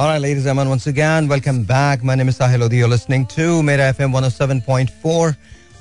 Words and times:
All 0.00 0.07
right, 0.07 0.21
ladies 0.21 0.37
and 0.37 0.45
gentlemen, 0.45 0.69
once 0.69 0.87
again, 0.87 1.27
welcome 1.27 1.63
back. 1.65 2.01
My 2.01 2.15
name 2.15 2.29
is 2.29 2.37
Sahil 2.37 2.59
Lodi. 2.61 2.77
You're 2.77 2.87
listening 2.87 3.25
to 3.27 3.61
Mera 3.61 3.91
FM 3.93 4.13
107.4. 4.13 5.35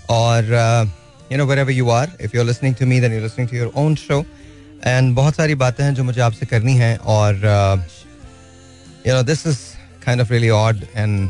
Or, 0.09 0.55
uh, 0.55 0.87
you 1.31 1.37
know, 1.37 1.47
wherever 1.47 1.71
you 1.71 1.91
are, 1.91 2.09
if 2.19 2.35
you're 2.35 2.43
listening 2.45 2.75
to 2.75 2.87
me, 2.87 2.99
then 2.99 3.13
you're 3.13 3.21
listening 3.21 3.47
to 3.47 3.55
your 3.55 3.71
own 3.77 3.95
show. 3.95 4.25
And 4.83 5.15
बहुत 5.15 5.35
सारी 5.37 5.55
बातें 5.55 5.85
हैं 5.85 5.95
जो 5.95 6.05
मुझे 6.05 6.21
आपसे 6.21 6.47
करनी 6.47 6.75
है 6.77 6.97
और 7.15 7.35
you 9.07 9.15
know 9.15 9.23
this 9.23 9.47
is 9.47 9.59
kind 10.05 10.21
of 10.21 10.31
really 10.33 10.51
odd 10.59 10.85
and 10.97 11.29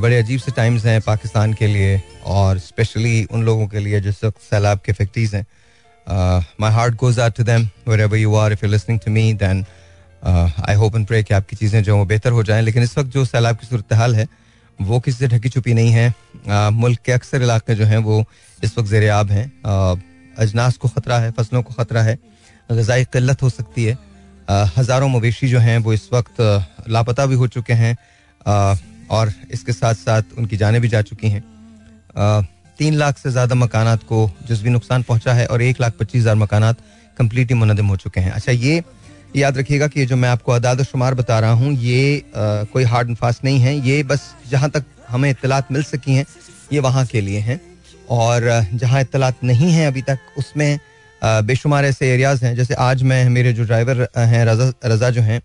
बड़े 0.00 0.18
अजीब 0.18 0.40
से 0.40 0.52
टाइम्स 0.56 0.84
हैं 0.86 1.00
पाकिस्तान 1.06 1.52
के 1.60 1.66
लिए 1.66 2.00
और 2.36 2.58
स्पेशली 2.58 3.24
उन 3.30 3.44
लोगों 3.44 3.66
के 3.68 3.80
लिए 3.84 4.00
जिस 4.00 4.24
वक्त 4.24 4.40
सैलाब 4.50 4.80
के 4.84 4.92
इफेक्टीज 4.92 5.34
हैं 5.34 5.44
my 6.60 6.72
heart 6.72 6.94
goes 7.02 7.18
out 7.20 7.36
to 7.36 7.44
them 7.44 7.68
wherever 8.00 8.18
you 8.18 8.34
are 8.44 8.52
if 8.52 8.64
you 8.64 8.70
listening 8.70 9.00
to 9.04 9.10
me 9.10 9.32
then 9.42 9.64
I 10.24 10.74
hope 10.74 10.96
and 10.96 11.06
pray 11.06 11.22
कि 11.22 11.34
आपकी 11.34 11.56
चीज़ें 11.56 11.82
जो 11.82 11.96
वो 11.96 12.04
बेहतर 12.06 12.32
हो 12.32 12.42
जाएँ 12.44 12.62
लेकिन 12.62 12.82
इस 12.82 12.96
वक्त 12.98 13.10
जो 13.10 13.24
सैलाब 13.24 13.56
की 13.56 13.66
सूरत 13.66 13.92
हाल 13.92 14.14
है 14.14 14.26
वो 14.78 14.98
किसी 15.00 15.18
से 15.18 15.28
ढकी 15.28 15.48
छुपी 15.48 15.74
नहीं 15.74 15.90
है। 15.90 16.12
Uh, 16.44 16.70
मुल्क 16.72 16.98
के 17.04 17.12
अक्सर 17.12 17.42
इलाके 17.42 17.74
जो 17.74 17.84
हैं 17.84 17.98
वो 17.98 18.24
इस 18.58 18.78
वक्त 18.78 18.88
जेर 18.90 19.10
आब 19.10 19.30
हैं। 19.30 19.46
Uh, 19.46 20.00
अजनास 20.36 20.76
को 20.76 20.88
ख़तरा 20.88 21.18
है 21.18 21.30
फ़सलों 21.32 21.62
को 21.62 21.74
ख़तरा 21.74 22.02
है 22.02 22.18
गजाई 22.70 23.04
किल्लत 23.06 23.42
हो 23.42 23.50
सकती 23.50 23.84
है। 23.84 23.94
Uh, 23.94 24.68
हज़ारों 24.76 25.08
मवेशी 25.08 25.48
जो 25.48 25.58
हैं 25.58 25.76
वो 25.78 25.92
इस 25.92 26.08
वक्त 26.12 26.40
लापता 26.88 27.26
भी 27.26 27.34
हो 27.34 27.46
चुके 27.48 27.72
हैं 27.74 27.96
और 29.10 29.32
इसके 29.52 29.72
साथ 29.72 29.94
साथ 29.96 30.38
उनकी 30.38 30.56
जानें 30.56 30.80
भी 30.80 30.88
जा 30.88 31.02
चुकी 31.02 31.28
हैं। 31.28 31.42
तीन 32.78 32.94
लाख 32.94 33.18
से 33.18 33.30
ज़्यादा 33.30 33.54
मकानात 33.54 34.02
को 34.02 34.26
भी 34.52 34.70
नुकसान 34.70 35.02
पहुँचा 35.02 35.32
है 35.32 35.46
और 35.46 35.62
एक 35.62 35.80
लाख 35.80 35.92
पच्चीस 36.00 36.20
हज़ार 36.20 36.34
मकानात 36.36 36.78
कम्प्लीटली 37.16 37.56
मुनदम 37.56 37.86
हो 37.86 37.96
चुके 37.96 38.20
हैं। 38.20 38.30
अच्छा 38.32 38.52
ये 38.52 38.82
याद 39.36 39.58
रखिएगा 39.58 39.86
कि 39.88 40.04
जो 40.06 40.16
मैं 40.16 40.28
आपको 40.28 40.52
अदाद 40.52 40.82
शुमार 40.82 41.14
बता 41.14 41.38
रहा 41.40 41.52
हूँ 41.52 41.72
ये 41.74 42.18
आ, 42.18 42.64
कोई 42.72 42.84
हार्ड 42.84 43.08
एंड 43.08 43.16
फास्ट 43.16 43.44
नहीं 43.44 43.58
है। 43.60 43.76
ये 43.86 44.02
बस 44.02 44.34
जहाँ 44.50 44.70
तक 44.70 44.84
हमें 45.08 45.28
इतलात 45.30 45.72
मिल 45.72 45.82
सकी 45.82 46.14
हैं 46.14 46.26
ये 46.72 46.80
वहाँ 46.80 47.04
के 47.06 47.20
लिए 47.20 47.38
हैं। 47.40 47.60
और 48.10 48.42
जहाँ 48.74 49.00
इतलात 49.00 49.44
नहीं 49.44 49.70
हैं 49.72 49.86
अभी 49.86 50.02
तक 50.02 50.18
उसमें 50.38 50.78
बेशुमार 51.22 51.84
ऐसे 51.84 52.12
एरियाज़ 52.12 52.44
हैं 52.44 52.54
जैसे 52.56 52.74
आज 52.86 53.02
मैं 53.02 53.28
मेरे 53.30 53.52
जो 53.52 53.64
ड्राइवर 53.64 54.06
हैं 54.18 54.44
रजा 54.46 54.72
रजा 54.86 55.10
जो 55.10 55.22
हैं 55.22 55.40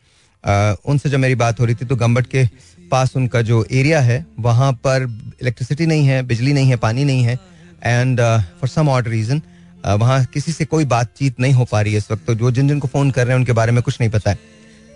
उनसे 0.86 1.10
जब 1.10 1.20
मेरी 1.20 1.36
बात 1.36 1.60
हो 1.60 1.66
रही 1.66 1.76
थी 1.76 1.86
तो 1.86 1.96
गम्बट 1.96 2.28
के 2.28 2.46
पास 2.92 3.16
उनका 3.16 3.42
जो 3.42 3.66
एरिया 3.72 4.00
है 4.02 4.26
वहाँ 4.40 4.72
पर 4.86 5.04
इलेक्ट्रिसिटी 5.42 5.86
नहीं 5.86 6.08
है 6.08 6.22
बिजली 6.28 6.54
नहीं 6.54 6.70
है 6.70 6.76
पानी 6.78 7.04
नहीं 7.06 7.24
है। 7.24 7.40
And 7.86 8.20
for 8.62 8.70
some 8.70 8.90
odd 8.90 9.08
reason 9.08 9.42
वहाँ 9.86 10.24
किसी 10.26 10.52
से 10.52 10.66
कोई 10.66 10.86
बातचीत 10.88 11.40
नहीं 11.40 11.54
हो 11.54 11.66
पा 11.66 11.82
रही 11.82 11.94
है 11.94 11.98
इस 11.98 12.12
वक्त 12.12 12.26
तो 12.28 12.36
जो 12.36 12.52
जिन 12.52 12.68
जिन 12.68 12.80
को 12.80 12.88
फ़ोन 12.88 13.12
कर 13.12 13.26
रहे 13.26 13.34
हैं 13.34 13.40
उनके 13.40 13.52
बारे 13.54 13.72
में 13.72 13.82
कुछ 13.84 14.00
नहीं 14.02 14.10
पता 14.12 14.30
है। 14.30 14.40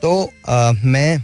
तो 0.01 0.31
आ, 0.49 0.71
मैं 0.73 1.23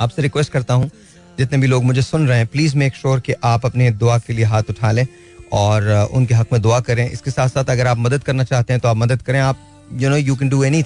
आपसे 0.00 0.22
रिक्वेस्ट 0.22 0.52
करता 0.52 0.74
हूँ 0.74 0.90
जितने 1.38 1.58
भी 1.58 1.66
लोग 1.66 1.84
मुझे 1.84 2.02
सुन 2.02 2.26
रहे 2.28 2.38
हैं 2.38 2.46
प्लीज़ 2.46 2.76
मेक 2.76 2.94
श्योर 2.96 3.20
कि 3.20 3.32
आप 3.44 3.66
अपने 3.66 3.90
दुआ 3.92 4.18
के 4.18 4.32
लिए 4.32 4.44
हाथ 4.44 4.70
उठा 4.70 4.90
लें 4.92 5.06
और 5.52 5.88
उनके 6.12 6.34
हक 6.34 6.52
में 6.52 6.60
दुआ 6.62 6.80
करें। 6.80 7.08
इसके 7.10 7.30
साथ 7.30 7.48
साथ 7.48 7.70
अगर 7.70 7.86
आप 7.86 7.98
मदद 7.98 8.24
करना 8.24 8.44
चाहते 8.44 8.72
हैं 8.72 8.80
तो 8.80 8.88
आप 8.88 8.96
मदद 8.96 9.22
करें। 9.22 9.40
आप 9.40 9.58
you 9.92 10.10
know 10.10 10.16
you 10.16 10.36
can 10.36 10.48
do 10.48 10.62
any 10.64 10.84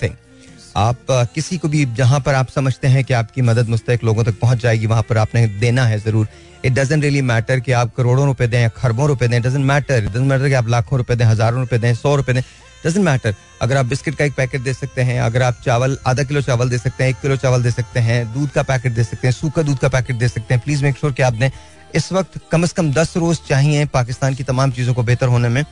आप 0.77 1.07
किसी 1.35 1.59
को 1.59 1.69
भी 1.69 1.85
जहाँ 1.97 2.21
पर 2.21 2.35
आप 2.35 2.49
समझते 2.51 2.89
हैं 2.89 3.05
कि 3.05 3.15
आपकी 3.15 3.43
मदद 3.43 3.69
मुस्तक 3.69 4.01
लोगों 4.05 4.25
तक 4.25 4.39
पहुँच 4.41 4.59
जाएगी 4.59 4.87
वहाँ 4.87 5.03
पर 5.09 5.19
आपने 5.19 5.47
देना 5.61 5.85
है 5.87 5.99
ज़रूर। 5.99 6.27
इट 6.65 6.73
डजेंट 6.73 7.03
रियली 7.03 7.23
मैटर 7.23 7.61
कि 7.61 7.73
आप 7.73 7.95
करोड़ों 7.97 8.27
रुपए 8.27 8.47
दें 8.47 8.69
खरबों 8.77 9.09
रुपए 9.09 9.29
दें 9.29 9.41
डजेंट 9.43 9.65
मैटर 9.65 10.01
डजेंट 10.01 10.27
मैटर 10.27 10.49
कि 10.49 10.55
आप 10.55 10.69
लाखों 10.69 10.99
रुपए 10.99 11.17
दें, 11.17 11.25
हज़ारों 11.25 11.61
रुपए 11.61 11.79
दें, 11.79 11.95
सौ 11.95 12.15
रुपए 12.17 12.33
दें 12.33 12.43
डजेंट 12.87 13.05
मैटर 13.05 13.35
अगर 13.63 13.77
आप 13.77 13.87
बिस्किट 13.87 14.15
का 14.15 14.25
एक 14.25 14.35
पैकेट 14.35 14.61
दे 14.61 14.73
सकते 14.75 15.03
हैं, 15.03 15.21
अगर 15.21 15.43
आप 15.43 15.61
चावल, 15.65 15.97
आधा 16.07 16.23
किलो 16.23 16.41
चावल 16.43 16.69
दे 16.71 16.79
सकते 16.79 17.05
हैं, 17.05 17.11
एक 17.11 17.17
किलो 17.23 17.37
चावल 17.37 17.63
दे 17.63 17.71
सकते 17.71 18.01
हैं, 18.01 18.33
दूध 18.35 18.51
का 18.51 18.63
पैकेट 18.65 18.93
दे 18.93 19.05
सकते 19.05 19.27
हैं, 19.27 19.33
सूखा 19.35 19.63
दूध 19.63 19.79
का 19.79 19.89
पैकेट 19.89 20.17
दे 20.17 20.29
सकते 20.29 20.55
हैं 20.55 20.63
प्लीज़ 20.65 20.85
मेक 20.85 20.99
श्योर 20.99 21.13
कि 21.13 21.23
आप 21.23 21.35
दें। 21.35 21.51
इस 21.95 22.13
वक्त 22.13 22.41
कम 22.53 22.63
अज 22.63 22.73
कम 22.73 22.93
दस 22.93 23.17
रोज 23.17 23.41
चाहिए 23.49 23.85
पाकिस्तान 23.87 24.35
की 24.35 24.45
तमाम 24.45 24.71
चीज़ों 24.73 24.95
को 24.95 25.03
बेहतर 25.03 25.29
होने 25.29 25.49
में। 25.49 25.65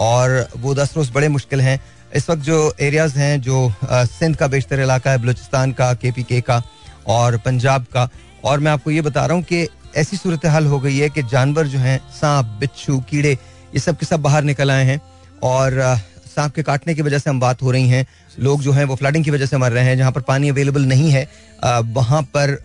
और 0.00 0.48
वो 0.56 0.74
दस 0.74 0.92
रोज 0.96 1.10
बड़े 1.10 1.28
मुश्किल 1.28 1.60
हैं। 1.60 1.80
इस 2.16 2.28
वक्त 2.30 2.42
जो 2.42 2.74
एरियाज़ 2.80 3.18
हैं, 3.18 3.40
जो 3.40 3.72
सिंध 3.84 4.36
का 4.36 4.46
बेशतर 4.46 4.80
इलाका 4.80 5.10
है, 5.10 5.18
बलूचिस्तान 5.18 5.72
का 5.72 5.92
के 5.94 6.10
पी 6.12 6.22
के 6.22 6.40
का 6.40 6.62
और 7.06 7.36
पंजाब 7.38 7.86
का। 7.94 8.08
और 8.44 8.60
मैं 8.60 8.72
आपको 8.72 8.90
ये 8.90 9.00
बता 9.00 9.24
रहा 9.26 9.36
हूँ 9.36 9.42
कि 9.42 9.66
ऐसी 9.96 10.16
सूरत 10.16 10.46
हाल 10.46 10.66
हो 10.66 10.78
गई 10.80 10.96
है 10.98 11.08
कि 11.10 11.22
जानवर 11.22 11.66
जो 11.66 11.78
हैं, 11.78 11.98
सांप, 12.10 12.46
बिच्छू, 12.60 12.98
कीड़े, 13.00 13.32
ये 13.32 13.80
सब 13.80 13.96
के 13.96 14.06
सब 14.06 14.20
बाहर 14.22 14.44
निकल 14.44 14.70
आए 14.70 14.84
हैं 14.84 15.00
और 15.42 15.80
सांप 16.26 16.54
के 16.54 16.62
काटने 16.62 16.94
की 16.94 17.02
वजह 17.02 17.18
से 17.18 17.30
हम 17.30 17.40
बात 17.40 17.62
हो 17.62 17.70
रही 17.70 17.88
हैं। 17.88 18.06
लोग 18.38 18.62
जो 18.62 18.72
हैं, 18.72 18.84
वो 18.84 18.96
फ्लडिंग 18.96 19.24
की 19.24 19.30
वजह 19.30 19.46
से 19.46 19.56
मर 19.56 19.72
रहे 19.72 19.84
हैं, 19.84 19.96
जहाँ 19.98 20.12
पर 20.12 20.20
पानी 20.20 20.48
अवेलेबल 20.48 20.84
नहीं 20.84 21.10
है। 21.10 21.28
वहाँ 21.64 22.22
पर 22.36 22.56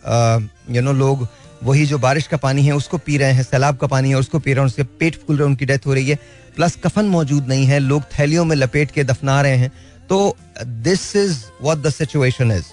यू 0.69 0.81
नो 0.81 0.93
लोग 0.93 1.27
वही 1.63 1.85
जो 1.85 1.97
बारिश 1.99 2.27
का 2.27 2.37
पानी 2.37 2.65
है, 2.65 2.75
उसको 2.75 2.97
पी 2.97 3.17
रहे 3.17 3.31
हैं, 3.31 3.43
सैलाब 3.43 3.77
का 3.77 3.87
पानी 3.87 4.09
है, 4.09 4.15
उसको 4.15 4.39
पी 4.39 4.53
रहे 4.53 4.61
हैं 4.61 4.67
उसके 4.67 4.83
पेट 4.83 5.15
फूल 5.17 5.37
रहे 5.37 5.45
हैं, 5.45 5.51
उनकी 5.51 5.65
डेथ 5.65 5.85
हो 5.85 5.93
रही 5.93 6.09
है। 6.09 6.19
प्लस 6.55 6.75
कफन 6.83 7.05
मौजूद 7.07 7.47
नहीं 7.47 7.65
है, 7.65 7.79
लोग 7.79 8.03
थैलियों 8.19 8.45
में 8.45 8.55
लपेट 8.55 8.91
के 8.91 9.03
दफना 9.03 9.41
रहे 9.41 9.57
हैं। 9.57 9.71
तो 10.09 10.37
this 10.63 11.15
is 11.15 11.37
what 11.61 11.81
the 11.81 11.89
situation 11.89 12.51
is 12.51 12.65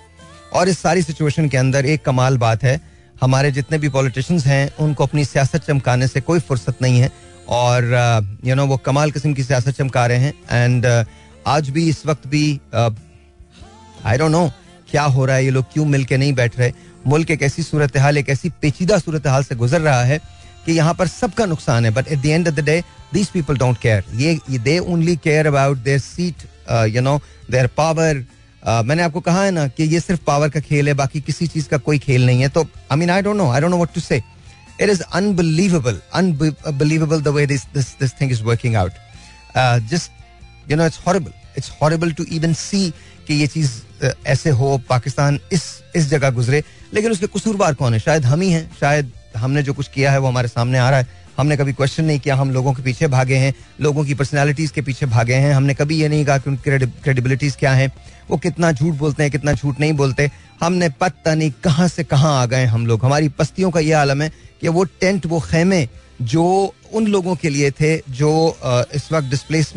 और 0.54 0.68
इस 0.68 0.78
सारी 0.78 1.02
सिचुएशन 1.02 1.48
के 1.48 1.56
अंदर 1.56 1.86
एक 1.86 2.04
कमाल 2.04 2.36
बात 2.38 2.64
है 2.64 2.80
हमारे 3.20 3.50
जितने 3.52 3.78
भी 3.78 3.88
पॉलिटिशियंस 3.88 4.46
हैं 4.46 4.74
उनको 4.80 5.04
अपनी 5.04 5.24
सियासत 5.24 5.64
चमकाने 5.64 6.08
से 6.08 6.20
कोई 6.20 6.40
फुर्सत 6.40 6.82
नहीं 6.82 7.00
है। 7.00 7.10
और 7.48 7.84
यू 8.44 8.50
uh, 8.50 8.56
नो 8.56 8.66
वो 8.66 8.76
कमाल 8.76 9.10
किस्म 9.10 9.32
की 9.34 9.44
सियासत 9.44 9.76
चमका 9.78 10.06
रहे 10.06 10.18
हैं। 10.18 10.34
एंड 10.52 10.86
uh, 10.86 11.04
आज 11.46 11.68
भी 11.70 11.88
इस 11.88 12.04
वक्त 12.06 12.26
भी 12.26 12.60
आई 12.74 14.18
डोंट 14.18 14.30
नो 14.30 14.50
क्या 14.90 15.02
हो 15.04 15.24
रहा 15.24 15.36
है 15.36 15.44
ये 15.44 15.50
लोग 15.50 15.72
क्यों 15.72 15.84
मिल 15.86 16.04
के 16.04 16.16
नहीं 16.16 16.32
बैठ 16.32 16.58
रहे? 16.58 16.72
मुल्क 17.06 17.30
एक 17.30 17.42
ऐसी 17.42 17.62
सूरत 17.62 17.96
हाल 17.96 18.18
एक 18.18 18.28
ऐसी 18.28 18.50
पेचीदा 18.62 18.98
सूरत 18.98 19.26
हाल 19.26 19.44
से 19.44 19.54
गुजर 19.56 19.80
रहा 19.80 20.02
है 20.04 20.20
कि 20.66 20.72
यहाँ 20.72 20.94
पर 20.94 21.06
सबका 21.08 21.44
नुकसान 21.46 21.84
है। 21.84 21.90
But 21.90 22.08
at 22.08 22.18
the 22.18 22.26
end 22.26 22.48
of 22.48 22.54
the 22.54 22.64
day 22.64 22.82
these 23.14 23.28
people 23.28 23.56
don't 23.58 23.78
care 23.78 24.04
ये 24.16 24.58
they 24.58 24.78
only 24.78 25.16
care 25.24 25.46
about 25.46 25.78
their 25.78 25.98
seat 26.00 26.42
you 26.94 27.02
know 27.02 27.18
their 27.50 27.66
power 27.76 28.24
मैंने 28.62 29.02
आपको 29.02 29.20
कहा 29.20 29.42
है 29.44 29.50
ना 29.50 29.66
कि 29.68 29.84
ये 29.84 30.00
सिर्फ़ 30.00 30.20
पावर 30.26 30.48
का 30.48 30.60
खेल 30.60 30.88
है 30.88 30.94
बाकी 30.94 31.20
किसी 31.20 31.46
चीज़ 31.46 31.68
का 31.68 31.78
कोई 31.78 31.98
खेल 31.98 32.26
नहीं 32.26 32.40
है। 32.42 32.48
तो 32.48 32.62
I 32.62 32.98
mean 32.98 33.10
I 33.10 33.22
don't 33.22 33.36
know 33.36 33.50
I 33.50 33.60
don't 33.60 33.70
know 33.70 33.76
what 33.76 33.94
to 33.94 34.00
say 34.00 34.16
it 34.80 34.88
is 34.90 35.02
unbelievable 35.02 36.00
unbelievable 36.14 37.22
the 37.22 37.28
way 37.28 37.46
this 37.46 37.64
this 37.74 37.88
this 38.00 38.12
thing 38.20 38.32
is 38.32 38.42
working 38.42 38.76
out 38.76 38.92
just 39.90 40.70
you 40.70 40.76
know 40.76 40.86
it's 40.86 41.00
horrible 41.06 41.32
it's 41.58 41.72
horrible 41.82 42.12
to 42.12 42.24
even 42.32 42.52
see 42.54 42.92
कि 43.26 43.34
ये 43.34 43.46
चीज़ 43.46 43.70
uh, 44.04 44.14
ऐसे 44.26 44.50
हो 44.50 44.76
पाकिस्तान 44.88 45.38
इस 45.52 45.64
इस 45.96 46.08
जगह 46.10 46.30
गुजरे। 46.30 46.62
लेकिन 46.94 47.10
उसके 47.12 47.26
कसूरवार 47.26 47.74
कौन 47.74 47.92
है? 47.92 47.98
शायद 47.98 48.24
हम 48.24 48.40
ही 48.40 48.50
हैं। 48.52 48.70
शायद 48.80 49.10
हमने 49.36 49.62
जो 49.62 49.72
कुछ 49.74 49.88
किया 49.88 50.12
है 50.12 50.18
वो 50.18 50.28
हमारे 50.28 50.48
सामने 50.48 50.78
आ 50.78 50.88
रहा 50.90 50.98
है। 50.98 51.20
हमने 51.38 51.56
कभी 51.56 51.72
क्वेश्चन 51.72 52.04
नहीं 52.04 52.18
किया 52.20 52.34
हम 52.36 52.50
लोगों 52.50 52.72
के 52.74 52.82
पीछे 52.82 53.06
भागे 53.08 53.36
हैं 53.36 53.54
लोगों 53.80 54.04
की 54.04 54.14
पर्सनैलिटीज 54.14 54.70
के 54.70 54.82
पीछे 54.82 55.06
भागे 55.06 55.34
हैं। 55.34 55.52
हमने 55.54 55.74
कभी 55.74 56.00
ये 56.00 56.08
नहीं 56.08 56.24
कहा 56.24 56.38
कि 56.38 56.50
उनकी 56.50 56.78
क्रेडिबिलिटीज 57.02 57.56
क्या 57.56 57.72
है। 57.72 57.92
वो 58.32 58.36
कितना 58.38 58.70
झूठ 58.72 58.94
बोलते 58.96 59.22
हैं 59.22 59.32
कितना 59.32 59.52
झूठ 59.52 59.80
नहीं 59.80 59.92
बोलते। 59.92 60.30
हमने 60.60 60.88
पता 61.00 61.34
नहीं 61.34 61.50
कहाँ 61.64 61.88
से 61.88 62.04
कहाँ 62.04 62.32
आ 62.40 62.46
गए 62.46 62.64
हम 62.66 62.86
लोग। 62.86 63.04
हमारी 63.04 63.28
पस्तियों 63.30 63.70
का 63.70 63.80
ये 63.80 63.92
आलम 63.94 64.22
है 64.22 64.30
कि 64.60 64.68
वो 64.68 64.84
टेंट 65.00 65.26
वो 65.26 65.40
खेमे 65.42 65.86
जो 66.22 66.44
उन 66.94 67.06
लोगों 67.08 67.34
के 67.36 67.50
लिए 67.50 67.70
थे 67.70 67.96
जो 68.10 68.30
इस 68.94 69.10
वक्त 69.12 69.28
डिस्प्लेस 69.28 69.72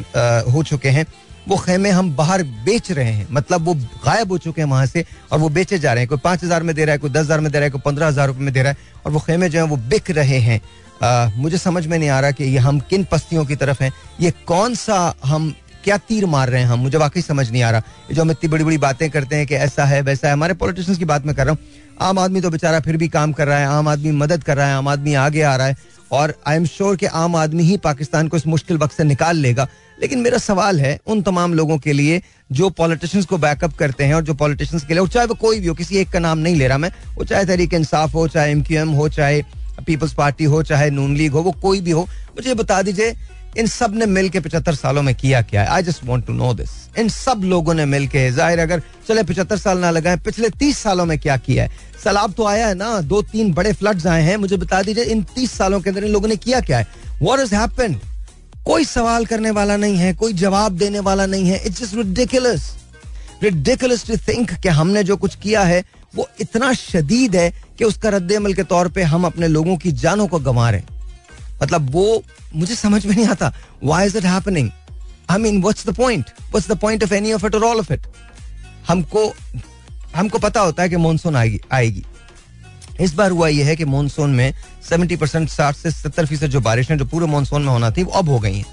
हो 0.53 0.63
चुके 0.63 0.89
हैं 0.89 1.05
वो 1.47 1.57
खेमे 1.57 1.89
हम 1.89 2.15
बाहर 2.15 2.43
बेच 2.65 2.91
रहे 2.91 3.11
हैं। 3.11 3.27
मतलब 3.31 3.65
वो 3.65 3.73
गायब 4.05 4.31
हो 4.31 4.37
चुके 4.37 4.61
हैं 4.61 4.67
वहाँ 4.69 4.85
से 4.85 5.05
और 5.31 5.39
वो 5.39 5.49
बेचे 5.49 5.79
जा 5.79 5.93
रहे 5.93 6.01
हैं। 6.01 6.09
कोई 6.09 6.17
पाँच 6.23 6.43
हज़ार 6.43 6.63
में 6.63 6.75
दे 6.75 6.85
रहा 6.85 6.93
है 6.93 6.99
कोई 6.99 7.09
दस 7.09 7.25
हज़ार 7.25 7.39
में 7.39 7.51
दे 7.51 7.57
रहा 7.57 7.65
है 7.65 7.71
कोई 7.71 7.81
पंद्रह 7.85 8.07
हज़ार 8.07 8.27
रुपए 8.27 8.43
में 8.43 8.53
दे 8.53 8.61
रहा 8.63 8.71
है 8.71 8.77
और 9.05 9.11
वो 9.11 9.19
खेमे 9.19 9.49
जो 9.49 9.59
है 9.59 9.65
वो 9.65 9.77
बिक 9.89 10.11
रहे 10.11 10.39
हैं। 10.39 10.59
आ, 11.03 11.29
मुझे 11.35 11.57
समझ 11.57 11.85
में 11.87 11.97
नहीं 11.97 12.09
आ 12.09 12.19
रहा 12.19 12.31
कि 12.31 12.43
ये 12.43 12.57
हम 12.59 12.79
किन 12.89 13.03
पस्तियों 13.11 13.45
की 13.45 13.55
तरफ़ 13.55 13.83
हैं। 13.83 13.91
ये 14.21 14.31
कौन 14.47 14.75
सा 14.75 14.97
हम 15.25 15.53
क्या 15.85 15.97
तीर 15.99 16.25
मार 16.25 16.49
रहे 16.49 16.61
हैं 16.61 16.67
हम? 16.67 16.79
मुझे 16.79 16.97
वाकई 16.97 17.21
समझ 17.21 17.49
नहीं 17.51 17.61
आ 17.63 17.69
रहा। 17.71 17.81
जो 18.11 18.21
हम 18.21 18.31
इतनी 18.31 18.49
बड़ी 18.49 18.63
बड़ी 18.63 18.77
बातें 18.77 19.09
करते 19.09 19.35
हैं 19.35 19.47
कि 19.47 19.55
ऐसा 19.55 19.85
है, 19.85 20.01
वैसा 20.01 20.27
है, 20.27 20.33
हमारे 20.33 20.53
पॉलिटिशियंस 20.53 20.99
की 20.99 21.05
बात 21.05 21.25
मैं 21.25 21.35
कर 21.35 21.45
रहा 21.45 21.53
हूँ। 21.53 21.83
आम 22.01 22.19
आदमी 22.19 22.41
तो 22.41 22.49
बेचारा 22.49 22.79
फिर 22.79 22.97
भी 22.97 23.07
काम 23.07 23.31
कर 23.31 23.47
रहा 23.47 23.57
है, 23.57 23.65
आम 23.65 23.87
आदमी 23.87 24.11
मदद 24.11 24.43
कर 24.43 24.57
रहा 24.57 24.67
है, 24.67 24.73
आम 24.73 24.87
आदमी 24.87 25.13
आगे 25.13 25.41
आ 25.41 25.55
रहा 25.55 25.67
है 25.67 25.75
और 26.11 26.33
आई 26.47 26.55
एम 26.55 26.65
श्योर 26.65 26.95
कि 26.95 27.05
आम 27.05 27.35
आदमी 27.35 27.63
ही 27.63 27.77
पाकिस्तान 27.77 28.27
को 28.27 28.37
इस 28.37 28.47
मुश्किल 28.47 28.77
वक्त 28.77 28.97
से 28.97 29.03
निकाल 29.03 29.37
लेगा। 29.37 29.67
लेकिन 30.01 30.19
मेरा 30.19 30.37
सवाल 30.37 30.79
है 30.79 30.97
उन 31.07 31.21
तमाम 31.21 31.53
लोगों 31.53 31.77
के 31.77 31.93
लिए 31.93 32.21
जो 32.51 32.69
पॉलिटिशियंस 32.69 33.25
को 33.25 33.37
बैकअप 33.37 33.73
करते 33.73 34.03
हैं 34.03 34.13
और 34.13 34.23
जो 34.23 34.33
पॉलिटिशियंस 34.33 34.85
के 34.85 34.93
लिए 34.93 35.01
और 35.01 35.07
चाहे 35.07 35.27
वो 35.27 35.35
कोई 35.35 35.59
भी 35.59 35.67
हो, 35.67 35.73
किसी 35.73 35.97
एक 35.97 36.09
का 36.09 36.19
नाम 36.19 36.37
नहीं 36.37 36.55
ले 36.55 36.67
रहा 36.67 36.77
मैं, 36.77 36.91
वो 37.17 37.23
चाहे 37.23 37.45
तहरीक 37.45 37.73
इंसाफ 37.73 38.13
हो, 38.13 38.27
चाहे 38.27 38.51
एम 38.71 38.89
हो, 38.89 39.07
चाहे 39.09 39.43
पीपल्स 39.85 40.13
पार्टी 40.13 40.43
हो, 40.43 40.61
चाहे 40.63 40.89
नून 40.89 41.15
लीग 41.17 41.31
हो, 41.31 41.41
वो 41.41 41.51
कोई 41.51 41.81
भी 41.81 41.91
हो, 41.91 42.01
मुझे 42.35 42.53
बता 42.53 42.81
दीजिए 42.81 43.15
इन 43.57 43.67
सबने 43.67 44.05
मिल 44.05 44.29
के 44.29 44.39
पिछहत्तर 44.39 44.75
सालों 44.75 45.01
में 45.01 45.13
किया 45.15 45.41
क्या 45.41 45.61
है? 45.61 45.67
I 45.67 45.83
just 45.83 46.03
want 46.05 46.25
to 46.27 46.33
know 46.33 46.53
this 46.53 46.69
इन 46.99 47.09
सब 47.09 47.41
लोगों 47.43 47.73
ने 47.73 47.85
मिल 47.85 48.07
के 48.07 48.29
ज़ाहिर 48.31 48.59
अगर 48.59 48.81
चले 49.07 49.23
पिछहत्तर 49.23 49.57
साल 49.57 49.77
ना 49.79 49.91
लगाए, 49.91 50.17
पिछले 50.17 50.49
तीस 50.49 50.77
सालों 50.77 51.05
में 51.05 51.17
क्या 51.19 51.37
किया 51.37 51.63
है? 51.63 51.69
सैलाब 52.03 52.33
तो 52.33 52.45
आया 52.47 52.67
है 52.67 52.75
ना 52.75 52.99
दो 53.03 53.21
तीन 53.23 53.53
बड़े 53.53 53.73
फ्लड्स 53.73 54.07
आए 54.07 54.21
हैं, 54.23 54.37
मुझे 54.37 54.57
बता 54.57 54.81
दीजिए, 54.83 55.03
इन 55.03 55.23
तीस 55.35 55.51
सालों 55.51 55.81
के 55.81 55.89
अंदर 55.89 56.03
इन 56.03 56.11
लोगों 56.11 56.27
ने 56.27 56.35
किया 56.37 56.59
क्या 56.61 56.77
है? 56.77 56.87
वॉट 57.21 57.39
इज़ 57.39 57.55
हैपन 57.55 57.99
कोई 58.65 58.85
सवाल 58.85 59.25
करने 59.25 59.51
वाला 59.51 59.77
नहीं 59.77 59.97
है, 59.97 60.13
कोई 60.13 60.33
जवाब 60.33 60.77
देने 60.77 60.99
वाला 60.99 61.25
नहीं 61.25 61.49
है 61.49 61.61
it's 61.65 61.81
just 61.81 61.95
ridiculous 61.95 62.73
ridiculous 63.43 64.05
to 64.07 64.17
think 64.27 64.51
कि 64.53 64.69
हमने 64.71 65.03
जो 65.03 65.17
कुछ 65.17 65.35
किया 65.35 65.63
है, 65.63 65.83
वो 66.15 66.27
इतना 66.41 66.73
शदीद 66.73 67.35
है 67.35 67.51
कि 67.77 67.85
उसका 67.85 68.09
रद्द 68.09 68.31
अमल 68.33 68.53
के 68.53 68.63
तौर 68.63 68.87
पर 68.89 69.01
हम 69.03 69.25
अपने 69.25 69.47
लोगों 69.47 69.75
की 69.77 69.91
जानों 69.93 70.27
को 70.27 70.39
गंवा 70.39 70.69
रहे 70.69 70.79
हैं। 70.79 70.94
मतलब 71.63 71.89
वो 71.91 72.23
मुझे 72.55 72.75
समझ 72.75 73.05
में 73.05 73.15
नहीं 73.15 73.27
आता 73.27 73.53
why 73.83 74.05
is 74.05 74.17
it 74.17 74.25
happening 74.25 74.69
I 75.29 75.37
mean 75.37 75.61
what's 75.61 75.87
the 75.87 75.95
point 75.95 76.25
what's 76.29 76.71
the 76.71 76.77
point 76.77 77.03
of 77.03 77.13
any 77.13 77.33
of 77.33 77.45
it 77.45 77.55
और 77.55 77.63
ऑल 77.63 77.79
ऑफ़ 77.79 77.93
इट 77.93 78.07
हमको 78.87 79.33
हमको 80.15 80.39
पता 80.39 80.61
होता 80.61 80.83
है 80.83 80.89
कि 80.89 80.95
मानसून 80.95 81.35
आएगी 81.35 81.59
आएगी। 81.71 82.03
इस 83.01 83.13
बार 83.13 83.31
हुआ 83.31 83.47
यह 83.47 83.65
है 83.65 83.75
कि 83.75 83.85
मानसून 83.85 84.29
में 84.29 84.53
70 84.91 85.17
परसेंट 85.17 85.49
साठ 85.49 85.75
से 85.75 85.91
सत्तर 85.91 86.25
फ़ीसद 86.25 86.47
जो 86.47 86.59
बारिश 86.61 86.91
है, 86.91 86.97
जो 86.97 87.05
पूरे 87.05 87.25
मानसून 87.25 87.61
में 87.61 87.69
होना 87.69 87.91
थी, 87.91 88.03
वो 88.03 88.11
अब 88.11 88.29
हो 88.29 88.39
गई 88.39 88.57
हैं। 88.57 88.65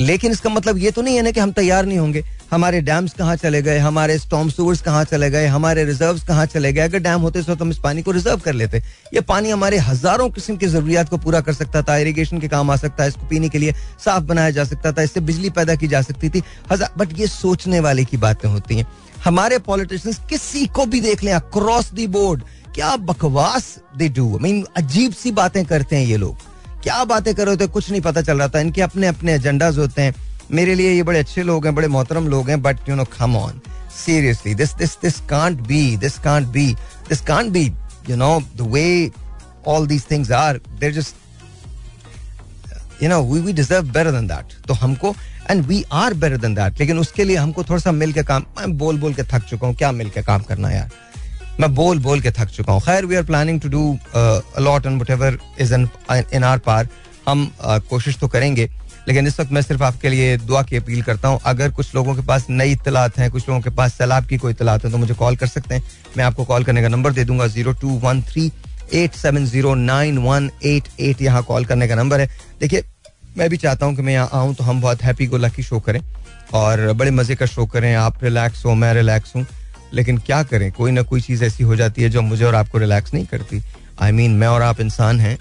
लेकिन 0.00 0.32
इसका 0.32 0.50
मतलब 0.50 0.78
ये 0.78 0.90
तो 0.90 1.02
नहीं 1.02 1.16
है 1.16 1.22
ना 1.22 1.30
कि 1.30 1.40
हम 1.40 1.52
तैयार 1.52 1.86
नहीं 1.86 1.98
होंगे। 1.98 2.24
हमारे 2.50 2.80
डैम्स 2.80 3.12
कहाँ 3.12 3.34
चले 3.36 3.60
गए? 3.62 3.78
हमारे 3.78 4.18
स्टॉम 4.18 4.48
सूवर्स 4.50 4.80
कहाँ 4.82 5.04
चले 5.04 5.28
गए? 5.30 5.46
हमारे 5.46 5.84
रिज़र्व 5.84 6.20
कहाँ 6.28 6.46
चले 6.46 6.72
गए? 6.72 6.80
अगर 6.80 6.98
डैम 6.98 7.20
होते 7.20 7.42
तो 7.42 7.54
हम 7.54 7.70
इस 7.70 7.78
पानी 7.78 8.02
को 8.02 8.10
रिज़र्व 8.10 8.40
कर 8.40 8.52
लेते। 8.52 8.78
ये 9.14 9.20
पानी 9.22 9.50
हमारे 9.50 9.78
हज़ारों 9.78 10.28
किस्म 10.30 10.56
की 10.56 10.66
जरूरियात 10.66 11.08
को 11.08 11.16
पूरा 11.18 11.40
कर 11.40 11.52
सकता 11.52 11.82
था। 11.82 11.96
इरीगेशन 11.98 12.40
के 12.40 12.48
काम 12.48 12.70
आ 12.70 12.76
सकता 12.76 13.02
है, 13.02 13.08
इसको 13.08 13.26
पीने 13.28 13.48
के 13.48 13.58
लिए 13.58 13.74
साफ़ 14.04 14.22
बनाया 14.24 14.50
जा 14.50 14.64
सकता 14.64 14.92
था, 14.92 15.02
इससे 15.02 15.20
बिजली 15.22 15.50
पैदा 15.50 15.74
की 15.74 15.88
जा 15.88 16.02
सकती 16.02 16.30
थी। 16.30 16.42
बट 16.72 17.18
ये 17.18 17.26
सोचने 17.28 17.80
वाले 17.80 18.04
की 18.04 18.16
बातें 18.18 18.48
होती 18.48 18.76
हैं। 18.76 18.86
हमारे 19.24 19.58
पॉलिटिशियंस 19.60 20.20
किसी 20.30 20.66
को 20.66 20.86
भी 20.86 21.00
देख 21.00 21.22
लें 21.24 21.32
अक्रॉस 21.32 21.92
दी 21.92 22.06
बोर्ड 22.08 22.42
क्या 22.74 22.96
बकवास 22.98 23.76
दे 23.96 24.08
डू 24.08 24.38
मीन 24.38 24.64
अजीब 24.76 25.12
सी 25.12 25.30
बातें 25.32 25.64
करते 25.64 25.96
हैं 25.96 26.06
ये 26.06 26.16
लोग। 26.16 26.36
क्या 26.82 27.04
बातें 27.04 27.34
कर 27.34 27.44
रहे 27.44 27.54
होते? 27.54 27.66
कुछ 27.66 27.90
नहीं 27.90 28.00
पता 28.00 28.22
चल 28.22 28.38
रहा 28.38 28.48
था। 28.48 28.60
इनके 28.60 28.82
अपने 28.82 29.06
अपने 29.06 29.34
एजेंडाज 29.34 29.78
होते 29.78 30.02
हैं। 30.02 30.14
मेरे 30.50 30.74
लिए 30.74 30.92
ये 30.92 31.02
बड़े 31.02 31.18
अच्छे 31.18 31.42
लोग 31.42 31.66
हैं, 31.66 31.74
बड़े 31.74 31.88
मोहतरम 31.88 32.28
लोग 32.28 32.50
हैं 32.50 32.62
but 32.62 32.88
you 32.88 32.94
know 32.96 33.04
come 33.18 33.36
on 33.36 33.60
seriously, 33.94 34.52
this 34.58 34.70
this 34.76 34.92
this 35.00 35.16
can't 35.30 35.58
be, 35.64 35.78
this 36.02 36.14
can't 36.26 36.46
be, 36.52 36.62
this 37.08 37.20
can't 37.30 37.50
be, 37.56 37.64
you 38.10 38.16
know, 38.16 38.30
the 38.60 38.68
way 38.74 39.12
all 39.64 39.88
these 39.90 40.06
things 40.12 40.30
are. 40.38 40.54
They're 40.80 40.94
just, 40.98 41.18
you 43.02 43.10
know, 43.12 43.18
we 43.32 43.42
we 43.48 43.54
deserve 43.58 43.92
better 43.98 44.14
than 44.16 44.30
that. 44.30 44.54
तो 44.68 44.74
हमको 44.74 45.14
and 45.50 45.64
we 45.66 45.82
are 45.92 46.14
better 46.14 46.36
than 46.36 46.54
that 46.54 46.80
लेकिन 46.80 46.98
उसके 46.98 47.24
लिए 47.24 47.36
हमको 47.36 47.64
थोड़ा 47.64 47.80
सा 47.80 47.92
मिल 47.92 48.12
के 48.12 48.22
काम, 48.22 48.46
मैं 48.58 48.76
बोल 48.78 48.98
बोल 48.98 49.14
के 49.14 49.22
थक 49.32 49.44
चुका 49.50 49.66
हूँ। 49.66 49.76
क्या 49.76 49.92
मिल 49.92 50.10
के 50.10 50.22
काम 50.22 50.42
करना 50.48 50.70
यार? 50.70 50.90
मैं 51.60 51.74
बोल 51.74 51.98
बोल 52.00 52.20
के 52.20 52.30
थक 52.30 52.48
चुका 52.50 52.72
हूँ। 52.72 52.80
खैर 52.82 53.06
we 53.06 53.16
are 53.16 53.22
planning 53.24 53.60
to 53.60 53.68
do 53.68 53.98
a lot 54.14 54.86
and 54.86 55.00
whatever 55.10 55.38
is 55.60 55.74
in 55.74 56.44
our 56.44 56.58
power 56.60 56.88
हम 57.28 57.50
uh, 57.66 57.80
कोशिश 57.88 58.18
तो 58.18 58.28
करेंगे 58.28 58.68
लेकिन 59.08 59.26
इस 59.26 59.38
वक्त 59.40 59.52
मैं 59.52 59.62
सिर्फ़ 59.62 59.82
आपके 59.82 60.08
लिए 60.08 60.36
दुआ 60.38 60.62
की 60.62 60.76
अपील 60.76 61.02
करता 61.02 61.28
हूँ। 61.28 61.40
अगर 61.46 61.70
कुछ 61.72 61.94
लोगों 61.94 62.14
के 62.14 62.22
पास 62.26 62.46
नई 62.50 62.72
इतलात 62.72 63.18
हैं 63.18 63.30
कुछ 63.30 63.48
लोगों 63.48 63.60
के 63.60 63.70
पास 63.70 63.94
सैलाब 63.94 64.26
की 64.26 64.36
कोई 64.38 64.52
इतलात 64.52 64.84
है 64.84 64.90
तो 64.90 64.98
मुझे 64.98 65.14
कॉल 65.14 65.36
कर 65.36 65.46
सकते 65.46 65.74
हैं। 65.74 65.82
मैं 66.16 66.24
आपको 66.24 66.44
कॉल 66.44 66.64
करने 66.64 66.82
का 66.82 66.88
नंबर 66.88 67.12
दे 67.12 67.24
दूँगा 67.24 67.46
zero 67.46 67.72
two 67.80 67.98
one 68.02 68.22
three 68.22 68.50
eight 68.94 69.14
seven 69.14 69.46
zero 69.46 69.74
nine 69.74 70.18
one 70.18 70.50
eight 70.64 70.88
eight 71.00 71.22
यहाँ 71.22 71.42
कॉल 71.42 71.64
करने 71.64 71.88
का 71.88 71.94
नंबर 71.94 72.20
है। 72.20 72.28
देखिए 72.60 72.84
मैं 73.36 73.48
भी 73.50 73.56
चाहता 73.56 73.86
हूँ 73.86 73.96
कि 73.96 74.02
मैं 74.02 74.12
यहाँ 74.12 74.28
आऊँ 74.34 74.54
तो 74.54 74.64
हम 74.64 74.80
बहुत 74.80 75.02
हैप्पी 75.02 75.26
गो 75.26 75.36
लकी 75.36 75.62
शो 75.62 75.80
करें 75.80 76.00
और 76.54 76.92
बड़े 76.92 77.10
मज़े 77.10 77.34
का 77.36 77.46
शो 77.46 77.66
करें। 77.66 77.94
आप 77.96 78.24
रिलैक्स 78.24 78.64
हो 78.66 78.74
मैं 78.74 78.92
रिलैक्स 78.94 79.36
हूँ। 79.36 79.46
लेकिन 79.94 80.18
क्या 80.18 80.42
करें? 80.42 80.70
कोई 80.72 80.90
ना 80.90 81.02
कोई 81.02 81.20
चीज़ 81.20 81.44
ऐसी 81.44 81.64
हो 81.64 81.76
जाती 81.76 82.02
है 82.02 82.08
जो 82.10 82.22
मुझे 82.22 82.44
और 82.44 82.54
आपको 82.54 82.78
रिलैक्स 82.78 83.14
नहीं 83.14 83.26
करती। 83.26 83.62
आई 84.00 84.10
I 84.10 84.14
मीन 84.14 84.26
mean, 84.26 84.40
मैं 84.40 84.48
और 84.48 84.62
आप 84.62 84.80
इंसान 84.80 85.20
हैं 85.20 85.36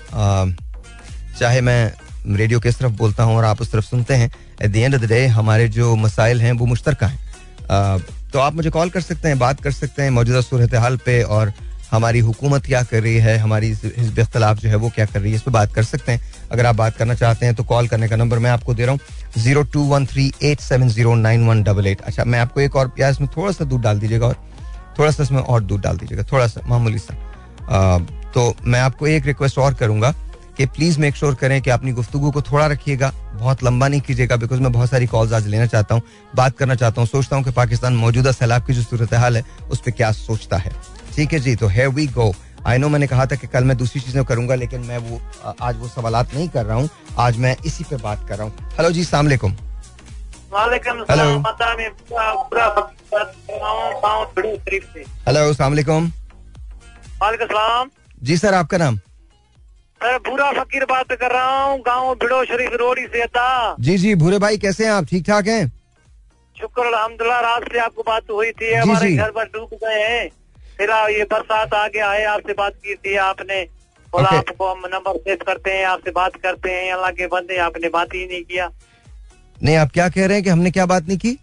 चाहे 1.39 1.61
मैं 1.61 1.91
रेडियो 2.27 2.59
के 2.59 2.71
तरफ़ 2.71 2.91
बोलता 2.93 3.23
हूँ 3.23 3.35
और 3.37 3.45
आप 3.45 3.61
उस 3.61 3.71
तरफ़ 3.71 3.85
सुनते 3.85 4.13
हैं 4.13 4.31
at 4.61 4.71
the 4.71 4.75
end 4.75 4.95
of 4.95 5.01
the 5.01 5.05
day 5.05 5.25
हमारे 5.27 5.67
जो 5.69 5.95
मसाइल 5.95 6.41
हैं 6.41 6.51
वो 6.51 6.65
मुश्तरक 6.65 7.03
हैं। 7.03 7.99
तो 8.33 8.39
आप 8.39 8.55
मुझे 8.55 8.69
कॉल 8.69 8.89
कर 8.89 9.01
सकते 9.01 9.27
हैं 9.27 9.39
बात 9.39 9.61
कर 9.61 9.71
सकते 9.71 10.01
हैं 10.03 10.09
मौजूदा 10.09 10.41
सूरत 10.41 10.75
हाल 10.75 10.97
पे 10.97 11.21
और 11.23 11.53
हमारी 11.91 12.19
हुकूमत 12.21 12.65
क्या 12.65 12.81
कर 12.83 13.01
रही 13.03 13.15
है, 13.17 13.37
हमारी 13.37 13.67
हिजब 13.67 14.19
इख्तलाफ 14.19 14.59
जो 14.59 14.69
है 14.69 14.75
वो 14.75 14.89
क्या 14.89 15.05
कर 15.05 15.21
रही 15.21 15.31
है, 15.31 15.35
इस 15.35 15.41
पर 15.41 15.51
बात 15.51 15.73
कर 15.73 15.83
सकते 15.83 16.11
हैं। 16.11 16.21
अगर 16.51 16.65
आप 16.65 16.75
बात 16.75 16.95
करना 16.97 17.13
चाहते 17.15 17.45
हैं 17.45 17.55
तो 17.55 17.63
कॉल 17.63 17.87
करने 17.87 18.07
का 18.07 18.15
नंबर 18.15 18.39
मैं 18.39 18.49
आपको 18.51 18.73
दे 18.73 18.85
रहा 18.85 18.91
हूँ, 18.91 18.99
zero 19.37 19.63
two 19.63 19.83
one 19.85 20.05
three 20.05 20.31
eight 20.43 20.59
seven 20.61 20.89
zero 20.89 21.15
nine 21.17 21.47
one 21.47 21.63
double 21.63 21.87
eight. 21.87 22.01
अच्छा 22.01 22.23
मैं 22.25 22.39
आपको 22.39 22.61
एक 22.61 22.75
और 22.75 22.87
प्याज 22.89 23.19
में 23.21 23.29
थोड़ा 23.37 23.51
सा 23.51 23.65
दूध 23.65 23.81
डाल 23.81 23.99
दीजिएगा 23.99 24.27
और 24.27 24.35
थोड़ा 24.99 25.11
सा 25.11 25.23
इसमें 25.23 25.39
और 25.39 25.61
दूध 25.61 25.81
डाल 25.81 25.97
दीजिएगा 25.97 26.23
थोड़ा 26.31 26.47
सा 26.47 26.61
मामूली 26.67 26.99
सा 26.99 27.97
तो 28.33 28.53
मैं 28.63 28.79
आपको 28.79 29.07
एक 29.07 29.25
रिक्वेस्ट 29.25 29.57
और 29.57 29.73
करूँगा 29.73 30.13
कि 30.57 30.65
प्लीज़ 30.67 30.99
मेक 30.99 31.15
श्योर 31.15 31.35
करें 31.35 31.61
कि 31.61 31.69
अपनी 31.69 31.91
गुफ्तु 31.91 32.19
को 32.21 32.41
थोड़ा 32.41 32.65
रखिएगा, 32.67 33.11
बहुत 33.33 33.63
लंबा 33.63 33.87
नहीं 33.87 34.01
कीजिएगा, 34.01 34.35
बिकॉज़ 34.35 34.59
मैं 34.61 34.71
बहुत 34.71 34.89
सारी 34.89 35.07
कॉल्स 35.07 35.33
आज 35.33 35.47
लेना 35.47 35.65
चाहता 35.65 35.95
हूँ, 35.95 36.03
बात 36.35 36.57
करना 36.57 36.75
चाहता 36.75 37.01
हूँ, 37.01 37.07
सोचता 37.09 37.35
हूँ 37.35 37.43
कि 37.43 37.51
पाकिस्तान 37.51 37.95
मौजूदा 37.95 38.31
सैलाब 38.31 38.65
की 38.65 38.73
जो 38.73 38.81
सूरत 38.81 39.13
हाल 39.13 39.37
है, 39.37 39.43
उस 39.71 39.81
पर 39.81 39.91
क्या 39.91 40.11
सोचता 40.11 40.57
है। 40.57 40.71
ठीक 41.15 41.33
है 41.33 41.39
जी 41.39 41.55
तो 41.55 41.67
है 41.67 41.87
वी 41.87 42.05
गो 42.07 42.31
आई 42.67 42.77
नो 42.77 42.89
मैंने 42.89 43.07
कहा 43.07 43.25
था 43.25 43.35
कि 43.35 43.47
कल 43.47 43.63
मैं 43.63 43.77
दूसरी 43.77 44.01
चीज़ें 44.01 44.23
करूँगा 44.25 44.55
लेकिन 44.55 44.81
मैं 44.81 44.97
वो 44.97 45.19
आज 45.61 45.77
वो 45.79 45.87
सवाल 45.87 46.15
नहीं 46.15 46.47
कर 46.49 46.65
रहा 46.65 46.77
हूँ। 46.77 46.89
आज 47.19 47.37
मैं 47.37 47.55
इसी 47.65 47.83
पे 47.83 47.97
बात 48.03 48.27
कर 48.29 48.37
रहा 48.37 48.47
हूँ। 48.47 48.53
हेलो 48.77 48.91
जी 48.91 49.03
सलामकुम 49.03 49.51
हेलो 51.09 51.23
हेलो 55.27 55.53
सलामकुम 55.53 56.11
जी 58.23 58.37
सर 58.37 58.53
आपका 58.53 58.77
नाम? 58.77 58.97
सर 60.01 60.17
भूरा 60.27 60.51
फकीर 60.53 60.83
बात 60.85 61.11
कर 61.11 61.31
रहा 61.31 61.63
हूँ 61.63 61.79
गाँव 61.79 62.13
भिड़ो 62.21 62.43
शरीफ 62.45 62.73
रोडी 62.79 63.05
से 63.15 63.25
जी 63.83 63.97
जी 63.97 64.13
भूरे 64.15 64.39
भाई 64.39 64.57
कैसे 64.57 64.85
हैं 64.85 64.91
आप? 64.91 65.05
ठीक 65.05 65.25
ठाक 65.27 65.47
हैं? 65.47 65.65
शुक्र 66.55 66.85
अलहमदुल्ला 66.85 67.39
रात 67.41 67.63
से 67.71 67.79
आपको 67.79 68.03
बात 68.07 68.31
हुई 68.31 68.51
थी 68.51 68.73
हमारे 68.73 69.15
घर 69.15 69.31
पर 69.31 69.45
डूब 69.53 69.69
गए 69.83 70.03
हैं। 70.09 70.29
फिर 70.81 70.91
ये 71.09 71.23
बरसात 71.31 71.73
आगे 71.73 71.99
आए 72.01 72.23
आपसे 72.25 72.53
बात 72.53 72.73
की 72.75 72.93
थी 72.95 73.15
आपने। 73.21 73.61
बोला 74.13 74.29
आपको 74.29 74.67
हम 74.67 74.81
नंबर 74.85 75.17
सेव 75.17 75.37
करते 75.47 75.71
हैं 75.71 75.85
आपसे 75.85 76.11
बात 76.11 76.35
करते 76.35 76.71
हैं 76.71 76.91
अल्लाह 76.93 77.11
के 77.11 77.27
बंदे 77.27 77.57
आपने 77.65 77.89
बात 77.89 78.13
ही 78.13 78.25
नहीं 78.25 78.43
किया। 78.43 78.69
नहीं 79.63 79.75
आप 79.77 79.91
क्या 79.93 80.07
कह 80.09 80.25
रहे 80.25 80.35
हैं 80.35 80.43
कि 80.43 80.49
हमने 80.49 80.71
क्या 80.71 80.85
बात 80.85 81.07
नहीं 81.07 81.17
की? 81.17 81.37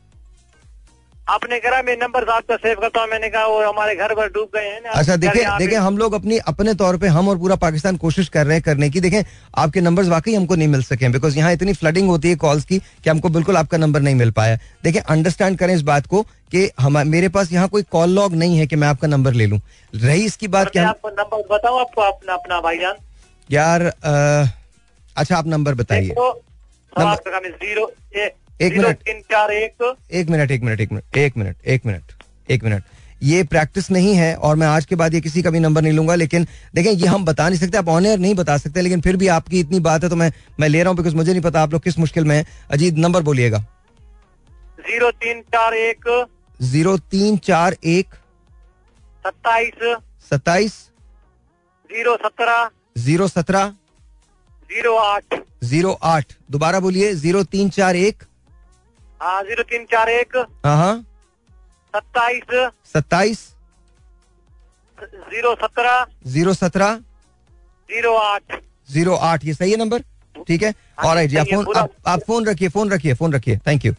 आपने 1.29 1.59
कहा 1.61 1.81
मैं 1.83 1.97
नंबर 1.99 2.25
आपका 2.31 2.57
सेव 2.57 2.77
करता 2.81 3.01
हूँ। 3.01 3.09
मैंने 3.09 3.29
कहा 3.31 3.47
वो 3.47 3.59
हमारे 3.63 3.95
घर 3.97 4.15
पर 4.15 4.29
डूब 4.33 4.49
गए 4.55 4.67
हैं 4.67 4.81
अच्छा 4.93 5.17
देखें 5.17 5.59
देखें 5.59 5.77
हम 5.79 5.99
लोग 5.99 6.13
अपनी 6.15 6.39
अपने 6.49 6.75
तौर 6.75 6.97
पे 6.99 7.07
हम 7.09 7.29
और 7.29 7.39
पूरा 7.39 7.57
पाकिस्तान 7.57 7.97
कोशिश 7.97 8.29
कर 8.29 8.47
रहे 8.47 8.55
हैं 8.57 8.63
करने 8.63 8.89
की। 8.91 9.01
देखें 9.01 9.23
आपके 9.59 9.81
नंबर्स 9.81 10.09
वाकई 10.09 10.35
हमको 10.35 10.57
नहीं 10.57 10.69
मिल 10.69 10.83
सके 10.83 11.09
बिकॉज़ 11.09 11.37
यहाँ 11.39 11.53
इतनी 11.53 11.73
फ्लडिंग 11.75 12.09
होती 12.09 12.29
है 12.29 12.37
कॉल्स 12.37 12.65
की 12.65 12.79
कि 12.79 13.11
हमको 13.11 13.29
बिल्कुल 13.29 13.57
आपका 13.57 13.79
नंबर 13.79 14.01
नहीं 14.01 14.15
मिल 14.15 14.31
पाया। 14.31 14.57
देखें 14.85 15.01
अंडरस्टैंड 15.01 15.59
करें 15.59 15.75
इस 15.75 15.83
बात 15.83 16.07
को 16.07 16.23
कि 16.53 16.71
हम 16.81 16.99
मेरे 17.09 17.29
पास 17.29 17.53
यहाँ 17.53 17.69
कोई 17.69 17.83
कॉल 17.93 18.11
लॉग 18.11 18.35
नहीं 18.35 18.59
है 18.59 18.67
कि 18.67 18.77
मैं 18.77 18.89
आपका 18.89 19.09
नंबर 19.09 19.33
ले 19.33 19.47
लूँ। 19.47 19.61
रही 19.93 20.25
इसकी 20.25 20.49
बात 20.49 20.71
क्या 20.71 20.89
आपको 20.89 21.09
नंबर 21.11 21.43
बताओ 21.51 21.79
आपको 21.79 22.01
अपना 22.03 22.35
अपना 22.35 22.61
भाईजान? 22.61 22.95
यार 23.49 23.83
अच्छा 25.17 25.37
आप 25.37 25.47
नंबर 25.47 25.75
बताइए। 25.75 26.15
ज़ीरो 26.99 27.91
एक 28.61 28.77
मिनट। 28.77 28.97
तीन 28.99 29.21
चार 29.23 29.51
एक। 29.53 29.97
एक 30.13 30.31
मिनट 30.31 30.51
एक 30.51 30.63
मिनट 30.63 30.81
एक 30.81 30.93
मिनट 30.93 31.17
एक 31.17 31.37
मिनट 31.37 31.57
एक 31.67 31.87
मिनट 31.87 32.13
एक 32.51 32.65
मिनट। 32.65 32.83
ये 33.23 33.43
प्रैक्टिस 33.45 33.91
नहीं 33.91 34.15
है 34.15 34.35
और 34.37 34.57
मैं 34.57 34.67
आज 34.67 34.85
के 34.87 34.97
बाद 34.97 35.15
ये 35.15 35.21
किसी 35.21 35.43
का 35.43 35.51
भी 35.51 35.61
नंबर 35.61 35.83
नहीं 35.83 35.93
लूँगा 35.93 36.15
लेकिन 36.15 36.47
देखें 36.75 36.91
ये 36.91 37.07
हम 37.07 37.25
बता 37.25 37.49
नहीं 37.49 37.59
सकते 37.61 37.79
आप 37.79 37.89
ऑन 37.89 38.07
एयर 38.07 38.19
नहीं 38.19 38.35
बता 38.35 38.57
सकते 38.57 38.81
लेकिन 38.81 39.01
फिर 39.01 39.17
भी 39.17 39.29
आपकी 39.29 39.61
इतनी 39.61 39.81
बात 39.81 40.05
है 40.05 40.11
तो 40.11 40.17
मैं 40.17 40.31
मैं 40.61 40.69
ले 40.69 40.83
रहा 40.83 40.89
हूँ 40.89 40.97
बिकॉज़ 40.97 41.17
मुझे 41.17 41.31
नहीं 41.33 41.43
पता 41.43 41.63
आप 41.63 41.73
लोग 41.73 41.83
किस 41.83 41.99
मुश्किल 41.99 42.25
में 42.25 42.37
है। 42.37 42.45
अजीत 42.71 42.95
नंबर 42.97 43.23
बोलिएगा। 43.23 43.59
ज़ीरो 44.81 45.11
तीन 45.13 45.41
चार 45.55 45.75
एक। 45.75 46.27
ज़ीरो 46.61 46.97
तीन 47.11 47.37
चार 47.39 47.77
एक। 47.87 48.15
सत्ताईस। 49.25 49.97
सत्ताईस। 50.31 50.73
ज़ीरो 51.91 52.17
सत्रह। 52.17 52.69
ज़ीरो 52.99 53.29
सत्रह। 53.29 53.69
ज़ीरो 54.71 54.97
आठ। 54.97 55.41
ज़ीरो 55.65 55.93
आठ। 56.05 56.33
दोबारा 56.51 56.81
बोलिए 56.81 57.13
ज़ीरो 57.17 57.43
तीन 57.47 57.69
चार 57.71 57.97
एक। 57.97 58.23
ज़ीरो 59.23 59.63
तीन 59.63 59.85
चार 59.85 60.09
एक। 60.09 60.37
हाँ, 60.37 60.77
हाँ। 60.77 61.05
सत्ताईस। 61.95 62.71
सत्ताईस। 62.95 63.41
ज़ीरो 64.99 65.55
सत्रह। 65.55 66.07
ज़ीरो 66.27 66.53
सत्रह। 66.55 66.95
ज़ीरो 67.89 68.15
आठ। 68.15 68.61
ज़ीरो 68.91 69.15
आठ 69.15 69.45
ये 69.45 69.55
सही 69.55 69.71
है 69.71 69.77
नंबर? 69.77 70.03
ठीक 70.47 70.63
है। 70.63 70.73
और 71.05 71.15
राइट 71.15 71.31
जी 71.31 71.37
आप 71.37 71.47
फ़ोन 71.47 71.77
आप, 71.77 71.91
आप 72.07 72.21
फ़ोन 72.21 72.47
रखिए 72.47 72.69
फ़ोन 72.69 72.91
रखिए 72.91 73.15
फ़ोन 73.15 73.33
रखिए 73.33 73.57
थैंक 73.67 73.85
यू 73.85 73.93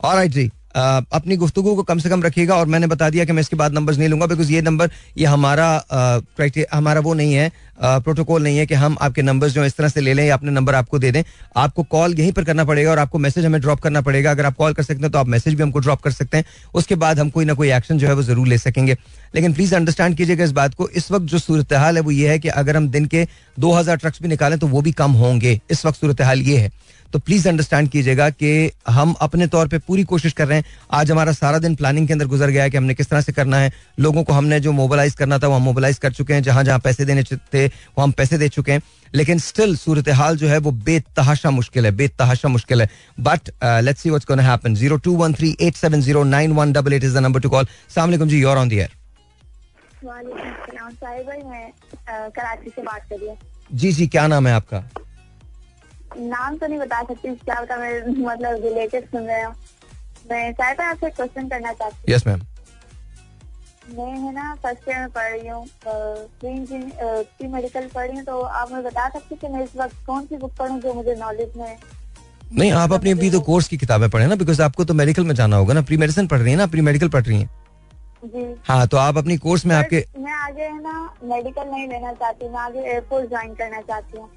और 0.00 0.24
जी। 0.26 0.50
अपनी 0.74 1.36
गुफ्तु 1.36 1.62
को 1.64 1.82
कम 1.82 1.98
से 1.98 2.08
कम 2.08 2.22
रखिएगा 2.22 2.56
और 2.56 2.66
मैंने 2.66 2.86
बता 2.86 3.10
दिया 3.10 3.24
कि 3.24 3.32
मैं 3.32 3.40
इसके 3.40 3.56
बाद 3.56 3.74
नंबर्स 3.74 3.98
नहीं 3.98 4.08
लूँगा 4.08 4.26
बिकॉज़ 4.26 4.52
ये 4.52 4.62
नंबर 4.62 4.90
ये 5.18 5.26
हमारा 5.26 5.66
क्राइटेरिया 5.90 6.76
हमारा 6.76 7.00
वो 7.00 7.14
नहीं 7.14 7.34
है 7.34 7.50
प्रोटोकॉल 7.82 8.42
नहीं 8.42 8.58
है 8.58 8.64
कि 8.66 8.74
हम 8.74 8.96
आपके 9.00 9.22
नंबर 9.22 9.48
जो 9.50 9.64
इस 9.64 9.76
तरह 9.76 9.88
से 9.88 10.00
ले 10.00 10.12
लें 10.14 10.24
या 10.24 10.34
अपने 10.34 10.50
नंबर 10.50 10.74
आपको 10.74 10.98
दे 10.98 11.10
दें। 11.12 11.22
आपको 11.56 11.82
कॉल 11.84 12.14
यहीं 12.18 12.32
पर 12.32 12.44
करना 12.44 12.64
पड़ेगा 12.64 12.90
और 12.90 12.98
आपको 12.98 13.18
मैसेज 13.18 13.44
हमें 13.44 13.60
ड्रॉप 13.60 13.80
करना 13.80 14.00
पड़ेगा। 14.00 14.30
अगर 14.30 14.46
आप 14.46 14.56
कॉल 14.56 14.72
कर 14.72 14.82
सकते 14.82 15.02
हैं 15.02 15.10
तो 15.12 15.18
आप 15.18 15.28
मैसेज 15.28 15.54
भी 15.54 15.62
हमको 15.62 15.78
ड्रॉप 15.78 16.00
कर 16.02 16.10
सकते 16.10 16.36
हैं। 16.36 16.44
उसके 16.74 16.94
बाद 16.96 17.18
हम 17.20 17.30
कोई 17.30 17.44
ना 17.44 17.54
कोई 17.54 17.70
एक्शन 17.72 17.98
जो 17.98 18.08
है 18.08 18.14
वो 18.14 18.22
ज़रूर 18.22 18.48
ले 18.48 18.58
सकेंगे। 18.58 18.96
लेकिन 19.34 19.52
प्लीज़ 19.54 19.74
अंडरस्टैंड 19.74 20.16
कीजिएगा 20.16 20.44
इस 20.44 20.52
बात 20.52 20.74
को। 20.74 20.88
इस 20.88 21.10
वक्त 21.12 21.26
जो 21.26 21.38
सूरत 21.38 21.72
हाल 21.74 21.96
है 21.96 22.02
वो 22.02 22.10
ये 22.10 22.28
है 22.28 22.38
कि 22.38 22.48
अगर 22.50 22.76
हम 22.76 22.88
दिन 22.88 23.06
के 23.06 23.26
दो 23.56 23.72
हज़ार 23.72 23.96
ट्रक्स 23.96 24.22
भी 24.22 24.28
निकालें 24.28 24.58
तो 24.58 24.66
वो 24.66 24.82
भी 24.82 24.92
कम 24.92 25.12
होंगे। 25.14 25.60
इस 25.70 25.84
वक्त 25.86 26.00
सूरत 26.00 26.20
हाल 26.20 26.42
ये 26.42 26.58
है। 26.58 26.70
तो 27.12 27.18
प्लीज़ 27.18 27.48
अंडरस्टैंड 27.48 27.88
कीजिएगा 27.90 28.30
कि 28.30 28.70
हम 28.88 29.14
अपने 29.20 29.46
तौर 29.46 29.68
पे 29.68 29.78
पूरी 29.78 30.04
कोशिश 30.04 30.32
कर 30.32 30.48
रहे 30.48 30.58
हैं। 30.58 30.64
आज 30.92 31.10
हमारा 31.10 31.32
सारा 31.32 31.58
दिन 31.58 31.74
प्लानिंग 31.74 32.06
के 32.06 32.12
अंदर 32.12 32.26
गुजर 32.26 32.50
गया 32.50 32.62
है 32.62 32.70
कि 32.70 32.76
हमने 32.76 32.94
किस 32.94 33.08
तरह 33.08 33.20
से 33.20 33.32
करना 33.32 33.56
है। 33.56 33.72
लोगों 34.00 34.24
को 34.24 34.32
हमने 34.32 34.60
जो 34.60 34.72
मोबिलाइज 34.72 35.14
करना 35.14 35.38
था 35.38 35.48
वो 35.48 35.54
हम 35.54 35.62
मोबिलाइज 35.62 35.98
कर 35.98 36.12
चुके 36.12 36.34
हैं। 36.34 36.42
जहाँ 36.42 36.64
जहाँ 36.64 36.78
पैसे 36.78 37.04
देने 37.04 37.22
थे 37.24 37.66
वो 37.66 38.02
हम 38.02 38.12
पैसे 38.12 38.38
दे 38.38 38.48
चुके 38.48 38.72
हैं। 38.72 38.82
लेकिन 39.14 39.38
स्टिल 39.38 39.76
सूरत 39.76 40.08
हाल 40.10 40.36
जो 40.36 40.48
है 40.48 40.58
वो 40.58 40.70
बेतहाशा 40.70 41.50
मुश्किल 41.50 41.86
है 41.86 41.92
बेतहाशा 41.96 42.48
मुश्किल 42.48 42.82
है। 42.82 42.88
But 43.20 43.50
let's 43.84 44.02
see 44.02 44.08
what's 44.08 44.26
gonna 44.28 44.42
happen 44.42 44.74
02138709188 44.76 47.04
is 47.04 47.14
the 47.14 47.18
number 47.18 47.40
to 47.40 47.48
call 47.50 47.64
अस्सलाम 47.64 48.08
वालेकुम 48.08 48.28
जी 48.28 48.40
you're 48.40 48.56
on 48.56 48.68
the 48.68 48.72
air 48.72 48.90
Karachi 52.30 52.70
से 52.70 52.82
बात 52.82 53.06
करिए 53.10 53.34
जी 53.72 53.92
जी 53.92 54.06
क्या 54.08 54.26
नाम 54.26 54.46
है 54.46 54.54
आपका? 54.54 54.84
नाम 56.18 56.56
तो 56.56 56.66
नहीं 56.66 56.78
बता 56.78 57.02
सकती 57.02 57.34
क्या 57.36 57.60
बता 57.60 57.76
मैं 57.76 58.00
मतलब 58.18 58.64
रिलेटेड 58.64 59.04
सुन 59.06 59.22
रहे 59.22 59.42
हो। 59.42 59.52
मैं 60.30 60.52
शायद 60.52 60.80
आपसे 60.80 61.10
क्वेश्चन 61.10 61.48
करना 61.48 61.72
चाहती 61.72 61.96
हूँ। 61.96 62.14
यस 62.14 62.26
मैम 62.26 62.40
मैं 63.90 64.10
है 64.18 64.32
ना 64.34 64.54
फ़र्स्ट 64.62 64.88
ईयर 64.88 64.98
में 64.98 65.08
पढ़ 65.10 65.30
रही 65.30 65.48
हूँ 65.48 65.66
प्री 65.84 67.46
मेडिकल 67.48 67.88
पढ़ 67.94 68.06
रही 68.06 68.16
हूँ 68.16 68.24
तो 68.24 68.40
आप 68.40 68.70
मुझे 68.72 68.82
बता 68.82 69.08
सकते 69.08 69.36
कि 69.36 69.48
मैं 69.48 69.62
इस 69.64 69.76
वक्त 69.76 69.96
कौन 70.06 70.26
सी 70.26 70.36
बुक 70.36 70.52
पढ़ूँ 70.58 70.78
जो 70.80 70.92
मुझे 70.94 71.14
नॉलेज 71.20 71.56
में 71.56 71.76
नहीं 72.52 72.70
आप 72.74 72.92
अपनी 72.92 73.10
अभी 73.10 73.30
तो 73.30 73.40
कोर्स 73.42 73.68
की 73.68 73.76
किताबें 73.78 74.08
पढ़े 74.10 74.26
ना 74.26 74.34
बिकॉज़ 74.36 74.62
आपको 74.62 74.84
तो 74.84 74.94
मेडिकल 74.94 75.24
में 75.24 75.34
जाना 75.34 75.56
होगा 75.56 75.74
ना 75.74 75.82
प्री 75.82 75.96
मेडिसिन 75.96 76.26
पढ़ 76.28 76.38
रही 76.38 76.50
है 76.52 76.58
ना 76.58 76.66
प्री 76.66 76.80
मेडिकल 76.80 77.08
पढ़ 77.08 77.24
रही 77.24 77.40
है। 77.40 77.46
जी। 78.24 78.44
हाँ 78.64 78.86
तो 78.86 78.96
आप 78.96 79.16
अपनी 79.18 79.36
कोर्स 79.38 79.64
में 79.66 79.74
आपके 79.76 80.04
मैं 80.18 80.32
आगे 80.34 80.62
है 80.62 80.82
ना 80.82 81.14
मेडिकल 81.24 81.68
नहीं 81.68 81.88
लेना 81.88 82.12
चाहती 82.12 82.48
मैं 82.48 82.60
आगे 82.60 82.80
एयरफोर्स 82.80 83.28
ज्वाइन 83.28 83.54
करना 83.54 83.80
चाहती 83.80 84.18
हूँ। 84.18 84.28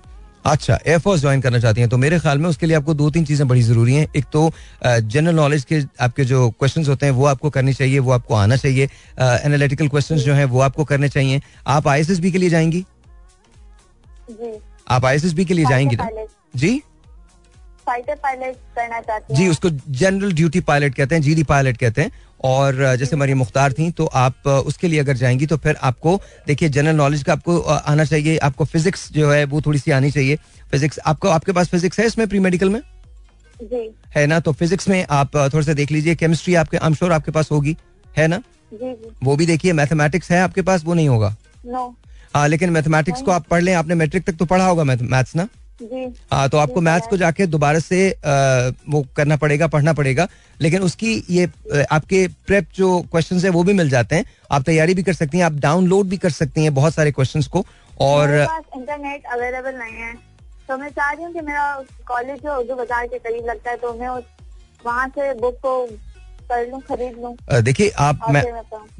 अच्छा 0.45 0.77
एयरफोर्स 0.87 1.21
ज्वाइन 1.21 1.41
करना 1.41 1.59
चाहती 1.59 1.81
हैं 1.81 1.89
तो 1.89 1.97
मेरे 1.97 2.19
ख्याल 2.19 2.37
में 2.37 2.49
उसके 2.49 2.65
लिए 2.65 2.75
आपको 2.77 2.93
दो 2.93 3.09
तीन 3.11 3.25
चीज़ें 3.25 3.47
बड़ी 3.47 3.61
ज़रूरी 3.61 3.93
हैं। 3.95 4.07
एक 4.15 4.25
तो 4.33 4.51
जनरल 4.85 5.35
नॉलेज 5.35 5.63
के 5.63 5.81
आपके 6.01 6.25
जो 6.25 6.49
क्वेश्चंस 6.49 6.89
होते 6.89 7.05
हैं 7.05 7.13
वो 7.13 7.25
आपको 7.25 7.49
करनी 7.49 7.73
चाहिए 7.73 7.99
वो 7.99 8.11
आपको 8.11 8.33
आना 8.35 8.55
चाहिए। 8.57 8.89
एनालिटिकल 9.19 9.87
क्वेश्चंस 9.87 10.21
जो 10.21 10.33
हैं 10.33 10.45
वो 10.47 10.59
आपको 10.61 10.83
करने 10.85 11.09
चाहिए। 11.09 11.41
आप 11.67 11.87
आईएसएसबी 11.87 12.31
के 12.31 12.37
लिए 12.37 12.49
जाएँगी? 12.49 12.85
जी। 14.31 14.57
आप 14.89 15.05
आईएसएसबी 15.05 15.45
के 15.45 15.53
लिए 15.53 15.65
जाएँगी 15.65 15.95
ना 15.95 16.09
जी? 16.55 16.81
फाइटर 17.87 18.15
पायलट 18.15 18.55
करना 18.75 18.99
चाहती 19.01 19.35
जी 19.35 19.47
उसको 19.47 19.69
जनरल 19.69 20.31
ड्यूटी 20.33 20.59
पायलट 20.61 20.95
कहते 20.95 21.15
हैं 21.15 21.21
जीडी 21.21 21.43
पायलट 21.45 21.77
कहते 21.77 22.01
हैं। 22.01 22.11
और 22.45 22.95
जैसे 22.95 23.15
मरियम 23.15 23.37
मुख्तार 23.37 23.73
थी 23.73 23.89
तो 23.91 24.05
आप 24.15 24.47
उसके 24.47 24.87
लिए 24.87 24.99
अगर 24.99 25.17
जाएँगी 25.17 25.45
तो 25.45 25.57
फिर 25.57 25.75
आपको 25.83 26.19
देखिए 26.47 26.69
जनरल 26.69 26.95
नॉलेज 26.95 27.23
का 27.23 27.33
आपको 27.33 27.59
आना 27.61 28.05
चाहिए। 28.05 28.37
आपको 28.39 28.65
फिजिक्स 28.65 29.11
जो 29.11 29.31
है 29.31 29.43
वो 29.45 29.61
थोड़ी 29.61 29.79
सी 29.79 29.91
आनी 29.91 30.11
चाहिए। 30.11 30.35
फिजिक्स 30.71 30.99
आपको 31.05 31.29
आपके 31.29 31.51
पास 31.51 31.69
फिजिक्स 31.69 31.99
है 31.99 32.05
इसमें 32.07 32.27
प्री 32.27 32.39
मेडिकल 32.39 32.69
में? 32.69 32.79
जी। 33.63 33.89
है 34.15 34.25
ना? 34.27 34.39
तो 34.39 34.51
फिजिक्स 34.53 34.87
में 34.89 35.05
आप 35.09 35.35
थोड़ा 35.35 35.61
सा 35.61 35.73
देख 35.73 35.91
लीजिए 35.91 36.15
केमिस्ट्री 36.15 36.55
आपके 36.55 36.77
आई 36.77 36.93
श्योर 36.93 37.11
आपके 37.11 37.31
पास 37.31 37.51
होगी। 37.51 37.75
है 38.17 38.27
ना? 38.27 38.37
जी 38.71 38.93
जी। 38.93 39.09
वो 39.23 39.35
भी 39.35 39.45
देखिए 39.45 39.73
मैथमेटिक्स 39.73 40.31
है 40.31 40.41
आपके 40.41 40.61
पास 40.61 40.83
वो 40.85 40.93
नहीं 40.93 41.09
होगा। 41.09 41.35
नो 41.65 41.95
हाँ 42.35 42.47
लेकिन 42.47 42.69
मैथमेटिक्स 42.69 43.21
को 43.21 43.31
आप 43.31 43.45
पढ़ 43.47 43.61
लें 43.61 43.73
आपने 43.73 43.95
मैट्रिक 43.95 44.23
तक 44.23 44.35
तो 44.35 44.45
पढ़ा 44.45 44.65
होगा 44.67 44.83
मैथ्स 44.83 45.35
ना? 45.35 45.47
हाँ 46.31 46.47
तो 46.49 46.57
आपको 46.57 46.81
मैथ्स 46.81 47.07
को 47.07 47.17
जाके 47.17 47.45
दोबारा 47.47 47.79
से 47.79 48.09
आ, 48.11 48.71
वो 48.89 49.05
करना 49.15 49.35
पड़ेगा 49.37 49.67
पढ़ना 49.67 49.93
पड़ेगा। 49.93 50.27
लेकिन 50.59 50.83
उसकी 50.83 51.13
ये 51.29 51.45
आपके 51.91 52.27
प्रेप 52.47 52.67
जो 52.75 52.99
क्वेश्चंस 53.11 53.43
है 53.45 53.49
वो 53.49 53.63
भी 53.63 53.73
मिल 53.73 53.89
जाते 53.89 54.15
हैं। 54.15 54.25
आप 54.51 54.63
तैयारी 54.65 54.93
भी 54.93 55.03
कर 55.03 55.13
सकती 55.13 55.37
हैं 55.37 55.45
आप 55.45 55.59
डाउनलोड 55.61 56.07
भी 56.07 56.17
कर 56.17 56.29
सकती 56.31 56.63
हैं 56.63 56.73
बहुत 56.73 56.93
सारे 56.93 57.11
क्वेश्चंस 57.11 57.47
को। 57.47 57.65
और 58.01 58.29
इंटरनेट 58.31 59.25
अवेलेबल 59.33 59.75
नहीं 59.75 59.95
है। 59.95 60.13
तो 60.69 60.77
मैं 60.77 60.89
चाह 60.89 61.11
रही 61.11 61.23
हूँ 61.23 61.33
कि 61.33 61.41
मेरा 61.41 61.83
कॉलेज 62.07 62.39
जो 62.43 62.55
उर्दू 62.57 62.75
बाज़ार 62.75 63.07
के 63.07 63.17
करीब 63.19 63.45
लगता 63.47 63.71
है 63.71 63.77
तो 63.77 63.93
मैं 63.93 64.07
वहाँ 64.85 65.07
से 65.09 65.33
बुक 65.35 65.55
को 65.65 65.87
कर 66.45 66.67
लूँ 66.69 66.81
खरीद 66.81 67.17
लूँ। 67.21 67.61
देखिए 67.63 67.89
आप 67.99 68.21
मैं 68.29 68.43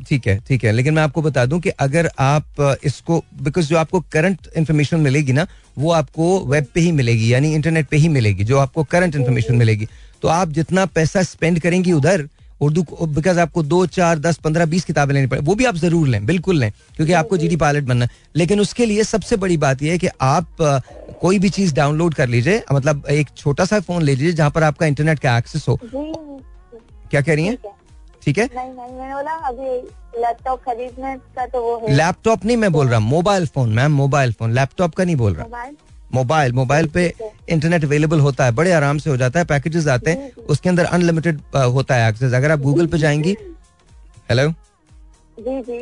ठीक 0.07 0.27
है 0.27 0.37
ठीक 0.47 0.63
है 0.63 0.71
लेकिन 0.71 0.93
मैं 0.93 1.03
आपको 1.03 1.21
बता 1.21 1.45
दूँ 1.45 1.59
कि 1.59 1.69
अगर 1.79 2.09
आप 2.19 2.79
इसको 2.85 3.23
बिकॉज़ 3.41 3.67
जो 3.67 3.77
आपको 3.77 3.99
करंट 4.11 4.47
इन्फॉर्मेशन 4.57 4.99
मिलेगी 4.99 5.33
ना 5.33 5.47
वो 5.77 5.91
आपको 5.93 6.39
वेब 6.47 6.65
पे 6.73 6.79
ही 6.81 6.91
मिलेगी 6.93 7.33
यानी 7.33 7.53
इंटरनेट 7.53 7.87
पे 7.89 7.97
ही 7.97 8.09
मिलेगी 8.09 8.43
जो 8.43 8.57
आपको 8.59 8.83
करंट 8.85 9.15
इन्फॉर्मेशन 9.15 9.55
मिलेगी। 9.55 9.87
तो 10.23 10.27
आप 10.29 10.49
जितना 10.51 10.85
पैसा 10.87 11.23
स्पेंड 11.23 11.59
करेंगी 11.61 11.91
उधर 11.93 12.27
उर्दू 12.61 12.83
बिकॉज़ 13.05 13.39
आपको 13.39 13.63
दो 13.63 13.85
चार 13.87 14.19
दस 14.19 14.37
पंद्रह 14.43 14.65
बीस 14.65 14.85
किताबें 14.85 15.13
लेनी 15.13 15.27
पड़े 15.27 15.41
वो 15.41 15.55
भी 15.55 15.65
आप 15.65 15.75
ज़रूर 15.77 16.07
लें 16.07 16.25
बिल्कुल 16.25 16.59
लें 16.59 16.71
क्योंकि 16.95 17.13
आपको 17.13 17.37
जीडी 17.37 17.55
पायलट 17.55 17.83
बनना 17.83 18.05
है। 18.05 18.11
लेकिन 18.35 18.59
उसके 18.59 18.85
लिए 18.85 19.03
सबसे 19.03 19.37
बड़ी 19.37 19.57
बात 19.57 19.81
यह 19.81 19.91
है 19.91 19.97
कि 19.97 20.07
आप 20.21 20.47
कोई 21.21 21.39
भी 21.39 21.49
चीज़ 21.49 21.73
डाउनलोड 21.75 22.13
कर 22.13 22.27
लीजिए 22.27 22.61
मतलब 22.73 23.05
एक 23.11 23.29
छोटा 23.37 23.65
सा 23.65 23.79
फ़ोन 23.79 24.03
ले 24.03 24.15
लीजिए 24.15 24.33
जहाँ 24.33 24.51
पर 24.51 24.63
आपका 24.63 24.85
इंटरनेट 24.85 25.19
का 25.19 25.37
एक्सेस 25.37 25.65
हो। 25.67 25.79
क्या 27.15 27.22
कह 27.22 27.36
रही 27.36 27.45
हैं? 27.45 27.57
ठीक 28.24 28.38
है। 28.38 28.45
लैपटॉप 30.17 30.62
खरीदने 30.62 31.15
का 31.36 31.45
तो 31.45 31.62
वो 31.62 31.75
है। 31.79 31.93
लैपटॉप 31.95 32.45
नहीं 32.45 32.57
मैं 32.57 32.72
बोल 32.72 32.88
रहा 32.88 33.00
mobile 33.01 33.45
phone 33.48 33.74
ma'am 33.74 33.91
mobile 33.93 34.31
phone 34.34 34.53
laptop 34.53 34.95
का 34.95 35.03
नहीं 35.03 35.15
बोल 35.15 35.34
रहा। 35.34 35.65
मोबाइल 36.13 36.53
मोबाइल 36.53 36.88
पे 36.88 37.03
इंटरनेट 37.50 37.84
अवेलेबल 37.84 38.19
होता 38.19 38.45
है 38.45 38.51
बड़े 38.51 38.72
आराम 38.72 38.98
से 38.98 39.10
हो 39.10 39.17
जाता 39.17 39.39
है 39.39 39.45
पैकेजेस 39.45 39.88
आते 39.88 40.12
हैं 40.12 40.31
उसके 40.50 40.69
अंदर 40.69 40.86
अनलिमिटेड 40.88 41.41
होता 41.55 41.95
है 41.95 42.10
एक्सेस 42.10 42.34
अगर 42.34 42.51
आप 42.51 42.60
गूगल 42.60 42.88
पे 42.88 42.98
जाएँगी 42.98 43.36
हेलो 44.29 44.48
जी 45.39 45.62
जी। 45.62 45.79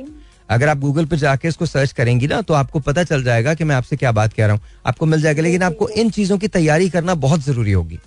अगर 0.49 0.69
आप 0.69 0.77
गूगल 0.77 1.05
पे 1.05 1.17
जाके 1.17 1.47
इसको 1.47 1.65
सर्च 1.65 1.91
करेंगी 1.91 2.27
ना 2.27 2.41
तो 2.41 2.53
आपको 2.53 2.79
पता 2.79 3.03
चल 3.03 3.23
जाएगा 3.23 3.53
कि 3.53 3.63
मैं 3.63 3.75
आपसे 3.75 3.95
क्या 3.97 4.11
बात 4.11 4.33
कह 4.33 4.45
रहा 4.45 4.55
हूँ। 4.55 4.61
आपको 4.85 5.05
मिल 5.05 5.21
जाएगा 5.21 5.41
लेकिन 5.41 5.63
आपको 5.63 5.89
इन 5.89 6.09
चीज़ों 6.09 6.37
की 6.37 6.47
तैयारी 6.49 6.89
करना 6.89 7.15
बहुत 7.17 7.41
ज़रूरी 7.41 7.71
होगी। 7.71 7.99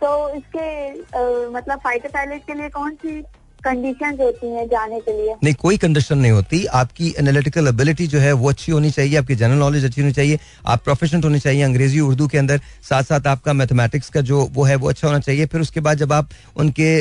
तो 0.00 0.28
इसके 0.36 0.68
आ, 0.88 1.50
मतलब 1.50 1.78
फाइटर 1.84 2.08
पायलट 2.08 2.46
के 2.46 2.54
लिए 2.54 2.68
कौन 2.70 2.94
सी 2.94 3.20
कंडीशन 3.60 4.16
होती 4.20 4.46
हैं 4.46 4.66
जाने 4.68 4.98
के 5.00 5.12
लिए? 5.12 5.34
नहीं 5.44 5.54
कोई 5.60 5.76
कंडीशन 5.78 6.18
नहीं 6.18 6.32
होती। 6.32 6.64
आपकी 6.80 7.08
एनालिटिकल 7.18 7.68
एबिलिटी 7.68 8.06
जो 8.06 8.18
है 8.18 8.32
वो 8.32 8.48
अच्छी 8.48 8.72
होनी 8.72 8.90
चाहिए 8.90 9.16
आपकी 9.18 9.34
जनरल 9.34 9.58
नॉलेज 9.58 9.84
अच्छी 9.84 10.00
होनी 10.00 10.12
चाहिए 10.12 10.38
आप 10.66 10.82
प्रोफेशनल 10.84 11.22
होनी 11.22 11.38
चाहिए 11.38 11.62
अंग्रेज़ी 11.62 12.00
उर्दू 12.00 12.28
के 12.28 12.38
अंदर 12.38 12.60
साथ 12.88 13.02
साथ 13.04 13.26
आपका 13.26 13.52
मैथमेटिक्स 13.52 14.10
का 14.10 14.20
जो 14.20 14.44
वो 14.52 14.64
है 14.64 14.76
वो 14.76 14.88
अच्छा 14.88 15.06
होना 15.08 15.18
चाहिए। 15.20 15.46
फिर 15.46 15.60
उसके 15.60 15.80
बाद 15.80 15.98
जब 15.98 16.12
आप 16.12 16.28
उनके 16.56 17.00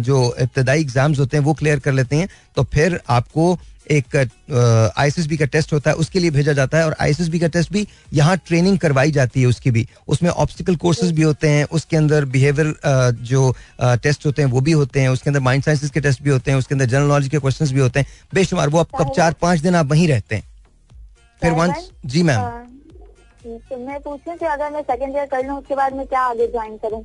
जो 0.00 0.18
इब्तदाई 0.40 0.80
एग्ज़ाम्स 0.80 1.18
होते 1.18 1.36
हैं 1.36 1.44
वो 1.44 1.54
क्लियर 1.54 1.78
कर 1.78 1.92
लेते 1.92 2.16
हैं 2.16 2.28
तो 2.56 2.64
फिर 2.74 3.00
आपको 3.10 3.54
एक 3.90 4.16
आईएसएसबी 4.16 5.36
का 5.36 5.46
टेस्ट 5.46 5.72
होता 5.72 5.90
है 5.90 5.96
उसके 5.96 6.18
लिए 6.18 6.30
भेजा 6.30 6.52
जाता 6.52 6.78
है 6.78 6.86
और 6.86 6.94
आईएसएसबी 7.00 7.38
का 7.38 7.48
टेस्ट 7.48 7.72
भी 7.72 7.86
यहाँ 8.12 8.36
ट्रेनिंग 8.46 8.78
करवाई 8.78 9.10
जाती 9.12 9.40
है 9.40 9.46
उसकी 9.46 9.70
भी। 9.70 9.86
उसमें 10.08 10.30
ऑब्स्टिकल 10.30 10.76
कोर्सेज 10.76 11.12
भी 11.12 11.22
होते 11.22 11.48
हैं 11.48 11.64
उसके 11.72 11.96
अंदर 11.96 12.24
बिहेवियर 12.26 12.74
जो 13.22 13.54
टेस्ट 13.82 14.26
होते 14.26 14.42
हैं 14.42 14.48
वो 14.50 14.60
भी 14.60 14.72
होते 14.72 15.00
हैं 15.00 15.08
उसके 15.08 15.30
अंदर 15.30 15.40
माइंड 15.42 15.64
साइंसेस 15.64 15.90
के 15.90 16.00
टेस्ट 16.00 16.22
भी 16.22 16.30
होते 16.30 16.50
हैं 16.50 16.58
उसके 16.58 16.74
अंदर 16.74 16.86
जनरल 16.86 17.08
नॉलेज 17.08 17.28
के 17.28 17.38
क्वेश्चंस 17.38 17.72
भी 17.72 17.80
होते 17.80 18.00
हैं। 18.00 18.06
बेशुमार 18.34 18.68
वो 18.68 18.78
आप 18.78 18.96
कब 18.98 19.12
चार 19.16 19.32
पाँच 19.42 19.60
दिन 19.60 19.74
आप 19.74 19.86
वहीं 19.86 20.08
रहते 20.08 20.34
हैं? 20.34 20.44
फिर 21.42 21.52
वंस 21.52 21.90
जी 22.06 22.22
मैम 22.22 22.62
तो 23.44 23.76
मैं 23.78 23.98
पूछूँ 24.00 24.36
कि 24.36 24.44
अगर 24.46 24.70
मैं 24.70 24.82
सेकंड 24.82 25.16
ईयर 25.16 25.26
कर 25.26 25.46
लूँ 25.46 25.58
उसके 25.58 25.74
बाद 25.74 25.94
मैं 25.94 26.06
क्या 26.06 26.20
आगे 26.22 26.46
ज्वाइन 26.48 26.76
करूँ? 26.76 27.04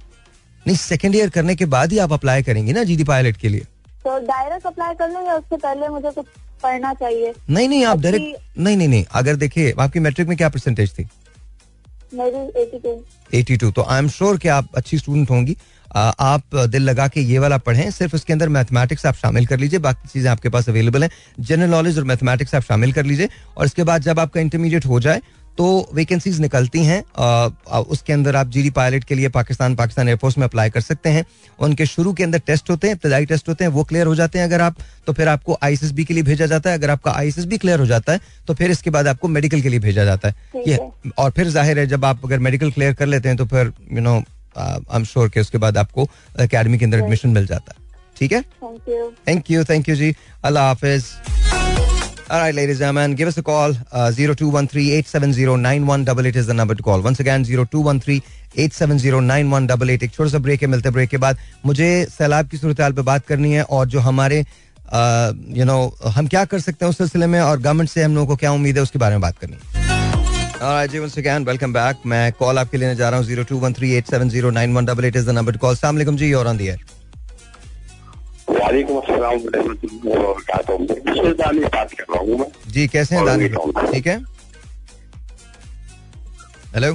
नहीं 0.65 0.75
सेकेंड 0.77 1.15
ईयर 1.15 1.29
करने 1.29 1.55
के 1.55 1.65
बाद 1.67 1.91
ही 1.91 1.98
आप 2.00 2.13
अप्लाई 2.13 2.43
करेंगी 2.43 2.74
ना 2.74 2.83
जीडी 2.83 3.03
पायलट 3.05 3.38
के 3.38 3.50
लिए। 3.50 3.65
तो 4.03 4.17
डायरेक्ट 4.27 4.65
अप्लाई 4.67 4.93
कर 4.95 5.09
लूँ 5.09 5.25
या 5.27 5.36
उससे 5.36 5.57
पहले 5.57 5.88
मुझे 5.89 6.12
कुछ 6.12 6.25
पढ़ना 6.63 6.93
चाहिए। 6.93 7.33
नहीं 7.49 7.69
नहीं 7.69 7.85
आप 7.85 8.01
डायरेक्ट 8.01 8.59
नहीं 8.59 8.77
नहीं 8.77 8.87
नहीं 8.87 9.05
अगर 9.13 9.35
देखिए 9.37 9.73
आपकी 9.79 9.99
मैट्रिक 9.99 10.27
में 10.27 10.37
क्या 10.37 10.49
परसेंटेज 10.49 10.93
थी? 10.93 11.07
एटी 13.33 13.57
टू 13.57 13.71
तो 13.71 13.81
आई 13.81 13.99
एम 13.99 14.07
श्योर 14.09 14.37
कि 14.37 14.47
आप 14.49 14.69
अच्छी 14.75 14.97
स्टूडेंट 14.97 15.29
होंगी। 15.29 15.55
आप 15.95 16.55
दिल 16.55 16.83
लगा 16.83 17.07
के 17.07 17.21
ये 17.21 17.39
वाला 17.39 17.57
पढ़ें 17.59 17.89
सिर्फ़ 17.91 18.15
उसके 18.15 18.33
अंदर 18.33 18.49
मैथमेटिक्स 18.49 19.05
आप 19.05 19.15
शामिल 19.15 19.45
कर 19.45 19.59
लीजिए 19.59 19.79
बाकी 19.79 20.07
चीज़ें 20.07 20.29
आपके 20.31 20.49
पास 20.49 20.69
अवेलेबल 20.69 21.03
हैं। 21.03 21.09
जनरल 21.39 21.69
नॉलेज 21.69 21.97
और 21.97 22.03
मैथमेटिक्स 22.03 22.55
आप 22.55 22.63
शामिल 22.63 22.93
कर 22.93 23.05
लीजिए 23.05 23.29
और 23.57 23.65
इसके 23.65 23.83
बाद 23.83 24.01
जब 24.01 24.19
आपका 24.19 24.41
इंटरमीडिएट 24.41 24.85
हो 24.85 24.99
जाए 24.99 25.21
तो 25.59 25.65
वैकेंसीज 25.93 26.39
निकलती 26.41 26.83
हैं। 26.83 27.01
उसके 27.89 28.13
अंदर 28.13 28.35
आप 28.35 28.49
जीडी 28.49 28.69
पायलट 28.71 29.03
के 29.03 29.15
लिए 29.15 29.29
पाकिस्तान 29.29 29.75
पाकिस्तान 29.75 30.07
एयरफोर्स 30.09 30.37
में 30.37 30.43
अप्लाई 30.45 30.69
कर 30.69 30.81
सकते 30.81 31.09
हैं। 31.09 31.25
उनके 31.59 31.85
शुरू 31.85 32.13
के 32.13 32.23
अंदर 32.23 32.39
टेस्ट 32.47 32.69
होते 32.69 32.87
हैं 32.87 32.95
इब्तदाई 32.95 33.25
टेस्ट 33.25 33.49
होते 33.49 33.63
हैं 33.63 33.71
वो 33.71 33.83
क्लियर 33.83 34.07
हो 34.07 34.15
जाते 34.15 34.39
हैं 34.39 34.45
अगर 34.45 34.61
आप 34.61 34.75
तो 35.07 35.13
फिर 35.13 35.27
आपको 35.27 35.57
आईएसएसबी 35.63 36.05
के 36.05 36.13
लिए 36.13 36.23
भेजा 36.23 36.45
जाता 36.45 36.69
है। 36.69 36.77
अगर 36.77 36.89
आपका 36.89 37.11
आईएसएसबी 37.13 37.57
क्लियर 37.57 37.79
हो 37.79 37.85
जाता 37.85 38.13
है 38.13 38.19
तो 38.47 38.53
फिर 38.53 38.71
इसके 38.71 38.89
बाद 38.89 39.07
आपको 39.07 39.27
मेडिकल 39.29 39.61
के 39.61 39.69
लिए 39.69 39.79
भेजा 39.79 40.05
जाता 40.05 40.27
है। 40.27 40.63
ये 40.67 40.79
और 41.17 41.31
फिर 41.31 41.49
ज़ाहिर 41.49 41.79
है 41.79 41.85
जब 41.87 42.05
आप 42.05 42.25
अगर 42.25 42.39
मेडिकल 42.39 42.71
क्लियर 42.71 42.93
कर 42.93 43.05
लेते 43.07 43.29
हैं 43.29 43.37
तो 43.37 43.45
फिर 43.47 43.73
you 43.91 44.01
know 44.01 44.15
I 44.57 44.95
am 44.95 45.03
sure 45.05 45.29
के 45.29 45.39
उसके 45.39 45.57
बाद 45.57 45.77
आपको 45.77 46.09
अकेडमी 46.39 46.77
के 46.77 46.85
अंदर 46.85 46.99
एडमिशन 46.99 47.29
मिल 47.31 47.45
जाता 47.47 47.73
है। 47.73 47.87
ठीक 48.17 48.31
है? 48.31 48.41
थैंक 48.41 49.51
यू 49.51 49.63
थैंक 49.65 49.89
यू 49.89 49.95
जी। 49.95 50.15
अल्लाह 50.43 50.67
हाफिज। 50.67 51.05
All 52.29 52.38
right, 52.38 52.53
ladies 52.53 52.75
and 52.75 52.81
gentlemen, 52.81 53.15
give 53.15 53.27
us 53.27 53.38
a 53.39 53.41
call. 53.41 53.71
Uh, 53.91 54.12
0213-870-9188 54.15 56.36
is 56.36 56.45
the 56.45 56.53
number 56.53 56.75
to 56.75 56.83
call. 56.83 57.01
Once 57.01 57.19
again, 57.19 57.43
0213-870-9188. 57.43 60.03
एक 60.03 60.12
छोटा 60.12 60.29
सा 60.29 60.39
ब्रेक 60.39 60.62
है 60.62 60.67
मिलते 60.67 60.89
ब्रेक 60.89 61.09
के 61.09 61.17
बाद 61.17 61.38
मुझे 61.65 62.05
सैलाब 62.17 62.48
की 62.48 62.57
सूरत 62.57 62.95
पे 62.95 63.01
बात 63.01 63.25
करनी 63.27 63.53
है 63.53 63.63
और 63.63 63.88
जो 63.88 64.00
हमारे 64.00 64.39
यू 64.39 64.43
uh, 64.43 65.67
नो 65.67 65.95
हम 66.17 66.27
क्या 66.27 66.45
कर 66.45 66.59
सकते 66.59 66.86
हैं 66.86 66.89
उस 66.89 66.98
सिलसिले 66.98 67.27
में 67.27 67.39
और 67.39 67.59
गवर्नमेंट 67.59 67.89
से 67.89 68.03
हम 68.03 68.15
लोगों 68.15 68.27
को 68.27 68.36
क्या 68.36 68.51
उम्मीद 68.51 68.77
है 68.77 68.83
उसके 68.83 69.00
बारे 69.00 69.15
में 69.15 69.21
बात 69.21 69.38
करनी 69.38 69.57
है 70.62 70.88
जी 70.88 71.00
welcome 71.00 71.74
back. 71.74 71.95
मैं 72.05 72.31
कॉल 72.39 72.59
आपके 72.59 72.77
लेने 72.77 72.95
जा 72.95 73.09
रहा 73.09 73.19
हूँ 73.19 73.27
zero 73.27 73.43
two 73.43 73.57
one 73.57 73.74
three 73.74 73.95
eight 73.95 74.05
seven 74.05 74.29
zero 74.29 74.51
nine 74.51 74.75
one 74.75 74.86
double 74.86 75.05
eight 75.05 75.15
is 75.15 75.25
the 75.25 75.29
number 75.29 75.57
call 75.57 75.75
सलाम 75.75 76.15
जी 76.15 76.33
और 76.33 76.48
ऑन 76.48 76.57
दी 76.57 76.67
एयर 76.67 76.99
बात 81.69 81.93
कर 81.93 82.05
रहा 82.09 82.19
हूँ 82.19 82.45
जी 82.67 82.88
कैसे 82.88 83.15
हैं 83.15 83.25
दानिश 83.25 83.51
ठीक 83.91 84.07
है। 84.07 84.17
हेलो 86.75 86.93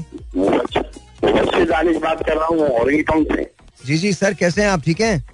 दानिश 1.64 1.96
बात 2.02 2.22
कर 2.26 2.36
रहा 2.36 2.46
हूँ 2.46 3.24
से 3.32 3.44
जी 3.86 3.96
जी 3.98 4.12
सर 4.12 4.34
कैसे 4.34 4.62
हैं 4.62 4.68
आप? 4.68 4.82
ठीक 4.84 5.00
हैं? 5.00 5.24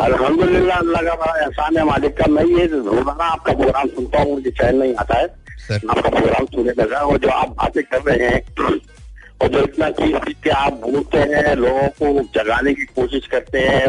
अल्हम्दुलिल्लाह 0.00 0.78
अल्लाह 0.78 1.02
का 1.02 1.14
बड़ा 1.14 1.34
एहसान 1.42 1.76
है 1.76 1.84
मालिक 1.84 2.16
का 2.18 2.26
मैं 2.32 2.44
ये 2.44 2.66
रोज़ाना 2.66 3.24
आपका 3.24 3.52
प्रोग्राम 3.52 3.88
सुनता 3.88 4.22
हूँ 4.22 4.32
मुझे 4.34 4.50
चैन 4.50 4.76
नहीं 4.76 4.94
आता 4.94 5.18
है। 5.18 5.24
आपका 5.24 6.10
प्रोग्राम 6.10 6.46
सुनने 6.54 6.72
लगा 6.82 6.98
और 6.98 7.18
जो 7.18 7.28
आप 7.28 7.48
बातें 7.58 7.82
कर 7.92 8.02
रहे 8.10 8.28
हैं 8.28 8.40
और 9.42 9.48
जो 9.48 9.62
इतना 9.62 9.90
चीज़ 9.98 10.16
के 10.44 10.50
आप 10.50 10.80
भूलते 10.84 11.18
हैं 11.32 11.54
लोगों 11.56 11.88
को 11.98 12.06
जगाने 12.38 12.74
की 12.74 12.84
कोशिश 12.94 13.26
करते 13.32 13.58
हैं 13.58 13.86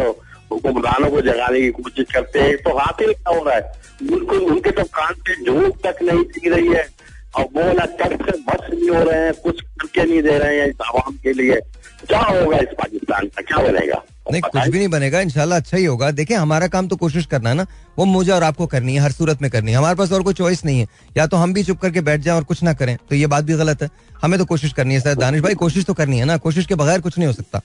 हुक्मरानों 0.52 1.10
को 1.10 1.22
जगाने 1.22 1.62
की 1.62 1.70
कोशिश 1.72 2.06
करते 2.14 2.40
हैं। 2.40 2.58
तो 2.58 2.78
हासिल 2.78 3.14
क्या 3.14 3.38
हो 3.38 3.44
रहा 3.44 3.56
है। 3.56 3.72
उनको 4.14 4.40
उनके 4.46 4.72
तो 4.72 4.84
कान 4.84 5.14
से 5.28 5.44
झूठ 5.46 5.74
तक 5.88 6.02
नहीं 6.04 6.24
दिख 6.26 6.54
रही 6.54 6.68
है। 6.68 6.88
और 7.36 7.44
वो 7.56 7.72
ना 7.74 7.86
तक 7.86 8.14
से 8.26 8.38
बस 8.42 8.68
नहीं 8.70 8.90
हो 8.90 9.04
रहे 9.04 9.20
हैं 9.20 9.34
कुछ 9.34 9.62
करके 9.62 10.04
नहीं 10.04 10.22
दे 10.24 10.38
रहे 10.38 10.60
हैं 10.60 10.68
इस 10.68 10.76
आवाम 10.86 11.18
के 11.24 11.34
लिए। 11.34 11.60
क्या 12.08 12.20
होगा 12.20 12.58
इस 12.58 12.74
पाकिस्तान 12.80 13.28
का? 13.28 13.42
क्या 13.42 13.58
बनेगा? 13.58 14.04
नहीं 14.32 14.42
कुछ 14.42 14.68
भी 14.68 14.78
नहीं 14.78 14.88
बनेगा 14.88 15.20
इंशाल्लाह 15.22 15.60
अच्छा 15.60 15.78
ही 15.78 15.86
होगा। 15.86 16.10
देखिए 16.12 16.38
हमारा 16.38 16.68
काम 16.68 16.88
तो 16.88 16.96
कोशिश 16.96 17.26
करना 17.26 17.50
है 17.50 17.56
ना। 17.56 17.66
वो 18.00 18.06
मुझे 18.06 18.32
और 18.32 18.44
आपको 18.44 18.68
करनी 18.68 18.96
है 18.96 19.02
हर 19.02 19.12
सूरत 19.12 19.42
में 19.42 19.50
करनी 19.52 19.72
है। 19.72 19.78
हमारे 19.78 19.96
पास 19.96 20.12
और 20.12 20.24
कोई 20.24 20.34
चॉइस 20.34 20.66
नहीं 20.66 20.80
है। 20.80 20.88
या 21.18 21.28
तो 21.28 21.38
हम 21.38 21.54
भी 21.54 21.64
चुप 21.64 21.80
करके 21.80 22.02
बैठ 22.02 22.22
जाएँ 22.22 22.38
और 22.38 22.44
कुछ 22.44 22.64
ना 22.64 22.74
करें। 22.74 22.98
तो 23.10 23.16
ये 23.16 23.28
बात 23.28 23.44
भी 23.44 23.54
गलत 23.54 23.82
है। 23.82 23.90
हमें 24.22 24.40
तो 24.40 24.46
कोशिश 24.46 24.74
करनी 24.74 24.94
है 24.94 25.00
सर। 25.00 25.16
दानिश 25.16 25.42
भाई 25.42 25.56
कोशिश 25.56 25.86
तो 25.86 25.94
करनी 25.94 26.20
है 26.20 26.26
ना। 26.26 26.38
कोशिश 26.38 26.66
के 26.66 26.76
बगैर 26.76 27.02
कुछ 27.02 27.18
नहीं 27.18 27.28
हो 27.28 27.34
सकता। 27.34 27.62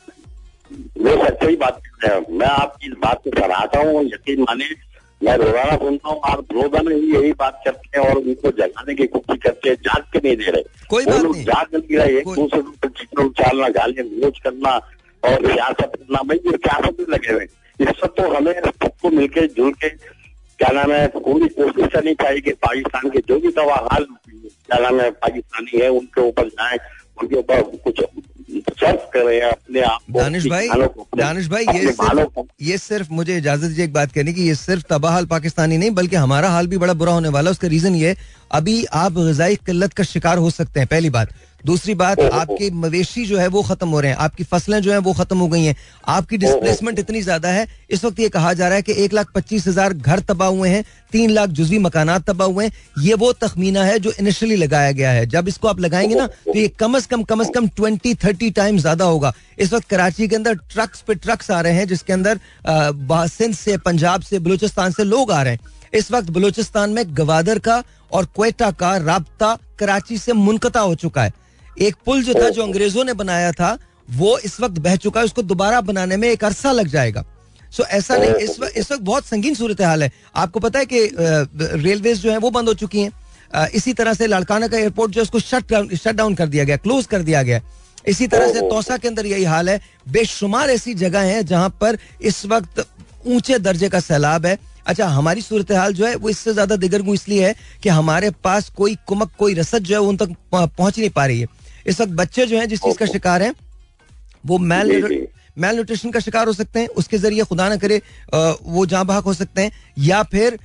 वो 1.04 1.16
सच्ची 1.24 1.56
बात 1.56 1.80
मैं 2.30 2.46
आपकी 2.46 2.86
इस 2.88 2.94
बात 3.04 3.20
को 3.24 3.30
सराहता 3.38 3.80
हूँ 3.86 4.04
यकीन 4.04 4.40
माने 4.42 4.68
मैं 5.20 5.36
रोज़ाना 5.38 5.76
सुनता 5.82 6.08
हूँ 6.08 6.20
आप 6.30 6.52
रोज़ाना 6.52 6.94
ही 6.94 7.12
यही 7.14 7.32
बात 7.42 7.60
करते 7.64 7.98
हैं 7.98 8.08
और 8.08 8.18
उनको 8.18 8.50
जगाने 8.60 8.94
की 8.94 9.06
कोशिश 9.14 9.38
करते 9.44 9.68
हैं 9.68 9.76
जाग 9.84 10.02
के 10.12 10.18
नहीं 10.24 10.36
दे 10.36 10.50
रहे। 10.50 10.62
कोई 10.90 11.04
बात 11.06 11.22
नहीं। 11.22 11.44
जाग 11.44 11.74
नहीं 11.74 11.98
रहे 11.98 12.18
एक 12.18 12.28
दूसरे 12.34 12.60
को 12.62 12.88
चित्र 12.88 13.22
उछालना 13.24 13.68
गालियाँ 13.78 14.06
विरोध 14.08 14.38
करना 14.44 14.74
और 15.22 15.46
सियासत 15.46 15.92
करना 15.96 16.22
भाई 16.28 16.36
ये 16.46 16.56
सियासत 16.56 17.00
में 17.00 17.06
लगे 17.14 17.32
हुए 17.32 17.46
इस 17.78 17.88
सब 18.00 18.14
तो 18.18 18.28
हमें 18.34 18.52
सबको 18.60 19.10
मिलकर 19.16 19.46
जुल 19.56 19.72
के 19.84 19.88
क्या 19.88 20.68
नाम 20.72 20.92
है 20.92 21.06
पूरी 21.14 21.48
कोशिश 21.60 21.86
करनी 21.92 22.14
चाहिए 22.22 22.40
कि 22.40 22.52
पाकिस्तान 22.66 23.08
के 23.10 23.18
जो 23.28 23.38
भी 23.40 23.48
दवा 23.56 23.74
हाल 23.90 24.04
क्या 24.28 24.78
नाम 24.78 25.00
है 25.00 25.10
पाकिस्तानी 25.24 25.80
है 25.82 25.88
उनके 26.00 26.20
ऊपर 26.28 26.48
जाए 26.48 26.76
उनके 27.22 27.36
ऊपर 27.38 27.62
कुछ 27.84 28.00
सर्व 28.60 28.98
करें 29.14 29.40
अपने 29.40 29.80
आप 29.80 30.00
दानिश 30.10 30.46
भाई 30.46 30.68
दानिश 31.16 31.48
भाई 31.48 31.64
ये 31.64 31.92
सिर्फ़ 31.92 32.40
ये 32.62 32.78
सिर्फ़ 32.78 33.12
मुझे 33.12 33.36
इजाज़त 33.36 33.64
दीजिए 33.64 33.84
एक 33.84 33.92
बात 33.92 34.12
कहने 34.12 34.32
की 34.32 34.46
ये 34.48 34.54
सिर्फ़ 34.54 34.84
तबाह 34.90 35.12
हाल 35.12 35.26
पाकिस्तानी 35.26 35.78
नहीं 35.78 35.90
बल्कि 35.90 36.16
हमारा 36.16 36.48
हाल 36.48 36.66
भी 36.66 36.78
बड़ा 36.78 36.94
बुरा 36.94 37.12
होने 37.12 37.28
वाला 37.28 37.50
है। 37.50 37.52
उसका 37.52 37.68
रीजन 37.68 37.94
ये 37.94 38.16
अभी 38.52 38.84
आप 38.84 39.12
गजाई 39.12 39.56
किल्लत 39.56 39.92
का 39.92 40.04
शिकार 40.04 40.38
हो 40.38 40.50
सकते 40.50 40.80
हैं 40.80 40.88
पहली 40.88 41.10
बात। 41.10 41.28
दूसरी 41.64 41.94
बात 41.94 42.20
आपके 42.22 42.70
मवेशी 42.72 43.24
जो 43.26 43.38
है 43.38 43.46
वो 43.48 43.62
खत्म 43.62 43.88
हो 43.88 44.00
रहे 44.00 44.10
हैं। 44.10 44.18
आपकी 44.18 44.44
फ़सलें 44.44 44.80
जो 44.82 44.92
है 44.92 44.98
वो 44.98 45.12
खत्म 45.12 45.38
हो 45.38 45.48
गई 45.48 45.64
हैं। 45.64 45.74
आपकी 46.08 46.36
डिस्प्लेसमेंट 46.38 46.98
इतनी 46.98 47.22
ज़्यादा 47.22 47.48
है 47.48 47.66
इस 47.90 48.04
वक्त 48.04 48.20
ये 48.20 48.28
कहा 48.28 48.52
जा 48.52 48.68
रहा 48.68 48.76
है 48.76 48.82
कि 48.82 48.92
एक 49.04 49.12
लाख 49.14 49.30
पच्चीस 49.34 49.66
हज़ार 49.68 49.92
घर 49.94 50.20
तबाह 50.22 50.48
हुए 50.48 50.68
हैं 50.68 50.84
तीन 51.12 51.30
लाख 51.30 51.48
जुजवी 51.50 51.78
मकान 51.78 52.18
तबाह 52.20 52.48
हुए 52.48 52.64
हैं। 52.64 52.72
ये 52.98 53.14
वो 53.14 53.32
तखमीना 53.34 53.84
है 53.84 53.98
जो 53.98 54.12
इनिशियली 54.20 54.56
लगाया 54.56 54.92
गया 54.92 55.10
है। 55.10 55.26
जब 55.26 55.48
इसको 55.48 55.68
आप 55.68 55.80
लगाएँगे 55.80 56.14
ना 56.14 56.26
तो 56.26 56.58
ये 56.58 56.66
कम 56.70 56.96
अज 56.96 57.06
कम 57.06 57.22
कम 57.24 57.40
अज 57.40 57.50
कम 57.54 57.68
ट्वेंटी 57.70 58.14
थर्टी 58.16 58.50
टाइम 58.52 58.78
ज़्यादा 58.78 59.04
होगा। 59.04 59.32
इस 59.58 59.72
वक्त 59.72 59.88
कराची 59.88 60.28
के 60.28 60.36
अंदर 60.36 60.54
ट्रक्स 60.54 61.00
पे 61.00 61.14
ट्रक्स 61.16 61.50
आ 61.50 61.60
रहे 61.60 61.72
हैं 61.72 61.86
जिसके 61.88 62.12
अंदर 62.12 62.40
सिंध 63.28 63.54
से 63.54 63.76
पंजाब 63.80 64.22
से 64.22 64.38
बलूचिस्तान 64.38 64.92
से 64.92 65.04
लोग 65.04 65.32
आ 65.32 65.42
रहे 65.42 65.52
हैं। 65.52 65.72
इस 65.94 66.10
वक्त 66.12 66.30
बलूचिस्तान 66.30 66.90
में 66.90 67.04
गवादर 67.16 67.58
का 67.60 67.82
और 68.12 68.24
क्वेटा 68.26 68.70
का 68.72 68.96
रबता 68.98 69.56
कराची 69.78 70.18
से 70.18 70.32
मुनकता 70.34 70.80
हो 70.80 70.94
चुका 70.96 71.22
है। 71.22 71.32
एक 71.78 71.96
पुल 72.06 72.22
जो 72.22 72.34
था 72.34 72.48
जो 72.48 72.62
अंग्रेज़ों 72.62 73.04
ने 73.04 73.12
बनाया 73.14 73.52
था 73.52 73.76
वो 74.12 74.36
इस 74.40 74.60
वक्त 74.60 74.78
बह 74.80 74.96
चुका 74.96 75.20
है 75.20 75.26
उसको 75.26 75.42
दोबारा 75.44 75.80
बनाने 75.82 76.16
में 76.16 76.28
एक 76.28 76.44
अरसा 76.44 76.72
लग 76.72 76.88
जाएगा। 76.88 77.24
सो 77.72 77.82
so, 77.82 77.88
ऐसा 77.88 78.16
नहीं 78.16 78.34
इस 78.34 78.58
वक्त 78.60 78.76
इस 78.76 78.90
वक्त 78.92 79.02
बहुत 79.02 79.26
संगीन 79.26 79.54
सूरत 79.54 79.80
हाल 79.80 80.02
है। 80.02 80.10
आपको 80.36 80.60
पता 80.60 80.78
है 80.78 80.86
कि 80.86 81.08
रेलवे 81.82 82.14
जो 82.14 82.30
है 82.30 82.38
वो 82.38 82.50
बंद 82.50 82.68
हो 82.68 82.74
चुकी 82.76 83.00
हैं। 83.00 83.68
इसी 83.70 83.92
तरह 83.94 84.14
से 84.14 84.26
लाड़काना 84.26 84.68
का 84.68 84.78
एयरपोर्ट 84.78 85.12
जो 85.12 85.20
है 85.20 85.22
उसको 85.22 85.38
शट 85.40 85.94
शट 85.94 86.14
डाउन 86.14 86.34
कर 86.34 86.46
दिया 86.48 86.64
गया 86.64 86.76
क्लोज 86.78 87.06
कर 87.06 87.22
दिया 87.22 87.42
गया। 87.42 87.60
इसी 88.06 88.26
तरह 88.26 88.52
से 88.52 88.60
तोसा 88.62 88.96
के 88.96 89.08
अंदर 89.08 89.26
यही 89.26 89.44
हाल 89.44 89.68
है। 89.68 89.80
बेशुमार 90.08 90.70
ऐसी 90.70 90.94
जगह 90.96 91.20
है 91.22 91.42
जहाँ 91.44 91.68
पर 91.80 91.98
इस 92.22 92.44
वक्त 92.46 92.86
ऊँचे 93.26 93.58
दर्जे 93.60 93.88
का 93.88 94.00
सैलाब 94.02 94.46
है। 94.46 94.58
अच्छा 94.86 95.06
हमारी 95.08 95.40
सूरत 95.40 95.72
हाल 95.72 95.92
जो 95.94 96.06
है 96.06 96.14
वो 96.16 96.28
इससे 96.28 96.52
ज़्यादा 96.52 96.76
दिगरगू 96.76 97.14
इसलिए 97.14 97.46
है 97.46 97.54
कि 97.82 97.88
हमारे 97.90 98.30
पास 98.44 98.68
कोई 98.76 98.96
कुमक 99.06 99.30
कोई 99.38 99.54
रसद 99.54 99.82
जो 99.82 99.94
है 99.94 100.00
उन 100.02 100.16
तक 100.16 100.34
पहुँच 100.52 100.98
नहीं 100.98 101.10
पा 101.10 101.26
रही 101.26 101.40
है। 101.40 101.46
इस 101.86 102.00
वक्त 102.00 102.12
बच्चे 102.14 102.46
जो 102.46 102.58
हैं 102.58 102.68
जिस 102.68 102.80
चीज़ 102.80 102.98
का 102.98 103.06
शिकार 103.06 103.42
हैं 103.42 103.54
वो 104.44 104.58
मेल 104.60 104.92
मेल 105.58 105.74
न्यूट्रिशन 105.74 106.10
का 106.10 106.20
शिकार 106.20 106.46
हो 106.46 106.52
सकते 106.52 106.80
हैं 106.80 106.88
उसके 106.96 107.18
ज़रिए 107.18 107.44
खुदा 107.44 107.68
ना 107.68 107.76
करे 107.76 108.00
वो 108.34 108.86
जहाँ 108.86 109.04
भाग 109.06 109.24
हो 109.24 109.34
सकते 109.34 109.62
हैं 109.62 109.72
या 110.04 110.22
फिर 110.32 110.58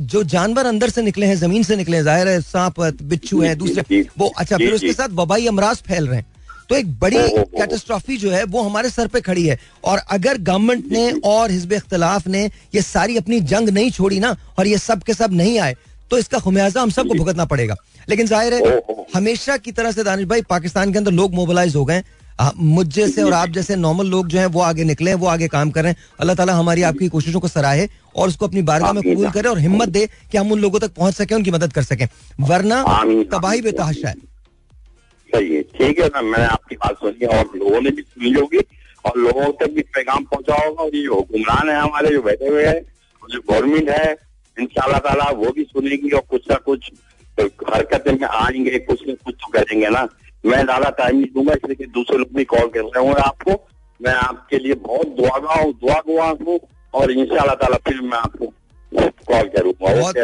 जो 0.00 0.22
जानवर 0.24 0.66
अंदर 0.66 0.90
से 0.90 1.02
निकले 1.02 1.26
हैं 1.26 1.36
ज़मीन 1.36 1.62
से 1.62 1.76
निकले 1.76 1.96
हैं 1.96 2.04
ज़ाहिर 2.04 2.28
है 2.28 2.40
सांप 2.42 2.80
बिच्छू 3.04 3.40
है 3.42 3.54
दूसरे 3.56 4.00
वो 4.18 4.32
अच्छा 4.38 4.56
फिर 4.56 4.72
उसके 4.74 4.92
साथ 4.92 5.08
वबाई 5.14 5.46
अमराज 5.46 5.82
फैल 5.88 6.06
रहे 6.06 6.16
हैं। 6.16 6.26
तो 6.68 6.76
एक 6.76 6.90
बड़ी 6.98 7.18
कैटेस्ट्रॉफी 7.18 8.16
जो 8.16 8.30
है 8.30 8.42
वो 8.46 8.62
हमारे 8.62 8.90
सर 8.90 9.06
पे 9.08 9.20
खड़ी 9.20 9.46
है। 9.46 9.58
और 9.84 9.98
अगर 10.10 10.38
गवर्नमेंट 10.40 10.92
ने 10.92 11.10
और 11.24 11.50
हिजब 11.50 11.72
इख्तलाफ 11.72 12.26
ने 12.28 12.44
ये 12.74 12.82
सारी 12.82 13.16
अपनी 13.16 13.40
जंग 13.52 13.68
नहीं 13.68 13.90
छोड़ी 13.90 14.18
ना 14.20 14.36
और 14.58 14.66
ये 14.66 14.78
सब 14.78 15.02
के 15.02 15.14
सब 15.14 15.32
नहीं 15.32 15.58
आए 15.58 15.76
तो 16.10 16.18
इसका 16.18 16.38
खुमियाजा 16.40 16.82
हम 16.82 16.90
सबको 16.90 17.14
भुगतना 17.14 17.44
पड़ेगा। 17.46 17.76
लेकिन 18.08 18.26
ज़ाहिर 18.26 18.54
है 18.54 18.80
हमेशा 19.14 19.56
की 19.58 19.72
तरह 19.72 19.92
से 19.92 20.04
दानिश 20.04 20.26
भाई 20.28 20.42
पाकिस्तान 20.50 20.92
के 20.92 20.98
अंदर 20.98 21.12
लोग 21.12 21.34
मोबिलाइज 21.34 21.76
हो 21.76 21.84
गए। 21.84 22.02
मुझ 22.56 22.86
जैसे 22.88 23.22
और 23.22 23.32
आप 23.32 23.48
जैसे 23.50 23.76
नॉर्मल 23.76 24.06
लोग 24.08 24.28
जो 24.28 24.38
हैं 24.38 24.46
वो 24.48 24.60
आगे 24.62 24.84
निकले 24.84 25.14
वो 25.14 25.26
आगे 25.28 25.48
काम 25.48 25.70
कर 25.70 25.82
रहे 25.82 25.92
हैं। 25.92 25.98
अल्लाह 26.20 26.36
ताला 26.36 26.52
हमारी 26.54 26.82
आपकी 26.82 27.08
कोशिशों 27.08 27.40
को 27.40 27.48
सराहे 27.48 27.88
और 28.16 28.28
उसको 28.28 28.46
अपनी 28.46 28.62
बारगाह 28.64 28.92
में 28.92 29.02
कबूल 29.02 29.30
करे 29.30 29.48
और 29.48 29.58
हिम्मत 29.58 29.88
दे 29.88 30.06
कि 30.32 30.38
हम 30.38 30.52
उन 30.52 30.60
लोगों 30.60 30.78
तक 30.80 30.94
पहुँच 30.94 31.14
सके 31.14 31.34
उनकी 31.34 31.50
मदद 31.50 31.72
कर 31.72 31.82
सकें। 31.82 32.06
वरना 32.42 32.82
तबाही 33.32 33.60
बेतहाशा 33.62 34.08
है। 34.08 34.14
सही 35.30 35.54
है 35.54 35.62
ठीक 35.62 36.00
है 36.00 36.06
ना। 36.08 36.22
मैंने 36.22 36.46
आपकी 36.46 36.76
बात 36.76 36.96
सुनी 36.98 37.26
और 37.28 37.50
लोगों 37.56 37.80
ने 37.80 37.90
भी 37.90 38.02
सुनी 38.04 38.32
होगी 38.32 38.64
और 39.04 39.18
लोगों 39.18 39.52
तक 39.60 39.74
भी 39.74 39.82
पैगाम 39.94 40.24
पहुँचा 40.32 40.64
होगा 40.64 40.82
और 40.82 40.96
ये 40.96 41.06
हुक्मरान 41.06 41.68
है 41.70 41.80
हमारे 41.80 42.14
जो 42.14 42.22
बैठे 42.22 42.48
हुए 42.48 42.66
हैं 42.66 42.80
जो 43.22 43.40
गवर्नमेंट 43.50 43.90
है 43.90 44.16
इन 44.60 44.66
ताला 44.76 45.30
वो 45.32 45.50
भी 45.56 45.64
सुनेगी 45.64 46.10
और 46.10 46.24
कुछ 46.30 46.50
ना 46.50 46.56
कुछ 46.66 46.90
हरकतें 47.38 48.12
में 48.12 48.28
आएँगे 48.28 48.78
कुछ 48.78 49.06
ना 49.08 49.14
कुछ 49.24 49.34
तो 49.34 49.50
करेंगे 49.52 49.88
ना। 49.88 50.06
मैं 50.46 50.62
ज़्यादा 50.64 50.90
टाइम 50.98 51.16
नहीं 51.16 51.32
दूँगा 51.34 51.54
इसलिए 51.54 51.86
दूसरे 51.94 52.18
लोग 52.18 52.36
भी 52.36 52.44
कॉल 52.52 52.68
कर 52.74 52.80
रहे 52.80 53.04
होंगे 53.04 53.22
आपको। 53.22 53.52
मैं 54.00 54.12
आपके 54.14 54.58
लिए 54.58 54.74
बहुत 54.86 55.08
दुआ 55.16 55.36
हूँ 55.56 55.72
दुआ 55.74 56.00
गुआ 56.06 56.28
हूँ 56.42 56.58
और 56.94 57.10
इन 57.12 57.24
ताला 57.26 57.76
फिर 57.88 58.00
मैं 58.02 58.18
आपको 58.18 58.52
कॉल 58.92 59.48
करूँगा। 59.48 59.90
बहुत 59.90 60.16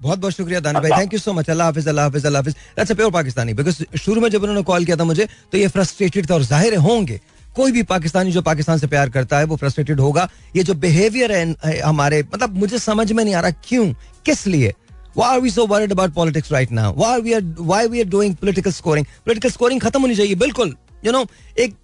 बहुत 0.00 0.18
बहुत 0.18 0.32
शुक्रिया 0.32 0.60
दानी 0.60 0.80
भाई। 0.80 0.90
थैंक 0.90 1.12
यू 1.12 1.18
सो 1.18 1.32
मच 1.32 1.50
अल्लाह 1.50 1.66
हाफिज 1.66 1.88
अल्लाह 1.88 2.04
हाफिज 2.04 2.26
अल्लाह 2.26 2.42
हाफिज। 2.42 2.54
That's 2.76 2.90
a 2.90 2.94
pure 2.94 3.10
Pakistani 3.12 3.54
because 3.54 3.82
शुरू 3.98 4.20
में 4.20 4.28
जब 4.28 4.42
उन्होंने 4.42 4.62
कॉल 4.70 4.84
किया 4.84 4.96
था 4.96 5.04
मुझे 5.04 5.26
तो 5.52 5.58
ये 5.58 5.68
फ्रस्ट्रेटेड 5.68 6.30
था 6.30 6.34
और 6.34 6.42
ज़ाहिर 6.44 6.76
होंगे। 6.86 7.20
कोई 7.58 7.72
भी 7.72 7.82
पाकिस्तानी 7.84 8.32
जो 8.32 8.42
पाकिस्तान 8.42 8.78
से 8.78 8.86
प्यार 8.86 9.10
करता 9.10 9.38
है, 9.38 9.44
वो 9.44 9.56
फ्रस्ट्रेटेड 9.56 10.00
होगा। 10.00 10.28
ये 10.56 10.62
जो 10.64 10.74
बिहेवियर 10.76 11.32
है 11.32 11.80
हमारे 11.80 12.22
मतलब 12.34 12.58
मुझे 12.58 12.78
समझ 12.80 13.10
में 13.12 13.24
नहीं 13.24 13.34
आ 13.34 13.40
रहा 13.40 13.50
क्यों? 13.68 13.86
किस 14.26 14.46
लिए? 14.46 14.74
Why 15.16 15.28
are 15.34 15.40
we 15.42 15.50
so 15.52 15.64
worried 15.70 15.92
about 15.92 16.12
politics 16.16 16.52
right 16.52 16.72
now? 16.78 16.88
Why 16.96 17.14
we 17.22 17.32
are, 17.36 17.44
why 17.70 17.78
we 17.92 18.02
are 18.02 18.10
doing 18.10 18.34
political 18.42 18.74
scoring? 18.74 19.06
Political 19.24 19.52
scoring 19.52 19.80
खत्म 19.82 20.00
होनी 20.00 20.16
चाहिए, 20.16 20.34
बिल्कुल। 20.42 20.74
यू 21.04 21.12
नो 21.12 21.24
एक 21.58 21.74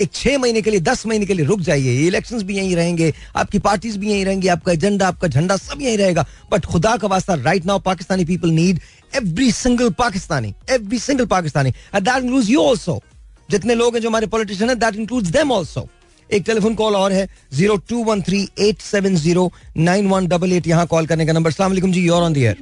एक 0.00 0.10
छह 0.14 0.38
महीने 0.38 0.60
के 0.62 0.70
लिए, 0.70 0.80
दस 0.80 1.06
महीने 1.06 1.26
के 1.26 1.34
लिए 1.34 1.46
रुक 1.46 1.60
जाइए। 1.60 2.06
इलेक्शंस 2.06 2.42
भी 2.42 2.56
यहीं 2.56 2.74
रहेंगे, 2.76 3.12
आपकी 3.36 3.58
पार्टीज़ 3.58 3.98
भी 3.98 4.10
यहीं 4.10 4.24
रहेंगी, 4.24 4.48
आपका 4.48 4.72
एजेंडा 4.72 5.08
आपका 5.08 5.28
झंडा 5.28 5.56
सब 5.56 5.82
यहीं 5.82 5.98
रहेगा। 5.98 6.26
बट 6.52 6.64
खुदा 6.66 6.96
का 6.96 7.08
वास्ता 7.08 7.34
right 7.34 7.66
now 7.66 7.78
Pakistani 7.80 8.24
people 8.24 8.50
need 8.50 8.80
every 9.16 9.50
single 9.52 9.90
Pakistani 9.98 10.54
every 10.70 10.98
single 10.98 11.26
Pakistani. 11.26 11.70
And 11.94 12.04
that 12.04 12.22
includes 12.22 12.48
you 12.50 12.62
also 12.62 13.02
जितने 13.48 13.74
लोग 13.74 13.94
हैं 13.94 14.02
जो 14.02 14.08
हमारे 14.08 14.26
पॉलिटिशियन 14.28 14.70
है 14.70 14.76
दैट 14.76 14.96
इंक्लूड्स 14.96 15.28
देम 15.30 15.52
आल्सो 15.52 15.86
एक 16.30 16.42
टेलीफोन 16.46 16.74
कॉल 16.74 16.94
और 16.96 17.12
है 17.12 17.26
zero 17.54 17.76
two 17.88 18.02
one 18.04 18.22
three 18.22 18.40
eight 18.60 18.80
seven 18.82 19.16
zero 19.16 19.50
nine 19.78 20.06
one 20.08 20.26
double 20.28 20.52
eight 20.52 20.66
यहाँ 20.66 20.86
कॉल 20.86 21.06
करने 21.06 21.26
का 21.26 21.32
नंबर 21.32 21.50
सलाम 21.52 21.74
जी 21.90 22.06
योर 22.06 22.22
ऑन 22.22 22.32
दी 22.32 22.44
एयर 22.44 22.56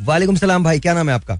वालेकुम। 0.00 0.36
सलाम 0.36 0.64
भाई 0.64 0.80
क्या 0.80 0.92
नाम 0.94 1.08
है 1.08 1.14
आपका? 1.14 1.34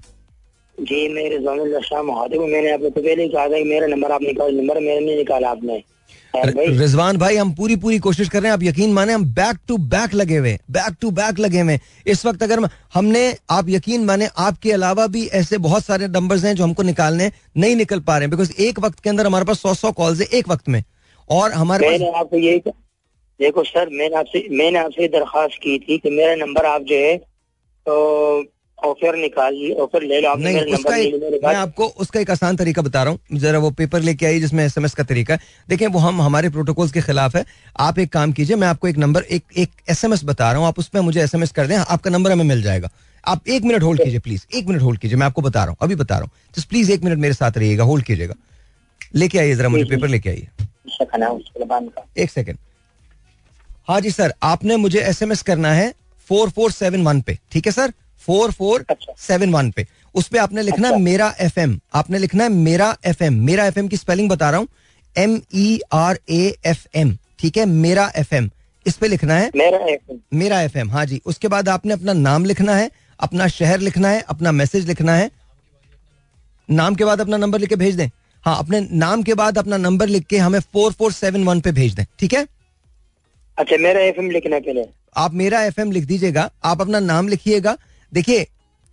जी 0.77 1.07
मेरे 1.13 1.29
रिजवान 1.29 1.59
मैंने 1.59 2.71
आपको 2.71 2.89
तो 2.89 3.01
पहले 3.01 3.23
ही 3.23 3.29
कहा 3.29 3.45
था 3.45 3.57
कि 3.57 3.63
मेरा 3.63 3.87
नंबर 3.87 4.11
आप 4.11 4.21
निकाल 4.21 4.55
नंबर 4.55 4.79
मेरे 4.79 4.99
नहीं 4.99 5.17
निकाला 5.17 5.49
आपने। 5.49 5.83
रिजवान 6.35 7.17
भाई 7.17 7.35
हम 7.35 7.53
पूरी 7.53 7.75
पूरी 7.75 7.99
कोशिश 7.99 8.29
कर 8.29 8.41
रहे 8.41 8.47
हैं 8.47 8.53
आप 8.53 8.63
यकीन 8.63 8.93
माने 8.93 9.13
हम 9.13 9.23
बैक 9.33 9.57
टू 9.67 9.77
बैक 9.77 10.13
लगे 10.13 10.37
हुए 10.37 10.53
बैक 10.71 10.95
टू 11.01 11.11
बैक 11.11 11.39
लगे 11.39 11.61
हुए 11.61 11.79
इस 12.07 12.25
वक्त 12.25 12.43
अगर 12.43 12.59
हमने 12.93 13.23
आप 13.49 13.69
यकीन 13.69 14.05
माने 14.05 14.27
आपके 14.37 14.71
अलावा 14.71 15.07
भी 15.07 15.25
ऐसे 15.27 15.57
बहुत 15.57 15.85
सारे 15.85 16.07
नंबर्स 16.07 16.43
हैं 16.43 16.55
जो 16.55 16.63
हमको 16.63 16.83
निकालने 16.83 17.31
नहीं 17.57 17.75
निकल 17.75 17.99
पा 17.99 18.17
रहे 18.17 18.27
हैं 18.27 18.31
बिकॉज़ 18.31 18.51
एक 18.61 18.79
वक्त 18.79 18.99
के 18.99 19.09
अंदर 19.09 19.25
हमारे 19.25 19.45
पास 19.45 19.61
सौ 19.61 19.73
सौ 19.73 19.91
कॉल्स 19.91 20.21
है 20.21 20.27
एक 20.33 20.49
वक्त 20.49 20.69
में। 20.69 20.83
और 21.29 21.51
हमारे 21.51 21.89
मैंने 21.89 22.11
आपको 22.11 22.37
यही 22.37 22.59
देखो 23.39 23.63
सर 23.63 23.89
मैंने 23.89 24.15
आपसे 24.15 24.47
मैंने 24.51 24.79
आपसे 24.79 25.07
दरखास्त 25.07 25.57
की 25.63 25.77
थी 25.79 25.97
कि 25.97 26.09
मेरा 26.09 26.35
नंबर 26.35 26.65
आप 26.65 26.81
जो 26.81 26.95
है 26.95 27.17
तो 27.85 28.41
ऑफ़र 28.83 29.15
निकालिए 29.17 29.73
ऑफ़र 29.75 30.03
ले 30.03 30.19
लो 30.21 30.33
नहीं 30.35 30.73
उसका 30.73 30.95
एक, 30.95 31.41
मैं 31.43 31.55
आपको 31.55 31.85
उसका 31.97 32.19
एक 32.19 32.31
आसान 32.31 32.55
तरीका 32.55 32.81
बता 32.81 33.03
रहा 33.03 33.11
हूँ। 33.11 33.39
जरा 33.39 33.59
वो 33.59 33.71
पेपर 33.73 34.01
लेके 34.01 34.25
आई 34.25 34.39
जिसमें 34.39 34.63
एसएमएस 34.65 34.93
का 34.93 35.03
तरीका 35.03 35.33
है। 35.33 35.39
देखें 35.69 35.85
वो 35.87 35.99
हम 35.99 36.21
हमारे 36.21 36.49
प्रोटोकॉल्स 36.49 36.91
के 36.91 37.01
खिलाफ 37.01 37.35
है। 37.35 37.45
आप 37.79 37.99
एक 37.99 38.11
काम 38.13 38.31
कीजिए 38.31 38.55
मैं 38.55 38.67
आपको 38.67 38.87
एक 38.87 38.97
नंबर 38.97 39.23
एक 39.23 39.43
एक 39.57 39.69
एसएमएस 39.89 40.23
बता 40.25 40.51
रहा 40.51 40.59
हूँ। 40.59 40.67
आप 40.67 40.79
उसमें 40.79 41.01
मुझे 41.01 41.21
एसएमएस 41.23 41.51
कर 41.51 41.67
दें 41.67 41.75
आपका 41.77 42.09
नंबर 42.09 42.31
हमें 42.31 42.45
मिल 42.45 42.61
जाएगा। 42.61 42.89
आप 43.23 43.47
एक 43.47 43.63
मिनट 43.63 43.83
होल्ड 43.83 44.03
कीजिए 44.03 44.19
प्लीज़ 44.19 44.45
एक 44.57 44.67
मिनट 44.67 44.81
होल्ड 44.81 44.99
कीजिए 44.99 45.17
मैं 45.17 45.25
आपको 45.25 45.41
बता 45.41 45.59
रहा 45.59 45.69
हूँ 45.69 45.77
अभी 45.81 45.95
बता 45.95 46.15
रहा 46.15 46.23
हूँ। 46.23 46.53
जस्ट 46.55 46.69
प्लीज़ 46.69 46.91
एक 46.91 47.03
मिनट 47.03 47.17
मेरे 47.19 47.33
साथ 47.33 47.57
रहिएगा 47.57 47.83
होल्ड 47.83 48.05
कीजिएगा। 48.05 48.35
लेके 49.15 49.39
आइए 49.39 49.55
जरा 49.55 49.69
मुझे 49.69 49.83
पेपर 49.85 50.07
लेके 50.07 50.29
आइए। 50.29 50.47
एक 52.17 52.31
सेकेंड 52.31 52.57
हाँ 53.87 53.99
जी 54.01 54.11
सर 54.11 54.33
आपने 54.43 54.75
मुझे 54.77 54.99
एसएमएस 54.99 55.41
करना 55.41 55.71
है 55.73 55.93
फोर 56.29 56.49
फोर 56.49 56.71
सेवन 56.71 57.03
वन 57.03 57.21
पे। 57.21 57.37
ठीक 57.51 57.65
है 57.65 57.71
sir 57.71 57.93
four 58.21 58.51
four 58.51 58.85
seven 59.19 59.53
one 59.53 59.71
पे। 59.71 59.85
उस 60.15 60.27
पर 60.27 60.37
आपने 60.37 60.61
लिखना 60.61 60.87
है 60.87 60.93
अच्छा। 60.93 61.03
मेरा 61.03 61.33
एफ़ 61.39 61.59
एम 61.59 61.79
आपने 61.93 62.17
लिखना 62.19 62.43
है 62.43 62.49
मेरा 62.49 62.95
एफ़ 63.05 63.23
एम 63.23 63.33
मेरा 63.45 63.65
एफ़ 63.65 63.79
एम 63.79 63.87
की 63.87 63.97
स्पेलिंग 63.97 64.29
बता 64.29 64.49
रहा 64.49 64.59
हूँ। 64.59 64.67
M 65.15 65.39
E 65.55 65.79
R 65.93 66.19
A 66.29 66.55
F 66.65 66.85
M 66.95 67.17
ठीक 67.39 67.57
है? 67.57 67.65
मेरा 67.65 68.11
एफ़ 68.15 68.33
एम 68.35 68.49
इस 68.85 68.97
पे 68.97 69.07
लिखना 69.07 69.33
है। 69.33 69.51
मेरा 69.55 69.77
एफ़ 69.85 70.11
एम 70.11 70.19
मेरा 70.33 70.61
एफ़ 70.61 70.77
एम 70.77 70.91
हाँ 70.91 71.05
जी। 71.05 71.21
उसके 71.25 71.47
बाद 71.47 71.69
आपने 71.69 71.93
अपना 71.93 72.13
नाम 72.13 72.45
लिखना 72.45 72.75
है 72.75 72.89
अपना 73.19 73.47
शहर 73.49 73.79
लिखना 73.79 74.09
है 74.09 74.21
अपना 74.29 74.51
मैसेज 74.51 74.87
लिखना 74.87 75.15
है। 75.15 75.29
नाम 76.69 76.95
के 76.95 77.05
बाद 77.05 77.21
अपना 77.21 77.37
नंबर 77.37 77.59
लिख 77.59 77.69
के 77.69 77.75
भेज 77.75 77.95
दें। 77.95 78.09
हाँ 78.43 78.57
अपने 78.59 78.79
नाम 78.93 79.23
के 79.23 79.33
बाद 79.33 79.57
अपना 79.57 79.77
नंबर 79.77 80.07
लिख 80.07 80.25
के 80.25 80.37
हमें 80.37 80.59
फोर 80.59 80.91
फोर 80.91 81.11
सेवन 81.11 81.43
वन 81.43 81.61
पे 81.61 81.71
भेज 81.71 81.93
दें। 81.93 82.05
ठीक 82.19 82.33
है? 82.33 82.47
अच्छा 83.57 83.77
मेरा 83.77 84.01
एफ़ 84.01 84.19
एम 84.19 84.29
लिखना 84.31 84.59
पहले 84.59 84.85
आप 85.17 85.33
मेरा 85.33 85.61
एफ़ 85.63 85.79
एम 85.81 85.91
लिख 85.91 86.05
दीजिएगा। 86.05 86.49
आप 86.63 86.81
अपना 86.81 86.99
नाम 87.01 87.27
लिखिएगा। 87.27 87.77
देखिए 88.11 88.43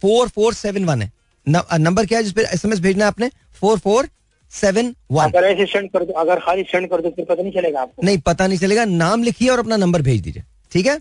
फोर 0.03 0.29
फोर 0.29 0.55
सेवन 0.55 0.85
वन 0.85 1.03
है। 1.03 1.11
नंबर 1.47 2.07
क्या 2.07 2.19
है 2.19 2.25
जिसपे 2.25 2.43
एस 2.45 2.65
एम 2.65 2.73
एस 2.73 2.81
भेजना 2.81 3.05
है 3.05 3.09
आपने? 3.09 3.31
फोर 3.61 3.79
फोर 3.79 4.09
सेवन 4.53 4.95
वन 5.11 5.25
अगर 5.25 5.45
ऐसे 5.45 5.67
सेंड 5.67 5.91
कर 5.91 6.05
दो 6.05 6.13
अगर 6.21 6.39
खाली 6.41 6.63
सेंड 6.65 6.89
कर 6.91 7.01
दो 7.03 7.11
फिर 7.11 7.25
पता 7.25 7.43
नहीं 7.43 7.53
चलेगा 7.53 7.81
आपको। 7.81 8.07
नहीं 8.07 8.19
पता 8.27 8.47
नहीं 8.47 8.59
चलेगा। 8.59 8.85
नाम 8.85 9.23
लिखिए 9.23 9.49
और 9.49 9.59
अपना 9.59 9.77
नंबर 9.77 10.03
भेज 10.03 10.21
दीजिए। 10.23 10.43
ठीक 10.73 10.87
है? 10.87 10.99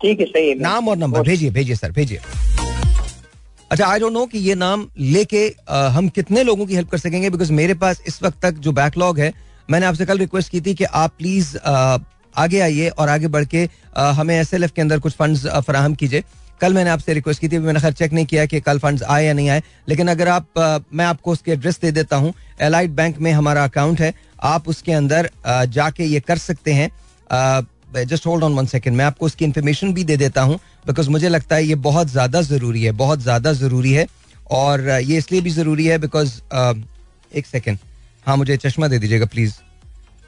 ठीक 0.00 0.20
है 0.20 0.26
सही 0.26 0.48
है 0.48 0.54
नाम 0.60 0.88
और 0.88 0.96
नंबर 0.96 1.22
भेजिए 1.22 1.50
भेजिए 1.50 1.76
सर 1.76 1.92
भेजिए। 1.92 2.20
अच्छा 3.70 3.86
आई 3.86 3.98
डोंट 4.00 4.12
नो 4.12 4.24
कि 4.26 4.38
ये 4.38 4.54
नाम 4.54 4.88
लेके 4.98 5.46
हम 5.94 6.08
कितने 6.08 6.42
लोगों 6.42 6.66
की 6.66 6.74
हेल्प 6.74 6.90
कर 6.90 6.98
सकेंगे? 6.98 7.30
बिकॉज़ 7.30 7.52
मेरे 7.52 7.74
पास 7.76 8.02
इस 8.08 8.22
वक्त 8.22 8.40
तक 8.42 8.54
जो 8.58 8.72
बैकलॉग 8.72 9.18
है 9.20 9.32
मैंने 9.70 9.86
आपसे 9.86 10.06
कल 10.06 10.18
रिक्वेस्ट 10.18 10.50
की 10.50 10.60
थी 10.60 10.74
कि 10.74 10.84
आप 10.84 11.12
प्लीज़ 11.18 11.56
आगे 11.58 12.60
आइए 12.60 12.88
और 12.88 13.08
आगे 13.08 13.28
बढ़ 13.28 13.44
के 13.44 13.68
हमें 13.96 14.34
एसएलएफ 14.40 14.72
के 14.72 14.82
अंदर 14.82 14.98
कुछ 14.98 15.12
फंड्स 15.12 15.46
फराहम 15.66 15.94
कीजिए। 15.94 16.24
कल 16.60 16.74
मैंने 16.74 16.90
आपसे 16.90 17.14
रिक्वेस्ट 17.14 17.40
की 17.40 17.48
थी 17.48 17.58
मैंने 17.58 17.80
खैर 17.80 17.92
चेक 17.92 18.12
नहीं 18.12 18.26
किया 18.26 18.44
कि 18.46 18.60
कल 18.60 18.78
फंड्स 18.78 19.02
आए 19.02 19.24
या 19.24 19.32
नहीं 19.32 19.48
आए 19.50 19.62
लेकिन 19.88 20.08
अगर 20.08 20.28
आप 20.28 20.58
आ, 20.58 20.78
मैं 20.92 21.04
आपको 21.04 21.32
उसके 21.32 21.52
एड्रेस 21.52 21.78
दे 21.80 21.90
देता 21.92 22.16
हूँ। 22.16 22.32
एलाइट 22.60 22.90
बैंक 22.92 23.18
में 23.18 23.30
हमारा 23.32 23.64
अकाउंट 23.64 24.00
है। 24.00 24.12
आप 24.44 24.68
उसके 24.68 24.92
अंदर 24.92 25.30
जाके 25.68 26.04
ये 26.04 26.20
कर 26.20 26.38
सकते 26.38 26.72
हैं। 26.72 26.90
Just 28.04 28.26
hold 28.26 28.44
on 28.44 28.54
one 28.54 28.66
second 28.66 28.96
मैं 28.96 29.04
आपको 29.04 29.26
उसकी 29.26 29.44
इन्फॉर्मेशन 29.44 29.92
भी 29.94 30.04
दे 30.04 30.16
देता 30.16 30.42
हूँ 30.42 30.58
बिकॉज़ 30.86 31.10
मुझे 31.10 31.28
लगता 31.28 31.56
है 31.56 31.64
ये 31.64 31.74
बहुत 31.84 32.08
ज़्यादा 32.08 32.42
ज़रूरी 32.42 32.82
है 32.82 32.92
बहुत 32.94 33.20
ज़्यादा 33.20 33.52
ज़रूरी 33.54 33.92
है। 33.92 34.06
और 34.50 34.88
ये 34.90 35.16
इसलिए 35.18 35.40
भी 35.40 35.50
ज़रूरी 35.50 35.86
है 35.86 35.98
बिकॉज़ 35.98 36.40
एक 37.32 37.46
सेकेंड 37.46 37.78
हाँ 38.26 38.36
मुझे 38.36 38.56
चश्मा 38.58 38.88
दे 38.88 38.98
दीजिएगा 38.98 39.26
प्लीज़ 39.26 39.54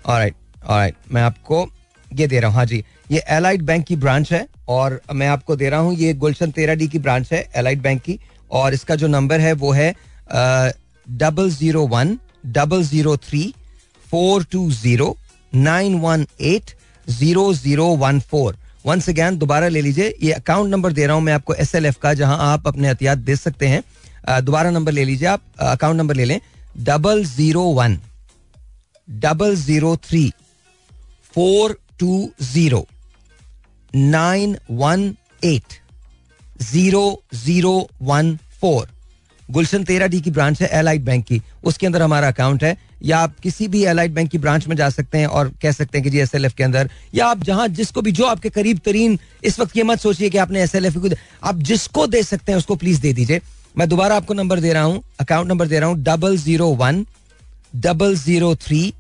राइट 0.09 0.35
राइट 0.63 0.95
मैं 1.13 1.23
आपको 1.23 1.67
ये 2.09 2.27
दे 2.27 2.41
रहा 2.41 2.51
हूँ। 2.51 2.57
हाँ 2.57 2.67
जी 2.67 2.85
ये 3.13 3.23
एलाइट 3.31 3.63
बैंक 3.63 3.85
की 3.87 3.97
ब्रांच 3.97 4.33
है 4.33 4.47
और 4.69 5.01
मैं 5.13 5.27
आपको 5.29 5.57
दे 5.57 5.69
रहा 5.69 5.81
हूँ, 5.81 5.95
ये 5.95 6.13
गुलशन 6.15 6.51
तेरा 6.51 6.75
डी 6.75 6.87
की 6.89 6.99
ब्रांच 6.99 7.33
है 7.33 7.49
एलाइट 7.57 7.79
बैंक 7.83 8.01
की। 8.03 8.19
और 8.51 8.75
इसका 8.75 8.95
जो 8.97 9.07
नंबर 9.09 9.41
है 9.41 9.53
वो 9.55 9.73
है 9.73 9.95
double 11.07 11.51
zero 11.51 11.87
one 11.89 12.19
double 12.49 12.83
zero 12.85 13.17
three 13.19 13.43
four 14.07 14.45
two 14.53 14.71
zero 14.73 15.17
nine 15.53 15.95
one 16.01 16.27
eight 16.43 16.71
zero 17.07 17.53
zero 17.55 17.87
one 17.97 18.21
four 18.21 18.57
once 18.87 19.09
again 19.09 19.37
दोबारा 19.39 19.69
ले 19.69 19.81
लीजिए, 19.81 20.15
ये 20.23 20.33
अकाउंट 20.33 20.71
नंबर 20.71 20.93
दे 20.93 21.07
रहा 21.07 21.15
हूँ 21.17 21.23
मैं 21.23 21.33
आपको 21.33 21.55
एस 21.55 21.75
एल 21.75 21.87
एफ़ 21.87 21.99
का, 22.03 22.13
जहाँ 22.15 22.39
आप 22.43 22.67
अपने 22.69 22.89
एहतियात 22.89 23.19
दे 23.19 23.37
सकते 23.37 23.69
हैं। 23.69 23.83
दोबारा 24.45 24.71
नंबर 24.71 24.93
ले 24.93 25.05
लीजिए 25.05 25.29
आप 25.29 25.43
अकाउंट 25.61 25.99
नंबर 25.99 26.15
ले 26.17 26.25
लें। 26.25 26.41
Double 26.81 27.25
zero 27.27 27.63
one 27.73 27.99
double 29.09 29.55
zero 29.57 29.97
three 30.05 30.29
four 31.35 31.79
two 31.99 32.31
zero 32.43 32.87
nine 33.95 34.57
one 34.71 35.15
eight 35.45 35.81
zero 36.63 37.23
zero 37.35 37.89
one 38.03 38.37
four. 38.61 38.89
Gulshan 39.49 39.85
तेरा 39.85 40.07
डी 40.07 40.21
की 40.21 40.31
ब्रांच 40.31 40.61
है 40.63 40.69
एलाइट 40.73 41.01
बैंक 41.03 41.25
की। 41.25 41.41
उसके 41.65 41.87
अंदर 41.87 42.03
हमारा 42.03 42.29
अकाउंट 42.29 42.65
है। 42.65 42.77
या 43.05 43.19
आप 43.19 43.39
किसी 43.43 43.67
भी 43.69 43.83
एलाइट 43.85 44.11
बैंक 44.11 44.31
की 44.31 44.39
ब्रांच 44.39 44.67
में 44.69 44.75
जा 44.77 44.89
सकते 44.91 45.19
हैं 45.19 45.27
और 45.29 45.53
कह 45.63 45.73
सकते 45.73 45.99
हैं 45.99 46.03
कि 46.05 46.11
जी 46.11 46.19
एस 46.19 46.35
एल 46.35 46.45
एफ़ 46.45 46.55
के 46.57 46.65
अंदर। 46.65 46.91
या 47.15 47.27
आप 47.27 47.43
जहाँ 47.45 47.67
जिसको 47.71 48.03
भी, 48.03 48.13
जो 48.13 48.27
आपके 48.27 48.51
करीब 48.51 48.81
तरीन 48.85 49.19
इस 49.45 49.59
वक्त 49.61 49.77
ये 49.77 49.83
मत 49.83 50.01
सोचिए 50.01 50.31
कि 50.31 50.39
आपने 50.39 50.63
एस 50.63 50.75
एल 50.75 50.87
एफ़ 50.87 50.99
को 50.99 51.09
आप 51.43 51.59
जिसको 51.61 52.07
दे 52.07 52.23
सकते 52.23 52.53
हैं 52.53 52.59
उसको 52.59 52.77
प्लीज़ 52.77 53.01
दे 53.01 53.13
दीजिए। 53.13 53.41
मैं 53.79 53.89
दोबारा 53.89 54.17
आपको 54.17 54.35
नंबर 54.35 54.61
दे 54.61 54.73
रहा 54.73 54.83
हूँ। 54.83 55.03
अकाउंट 55.21 55.49
नंबर 55.49 55.69
दे 55.69 55.79
रहा 55.79 55.89
हूँ 55.89 56.03
double 56.05 56.37
zero 56.39 56.69
one 56.77 57.05
double 57.77 58.15
zero 58.17 58.55
three 58.57 58.93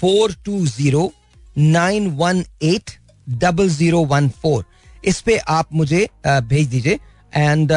four 0.00 0.34
two 0.44 0.66
zero 0.66 1.12
nine 1.58 2.06
one 2.16 2.44
eight 2.62 2.90
double 3.26 3.68
zero 3.70 4.04
one 4.06 4.28
four 4.42 4.64
इस 5.04 5.20
पे 5.20 5.36
आप 5.38 5.68
मुझे 5.72 6.08
भेज 6.26 6.66
दीजिए। 6.68 6.98
एंड 7.32 7.72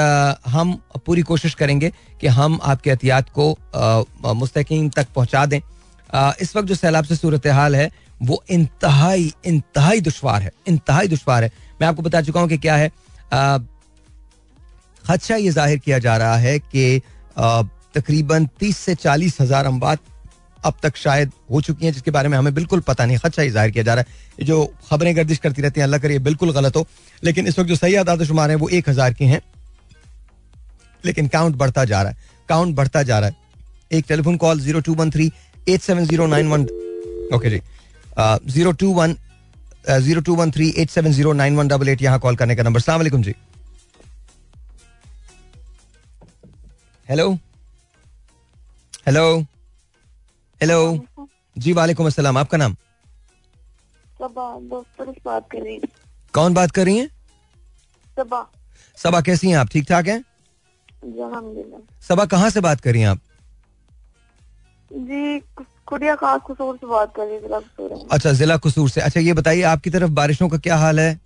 हम 0.48 0.74
पूरी 1.06 1.22
कोशिश 1.22 1.54
करेंगे 1.56 1.92
कि 2.22 2.28
हम 2.30 2.60
आपके 2.64 2.90
एहतियात 2.90 3.30
को 3.30 3.56
मुस्तकीम 4.36 4.90
तक 4.90 5.08
पहुँचा 5.16 5.46
दें। 5.46 5.60
इस 6.42 6.56
वक्त 6.56 6.68
जो 6.68 6.76
सैलाब 6.76 7.06
से 7.06 7.16
सूरत 7.16 7.48
हाल 7.48 7.76
है, 7.76 7.90
वो 8.22 8.44
इंतहाई 8.50 9.32
इंतहाई 9.46 10.02
दुशवार 10.02 10.42
है। 10.42 10.52
इंतहाई 10.68 11.08
दुशवार 11.08 11.44
है। 11.44 11.52
मैं 11.82 11.88
आपको 11.88 12.02
बता 12.02 12.22
चुका 12.22 12.40
हूँ 12.40 12.50
कि 12.50 12.58
क्या 12.58 12.76
है। 12.76 12.90
खदशा 15.04 15.36
ये 15.36 15.52
ज़ाहिर 15.52 15.78
किया 15.80 16.00
जा 16.00 16.16
रहा 16.18 16.36
है 16.38 16.58
कि 16.62 17.02
तकरीबन 17.96 18.46
तीस 18.60 18.78
से 18.78 18.96
चालीस 18.96 19.40
हज़ार 19.42 19.66
अम्बात 19.66 20.00
अब 20.66 20.74
तक 20.84 20.98
शायद 20.98 21.32
हो 21.52 21.62
चुकी 21.62 21.86
हैं, 21.86 21.94
जिसके 21.94 22.12
बारे 22.12 22.30
में 22.30 22.38
हमें 22.38 22.54
बिल्कुल 22.54 22.80
पता 22.82 23.06
नहीं। 23.06 23.18
खदशा 23.18 23.42
ही 23.42 23.50
ज़ाहिर 23.50 23.72
किया 23.72 23.84
जा 23.84 23.94
रहा 23.94 24.04
है। 24.04 24.46
जो 24.46 24.66
खबरें 24.90 25.16
गर्दिश 25.18 25.38
करती 25.38 25.62
रहती 25.62 25.80
हैं, 25.80 25.86
अल्लाह 25.86 26.00
करिए 26.00 26.20
बिल्कुल 26.22 26.52
गलत 26.54 26.76
हो। 26.76 26.86
लेकिन 27.24 27.48
इस 27.48 27.60
वक्त 27.60 27.70
जो 27.70 27.76
सही 27.76 27.96
आदात 27.96 28.24
शुमार 28.24 28.50
है, 28.50 28.56
वो 28.56 28.70
एक 28.70 28.90
हज़ार 28.90 29.14
के 29.14 29.26
हैं। 29.26 29.42
लेकिन 31.04 31.28
काउंट 31.28 31.56
बढ़ता 31.56 31.86
जा 31.86 32.02
रहा 32.02 32.12
है। 32.12 32.18
काउंट 32.50 32.76
बढ़ता 32.76 33.04
जा 33.04 33.20
रहा 33.20 33.30
है। 33.30 33.36
एक 33.92 34.06
telephone 34.08 34.38
call 34.38 34.60
zero 34.60 34.80
two 34.80 34.94
one 34.96 35.12
three 35.12 35.32
eight 35.70 35.82
seven 35.82 36.06
zero 36.06 36.28
nine 36.28 36.48
one 36.48 36.64
okay 37.36 37.50
जी। 37.50 37.62
Zero 38.54 38.72
two 38.74 38.94
one 38.94 39.16
zero 39.90 40.22
two 40.22 40.36
one 40.36 40.52
three 40.52 40.74
eight 40.78 40.90
seven 40.90 41.12
zero 41.12 41.34
nine 41.34 41.56
one 41.56 41.68
double 41.68 41.90
eight 41.90 42.02
यहाँ 42.02 42.20
कॉल 42.20 42.36
करने 42.36 42.56
का 42.56 42.64
नंबर 42.64 42.80
सलाम 42.80 43.22
जी। 43.22 43.36
हेलो 47.10 47.32
हेलो 49.08 49.46
हेलो 50.62 50.78
जी 51.56 51.74
वालेकुम 51.74 52.08
अस्सलाम। 52.08 52.38
आपका 52.38 52.58
नाम? 52.58 52.76
बात 54.22 55.46
कर 55.52 55.62
रही 55.64 55.80
कौन 56.34 56.54
बात 56.54 56.72
कर 56.72 56.86
रही 56.86 56.98
हैं? 56.98 57.08
सबा। 58.18 58.46
सबा 58.98 59.22
कैसी 59.22 59.50
हैं 59.50 59.58
आप? 59.58 59.68
ठीक 59.68 59.86
ठाक 59.90 60.08
हैं 60.08 60.24
सबा 62.10 62.26
कहाँ 62.26 62.50
से 62.50 62.62
बात 62.62 62.82
कर 62.82 62.94
रही 62.94 63.02
हैं 63.02 63.10
आप? 63.10 63.20
जी 64.92 65.40
कुड़िया 65.88 66.16
खास 66.16 66.42
कसूर 66.50 66.76
से 66.78 66.88
बात 66.88 67.14
कर 67.16 67.26
रही 67.26 67.38
हूँ। 67.90 68.08
अच्छा 68.12 68.32
जिला 68.34 68.58
कसूर 68.58 68.90
से। 68.90 69.02
अच्छा 69.02 69.20
ये 69.20 69.34
बताइए 69.34 69.62
आपकी 69.72 69.90
तरफ़ 69.90 70.12
बारिशों 70.12 70.50
का 70.50 70.58
क्या 70.58 70.78
हाल 70.78 71.00
है? 71.00 71.20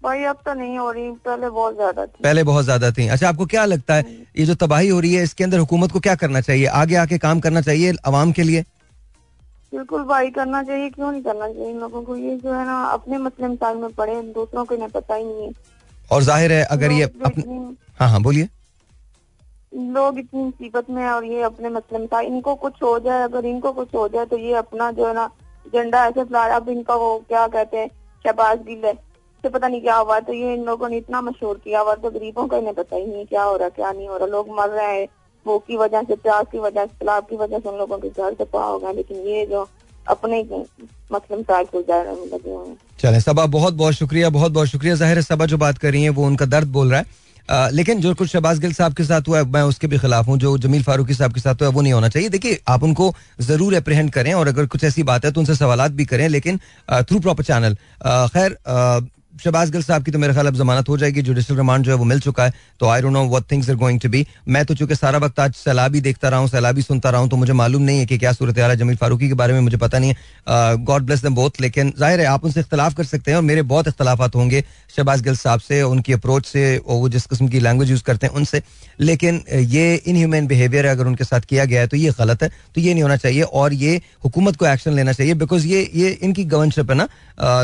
भाई 0.00 0.22
अब 0.24 0.36
तो 0.44 0.52
नहीं 0.54 0.78
हो 0.78 0.90
रही 0.90 1.10
पहले 1.24 1.48
बहुत 1.50 1.74
ज़्यादा 1.74 2.04
थी। 2.06 2.22
पहले 2.24 2.42
बहुत 2.44 2.64
ज़्यादा 2.64 2.90
थी। 2.90 3.06
अच्छा 3.08 3.28
आपको 3.28 3.46
क्या 3.46 3.64
लगता 3.64 3.94
है 3.94 4.18
ये 4.36 4.44
जो 4.46 4.54
तबाही 4.56 4.88
हो 4.88 5.00
रही 5.00 5.14
है 5.14 5.22
इसके 5.22 5.44
अंदर 5.44 5.58
हुकूमत 5.58 5.92
को 5.92 6.00
क्या 6.00 6.14
करना 6.16 6.40
चाहिए? 6.40 6.66
आगे 6.66 6.94
आके 6.96 7.18
काम 7.18 7.40
करना 7.40 7.60
चाहिए 7.60 7.92
आवाम 8.06 8.32
के 8.32 8.42
लिए? 8.42 8.64
बिल्कुल 9.72 10.04
भाई 10.04 10.30
करना 10.30 10.62
चाहिए 10.62 10.88
क्यों 10.90 11.10
नहीं 11.10 11.22
करना 11.22 11.48
चाहिए? 11.48 11.72
लोगों 11.74 12.02
को 12.02 12.16
ये 12.16 12.36
जो 12.36 12.52
है 12.52 12.64
ना 12.66 12.82
अपने 12.84 13.18
मसले 13.18 13.48
मसाइल 13.48 13.76
में 13.78 13.92
पड़े 13.92 14.20
दूसरों 14.32 14.64
को 14.64 14.74
इन्हें 14.74 14.90
पता 14.90 15.14
ही 15.14 15.24
नहीं 15.24 15.46
है। 15.46 15.52
और 16.12 16.22
ज़ाहिर 16.22 16.52
है 16.52 16.64
अगर 16.66 16.92
ये 16.92 17.02
अपने 17.02 17.58
हाँ 17.98 18.08
हाँ 18.10 18.22
बोलिए। 18.22 18.48
लोग 19.74 20.18
इतनी 20.18 20.42
मुसीबत 20.42 20.90
में 20.90 21.06
और 21.08 21.24
ये 21.24 21.42
अपने 21.42 21.68
मसले 21.70 21.98
मिसाल 21.98 22.24
इनको 22.26 22.54
कुछ 22.56 22.82
हो 22.82 22.98
जाए 23.00 23.22
अगर 23.22 23.46
इनको 23.46 23.72
कुछ 23.72 23.94
हो 23.94 24.08
जाए 24.08 24.26
तो 24.26 24.38
ये 24.38 24.54
अपना 24.56 24.90
जो 24.92 25.06
है 25.06 25.14
ना 25.14 25.28
झंडा 25.74 26.04
ऐसे 26.06 26.20
अब 26.50 26.68
इनका 26.68 26.94
वो 26.94 27.16
क्या 27.28 27.46
कहते 27.48 27.76
हैं 27.76 27.88
शहबाज 28.24 28.62
गिल 28.62 28.84
है। 28.84 28.94
से 29.42 29.48
पता 29.48 29.68
नहीं 29.68 29.80
क्या 29.80 29.96
हुआ 29.96 30.18
तो 30.20 30.32
ये 30.32 30.52
इन 30.54 30.64
लोगों 30.64 30.88
ने 30.88 30.96
इतना 30.96 31.20
मशहूर 31.22 31.60
किया 31.64 31.80
हुआ 31.80 31.94
तो 31.96 32.10
गरीबों 32.10 32.46
का 32.46 32.56
इन्हें 32.56 32.74
पता 32.74 32.96
ही 32.96 33.06
नहीं 33.06 33.24
क्या 33.26 33.42
हो 33.42 33.56
रहा 33.56 33.68
क्या 33.70 33.92
नहीं 33.92 34.08
हो 34.08 34.16
रहा 34.16 34.26
लोग 34.28 34.48
मर 34.58 34.68
रहे 34.70 35.00
हैं 35.00 35.06
वो 35.46 35.58
की 35.66 35.76
वजह 35.76 36.02
से 36.02 36.16
प्याज 36.18 36.46
की 36.52 36.58
वजह 36.60 36.84
से 36.86 36.92
तालाब 36.98 37.26
की 37.30 37.36
वजह 37.36 37.58
से 37.58 37.68
उन 37.68 37.78
लोगों 37.78 37.98
के 37.98 38.08
घर 38.10 38.34
से 38.34 38.44
पा 38.46 38.64
हो 38.64 38.78
गए 38.78 38.92
लेकिन 38.94 39.26
ये 39.28 39.46
जो 39.46 39.68
अपने 40.08 40.42
मतलब 41.12 41.44
लगे 42.34 42.50
हुए 42.50 42.74
चले 43.00 43.20
सबा 43.20 43.46
बहुत 43.48 43.74
बहुत 43.74 43.94
शुक्रिया 43.94 44.28
बहुत 44.30 44.52
बहुत 44.52 44.68
शुक्रिया। 44.68 44.94
ज़ाहिर 44.94 45.16
है 45.16 45.22
सबा 45.22 45.46
जो 45.46 45.58
बात 45.58 45.78
कर 45.78 45.92
रही 45.92 46.02
है 46.02 46.08
वो 46.10 46.26
उनका 46.26 46.46
दर्द 46.46 46.68
बोल 46.72 46.90
रहा 46.90 46.98
है। 46.98 47.06
आ, 47.48 47.68
लेकिन 47.70 48.00
जो 48.00 48.14
कुछ 48.14 48.28
शहबाज 48.28 48.58
गिल 48.58 48.72
साहब 48.72 48.94
के 48.94 49.04
साथ 49.04 49.28
हुआ 49.28 49.38
है 49.38 49.44
मैं 49.52 49.62
उसके 49.64 49.86
भी 49.86 49.98
खिलाफ 49.98 50.26
हूँ। 50.28 50.36
जो 50.38 50.56
जमील 50.58 50.82
फारूकी 50.82 51.14
साहब 51.14 51.32
के 51.34 51.40
साथ 51.40 51.54
हुआ 51.54 51.68
है 51.68 51.74
वो 51.74 51.80
नहीं 51.80 51.92
होना 51.92 52.08
चाहिए। 52.08 52.28
देखिए 52.28 52.58
आप 52.68 52.82
उनको 52.82 53.12
ज़रूर 53.42 53.74
अप्रहेंड 53.74 54.10
करें 54.12 54.32
और 54.34 54.48
अगर 54.48 54.66
कुछ 54.66 54.84
ऐसी 54.84 55.02
बात 55.04 55.24
है 55.24 55.32
तो 55.32 55.40
उनसे 55.40 55.54
सवाल 55.56 55.88
भी 55.92 56.04
करें। 56.04 56.28
लेकिन 56.28 56.60
थ्रू 56.90 57.20
प्रॉपर 57.20 57.44
चैनल 57.44 57.74
खैर 58.34 58.58
शहबाज 59.40 59.70
गिल 59.70 59.82
साहब 59.82 60.04
की 60.04 60.10
तो 60.10 60.18
मेरे 60.18 60.32
ख्याल 60.32 60.46
अब 60.46 60.54
जमानत 60.54 60.88
हो 60.88 60.96
जाएगी, 60.98 61.22
जुडिशल 61.22 61.56
रिमांड 61.56 61.84
जो 61.84 61.90
है 61.92 61.96
वो 61.98 62.04
मिल 62.04 62.20
चुका 62.20 62.44
है 62.44 62.52
तो 62.80 62.86
I 62.86 63.00
don't 63.02 63.12
know 63.12 63.24
what 63.28 63.50
things 63.50 63.70
are 63.70 63.76
going 63.76 64.00
to 64.00 64.08
be 64.08 64.26
मैं 64.48 64.64
तो 64.66 64.74
चूँकि 64.74 64.94
सारा 64.94 65.18
वक्त 65.18 65.40
आज 65.40 65.54
सैलाबी 65.54 66.00
देखता 66.00 66.28
रहा 66.28 66.40
हूँ, 66.40 66.48
सैलाबी 66.48 66.82
सुनता 66.82 67.10
रहा 67.10 67.20
हूँ 67.20 67.28
तो 67.30 67.36
मुझे 67.36 67.52
मालूम 67.52 67.82
नहीं 67.82 67.98
है 67.98 68.06
कि 68.06 68.18
क्या 68.18 68.32
सूरत 68.32 68.58
है 68.58 68.76
जमील 68.76 68.96
फारूकी 68.96 69.28
के 69.28 69.34
बारे 69.34 69.52
में, 69.52 69.60
मुझे 69.60 69.76
पता 69.76 69.98
नहीं 69.98 70.10
है। 70.10 70.76
गॉड 70.84 71.02
ब्लेस 71.02 71.22
दम 71.22 71.34
बोथ 71.34 71.60
लेकिन 71.60 71.92
ज़ाहिर 71.98 72.20
है 72.20 72.26
आप 72.26 72.44
उनसे 72.44 72.60
इख्तलाफ 72.60 72.94
कर 72.96 73.04
सकते 73.04 73.30
हैं 73.30 73.36
और 73.38 73.44
मेरे 73.44 73.62
बहुत 73.64 73.88
इख्तलाफात 73.88 74.34
होंगे 74.36 74.64
शहबाज 74.96 75.22
गिल 75.22 75.36
साहब 75.36 75.60
से, 75.60 75.82
उनकी 75.84 76.12
अप्रोच 76.12 76.46
से, 76.46 76.76
और 76.78 76.96
वो 76.96 77.08
जिस 77.08 77.26
किस्म 77.26 77.48
की 77.48 77.60
लैंग्वेज 77.60 77.90
यूज़ 77.90 78.02
करते 78.04 78.26
हैं 78.26 78.34
उनसे। 78.34 78.62
लेकिन 79.00 79.42
ये 79.50 79.94
इन 79.96 80.16
ह्यूमन 80.16 80.46
बिहेवियर 80.46 80.86
अगर 80.86 81.06
उनके 81.06 81.24
साथ 81.24 81.40
किया 81.48 81.64
गया 81.64 81.80
है 81.80 81.86
तो 81.86 81.96
ये 81.96 82.10
गलत 82.18 82.42
है 82.42 82.48
तो 82.74 82.80
ये 82.80 82.92
नहीं 82.92 83.02
होना 83.02 83.16
चाहिए 83.16 83.42
और 83.42 83.72
ये 83.74 84.00
हुकूमत 84.24 84.56
को 84.56 84.66
एक्शन 84.66 84.92
लेना 84.92 85.12
चाहिए 85.12 85.34
बिकॉज़ 85.36 85.66
ये 85.66 85.88
ये 85.94 86.08
इनकी 86.22 86.44
गवर्नशिप 86.46 86.90
है 86.90 86.96
ना। 86.96 87.08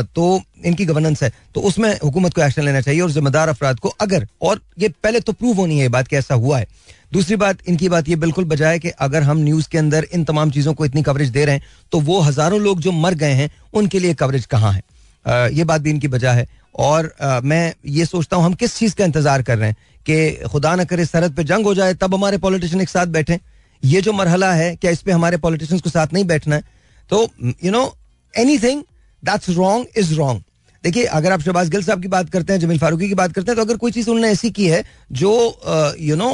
तो 0.03 0.41
इनकी 0.65 0.85
गवर्नेंस 0.85 1.23
है 1.23 1.31
तो 1.55 1.61
उसमें 1.61 1.89
हुकूमत 2.03 2.33
को 2.33 2.41
एक्शन 2.41 2.63
लेना 2.63 2.81
चाहिए 2.81 3.01
और 3.01 3.11
जिम्मेदार 3.11 3.49
अफराद 3.49 3.79
को 3.79 3.89
अगर 4.01 4.27
और 4.41 4.61
ये 4.79 4.89
पहले 5.03 5.19
तो 5.19 5.33
प्रूव 5.33 5.57
होनी 5.57 5.79
है 5.79 5.87
बात 5.89 6.07
कि 6.07 6.15
ऐसा 6.15 6.35
हुआ 6.35 6.59
है। 6.59 6.67
दूसरी 7.13 7.35
बात 7.35 7.57
इनकी 7.67 7.89
बात 7.89 8.09
ये 8.09 8.15
बिल्कुल 8.15 8.45
बजाय 8.45 8.79
कि 8.79 8.89
अगर 8.89 9.23
हम 9.23 9.37
न्यूज़ 9.39 9.67
के 9.69 9.77
अंदर 9.77 10.07
इन 10.13 10.23
तमाम 10.23 10.51
चीज़ों 10.51 10.73
को 10.73 10.85
इतनी 10.85 11.03
कवरेज 11.03 11.29
दे 11.29 11.45
रहे 11.45 11.55
हैं 11.55 11.63
तो 11.91 11.99
वो 12.01 12.19
हज़ारों 12.21 12.59
लोग 12.61 12.79
जो 12.79 12.91
मर 12.93 13.13
गए 13.15 13.33
हैं 13.33 13.49
उनके 13.73 13.99
लिए 13.99 14.13
कवरेज 14.15 14.45
कहाँ 14.45 14.71
है? 14.71 14.81
आ, 15.25 15.47
ये 15.47 15.63
बात 15.63 15.81
भी 15.81 15.89
इनकी 15.89 16.07
वजह 16.07 16.31
है। 16.31 16.47
और 16.75 17.13
आ, 17.21 17.39
मैं 17.41 17.73
ये 17.87 18.05
सोचता 18.05 18.37
हूँ 18.37 18.45
हम 18.45 18.53
किस 18.55 18.75
चीज़ 18.75 18.95
का 18.95 19.05
इंतज़ार 19.05 19.41
कर 19.41 19.57
रहे 19.57 19.69
हैं 19.69 19.77
कि 20.05 20.49
खुदा 20.49 20.75
न 20.75 20.85
करे 20.85 21.05
सरहद 21.05 21.35
पर 21.35 21.43
जंग 21.45 21.65
हो 21.65 21.73
जाए 21.75 21.93
तब 21.95 22.13
हमारे 22.15 22.37
पॉलिटिशियन 22.39 22.81
एक 22.81 22.89
साथ 22.89 23.07
बैठे। 23.09 23.39
ये 23.83 24.01
जो 24.01 24.13
मरहला 24.13 24.51
है 24.53 24.75
क्या 24.75 24.91
इस 24.91 25.01
पर 25.01 25.11
हमारे 25.11 25.37
पॉलिटिशियंस 25.37 25.81
को 25.81 25.89
साथ 25.89 26.13
नहीं 26.13 26.25
बैठना 26.25 26.55
है? 26.55 26.63
तो 27.09 27.27
you 27.63 27.71
know 27.71 27.81
anything 28.59 28.83
that's 29.23 29.49
wrong 29.49 29.97
is 29.97 30.13
wrong 30.15 30.41
देखिए 30.87 31.05
अगर 31.15 31.31
आप 31.31 31.41
शहबाज 31.41 31.69
गिल 31.69 31.81
साहब 31.83 32.01
की 32.01 32.07
बात 32.07 32.29
करते 32.29 32.53
हैं 32.53 32.59
जमील 32.59 32.77
फारूकी 32.79 33.07
की 33.07 33.15
बात 33.15 33.33
करते 33.33 33.51
हैं 33.51 33.55
तो 33.55 33.61
अगर 33.61 33.77
कोई 33.77 33.91
चीज़ 33.91 34.09
उन्होंने 34.09 34.29
ऐसी 34.31 34.51
की 34.51 34.67
है 34.67 34.83
जो 35.21 35.31
यू 35.99 36.15
नो 36.15 36.29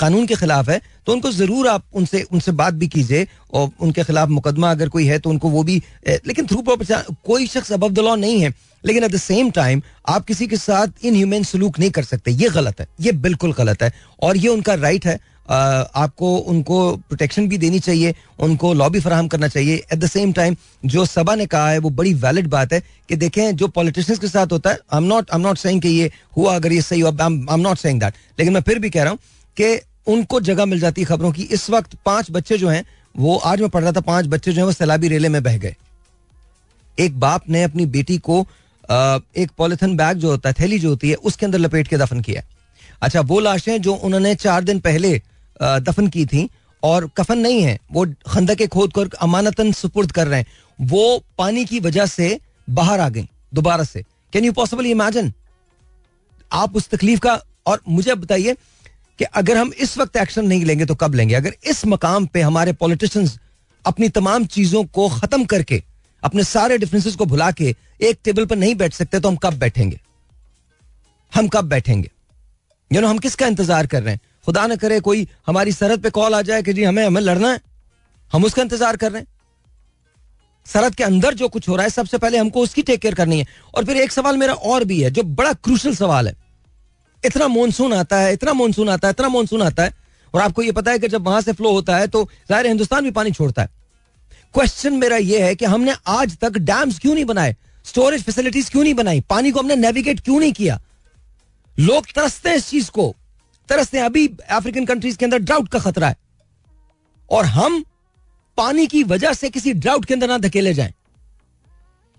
कानून 0.00 0.26
के 0.26 0.34
खिलाफ 0.36 0.68
है 0.70 0.80
तो 1.06 1.12
उनको 1.12 1.30
ज़रूर 1.32 1.68
आप 1.68 1.84
उनसे 2.00 2.22
उनसे 2.32 2.52
बात 2.52 2.74
भी 2.74 2.88
कीजिए 2.88 3.26
और 3.52 3.70
उनके 3.80 4.04
खिलाफ 4.04 4.28
मुकदमा 4.28 4.70
अगर 4.70 4.88
कोई 4.88 5.06
है 5.06 5.18
तो 5.18 5.30
उनको 5.30 5.48
वो 5.50 5.62
भी 5.62 5.76
ए, 6.08 6.18
लेकिन 6.26 6.46
थ्रू 6.46 6.62
प्रॉपर 6.62 7.14
कोई 7.26 7.46
शख्स 7.46 7.72
अब 7.72 7.88
द 7.92 7.98
लॉ 7.98 8.14
नहीं 8.16 8.40
है 8.42 8.52
लेकिन 8.84 9.04
एट 9.04 9.12
द 9.12 9.16
सेम 9.18 9.50
टाइम 9.50 9.82
आप 10.08 10.24
किसी 10.26 10.46
के 10.46 10.56
साथ 10.56 11.04
इन 11.04 11.14
ह्यूमन 11.14 11.42
सलूक 11.44 11.78
नहीं 11.78 11.90
कर 11.90 12.04
सकते। 12.04 12.30
ये 12.32 12.48
गलत 12.50 12.80
है 12.80 12.86
ये 13.00 13.12
बिल्कुल 13.24 13.52
गलत 13.58 13.82
है 13.82 13.92
और 14.22 14.36
ये 14.36 14.48
उनका 14.48 14.74
राइट 14.76 15.06
है। 15.06 15.18
आपको 15.48 16.36
उनको 16.38 16.78
प्रोटेक्शन 16.98 17.48
भी 17.48 17.58
देनी 17.58 17.78
चाहिए, 17.80 18.14
उनको 18.40 18.72
लॉबी 18.74 19.00
फराहम 19.00 19.28
करना 19.28 19.48
चाहिए। 19.48 19.76
एट 19.92 19.98
द 19.98 20.06
सेम 20.06 20.32
टाइम 20.32 20.56
जो 20.84 21.04
सभा 21.06 21.34
ने 21.34 21.46
कहा 21.46 21.70
है, 21.70 21.78
वो 21.78 21.90
बड़ी 21.90 22.12
वैलिड 22.16 22.46
बात 22.48 22.72
है 22.72 22.82
कि 23.08 23.16
देखें, 23.16 23.56
जो 23.56 23.68
पॉलिटिशियंस 23.68 24.20
के 24.20 24.28
साथ 24.28 24.52
होता 24.52 24.70
है 24.70 24.78
I 24.92 24.98
am 24.98 25.04
not 25.04 25.30
I 25.30 25.38
am 25.38 25.46
not 25.46 25.58
saying 25.58 25.82
कि 25.82 25.88
ये 25.88 26.10
हुआ 26.36 26.54
अगर 26.56 26.72
ये 26.72 26.82
सही 26.82 27.00
हुआ 27.00 27.10
I 27.20 27.54
am 27.54 27.60
not 27.60 27.78
saying 27.78 28.00
that 28.00 28.14
लेकिन 28.38 28.54
मैं 28.54 28.60
फिर 28.62 28.78
भी 28.78 28.90
कह 28.90 29.02
रहा 29.02 29.10
हूँ 29.10 29.18
कि 29.56 29.80
उनको 30.08 30.40
जगह 30.40 30.64
मिल 30.66 30.80
जाती 30.80 31.00
है 31.00 31.06
खबरों 31.06 31.32
की। 31.32 31.42
इस 31.44 31.68
वक्त 31.70 31.96
पाँच 32.06 32.30
बच्चे 32.30 32.58
जो 32.58 32.68
हैं, 32.68 32.84
वो 33.14 33.36
आज 33.36 33.60
मैं 33.60 33.68
पढ़ 33.70 33.82
रहा 33.82 33.92
था, 33.92 34.00
पाँच 34.02 34.26
बच्चे 34.26 34.52
जो 34.52 34.60
हैं, 34.60 34.66
वो 34.66 34.72
सैलाबी 34.72 35.08
रेले 35.08 35.28
में 35.28 35.42
बह 35.42 35.56
गए। 35.58 35.74
एक 36.98 37.18
बाप 37.20 37.48
ने 37.48 37.62
अपनी 37.62 37.86
बेटी 37.88 38.18
को 38.20 38.40
एक 38.84 39.50
पॉलिथन 39.58 39.96
बैग 39.96 40.16
जो 40.16 40.30
होता 40.30 40.48
है, 40.48 40.54
थैली 40.60 40.78
जो 40.78 40.88
होती 40.88 41.10
है, 41.10 41.14
उसके 41.16 41.46
अंदर 41.46 41.58
लपेट 41.58 41.88
के 41.88 41.96
दफन 41.96 42.20
किया 42.20 42.42
अच्छा 43.02 43.20
वो 43.22 43.38
लाशें 43.40 43.80
जो 43.82 43.94
उन्होंने 43.94 44.34
चार 44.34 44.64
दिन 44.64 44.78
पहले 44.80 45.20
दफन 45.60 46.08
की 46.08 46.24
थी 46.26 46.48
और 46.82 47.08
कफन 47.16 47.38
नहीं 47.38 47.62
है, 47.62 47.78
वो 47.92 48.06
खंदा 48.26 48.54
के 48.54 48.66
खोद 48.68 48.92
कर 48.92 49.08
अमानतन 49.20 49.72
सुपुर्द 49.74 50.12
कर 50.12 50.26
रहे 50.26 50.40
हैं। 50.40 50.46
वो 50.78 51.22
पानी 51.38 51.64
की 51.64 51.80
वजह 51.80 52.06
से 52.06 52.38
बाहर 52.70 53.00
आ 53.00 53.08
गई, 53.08 53.28
दोबारा 53.54 53.84
से। 53.84 54.02
कैन 54.32 54.44
यू 54.44 54.52
पॉसिबल 54.52 54.86
इमेजिन 54.86 55.32
आप 56.50 56.76
उस 56.76 56.88
तकलीफ़ 56.88 57.20
का, 57.20 57.40
और 57.66 57.80
मुझे 57.88 58.14
बताइए 58.14 58.54
कि 59.18 59.24
अगर 59.26 59.56
हम 59.56 59.72
इस 59.78 59.96
वक्त 59.98 60.16
एक्शन 60.16 60.46
नहीं 60.46 60.64
लेंगे 60.64 60.84
तो 60.86 60.94
कब 60.94 61.14
लेंगे? 61.14 61.34
अगर 61.34 61.54
इस 61.64 61.84
मकाम 61.86 62.26
पे 62.26 62.40
हमारे 62.42 62.72
पॉलिटिशियंस 62.74 63.38
अपनी 63.84 64.08
तमाम 64.10 64.44
चीज़ों 64.46 64.84
को 64.84 65.08
खत्म 65.10 65.44
करके, 65.44 65.82
अपने 66.22 66.44
सारे 66.44 66.78
डिफरेंसेस 66.78 67.16
को 67.16 67.26
भुला 67.26 67.50
के 67.50 67.74
एक 68.00 68.18
टेबल 68.24 68.44
पर 68.46 68.56
नहीं 68.56 68.74
बैठ 68.74 68.92
सकते 68.94 69.20
तो 69.20 69.28
हम 69.28 69.36
कब 69.36 69.54
बैठेंगे? 69.54 70.00
हम 71.32 71.48
कब 71.48 71.64
बैठेंगे? 71.64 72.10
यू 72.90 73.00
नो 73.00 73.08
हम 73.08 73.18
किसका 73.18 73.46
इंतज़ार 73.46 73.86
कर 73.86 74.02
रहे 74.02 74.14
हैं? 74.14 74.20
खुदा 74.48 74.66
न 74.66 74.76
करे 74.76 74.98
कोई 75.00 75.26
हमारी 75.46 75.72
सरहद 75.72 76.00
पे 76.02 76.10
कॉल 76.10 76.34
आ 76.34 76.40
जाए 76.42 76.62
कि 76.62 76.72
जी 76.72 76.84
हमें 76.84 77.04
हमें 77.06 77.20
लड़ना 77.20 77.50
है। 77.52 77.60
हम 78.30 78.44
उसका 78.44 78.62
इंतज़ार 78.62 78.96
कर 78.96 79.12
रहे 79.12 79.20
हैं। 79.20 79.26
सरहद 80.66 80.94
के 80.94 81.04
अंदर 81.04 81.34
जो 81.34 81.48
कुछ 81.48 81.68
हो 81.68 81.76
रहा 81.76 81.84
है, 81.84 81.90
सबसे 81.90 82.18
पहले 82.18 82.38
हमको 82.38 82.60
उसकी 82.60 82.82
टेक 82.82 83.00
केयर 83.00 83.14
करनी 83.14 83.38
है। 83.38 83.46
और 83.74 83.84
फिर 83.84 83.96
एक 83.96 84.12
सवाल 84.12 84.36
मेरा 84.36 84.54
और 84.54 84.84
भी 84.84 85.00
है, 85.02 85.10
जो 85.10 85.22
बड़ा 85.22 85.52
क्रूशल 85.52 85.94
सवाल 85.94 86.28
है। 86.28 86.34
इतना 87.22 87.48
मानसून 87.48 87.92
आता 87.92 88.20
है, 88.20 88.32
इतना 88.32 88.52
मानसून 88.52 88.88
आता 88.88 89.08
है, 89.08 89.12
इतना 89.12 89.28
मानसून 89.28 89.62
आता 89.62 89.84
है। 89.84 89.92
और 90.34 90.40
आपको 90.40 90.62
ये 90.62 90.72
पता 90.72 90.90
है 90.90 90.98
कि 90.98 91.08
जब 91.08 91.26
वहाँ 91.26 91.40
से 91.40 91.52
फ्लो 91.52 91.72
होता 91.72 91.96
है 91.96 92.06
तो 92.06 92.24
ज़ाहिर 92.48 92.66
हिंदुस्तान 92.66 93.04
भी 93.04 93.10
पानी 93.10 93.32
छोड़ता 93.32 93.62
है। 93.62 93.68
क्वेश्चन 94.54 94.92
मेरा 94.94 95.16
यह 95.16 95.44
है 95.44 95.54
कि 95.54 95.64
हमने 95.64 95.94
आज 96.06 96.36
तक 96.36 96.58
डैम्स 96.64 96.98
क्यों 96.98 97.14
नहीं 97.14 97.24
बनाए? 97.24 97.56
स्टोरेज 97.84 98.24
फैसिलिटीज़ 98.24 98.70
क्यों 98.70 98.82
नहीं 98.82 98.94
बनाई? 98.94 99.20
पानी 99.20 99.50
को 99.50 99.60
हमने 99.60 99.76
नेविगेट 99.76 100.20
क्यों 100.20 100.40
नहीं 100.40 100.52
किया? 100.52 100.80
लोग 101.76 102.06
तरसते 102.14 102.48
हैं 102.48 102.56
इस 102.56 102.68
चीज़ 102.68 102.90
को। 102.90 103.14
तरसते 103.68 103.98
हैं 103.98 104.04
अभी 104.04 104.26
अफ्रीकन 104.50 104.84
कंट्रीज़ 104.84 105.16
के 105.18 105.24
अंदर 105.24 105.38
ड्राउट 105.38 105.68
का 105.68 105.78
खतरा 105.78 106.08
है। 106.08 106.16
और 107.30 107.44
हम 107.44 107.84
पानी 108.58 108.86
की 108.86 109.02
वजह 109.04 109.32
से 109.32 109.50
किसी 109.50 109.72
ड्राउट 109.72 110.04
के 110.04 110.14
अंदर 110.14 110.28
ना 110.28 110.38
धकेले 110.38 110.74
जाएँ। 110.74 110.92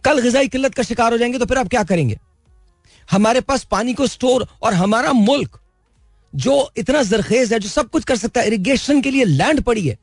कल 0.03 0.19
गजाई 0.19 0.47
किल्लत 0.47 0.73
का 0.73 0.83
शिकार 0.83 1.11
हो 1.11 1.17
जाएँगे 1.17 1.39
तो 1.39 1.45
फिर 1.45 1.57
आप 1.57 1.67
क्या 1.67 1.83
करेंगे? 1.83 2.19
हमारे 3.11 3.41
पास 3.41 3.63
पानी 3.63 3.93
को 3.93 4.07
स्टोर 4.07 4.47
और 4.61 4.73
हमारा 4.73 5.13
मुल्क 5.13 5.59
जो 6.33 6.71
इतना 6.77 7.03
जरखेज 7.03 7.53
है, 7.53 7.59
जो 7.59 7.69
सब 7.69 7.89
कुछ 7.89 8.03
कर 8.03 8.15
सकता 8.15 8.41
है 8.41 8.47
इरिगेशन 8.47 9.01
के 9.01 9.11
लिए 9.11 9.25
लैंड 9.25 9.61
पड़ी 9.61 9.87
है। 9.87 9.97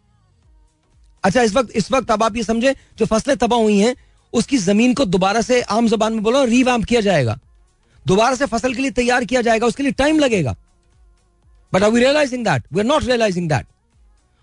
अच्छा 1.24 1.42
इस 1.42 1.54
वक्त 1.54 1.70
इस 1.70 1.92
वक्त 1.92 2.10
अब 2.10 2.22
आप 2.22 2.36
ये 2.36 2.42
समझे, 2.42 2.74
जो 2.98 3.06
फ़सलें 3.06 3.36
तबाह 3.36 3.58
हुई 3.58 3.78
हैं, 3.78 3.94
उसकी 4.32 4.58
ज़मीन 4.58 4.94
को 4.94 5.04
दोबारा 5.04 5.40
से 5.40 5.60
आम 5.62 5.88
जबान 5.88 6.12
में 6.12 6.22
बोलो 6.22 6.44
रीवैम्प 6.44 6.84
किया 6.84 7.00
जाएगा। 7.00 7.38
दोबारा 8.06 8.34
से 8.34 8.46
फ़सल 8.46 8.74
के 8.74 8.82
लिए 8.82 8.90
तैयार 8.90 9.24
किया 9.24 9.42
जाएगा, 9.42 9.66
उसके 9.66 9.82
लिए 9.82 9.92
टाइम 9.92 10.18
लगेगा। 10.18 10.56
But 11.72 11.82
are 11.82 11.90
we 11.90 12.00
realising 12.00 12.44
that 12.44 12.62
we 12.72 12.80
are 12.80 12.86
not 12.86 13.04
realising 13.04 13.48
that 13.48 13.66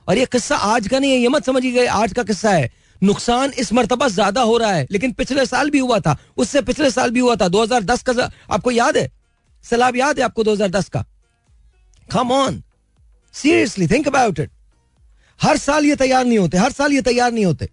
और 0.07 0.17
ये 0.17 0.25
किस्सा 0.27 0.55
आज 0.55 0.87
का 0.87 0.99
नहीं 0.99 1.11
है, 1.11 1.17
ये 1.17 1.27
मत 1.29 1.45
समझिए 1.45 1.85
आज 1.87 2.13
का 2.13 2.23
किस्सा 2.23 2.51
है। 2.51 2.71
नुकसान 3.01 3.51
इस 3.59 3.71
मरतबा 3.73 4.07
ज़्यादा 4.07 4.41
हो 4.41 4.57
रहा 4.57 4.71
है, 4.71 4.87
लेकिन 4.91 5.11
पिछले 5.13 5.45
साल 5.45 5.69
भी 5.69 5.79
हुआ 5.79 5.99
था। 5.99 6.15
उससे 6.37 6.61
पिछले 6.61 6.89
साल 6.91 7.11
भी 7.11 7.19
हुआ 7.19 7.35
था। 7.35 7.47
2010 7.49 8.03
का 8.03 8.29
आपको 8.51 8.71
याद 8.71 8.97
है? 8.97 9.09
सैलाब 9.63 9.95
याद 9.95 10.19
है 10.19 10.25
आपको 10.25 10.43
2010 10.43 10.89
का? 10.89 11.03
Come 12.09 12.31
on 12.31 12.61
seriously 13.33 13.87
think 13.87 14.07
about 14.07 14.39
it 14.39 14.49
हर 15.39 15.57
साल 15.57 15.85
ये 15.85 15.95
तैयार 15.95 16.25
नहीं 16.25 16.37
होते, 16.37 16.57
हर 16.57 16.71
साल 16.71 16.93
ये 16.93 17.01
तैयार 17.01 17.31
नहीं 17.31 17.45
होते। 17.45 17.69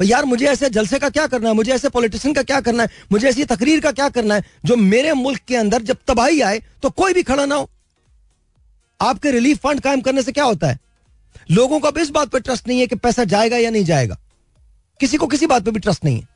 और 0.00 0.06
यार, 0.06 0.24
मुझे 0.24 0.46
ऐसे 0.46 0.68
जलसे 0.70 0.98
का 0.98 1.08
क्या 1.10 1.26
करना 1.26 1.48
है? 1.48 1.54
मुझे 1.54 1.72
ऐसे 1.72 1.88
पॉलिटिशियन 1.90 2.34
का 2.34 2.42
क्या 2.42 2.60
करना 2.60 2.82
है? 2.82 2.88
मुझे 3.12 3.28
ऐसी 3.28 3.44
तकरीर 3.46 3.80
का 3.80 3.92
क्या 3.92 4.08
करना 4.08 4.34
है? 4.34 4.44
जो 4.64 4.76
मेरे 4.76 5.12
मुल्क 5.14 5.40
के 5.48 5.56
अंदर 5.56 5.82
जब 5.82 5.96
तबाही 6.06 6.40
आए 6.42 6.62
तो 6.82 6.90
कोई 6.92 7.12
भी 7.12 7.22
खड़ा 7.22 7.46
ना 7.46 7.54
हो। 7.54 7.68
आपके 9.02 9.30
रिलीफ 9.30 9.58
फंड 9.58 9.80
कायम 9.80 10.00
करने 10.00 10.22
से 10.22 10.32
क्या 10.32 10.44
होता 10.44 10.66
है? 10.66 10.78
लोगों 11.50 11.80
को 11.80 11.88
अब 11.88 11.98
इस 11.98 12.10
बात 12.10 12.28
पर 12.28 12.40
ट्रस्ट 12.40 12.68
नहीं 12.68 12.80
है 12.80 12.86
कि 12.86 12.94
पैसा 12.94 13.24
जाएगा 13.24 13.56
या 13.56 13.70
नहीं 13.70 13.84
जाएगा। 13.84 14.18
किसी 15.00 15.16
को 15.16 15.26
किसी 15.26 15.46
बात 15.46 15.64
पर 15.64 15.70
भी 15.70 15.80
ट्रस्ट 15.80 16.04
नहीं 16.04 16.20
है। 16.20 16.28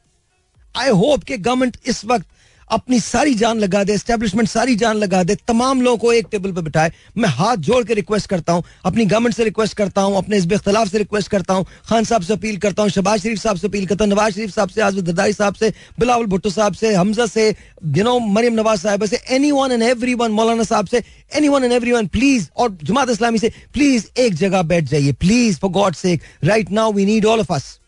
आई 0.76 0.88
होप 0.88 1.24
कि 1.24 1.38
गवर्नमेंट 1.38 1.76
इस 1.86 2.04
वक्त 2.04 2.26
अपनी 2.70 2.98
सारी 3.00 3.34
जान 3.34 3.58
लगा 3.58 3.82
दे 3.84 3.92
एस्टेब्लिशमेंट 3.94 4.48
सारी 4.48 4.74
जान 4.76 4.96
लगा 4.96 5.22
दे, 5.22 5.34
तमाम 5.48 5.82
लोगों 5.82 5.96
को 5.96 6.12
एक 6.12 6.26
टेबल 6.30 6.52
पर 6.52 6.62
बिठाए। 6.62 6.92
मैं 7.18 7.28
हाथ 7.28 7.56
जोड़ 7.58 7.82
के 7.84 7.94
रिक्वेस्ट 7.94 8.26
करता 8.26 8.52
हूँ, 8.52 8.62
अपनी 8.84 9.04
गवर्नमेंट 9.06 9.34
से 9.34 9.44
रिक्वेस्ट 9.44 9.76
करता 9.76 10.02
हूँ, 10.02 10.16
अपने 10.18 10.36
इस 10.36 10.46
इख्तलाफ 10.46 10.88
से 10.88 10.98
रिक्वेस्ट 10.98 11.30
करता 11.30 11.54
हूँ, 11.54 11.64
खान 11.88 12.04
साहब 12.04 12.22
से 12.22 12.32
अपील 12.32 12.56
करता 12.56 12.82
हूँ, 12.82 12.90
शबाज 12.90 13.22
शरीफ 13.22 13.38
साहब 13.38 13.56
से 13.56 13.66
अपील 13.66 13.86
करता 13.86 14.04
हूँ, 14.04 14.12
नवाज़ 14.12 14.34
शरीफ 14.34 14.50
साहब 14.50 14.68
से, 14.68 14.80
आज़म 14.80 15.00
दरदारी 15.00 15.32
साहब 15.32 15.54
से, 15.54 15.72
बिलावल 15.98 16.26
भुट्टो 16.26 16.50
साहब 16.50 16.74
से, 16.74 16.94
हमजा 16.94 17.26
से 17.26 17.48
यू 17.96 18.04
नो 18.04 18.18
मरियम 18.18 18.54
नवाज़ 18.54 18.80
साहब 18.80 19.04
से 19.06 19.20
any 19.30 19.52
one 19.52 19.72
and 19.72 19.82
every 19.82 20.14
one 20.14 20.32
मौलाना 20.32 20.62
साहब 20.64 20.86
से 20.86 21.02
एनी 21.36 21.48
वन 21.48 21.64
एंड 21.64 21.72
एवरी 21.72 21.92
वन 21.92 22.06
प्लीज़ 22.08 22.48
और 22.56 22.76
जमात 22.82 23.10
इस्लामी 23.10 23.38
से 23.38 23.52
प्लीज़ 23.72 24.06
एक 24.18 24.34
जगह 24.34 24.62
बैठ 24.64 24.84
जाइए 24.84 25.12
please 25.20 25.58
for 25.58 25.70
God 25.70 25.94
sake 25.94 26.18
right 26.44 26.70
now 26.72 26.92
we 26.92 27.04
need 27.04 27.26
all 27.26 27.40
of 27.40 27.52
us 27.52 27.78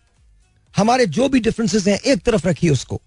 हमारे 0.74 1.06
जो 1.08 1.28
भी 1.28 1.40
डिफरेंसेस 1.40 1.86
हैं, 1.88 1.98
एक 2.00 2.22
तरफ़ 2.22 2.46
रखिए 2.48 2.70
उसको। 2.70 3.00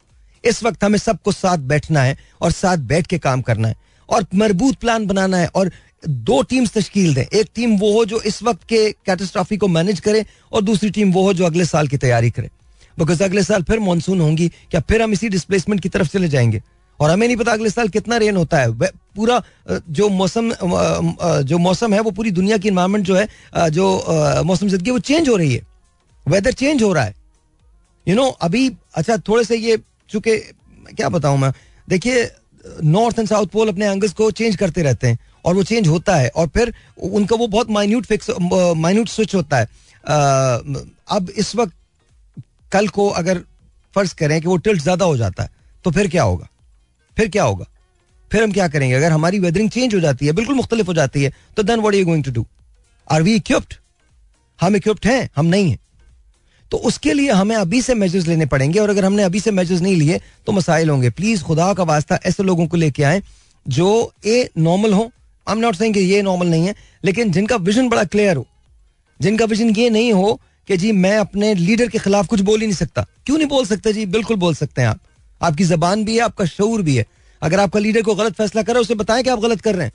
इस 0.43 0.63
वक्त 0.63 0.83
हमें 0.83 0.97
सबको 0.99 1.31
साथ 1.31 1.57
बैठना 1.69 2.01
है 2.01 2.17
और 2.41 2.51
साथ 2.51 2.77
बैठ 2.89 3.07
के 3.07 3.17
काम 3.19 3.41
करना 3.41 3.67
है 3.67 3.75
और 4.09 4.25
मज़बूत 4.35 4.75
प्लान 4.75 5.05
बनाना 5.07 5.37
है 5.37 5.47
और 5.47 5.71
दो 6.03 6.41
टीम्स 6.43 6.71
तश्कील 6.73 7.13
दें। 7.15 7.23
एक 7.23 7.49
टीम 7.55 7.77
वो 7.77 7.91
हो 7.93 8.05
जो 8.05 8.21
इस 8.21 8.41
वक्त 8.43 8.63
के 8.69 8.91
कैटेस्ट्रॉफी 9.05 9.57
को 9.57 9.67
मैनेज 9.67 9.99
करे 9.99 10.25
और 10.51 10.61
दूसरी 10.61 10.89
टीम 10.89 11.11
वो 11.13 11.23
हो 11.23 11.33
जो 11.33 11.45
अगले 11.45 11.65
साल 11.65 11.87
की 11.87 11.97
तैयारी 11.97 12.31
करे। 12.31 12.49
बिकॉज़ 12.97 13.23
अगले 13.23 13.43
साल 13.43 13.63
फिर 13.63 13.79
मानसून 13.79 14.21
होंगी 14.21 14.47
क्या 14.71 14.81
फिर 14.81 15.01
हम 15.01 15.13
इसी 15.13 15.29
डिस्प्लेसमेंट 15.29 15.81
की 15.81 15.89
तरफ़ 15.89 16.07
चले 16.09 16.27
जाएँगे? 16.29 16.61
और 16.99 17.09
हमें 17.09 17.27
नहीं 17.27 17.37
पता 17.37 17.51
अगले 17.51 17.69
साल 17.69 17.87
कितना 17.89 18.17
रेन 18.17 18.35
होता 18.37 18.57
है। 18.57 18.71
पूरा 19.15 19.41
जो 19.89 20.09
मौसम 20.09 20.51
जो 21.43 21.57
मौसम 21.57 21.93
है 21.93 21.99
वो 21.99 22.11
पूरी 22.11 22.31
दुनिया 22.31 22.57
की 22.57 22.67
इन्वायरमेंट 22.67 23.05
जो 23.05 23.15
है 23.15 23.69
जो 23.71 24.43
मौसम 24.45 24.67
ज़िंदगी 24.67 24.91
वो 24.91 24.99
चेंज 25.01 25.29
हो 25.29 25.35
रही 25.35 25.53
है। 25.53 25.65
वेदर 26.25 26.51
चेंज 26.53 26.83
हो 26.83 26.91
रहा 26.93 27.03
है। 27.03 27.15
यू 28.07 28.13
you 28.13 28.15
नो 28.15 28.27
know, 28.27 28.39
अभी 28.41 28.71
अच्छा 28.95 29.17
थोड़े 29.27 29.43
से 29.43 29.57
ये 29.57 29.77
चूँकि, 30.11 30.37
क्या 30.89 31.09
बताऊँ 31.09 31.37
मैं? 31.39 31.51
देखिए 31.87 32.29
नॉर्थ 32.85 33.19
एंड 33.19 33.27
साउथ 33.27 33.47
पोल 33.49 33.69
अपने 33.69 33.85
एंगल्स 33.87 34.13
को 34.13 34.29
चेंज 34.31 34.55
करते 34.55 34.81
रहते 34.83 35.07
हैं 35.07 35.17
और 35.45 35.55
वो 35.55 35.63
चेंज 35.63 35.87
होता 35.87 36.15
है 36.15 36.29
और 36.29 36.47
फिर 36.47 36.73
उनका 36.99 37.35
वो 37.35 37.47
बहुत 37.47 37.69
माइन्यूट 37.71 38.05
फिक्स 38.05 38.29
माइन्यूट 38.77 39.07
स्विच 39.09 39.35
होता 39.35 39.57
है। 39.57 39.65
अब 41.09 41.29
इस 41.37 41.55
वक्त 41.55 41.73
कल 42.71 42.87
को 42.89 43.07
अगर 43.11 43.39
फ़र्ज़ 43.93 44.13
करें 44.15 44.39
कि 44.41 44.47
वो 44.47 44.57
टिल्ट 44.57 44.81
ज़्यादा 44.81 45.05
हो 45.05 45.17
जाता 45.17 45.43
है 45.43 45.49
तो 45.85 45.91
फिर 45.91 46.07
क्या 46.07 46.23
होगा? 46.23 46.47
फिर 47.17 47.29
क्या 47.29 47.43
होगा? 47.43 47.65
फिर 48.31 48.43
हम 48.43 48.51
क्या 48.51 48.67
करेंगे? 48.67 48.95
अगर 48.95 49.11
हमारी 49.11 49.39
वेदरिंग 49.39 49.69
चेंज 49.69 49.95
हो 49.95 49.99
जाती 49.99 50.25
है, 50.25 50.31
बिल्कुल 50.31 50.55
मुख्तलिफ़ 50.55 50.87
हो 50.87 50.93
जाती 50.93 51.23
है 51.23 51.33
तो 51.57 51.63
then 51.63 51.79
what 51.79 51.95
you 51.95 52.05
going 52.05 52.23
to 52.23 52.31
do 52.31 52.45
are 53.07 53.21
we 53.23 53.35
equipped 53.35 53.73
हम 54.59 54.75
इक्विप्ड 54.75 55.07
हैं, 55.07 55.29
हम 55.35 55.45
नहीं 55.45 55.69
हैं। 55.69 55.79
तो 56.71 56.77
उसके 56.77 57.13
लिए 57.13 57.31
हमें 57.31 57.55
अभी 57.55 57.81
से 57.81 57.93
मेजर्स 57.95 58.27
लेने 58.27 58.45
पड़ेंगे 58.45 58.79
और 58.79 58.89
अगर 58.89 59.05
हमने 59.05 59.23
अभी 59.23 59.39
से 59.39 59.51
मेजर्स 59.51 59.81
नहीं 59.81 59.95
लिए 59.95 60.19
तो 60.45 60.51
मसाइल 60.51 60.89
होंगे। 60.89 61.09
प्लीज़ 61.09 61.43
खुदा 61.43 61.73
का 61.73 61.83
वास्ता 61.83 62.19
ऐसे 62.25 62.43
लोगों 62.43 62.67
को 62.67 62.77
लेके 62.77 63.03
आए 63.03 63.21
जो 63.65 63.89
ए 64.25 64.49
नॉर्मल 64.57 64.93
हो। 64.93 65.11
आई 65.47 65.55
एम 65.55 65.59
नॉट 65.59 65.75
सेइंग 65.75 65.97
ये 65.97 66.21
नॉर्मल 66.21 66.47
नहीं 66.47 66.67
है, 66.67 66.75
लेकिन 67.03 67.31
जिनका 67.31 67.55
विजन 67.57 67.89
बड़ा 67.89 68.03
क्लियर 68.03 68.37
हो, 68.37 68.45
जिनका 69.19 69.45
विजन 69.45 69.69
ये 69.69 69.89
नहीं 69.89 70.13
हो 70.13 70.39
कि 70.67 70.77
जी 70.77 70.91
मैं 70.91 71.17
अपने 71.17 71.53
लीडर 71.55 71.87
के 71.87 71.99
खिलाफ 71.99 72.27
कुछ 72.27 72.41
बोल 72.41 72.61
ही 72.61 72.67
नहीं 72.67 72.77
सकता। 72.77 73.05
क्यों 73.25 73.37
नहीं 73.37 73.47
बोल 73.47 73.65
सकते 73.65 73.93
जी? 73.93 74.05
बिल्कुल 74.05 74.37
बोल 74.37 74.55
सकते 74.55 74.81
हैं 74.81 74.89
आप। 74.89 74.99
आपकी 75.41 75.63
जबान 75.63 76.03
भी 76.05 76.15
है, 76.15 76.21
आपका 76.21 76.45
शूर 76.45 76.81
भी 76.81 76.95
है। 76.95 77.05
अगर 77.41 77.59
आपका 77.59 77.79
लीडर 77.79 78.01
को 78.01 78.15
गलत 78.15 78.33
फैसला 78.33 78.63
करे 78.63 78.79
उसे 78.79 78.95
बताएँ 78.95 79.23
कि 79.23 79.29
आप 79.29 79.39
गलत 79.39 79.61
कर 79.61 79.75
रहे 79.75 79.85
हैं। 79.85 79.93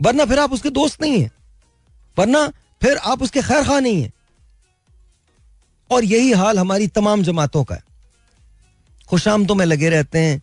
वरना 0.00 0.24
फिर 0.24 0.38
आप 0.38 0.52
उसके 0.52 0.70
दोस्त 0.70 1.02
नहीं 1.02 1.20
है। 1.20 1.30
वरना 2.16 2.46
फिर 2.82 2.96
आप 2.96 3.22
उसके 3.22 3.42
खैर 3.42 3.64
खा 3.64 3.78
नहीं 3.80 4.02
है। 4.02 4.10
और 5.92 6.04
यही 6.04 6.32
हाल 6.32 6.58
हमारी 6.58 6.86
तमाम 6.88 7.22
जमातों 7.22 7.64
का 7.64 7.74
है। 7.74 7.82
खुशामतों 9.10 9.54
में 9.54 9.64
लगे 9.66 9.88
रहते 9.88 10.18
हैं। 10.18 10.40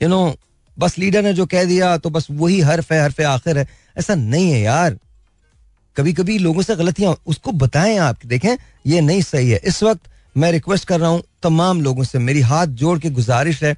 यू 0.00 0.08
नो 0.08 0.34
बस 0.76 0.98
लीडर 0.98 1.22
ने 1.22 1.32
जो 1.34 1.46
कह 1.46 1.64
दिया 1.64 1.96
तो 1.98 2.10
बस 2.10 2.26
वही 2.30 2.60
हरफ 2.60 2.92
है 2.92 3.02
हरफ 3.02 3.20
आखिर 3.20 3.58
है। 3.58 3.66
ऐसा 3.98 4.14
नहीं 4.14 4.50
है 4.50 4.60
यार। 4.60 4.98
कभी 5.96 6.12
कभी 6.12 6.38
लोगों 6.38 6.62
से 6.62 6.76
गलतियाँ 6.76 7.16
उसको 7.26 7.52
बताएँ 7.52 7.96
आप 7.98 8.24
देखें 8.26 8.56
ये 8.86 9.00
नहीं 9.00 9.22
सही 9.22 9.50
है। 9.50 9.60
इस 9.64 9.82
वक्त 9.82 10.10
मैं 10.36 10.52
रिक्वेस्ट 10.52 10.88
कर 10.88 11.00
रहा 11.00 11.08
हूँ 11.10 11.22
तमाम 11.42 11.80
लोगों 11.80 12.04
से 12.04 12.18
मेरी 12.18 12.40
हाथ 12.40 12.66
जोड़ 12.66 12.98
के 12.98 13.10
गुजारिश 13.10 13.62
है 13.64 13.74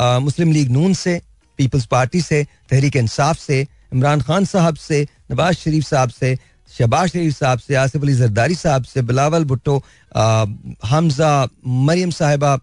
आ, 0.00 0.18
मुस्लिम 0.18 0.52
लीग 0.52 0.70
नून 0.70 0.94
से 0.94 1.20
पीपल्स 1.58 1.84
पार्टी 1.86 2.20
से 2.20 2.42
तहरीक 2.70 2.96
इंसाफ 2.96 3.38
से 3.38 3.60
इमरान 3.94 4.20
खान 4.20 4.44
साहब 4.44 4.76
से 4.76 5.06
नवाज़ 5.30 5.56
शरीफ 5.56 5.84
साहब 5.84 6.08
से 6.10 6.38
शहबाज 6.78 7.08
शरीफ 7.08 7.36
साहब 7.36 7.58
से, 7.58 7.74
आसिफ 7.74 8.02
अली 8.02 8.14
जरदारी 8.14 8.54
साहब 8.54 8.84
से, 8.84 9.02
बिलावल 9.02 9.44
भुट्टो 9.44 9.82
हमजा, 10.86 11.48
मरियम 11.66 12.10
साहिबा 12.10 12.58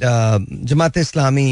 Jamaat 0.00 0.96
Islami 0.96 1.50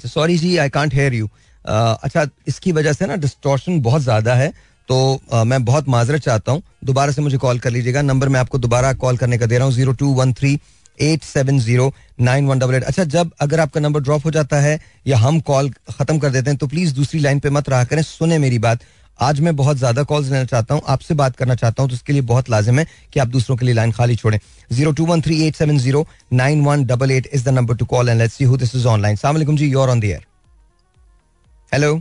अच्छा 0.00 0.08
सॉरी 0.10 0.36
जी 0.38 0.56
आई 0.56 0.68
कॉन्ट 0.70 0.94
हेयर 0.94 1.14
यू 1.14 1.28
अच्छा 1.64 2.26
इसकी 2.48 2.72
वजह 2.72 2.92
से 2.92 3.06
ना 3.06 3.16
डिस्टॉर्शन 3.22 3.80
बहुत 3.82 4.02
ज़्यादा 4.02 4.34
है 4.34 4.52
तो 4.88 4.96
uh, 5.32 5.44
मैं 5.46 5.64
बहुत 5.64 5.88
माजरत 5.88 6.20
चाहता 6.22 6.52
हूँ। 6.52 6.62
दोबारा 6.84 7.12
से 7.12 7.22
मुझे 7.22 7.36
कॉल 7.38 7.58
कर 7.58 7.70
लीजिएगा। 7.70 8.02
नंबर 8.02 8.28
मैं 8.28 8.40
आपको 8.40 8.58
दोबारा 8.58 8.92
कॉल 8.94 9.16
करने 9.16 9.38
का 9.38 9.46
दे 9.46 9.58
रहा 9.58 9.64
हूँ 9.64 9.74
zero 9.74 9.92
two 9.92 10.12
one 10.14 10.32
three 10.32 10.58
eight 10.98 11.22
seven 11.24 11.58
zero 11.60 11.92
nine 12.20 12.46
one 12.46 12.58
double 12.58 12.74
eight 12.74 12.84
अच्छा 12.84 13.04
जब 13.14 13.30
अगर 13.40 13.60
आपका 13.60 13.80
नंबर 13.80 14.00
ड्रॉप 14.00 14.24
हो 14.24 14.30
जाता 14.30 14.60
है 14.60 14.78
या 15.06 15.18
हम 15.18 15.40
कॉल 15.50 15.70
खत्म 15.90 16.18
कर 16.18 16.30
देते 16.30 16.50
हैं 16.50 16.58
तो 16.58 16.66
प्लीज़ 16.66 16.94
दूसरी 16.94 17.20
लाइन 17.20 17.40
पे 17.40 17.50
मत 17.50 17.68
रहा 17.68 17.84
करें 17.84 18.02
सुने 18.02 18.38
मेरी 18.38 18.58
बात। 18.58 18.80
आज 19.22 19.40
मैं 19.40 19.54
बहुत 19.56 19.76
ज़्यादा 19.76 20.02
कॉल्स 20.10 20.28
लेना 20.30 20.44
चाहता 20.44 20.74
हूँ 20.74 20.82
आपसे 20.88 21.14
बात 21.14 21.36
करना 21.36 21.54
चाहता 21.54 21.82
हूँ 21.82 21.90
तो 21.90 21.94
उसके 21.94 22.12
लिए 22.12 22.22
बहुत 22.28 22.48
लाजिम 22.50 22.78
है 22.78 22.86
कि 23.12 23.20
आप 23.20 23.28
दूसरों 23.28 23.56
के 23.56 23.66
लिए 23.66 23.74
लाइन 23.74 23.92
खाली 23.92 24.16
छोड़ें। 24.16 24.38
Zero 24.72 24.92
two 24.92 25.06
one 25.06 25.20
three 25.22 25.42
eight 25.46 25.56
seven 25.56 25.78
zero 25.78 26.04
nine 26.32 26.64
one 26.64 26.84
double 26.86 27.10
eight 27.10 27.26
is 27.34 27.44
the 27.44 27.48
number 27.48 27.76
to 27.76 27.84
call 27.86 28.08
and 28.08 28.18
let's 28.18 28.34
see 28.34 28.44
who 28.44 28.56
this 28.56 28.74
is 28.76 28.86
online 28.88 29.16
सलाम 29.16 29.56
जी 29.56 29.70
you're 29.70 29.90
on 29.90 30.00
the 30.00 30.04
air 30.04 30.26
hello 31.72 32.00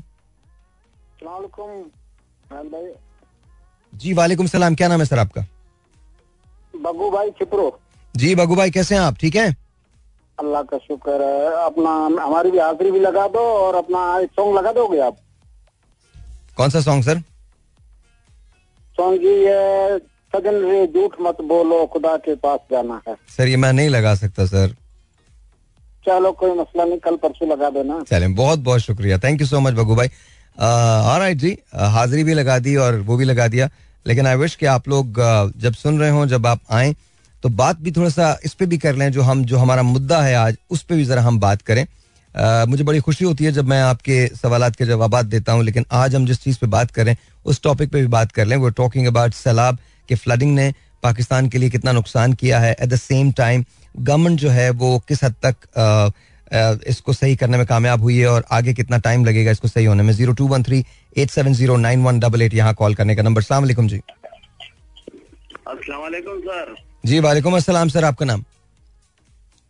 जी 3.93 4.13
वालेकुम 4.13 4.47
सलाम 4.47 4.75
क्या 4.75 4.87
नाम 4.87 4.99
है 4.99 5.05
सर 5.05 5.19
आपका? 5.19 5.45
बगू 6.73 7.09
भाई 7.11 7.29
छिपरो 7.39 7.79
जी 8.13 8.35
बगू 8.35 8.55
भाई 8.55 8.71
कैसे 8.71 8.95
हैं 8.95 9.01
आप? 9.01 9.15
ठीक 9.19 9.35
हैं? 9.35 9.55
अल्लाह 10.37 10.61
का 10.63 10.77
शुक्र 10.77 11.21
है। 11.21 11.65
अपना 11.65 11.89
हमारी 12.23 12.51
भी 12.51 12.59
हाजिरी 12.59 12.91
भी 12.91 12.99
लगा 12.99 13.27
दो 13.27 13.39
और 13.39 13.75
अपना 13.75 14.19
एक 14.19 14.29
सॉन्ग 14.31 14.57
लगा 14.57 14.71
दोगे 14.73 14.99
आप? 14.99 15.17
कौन 16.59 16.69
सा 16.69 16.79
सॉन्ग 16.81 17.03
सर 17.03 17.19
सॉन्ग 18.95 19.23
ये 19.23 19.97
सजन 20.33 20.55
रे 20.63 20.85
झूठ 20.87 21.15
मत 21.21 21.37
बोलो 21.49 21.85
खुदा 21.93 22.15
के 22.17 22.35
पास 22.37 22.59
जाना 22.71 23.01
है। 23.07 23.15
सर 23.37 23.47
ये 23.47 23.57
मैं 23.57 23.71
नहीं 23.73 23.89
लगा 23.89 24.13
सकता 24.15 24.45
सर 24.45 24.75
चलो 26.05 26.31
कोई 26.31 26.51
मसला 26.57 26.83
नहीं 26.85 26.97
कल 26.99 27.15
परसों 27.23 27.47
लगा 27.49 27.69
देना। 27.69 27.99
चले 28.09 28.27
बहुत 28.35 28.59
बहुत 28.59 28.81
शुक्रिया। 28.81 29.17
थैंक 29.19 29.41
यू 29.41 29.47
सो 29.47 29.59
मच 29.59 29.73
बगू 29.73 29.95
भाई। 29.95 30.07
राइट 31.19 31.37
जी 31.37 31.57
हाजिरी 31.75 32.23
भी 32.23 32.33
लगा 32.33 32.57
दी 32.59 32.75
और 32.77 32.99
वो 33.01 33.17
भी 33.17 33.25
लगा 33.25 33.47
दिया। 33.47 33.69
लेकिन 34.05 34.27
आई 34.27 34.35
विश 34.35 34.55
कि 34.55 34.65
आप 34.67 34.87
लोग 34.89 35.19
जब 35.57 35.73
सुन 35.75 35.99
रहे 35.99 36.09
हो 36.09 36.25
जब 36.27 36.47
आप 36.47 36.59
आए 36.71 36.93
तो 37.43 37.49
बात 37.55 37.79
भी 37.79 37.91
थोड़ा 37.91 38.09
सा 38.09 38.37
इस 38.45 38.53
पे 38.53 38.65
भी 38.65 38.77
कर 38.77 38.95
लें 38.95 39.11
जो 39.11 39.21
हम 39.21 39.43
जो 39.45 39.57
हमारा 39.57 39.83
मुद्दा 39.83 40.21
है 40.21 40.35
आज 40.35 40.57
उस 40.69 40.83
पर 40.83 40.95
भी 40.95 41.05
जरा 41.05 41.21
हम 41.21 41.39
बात 41.39 41.61
करें। 41.61 41.85
मुझे 42.39 42.83
बड़ी 42.83 42.99
खुशी 42.99 43.25
होती 43.25 43.45
है 43.45 43.51
जब 43.51 43.67
मैं 43.67 43.81
आपके 43.81 44.25
सवाल 44.35 44.69
के 44.71 44.85
जवाब 44.85 45.21
देता 45.21 45.51
हूँ 45.51 45.63
लेकिन 45.63 45.85
आज 45.91 46.15
हम 46.15 46.25
जिस 46.25 46.41
चीज़ 46.43 46.57
पे 46.59 46.67
बात 46.67 46.91
करें 46.91 47.15
उस 47.45 47.61
टॉपिक 47.63 47.91
पे 47.91 48.01
भी 48.01 48.07
बात 48.07 48.31
कर 48.31 48.45
लें 48.45 48.55
वो 48.57 48.69
टॉकिंग 48.77 49.07
अबाउट 49.07 49.33
सैलाब 49.33 49.77
के 50.09 50.15
फ्लडिंग 50.15 50.53
ने 50.55 50.73
पाकिस्तान 51.03 51.49
के 51.49 51.57
लिए 51.57 51.69
कितना 51.69 51.91
नुकसान 51.91 52.33
किया 52.33 52.59
है। 52.59 52.71
At 52.71 52.89
the 52.89 52.95
same 52.95 53.31
time 53.31 53.63
government 53.95 54.39
जो 54.39 54.49
है 54.49 54.69
वो 54.71 54.97
किस 55.07 55.23
हद 55.23 55.35
तक 55.45 55.55
आ, 55.77 56.09
इसको 56.87 57.13
सही 57.13 57.35
करने 57.35 57.57
में 57.57 57.65
कामयाब 57.67 58.01
हुई 58.01 58.17
है 58.17 58.27
और 58.27 58.45
आगे 58.51 58.73
कितना 58.73 58.97
टाइम 58.97 59.25
लगेगा 59.25 59.51
इसको 59.51 59.67
सही 59.67 59.85
होने 59.85 60.03
में? 60.03 60.13
Zero 60.13 60.33
two 60.33 60.47
one 60.47 60.63
three 60.63 60.83
eight 61.17 61.29
seven 61.29 61.53
zero 61.53 61.75
nine 61.77 62.03
one 62.03 62.19
double 62.19 62.41
eight 62.41 62.53
यहाँ 62.53 62.73
कॉल 62.73 62.95
करने 62.95 63.15
का 63.15 63.23
नंबर 63.23 63.41
सलाम 63.41 63.67
जी। 63.67 64.01
सर। 65.67 66.75
जी 67.05 67.19
वालेकुम 67.19 67.55
अस्सलाम 67.55 67.89
सर 67.89 68.05
आपका 68.05 68.25
नाम? 68.25 68.43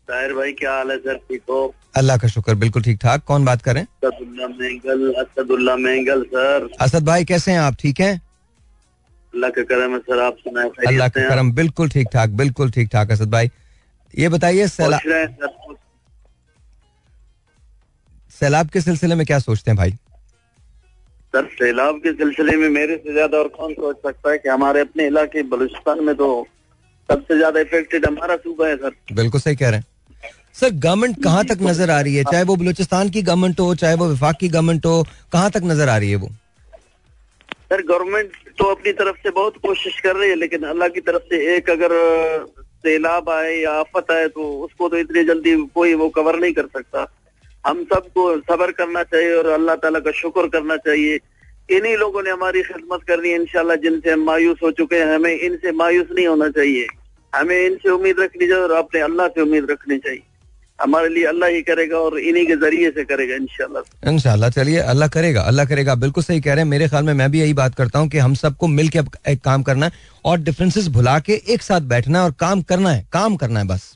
ताहिर 0.09 0.33
भाई 0.33 0.51
क्या 0.59 0.71
हाल 0.73 0.91
है? 0.91 0.97
सर 0.97 1.15
ठीक 1.29 1.41
हो? 1.49 1.73
अल्लाह 1.97 2.17
का 2.17 2.27
शुक्र 2.27 2.55
बिल्कुल 2.63 2.83
ठीक 2.83 2.97
ठाक। 3.01 3.23
कौन 3.27 3.45
बात 3.45 3.61
करें? 3.61 3.81
असदुल्ला 3.81 4.47
मेंगल 4.47 5.13
असदुल्ला 5.21 5.75
मेंगल 5.85 6.23
सर। 6.33 6.67
असद 6.81 7.05
भाई 7.05 7.25
कैसे 7.31 7.51
हैं 7.51 7.59
आप? 7.59 7.75
ठीक 7.79 7.99
हैं? 8.01 8.15
अल्लाह 9.33 9.49
का 9.55 9.63
करम 9.69 9.93
है 9.93 9.99
सर 9.99 10.19
आप 10.23 10.37
सुनाए 10.43 10.69
अल्लाह 10.87 11.09
का 11.09 11.27
करम 11.29 11.51
बिल्कुल 11.53 11.89
ठीक 11.89 12.07
ठाक 12.13 12.29
बिल्कुल 12.37 12.71
ठीक 12.71 12.89
ठाक 12.93 13.11
असद 13.11 13.31
भाई। 13.31 13.49
ये 14.13 14.29
बताइए 14.29 14.67
सैलाब 14.67 15.77
सैलाब 18.39 18.69
के 18.69 18.81
सिलसिले 18.81 19.15
में 19.15 19.25
क्या 19.25 19.39
सोचते 19.39 19.71
हैं 19.71 19.77
भाई? 19.77 19.91
सर 21.33 21.45
सैलाब 21.53 21.95
के 22.03 22.13
सिलसिले 22.13 22.55
में 22.57 22.69
मेरे 22.69 22.95
से 22.97 23.13
ज़्यादा 23.13 23.37
और 23.37 23.47
कौन 23.57 23.73
सोच 23.73 23.97
सकता 24.05 24.31
है 24.31 24.37
कि 24.37 24.49
हमारे 24.49 24.81
अपने 24.81 25.07
इलाके 25.07 25.43
बलूचिस्तान 25.51 26.03
में 26.03 26.15
तो 26.15 26.29
सबसे 27.09 27.37
ज़्यादा 27.37 27.59
इफेक्टेड 27.59 28.05
हमारा 28.05 28.35
सूबा 28.37 28.67
है 28.67 28.75
सर। 28.77 28.95
बिल्कुल 29.15 29.41
सही 29.41 29.55
कह 29.55 29.69
रहे 29.69 29.79
हैं। 29.79 29.85
सर 30.55 30.69
गवर्नमेंट 30.75 31.23
कहाँ 31.23 31.43
तक 31.45 31.57
नज़र 31.61 31.91
आ 31.91 31.99
रही 32.01 32.15
है? 32.15 32.23
चाहे 32.23 32.43
वो 32.43 32.55
बलूचिस्तान 32.55 33.09
की 33.09 33.21
गवर्नमेंट 33.23 33.59
हो, 33.59 33.73
चाहे 33.75 33.95
वो 33.95 34.07
विफाक 34.07 34.37
की 34.39 34.47
गवर्नमेंट 34.49 34.85
हो, 34.85 35.03
कहाँ 35.33 35.51
तक 35.51 35.61
नज़र 35.65 35.89
आ 35.89 35.97
रही 35.97 36.09
है 36.09 36.15
वो? 36.17 36.29
सर 37.69 37.81
गवर्नमेंट 37.83 38.31
तो 38.59 38.65
अपनी 38.65 38.91
तरफ़ 38.93 39.17
से 39.23 39.29
बहुत 39.31 39.57
कोशिश 39.63 39.99
कर 40.01 40.15
रही 40.15 40.29
है, 40.29 40.35
लेकिन 40.35 40.63
अल्लाह 40.65 40.87
की 40.89 41.01
तरफ़ 41.01 41.23
से 41.29 41.55
एक 41.55 41.69
अगर 41.69 41.91
सैलाब 42.83 43.29
आए 43.29 43.55
या 43.55 43.71
आफत 43.79 44.11
आए 44.11 44.27
तो 44.27 44.43
उसको 44.65 44.89
तो 44.89 44.97
इतनी 44.97 45.23
जल्दी 45.25 45.55
कोई 45.75 45.93
वो 45.93 46.07
कवर 46.17 46.39
नहीं 46.39 46.53
कर 46.53 46.67
सकता। 46.75 47.07
हम 47.63 47.83
सबको 47.85 48.23
सबर 48.41 48.71
करना 48.71 49.03
चाहिए 49.03 49.33
और 49.35 49.47
अल्लाह 49.53 49.75
ताला 49.75 49.99
का 49.99 50.11
शुक्र 50.19 50.47
करना 50.49 50.77
चाहिए। 50.85 51.19
इन्हीं 51.69 51.95
लोगों 51.97 52.23
ने 52.23 52.29
हमारी 52.31 52.61
खिदमत 52.63 53.03
करनी 53.07 53.29
है 53.29 53.35
इनशाला 53.35 53.75
जिनसे 53.83 54.11
हम 54.11 54.23
मायूस 54.25 54.57
हो 54.63 54.71
चुके 54.79 54.95
हैं। 54.95 55.15
हमें 55.15 55.33
इनसे 55.33 55.71
मायूस 55.81 56.07
नहीं 56.15 56.27
होना 56.27 56.49
चाहिए। 56.51 56.87
हमें 57.33 57.59
इनसे 57.59 57.89
उम्मीद 57.89 58.19
रखनी 58.19 58.47
चाहिए 58.47 58.63
और 58.63 58.71
अपने 58.77 59.01
अल्लाह 59.01 59.27
से 59.27 59.41
उम्मीद 59.41 59.71
रखनी 59.71 59.97
चाहिए। 59.97 60.23
हमारे 60.81 61.09
लिए 61.09 61.25
अल्लाह 61.25 61.49
ही 61.49 61.61
करेगा 61.63 61.97
और 61.99 62.19
इन्हीं 62.19 62.45
के 62.47 62.55
ज़रिए 62.57 62.89
से 62.91 63.03
करेगा 63.05 63.35
इनशाला 63.35 63.81
इनशाला 64.09 64.49
चलिए 64.49 64.79
अल्लाह 64.91 65.09
करेगा 65.09 65.41
अल्लाह 65.43 65.65
करेगा 65.65 65.95
बिल्कुल 65.97 66.23
सही 66.23 66.41
कह 66.41 66.53
रहे 66.53 66.63
हैं। 66.63 66.69
मेरे 66.69 66.87
ख्याल 66.87 67.03
में 67.03 67.13
मैं 67.13 67.29
भी 67.31 67.39
यही 67.39 67.53
बात 67.53 67.75
करता 67.75 67.99
हूँ 67.99 68.09
कि 68.09 68.17
हम 68.19 68.33
सबको 68.41 68.67
मिल 68.69 68.89
के 68.89 68.99
एक 69.31 69.41
काम 69.43 69.63
करना 69.63 69.85
है 69.85 69.91
और 70.25 70.39
डिफरेंसेस 70.41 70.87
भुला 70.91 71.19
के 71.19 71.41
एक 71.47 71.61
साथ 71.63 71.81
बैठना 71.89 72.19
है 72.19 72.25
और 72.25 72.31
काम 72.39 72.61
करना 72.69 72.89
है 72.91 73.05
काम 73.13 73.35
करना 73.35 73.59
है 73.59 73.67
बस। 73.67 73.95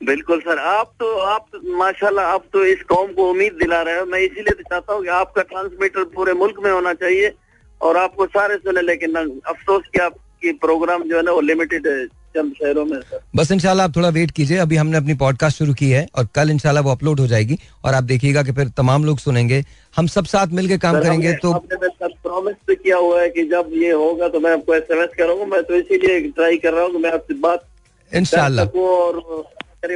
बिल्कुल 0.00 0.40
सर 0.40 0.58
आप 0.70 0.92
तो 1.00 1.06
आप 1.20 1.46
माशाल्लाह 1.76 2.26
आप 2.32 2.44
तो 2.52 2.64
इस 2.66 2.82
कौम 2.88 3.12
को 3.12 3.30
उम्मीद 3.30 3.52
दिला 3.60 3.80
रहे 3.82 3.98
हो। 3.98 4.04
मैं 4.06 4.20
इसीलिए 4.20 4.54
तो 4.54 4.62
चाहता 4.62 4.92
हूँ 4.92 5.02
कि 5.02 5.08
आपका 5.14 5.42
ट्रांसमीटर 5.44 6.04
पूरे 6.14 6.32
मुल्क 6.42 6.60
में 6.64 6.70
होना 6.70 6.92
चाहिए 7.00 7.32
और 7.80 7.96
आपको 7.96 8.26
सारे 8.28 8.56
सुने 8.58 8.82
लेकिन 8.82 9.14
अफसोस 9.14 9.82
कि 9.94 10.00
आपकी 10.02 10.52
प्रोग्राम 10.62 11.02
जो 11.08 11.16
है 11.16 11.22
ना 11.22 11.32
वो 11.32 11.40
लिमिटेड 11.42 11.86
है। 11.86 12.06
चंद 12.38 12.52
शहरों 12.54 12.84
में 12.86 12.98
सर। 13.00 13.20
बस 13.36 13.50
इंशाल्लाह 13.52 13.86
आप 13.86 13.96
थोड़ा 13.96 14.08
वेट 14.10 14.30
कीजिए। 14.30 14.58
अभी 14.58 14.76
हमने 14.76 14.96
अपनी 14.96 15.14
पॉडकास्ट 15.22 15.58
शुरू 15.58 15.74
की 15.74 15.90
है 15.90 16.06
और 16.14 16.28
कल 16.34 16.50
इंशाल्लाह 16.50 16.84
वो 16.84 16.90
अपलोड 16.92 17.20
हो 17.20 17.26
जाएगी 17.26 17.58
और 17.84 17.94
आप 17.94 18.04
देखिएगा 18.04 18.42
कि 18.42 18.52
फिर 18.52 18.68
तमाम 18.76 19.04
लोग 19.04 19.18
सुनेंगे। 19.18 19.64
हम 19.94 20.06
सब 20.08 20.24
साथ 20.28 20.54
मिलकर 20.54 20.78
काम 20.78 21.00
करेंगे 21.02 21.32
तो 21.42 21.52
आपने 21.52 22.08
प्रॉमिस 22.22 22.56
भी 22.68 22.74
किया 22.76 22.96
हुआ 22.98 23.20
है 23.20 23.28
कि 23.30 23.42
जब 23.50 23.70
ये 23.76 23.92
होगा 23.92 24.28
तो 24.28 24.40
मैं 24.40 24.52
आपको 24.52 24.74
एस 24.74 24.90
एम 24.92 25.02
एस 25.02 25.10
करूँगा। 25.18 25.44
मैं 25.46 25.62
तो 25.64 25.74
इसीलिए 25.76 26.20
ट्राई 26.30 26.56
कर 26.58 26.72
रहा 26.72 26.84
हूँ 26.84 26.92
कि 26.92 26.98
मैं 26.98 27.12
आपसे 27.12 27.34
बात 27.40 27.66
इनशाला 28.12 28.62
और 28.62 29.22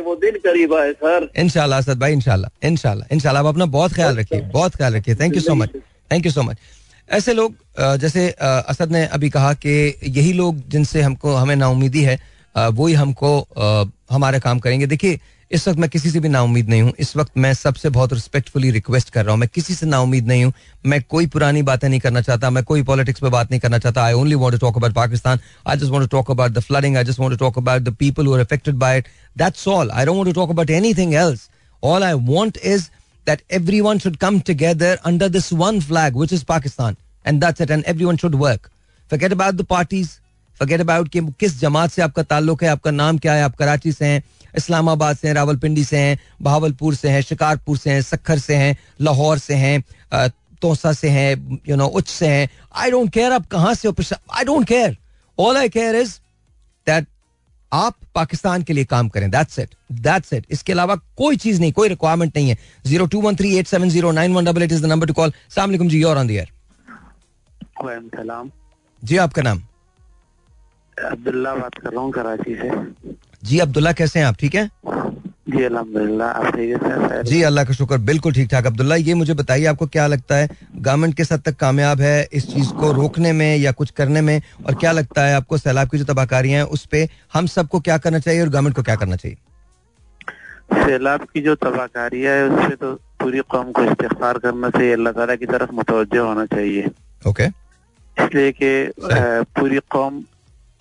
वो 0.05 0.15
दिन 0.17 0.37
करीब 0.43 0.75
आए 0.75 0.93
सर। 0.95 1.29
इनशाला 1.39 1.77
असद 1.77 1.99
भाई 2.01 2.13
इनशाला 2.13 2.49
इनशाला 2.65 3.07
इनशाला 3.13 3.41
आप 3.41 3.47
अपना 3.47 3.67
बहुत 3.73 3.93
ख्याल 3.95 4.17
रखिए 4.19 4.41
बहुत 4.53 4.77
ख्याल 4.77 4.95
रखिए। 4.95 5.15
Thank 5.15 5.35
you 5.35 5.41
so 5.43 5.55
much 5.55 5.71
thank 6.11 6.27
you 6.27 6.33
so 6.33 6.43
much 6.43 6.59
ऐसे 7.11 7.33
लोग 7.35 7.55
जैसे 8.01 8.29
असद 8.41 8.93
ने 8.93 9.05
अभी 9.15 9.31
कहा 9.31 9.53
कि 9.55 9.73
यही 10.05 10.33
लोग 10.33 10.61
जिनसे 10.69 11.03
हमको 11.03 11.35
हमें 11.35 11.55
नाउमीदी 11.57 12.03
है 12.03 12.19
वो 12.57 12.87
ही 12.87 12.95
हमको 12.95 13.39
हमारे 14.13 14.41
काम 14.41 14.59
करेंगे। 14.59 14.87
देखिए 14.87 15.19
इस 15.51 15.67
वक्त 15.69 15.79
मैं 15.79 15.89
किसी 15.91 16.11
से 16.11 16.21
भी 16.21 16.29
नाउमीद 16.29 16.69
नहीं 16.69 16.83
हूँ। 16.83 16.93
इस 17.01 17.17
वक्त 17.17 17.33
मैं 17.37 17.53
सबसे 17.55 17.89
बहुत 17.91 18.13
रिस्पेक्टफुली 18.13 18.71
रिक्वेस्ट 18.71 19.11
कर 19.11 19.25
रहा 19.25 19.33
हूँ। 19.33 19.41
मैं 19.41 19.49
किसी 19.55 19.75
से 19.75 19.87
नाउमीद 19.87 20.27
नहीं 20.29 20.45
हूँ। 20.45 20.53
मैं 20.87 21.03
कोई 21.11 21.27
पुरानी 21.35 21.63
बातें 21.63 21.89
नहीं 21.89 22.01
करना 22.01 22.21
चाहता। 22.21 22.51
मैं 22.51 22.65
कोई 22.65 22.83
पॉलिटिक्स 22.83 23.21
पे 23.21 23.29
बात 23.31 23.51
नहीं 23.51 23.61
करना 23.61 23.79
चाहता। 23.79 24.05
I 24.05 24.13
only 24.13 24.35
want 24.35 24.53
to 24.53 24.59
talk 24.59 24.77
about 24.77 24.95
Pakistan 24.95 25.41
I 25.67 25.77
just 25.77 25.91
want 25.91 26.03
to 26.03 26.17
talk 26.17 26.31
about 26.31 26.53
the 26.53 26.61
flooding 26.69 26.97
I 26.97 27.05
just 27.05 27.21
want 27.21 27.33
to 27.33 27.39
talk 27.45 27.59
about 27.59 27.83
the 27.83 27.95
people 28.01 28.27
who 28.27 28.35
are 28.35 28.41
affected 28.41 28.75
by 28.85 28.99
it 28.99 29.09
that's 29.39 29.69
all 29.69 29.91
I 29.91 30.05
don't 30.07 30.27
to 30.27 30.33
talk 30.41 30.51
about 30.51 30.71
anything 30.71 31.15
else 31.15 31.49
all 31.83 32.05
I 32.05 32.13
want 32.35 32.59
is 32.65 32.89
that 33.27 33.43
everyone 33.57 34.01
should 34.03 34.17
come 34.23 34.39
together 34.47 34.89
under 35.09 35.27
this 35.35 35.49
one 35.59 35.77
flag, 35.81 36.17
which 36.21 36.33
is 36.37 36.41
Pakistan. 36.47 36.97
And 37.25 37.45
that's 37.45 37.65
it. 37.65 37.73
And 37.75 37.85
everyone 37.93 38.17
should 38.23 38.37
work. 38.41 38.65
Forget 39.11 39.35
about 39.37 39.61
the 39.61 39.67
parties. 39.73 40.09
Forget 40.61 40.81
about 40.85 41.09
कि 41.09 41.21
किस 41.41 41.59
जमात 41.61 41.91
से 41.91 42.03
आपका 42.03 42.23
ताल्लुक 42.23 42.63
है 42.63 42.69
आपका 42.69 42.91
नाम 42.91 43.19
क्या 43.19 43.35
है 43.35 43.43
आप 43.43 43.57
कराची 43.57 43.93
से 43.93 44.07
हैं 44.07 44.23
इस्लामाबाद 44.57 45.17
से 45.17 45.29
हैं 45.29 45.35
रावलपिंडी 45.35 45.85
से 45.85 45.99
हैं 45.99 46.19
बहावलपुर 46.43 46.95
से 46.95 47.09
हैं 47.09 47.21
शिकारपुर 47.23 47.77
से 47.79 47.91
हैं 47.91 48.03
सखर 48.03 48.39
से 48.39 48.55
हैं 48.57 48.77
लाहौर 49.01 49.39
से 49.39 49.55
हैं 49.55 49.83
तोसा 50.63 50.93
से 50.93 51.09
हैं 51.11 51.61
यू 51.69 51.77
नो 51.77 51.87
उच्च 51.87 52.09
से 52.09 52.27
हैं। 52.29 52.49
आई 52.75 52.91
डोंट 52.91 53.11
केयर 53.13 53.33
आप 53.33 53.47
कहाँ 53.53 53.75
से 53.75 53.89
I 53.89 54.45
don't 54.45 54.67
care 54.69 54.97
all 55.39 55.57
I 55.57 55.69
care 55.69 55.97
is 55.97 56.13
that 56.87 57.07
आप 57.73 57.95
पाकिस्तान 58.15 58.63
के 58.63 58.73
लिए 58.73 58.85
काम 58.85 59.09
करें 59.09 59.31
दैट्स 59.31 59.59
इट 59.59 59.75
दैट्स 60.01 60.33
इट 60.33 60.47
इसके 60.51 60.73
अलावा 60.73 60.97
कोई 61.17 61.37
चीज़ 61.37 61.61
नहीं 61.61 61.73
कोई 61.73 61.89
रिक्वायरमेंट 61.89 62.37
नहीं 62.37 62.49
है। 62.49 62.59
Zero 62.87 63.07
two 63.07 63.21
one 63.21 63.37
three 63.37 63.57
eight 63.59 63.67
seven 63.67 63.91
zero 63.91 64.11
nine 64.13 64.35
one 64.35 64.45
double 64.45 64.63
eight 64.63 64.73
is 64.73 64.83
the 64.83 64.87
number 64.87 65.07
to 65.07 65.13
call 65.15 65.33
सलाम 65.55 65.89
जी 65.89 66.03
और 66.03 66.19
ऑन 66.19 66.27
द 66.29 66.47
सलाम 68.17 68.51
जी 69.03 69.17
आपका 69.17 69.43
नाम? 69.43 69.63
अब्दुल्ला 70.99 71.55
बात 71.55 71.75
कर 71.75 71.91
रहा 71.91 72.01
हूँ 72.01 72.11
कराची 72.13 72.55
से। 72.55 72.71
जी 73.43 73.59
अब्दुल्ला 73.59 73.93
कैसे 73.93 74.19
हैं 74.19 74.27
आप? 74.27 74.37
ठीक 74.41 74.55
हैं? 74.55 74.71
जी 75.49 75.63
अलहमदिल्ला 75.65 76.27
आप 76.27 76.55
ठीक 76.57 76.83
है 76.83 77.23
जी 77.25 77.41
अल्लाह 77.43 77.65
का 77.65 77.73
शुक्र 77.75 77.97
बिल्कुल 78.01 78.33
ठीक 78.33 78.49
ठाक। 78.51 78.67
अब्दुल्ला 78.67 78.97
ये 78.97 79.15
मुझे 79.15 79.35
बताइए 79.35 79.65
आपको 79.67 79.87
क्या 79.87 80.07
लगता 80.07 80.37
है 80.37 80.49
गवर्नमेंट 80.77 81.15
किस 81.17 81.33
हद 81.33 81.41
तक 81.47 81.57
कामयाब 81.61 82.01
है 82.01 82.29
इस 82.33 82.47
चीज़ 82.53 82.71
को 82.81 82.93
रोकने 82.93 83.33
में 83.33 83.57
या 83.57 83.73
कुछ 83.73 83.91
करने 83.93 84.21
में? 84.21 84.41
और 84.67 84.75
क्या 84.75 84.93
लगता 84.93 85.25
है 85.27 85.35
आपको 85.37 85.59
सैलाब 85.59 85.89
की 85.91 85.99
जो 85.99 86.05
तबाहकारियाँ 86.05 86.59
हैं 86.59 86.71
उस 86.71 86.85
पर 86.87 87.09
हम 87.35 87.47
सबको 87.55 87.81
क्या 87.81 87.99
करना 87.99 88.19
चाहिए 88.19 88.43
और 88.43 88.49
गवर्नमेंट 88.49 88.77
को 88.77 88.83
क्या 88.83 88.97
करना 88.97 89.17
चाहिए? 89.17 89.37
सैलाब 90.75 91.27
की 91.35 91.41
जो 91.43 91.55
तबाहकारियाँ 91.59 92.35
है 92.35 92.49
उससे 92.49 92.77
तो 92.77 92.93
पूरी 93.21 93.41
कौम 93.51 93.73
को 93.73 93.85
इस्तेफार 93.85 94.39
करना 94.39 94.71
चाहिए। 94.71 94.93
अल्लाह 94.93 95.13
ताला 95.13 95.35
की 95.37 95.47
तरफ़ 95.47 95.73
मुतवजह 95.75 96.21
होना 96.21 96.47
चाहिए। 96.47 96.91
ओके। 97.23 97.47
इसलिए 98.17 98.53
कि 98.53 98.71
पूरी 99.59 99.79
कौम 99.91 100.23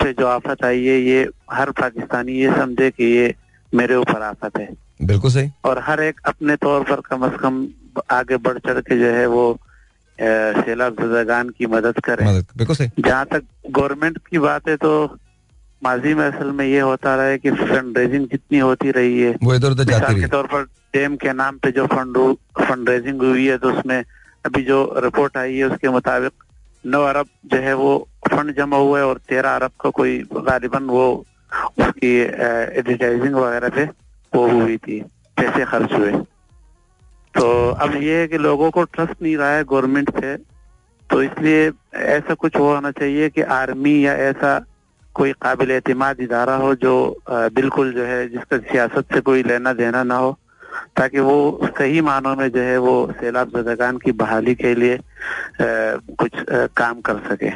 पे 0.02 0.12
जो 0.14 0.28
आफत 0.28 0.64
आई 0.66 0.86
है 0.86 1.00
ये 1.02 1.28
हर 1.52 1.72
पाकिस्तानी 1.80 2.34
ये 2.34 2.54
समझे 2.56 2.90
कि 2.92 3.06
ये 3.08 3.34
मेरे 3.74 3.96
ऊपर 3.96 4.22
आफत 4.24 4.58
है। 4.58 4.68
बिल्कुल 5.04 5.32
सही। 5.32 5.50
और 5.66 5.80
हर 5.84 6.02
एक 6.04 6.20
अपने 6.28 6.56
तौर 6.58 6.84
पर 6.84 7.02
कम 7.02 7.26
अज 7.26 7.40
कम 7.42 7.68
आगे 8.12 8.38
बढ़ 8.40 8.58
चढ़ 8.60 8.80
के 8.82 8.98
जो 9.00 9.12
है 9.14 9.26
वो 9.28 9.46
सैलाब 10.20 10.96
जुदागान 10.96 11.50
की 11.50 11.66
मदद 11.68 12.00
करे। 12.06 12.26
बिल्कुल 12.26 12.76
सही। 12.76 12.90
जहाँ 13.00 13.26
तक 13.26 13.44
गवर्नमेंट 13.70 14.18
की 14.30 14.40
बात 14.40 14.68
है 14.70 14.76
तो 14.78 14.92
माजी 15.82 16.14
में 16.14 16.24
असल 16.26 16.52
में 16.52 16.66
ये 16.66 16.80
होता 16.80 17.16
रहा 17.16 17.26
है 17.26 17.38
कि 17.38 17.52
फंड 17.52 17.98
रेजिंग 17.98 18.26
जितनी 18.28 18.60
होती 18.60 18.92
रही 18.92 19.22
है। 19.22 19.36
वो 19.44 19.56
इधर 19.56 19.72
उधर 19.72 19.84
जाती 19.84 20.20
के 20.22 20.28
तौर 20.28 20.48
पर 20.48 20.64
डैम 20.94 21.16
के 21.16 21.34
नाम 21.34 21.58
पे 21.58 21.72
जो 21.72 21.86
फंड 21.88 22.18
फंड 22.60 22.90
रेजिंग 22.90 23.22
हुई 23.22 23.46
है 23.48 23.58
तो 23.58 23.72
उसमें 23.72 24.04
अभी 24.46 24.64
जो 24.64 24.78
रिपोर्ट 25.04 25.38
आई 25.38 25.56
है 25.56 25.64
उसके 25.66 25.90
मुताबिक 25.90 26.44
नौ 26.84 27.04
अरब 27.06 27.28
जो 27.46 27.58
है 27.58 27.74
वो 27.76 27.92
फंड 28.28 28.56
जमा 28.56 28.78
हुआ 28.78 29.00
है 29.00 29.06
और 29.06 29.18
तेरह 29.30 29.56
अरब 29.56 29.72
का 29.82 29.90
कोई 29.92 30.18
गालिबन 30.34 30.84
वो 30.90 31.06
उसकी 31.80 32.16
एडवर्टाइजिंग 32.18 33.36
वगैरह 33.36 33.70
पे 33.70 33.86
वो 34.34 34.48
हुई 34.50 34.78
थी, 34.78 35.00
पैसे 35.38 35.66
खर्च 35.66 35.94
हुए। 35.94 36.12
तो 37.34 37.46
अब 37.72 37.96
ये 38.04 38.20
है 38.20 38.28
कि 38.28 38.38
लोगों 38.38 38.70
को 38.72 38.84
ट्रस्ट 38.86 39.22
नहीं 39.22 39.36
रहा 39.38 39.50
है 39.50 39.64
गवर्नमेंट 39.64 40.10
पे 40.10 40.36
तो 41.10 41.22
इसलिए 41.24 41.72
ऐसा 41.96 42.34
कुछ 42.34 42.56
होना 42.56 42.92
चाहिए 42.92 43.30
कि 43.30 43.42
आर्मी 43.54 43.96
या 44.06 44.14
ऐसा 44.26 44.60
कोई 45.16 45.32
काबिल 45.42 45.72
एतमाद 45.72 46.20
इदारा 46.22 46.56
हो 46.56 46.74
जो 46.76 46.94
बिल्कुल 47.30 47.92
जो 47.94 48.04
है 48.06 48.28
जिसका 48.30 48.58
सियासत 48.60 49.14
से 49.14 49.22
कोई 49.22 49.44
लेना 49.44 49.74
देना 49.74 50.04
ना 50.04 50.18
हो। 50.18 50.38
ताकि 50.98 51.20
वो 51.20 51.70
सही 51.78 52.02
मानों 52.02 52.36
में 52.36 52.48
जो 52.50 52.62
है 52.62 52.78
वो 52.78 52.96
सैलाब 53.20 53.50
जदगान 53.56 53.98
की 53.98 54.12
बहाली 54.14 54.56
के 54.56 54.74
लिए 54.76 54.96
आ, 54.96 55.00
कुछ 55.60 56.36
आ, 56.36 56.66
काम 56.78 57.02
कर 57.02 57.20
सके। 57.30 57.50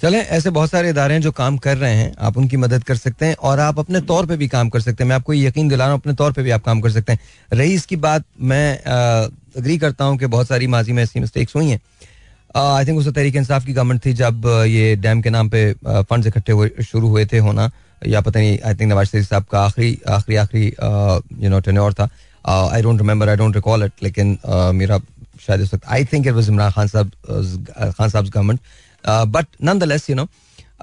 चलें 0.00 0.18
ऐसे 0.18 0.50
बहुत 0.50 0.70
सारे 0.70 0.90
इदारे 0.90 1.14
हैं 1.14 1.20
जो 1.20 1.30
काम 1.32 1.56
कर 1.58 1.76
रहे 1.76 1.94
हैं 1.94 2.14
आप 2.18 2.36
उनकी 2.38 2.56
मदद 2.56 2.84
कर 2.84 2.96
सकते 2.96 3.26
हैं 3.26 3.34
और 3.36 3.60
आप 3.60 3.78
अपने 3.78 4.00
तौर 4.00 4.26
पे 4.26 4.36
भी 4.36 4.48
काम 4.48 4.68
कर 4.68 4.80
सकते 4.80 5.04
हैं। 5.04 5.08
मैं 5.08 5.16
आपको 5.16 5.34
यकीन 5.34 5.68
दिला 5.68 5.84
रहा 5.84 5.92
हूँ 5.92 6.00
अपने 6.00 6.14
तौर 6.14 6.32
पे 6.32 6.42
भी 6.42 6.50
आप 6.50 6.62
काम 6.64 6.80
कर 6.80 6.90
सकते 6.90 7.12
हैं। 7.12 7.18
रही 7.52 7.74
इसकी 7.74 7.96
बात 7.96 8.24
मैं 8.40 8.78
अग्री 9.56 9.78
करता 9.78 10.04
हूँ 10.04 10.18
कि 10.18 10.26
बहुत 10.26 10.48
सारी 10.48 10.66
माजी 10.66 10.92
में 10.92 11.02
ऐसी 11.02 11.20
मिस्टेक्स 11.20 11.56
हुई 11.56 11.68
हैं। 11.68 11.80
आई 12.56 12.86
थिंक 12.86 12.98
उस 12.98 13.08
तरीके 13.08 13.38
इंसाफ 13.38 13.64
की 13.64 13.72
गवर्नमेंट 13.72 14.04
थी 14.06 14.12
जब 14.12 14.46
ये 14.68 14.96
डैम 14.96 15.20
के 15.22 15.30
नाम 15.30 15.48
पे 15.48 15.72
फंड 15.84 16.26
इकट्ठे 16.26 16.82
शुरू 16.82 17.08
हुए 17.08 17.26
थे 17.26 17.38
होना। 17.38 17.70
या 18.02 18.20
पता 18.20 18.40
नहीं 18.40 18.58
आई 18.58 18.74
थिंक 18.74 18.90
नवाज़ 18.92 19.08
शरीफ 19.08 19.28
साहब 19.28 19.44
का 19.52 19.60
आखिरी 19.60 19.98
आखिरी 20.08 20.36
आखिरी 20.36 20.66
यू 21.44 21.50
नो 21.50 21.60
टेन्योर 21.60 21.92
था। 21.92 22.08
I 22.44 22.82
don't 22.82 23.00
remember 23.00 23.28
I 23.28 23.36
don't 23.36 23.56
recall 23.56 23.84
it 23.84 23.92
लेकिन 24.02 24.36
मेरा 24.74 24.98
शायद 25.40 25.60
इस 25.60 25.74
वक्त 25.74 25.84
I 25.88 26.04
think 26.04 26.26
it 26.26 26.32
was 26.34 26.48
Imran 26.48 26.70
Khan 26.70 26.86
साहब 26.88 27.10
खान 27.98 28.08
साहब 28.08 28.24
government 28.26 28.60
but 29.04 29.46
nonetheless 29.84 30.10
you 30.10 30.16
know 30.16 30.26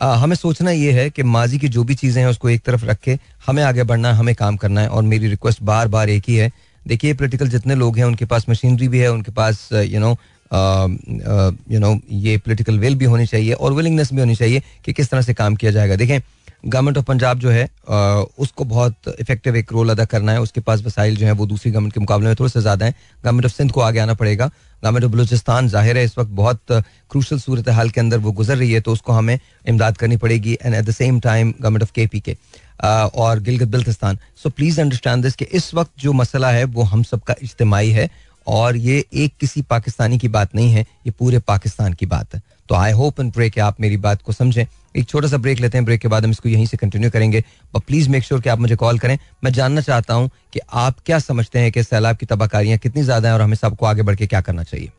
हमें 0.02 0.36
सोचना 0.36 0.72
ये 0.72 0.92
है 0.92 1.10
कि 1.10 1.24
माजी 1.26 1.58
की 1.60 1.68
जो 1.68 1.84
भी 1.84 1.96
चीज़ें 1.96 2.22
हैं, 2.22 2.30
उसको 2.30 2.50
एक 2.50 2.62
तरफ़ 2.64 2.84
रख 2.86 3.00
के 3.04 3.18
हमें 3.46 3.62
आगे 3.64 3.84
बढ़ना 3.84 4.12
है, 4.12 4.16
हमें 4.16 4.34
काम 4.36 4.58
करना 4.58 4.82
है, 4.82 4.88
और 4.88 5.04
मेरी 5.04 5.28
रिक्वेस्ट 5.28 5.62
बार 5.64 5.88
बार 5.88 6.10
एक 6.10 6.24
ही 6.28 6.36
है। 6.36 6.52
देखिए 6.86 7.14
पोलिटिकल 7.14 7.48
जितने 7.50 7.76
लोग 7.76 7.98
हैं, 7.98 8.06
उनके 8.06 8.26
पास 8.26 8.46
मशीनरी 8.50 8.88
भी 8.88 9.00
है, 9.00 9.12
उनके 9.12 9.32
पास 9.32 9.70
यू 9.74 10.00
नो 10.00 10.12
यू 11.72 11.80
नो 11.80 12.00
ये 12.12 12.38
पोलिटिकल 12.38 12.80
विल 12.80 12.96
भी 12.96 13.06
होनी 13.06 13.26
चाहिए, 13.26 13.54
और 13.54 13.74
विलिंगनेस 13.74 14.14
भी 14.14 14.20
होनी 14.20 14.36
चाहिए 14.36 14.62
कि 14.86 14.94
किस 14.94 15.10
तरह 15.10 15.22
से 15.22 15.34
काम 15.34 15.56
किया 15.56 15.72
जाएगा। 15.72 15.96
देखें 15.96 16.20
गवर्नमेंट 16.64 16.98
ऑफ़ 16.98 17.06
पंजाब 17.06 17.40
जो 17.40 17.50
है 17.50 17.64
उसको 18.40 18.64
बहुत 18.66 19.08
इफ़ेक्टिव 19.20 19.56
एक 19.56 19.72
रोल 19.72 19.90
अदा 19.90 20.06
करना 20.06 20.32
है। 20.32 20.42
उसके 20.42 20.62
पास 20.62 20.82
वसाइल 20.84 21.16
जो 21.16 21.26
है, 21.26 21.32
वो 21.32 21.46
दूसरी 21.46 21.72
गवर्नमेंट 21.72 21.94
के 21.94 22.00
मुकाबले 22.00 22.28
में 22.28 22.36
थोड़े 22.36 22.50
से 22.50 22.62
ज़्यादा 22.62 22.86
है। 22.86 22.96
गवर्नमेंट 23.24 23.46
ऑफ़ 23.46 23.54
सिंध 23.54 23.72
को 23.72 23.82
आगे 23.82 24.00
आना 24.00 24.14
पड़ेगा। 24.14 24.46
गवर्नमेंट 24.84 25.06
ऑफ़ 25.06 25.12
बलूचिस्तान 25.12 25.68
ज़ाहिर 25.70 25.98
है, 25.98 26.04
इस 26.04 26.18
वक्त 26.18 26.32
बहुत 26.32 26.62
क्रूशल 26.72 27.40
सूरत 27.40 27.70
हाल 27.70 27.90
के 27.90 28.02
अंदर 28.02 28.18
वो 28.18 28.32
गुजर 28.32 28.58
रही 28.58 28.72
है 28.72 28.82
तो 28.82 28.92
उसको 28.92 29.14
हमें 29.14 29.40
इमदाद 29.68 29.98
करनी 29.98 30.18
पड़ेगी 30.18 30.58
and 30.62 30.76
at 30.76 30.86
the 30.86 30.92
same 30.92 31.20
time 31.20 31.52
government 31.52 31.84
of 31.84 31.92
K 31.92 32.08
P 32.08 32.20
K 32.20 32.38
और 32.84 33.40
Gilgit 33.40 33.68
Baltistan. 33.68 34.18
So 34.36 34.50
please 34.50 34.82
understand 34.82 35.24
this 35.24 35.36
कि 35.36 35.46
इस 35.46 35.74
वक्त 35.74 35.92
जो 36.00 36.14
मसला 36.14 36.52
है, 36.52 36.64
वो 36.66 36.84
हम 36.84 37.04
सबका 37.04 37.36
इज्तमाही 37.44 37.92
है, 37.92 38.10
और 38.48 38.78
ये 38.78 39.04
एक 39.14 39.34
किसी 39.40 39.62
पाकिस्तानी 39.64 40.18
की 40.18 40.28
बात 40.30 40.56
नहीं 40.56 40.72
है, 40.72 40.82
ये 40.82 41.12
पूरे 41.12 41.40
पाकिस्तान 41.42 41.94
की 41.94 42.06
बात 42.06 42.36
है। 42.36 42.42
तो 42.70 42.76
आई 42.76 42.92
होप 42.92 43.20
एंड 43.20 43.34
प्रे 43.34 43.50
कि 43.50 43.60
आप 43.60 43.82
मेरी 43.82 43.98
बात 43.98 44.22
को 44.22 44.32
समझें। 44.32 44.66
एक 44.96 45.10
छोटा 45.10 45.28
सा 45.28 45.38
ब्रेक 45.38 45.60
लेते 45.60 45.78
हैं। 45.78 45.86
ब्रेक 45.86 46.02
के 46.02 46.08
बाद 46.08 46.26
हम 46.26 46.32
इसको 46.32 46.50
यहीं 46.50 46.66
से 46.66 46.78
कंटिन्यू 46.78 47.12
करेंगे। 47.12 47.44
बट 47.74 47.82
प्लीज़ 47.82 48.10
मेक 48.10 48.24
श्योर 48.24 48.42
कि 48.42 48.50
आप 48.50 48.60
मुझे 48.60 48.76
कॉल 48.76 49.00
करें। 49.00 49.18
मैं 49.44 49.52
जानना 49.52 49.82
चाहता 49.82 50.14
हूँ 50.14 50.30
कि 50.54 50.60
आप 50.74 50.96
क्या 51.06 51.20
समझते 51.20 51.60
हैं 51.60 51.72
कि 51.72 51.84
सैलाब 51.84 52.18
की 52.18 52.26
तबाकारियाँ 52.26 52.78
कितनी 52.78 53.04
ज़्यादा 53.04 53.28
हैं 53.28 53.36
और 53.36 53.42
हमें 53.42 53.56
सबको 53.56 53.86
आगे 53.86 54.02
बढ़ 54.02 54.16
के 54.16 54.28
क्या 54.28 54.42
करना 54.42 54.64
चाहिए। 54.64 54.92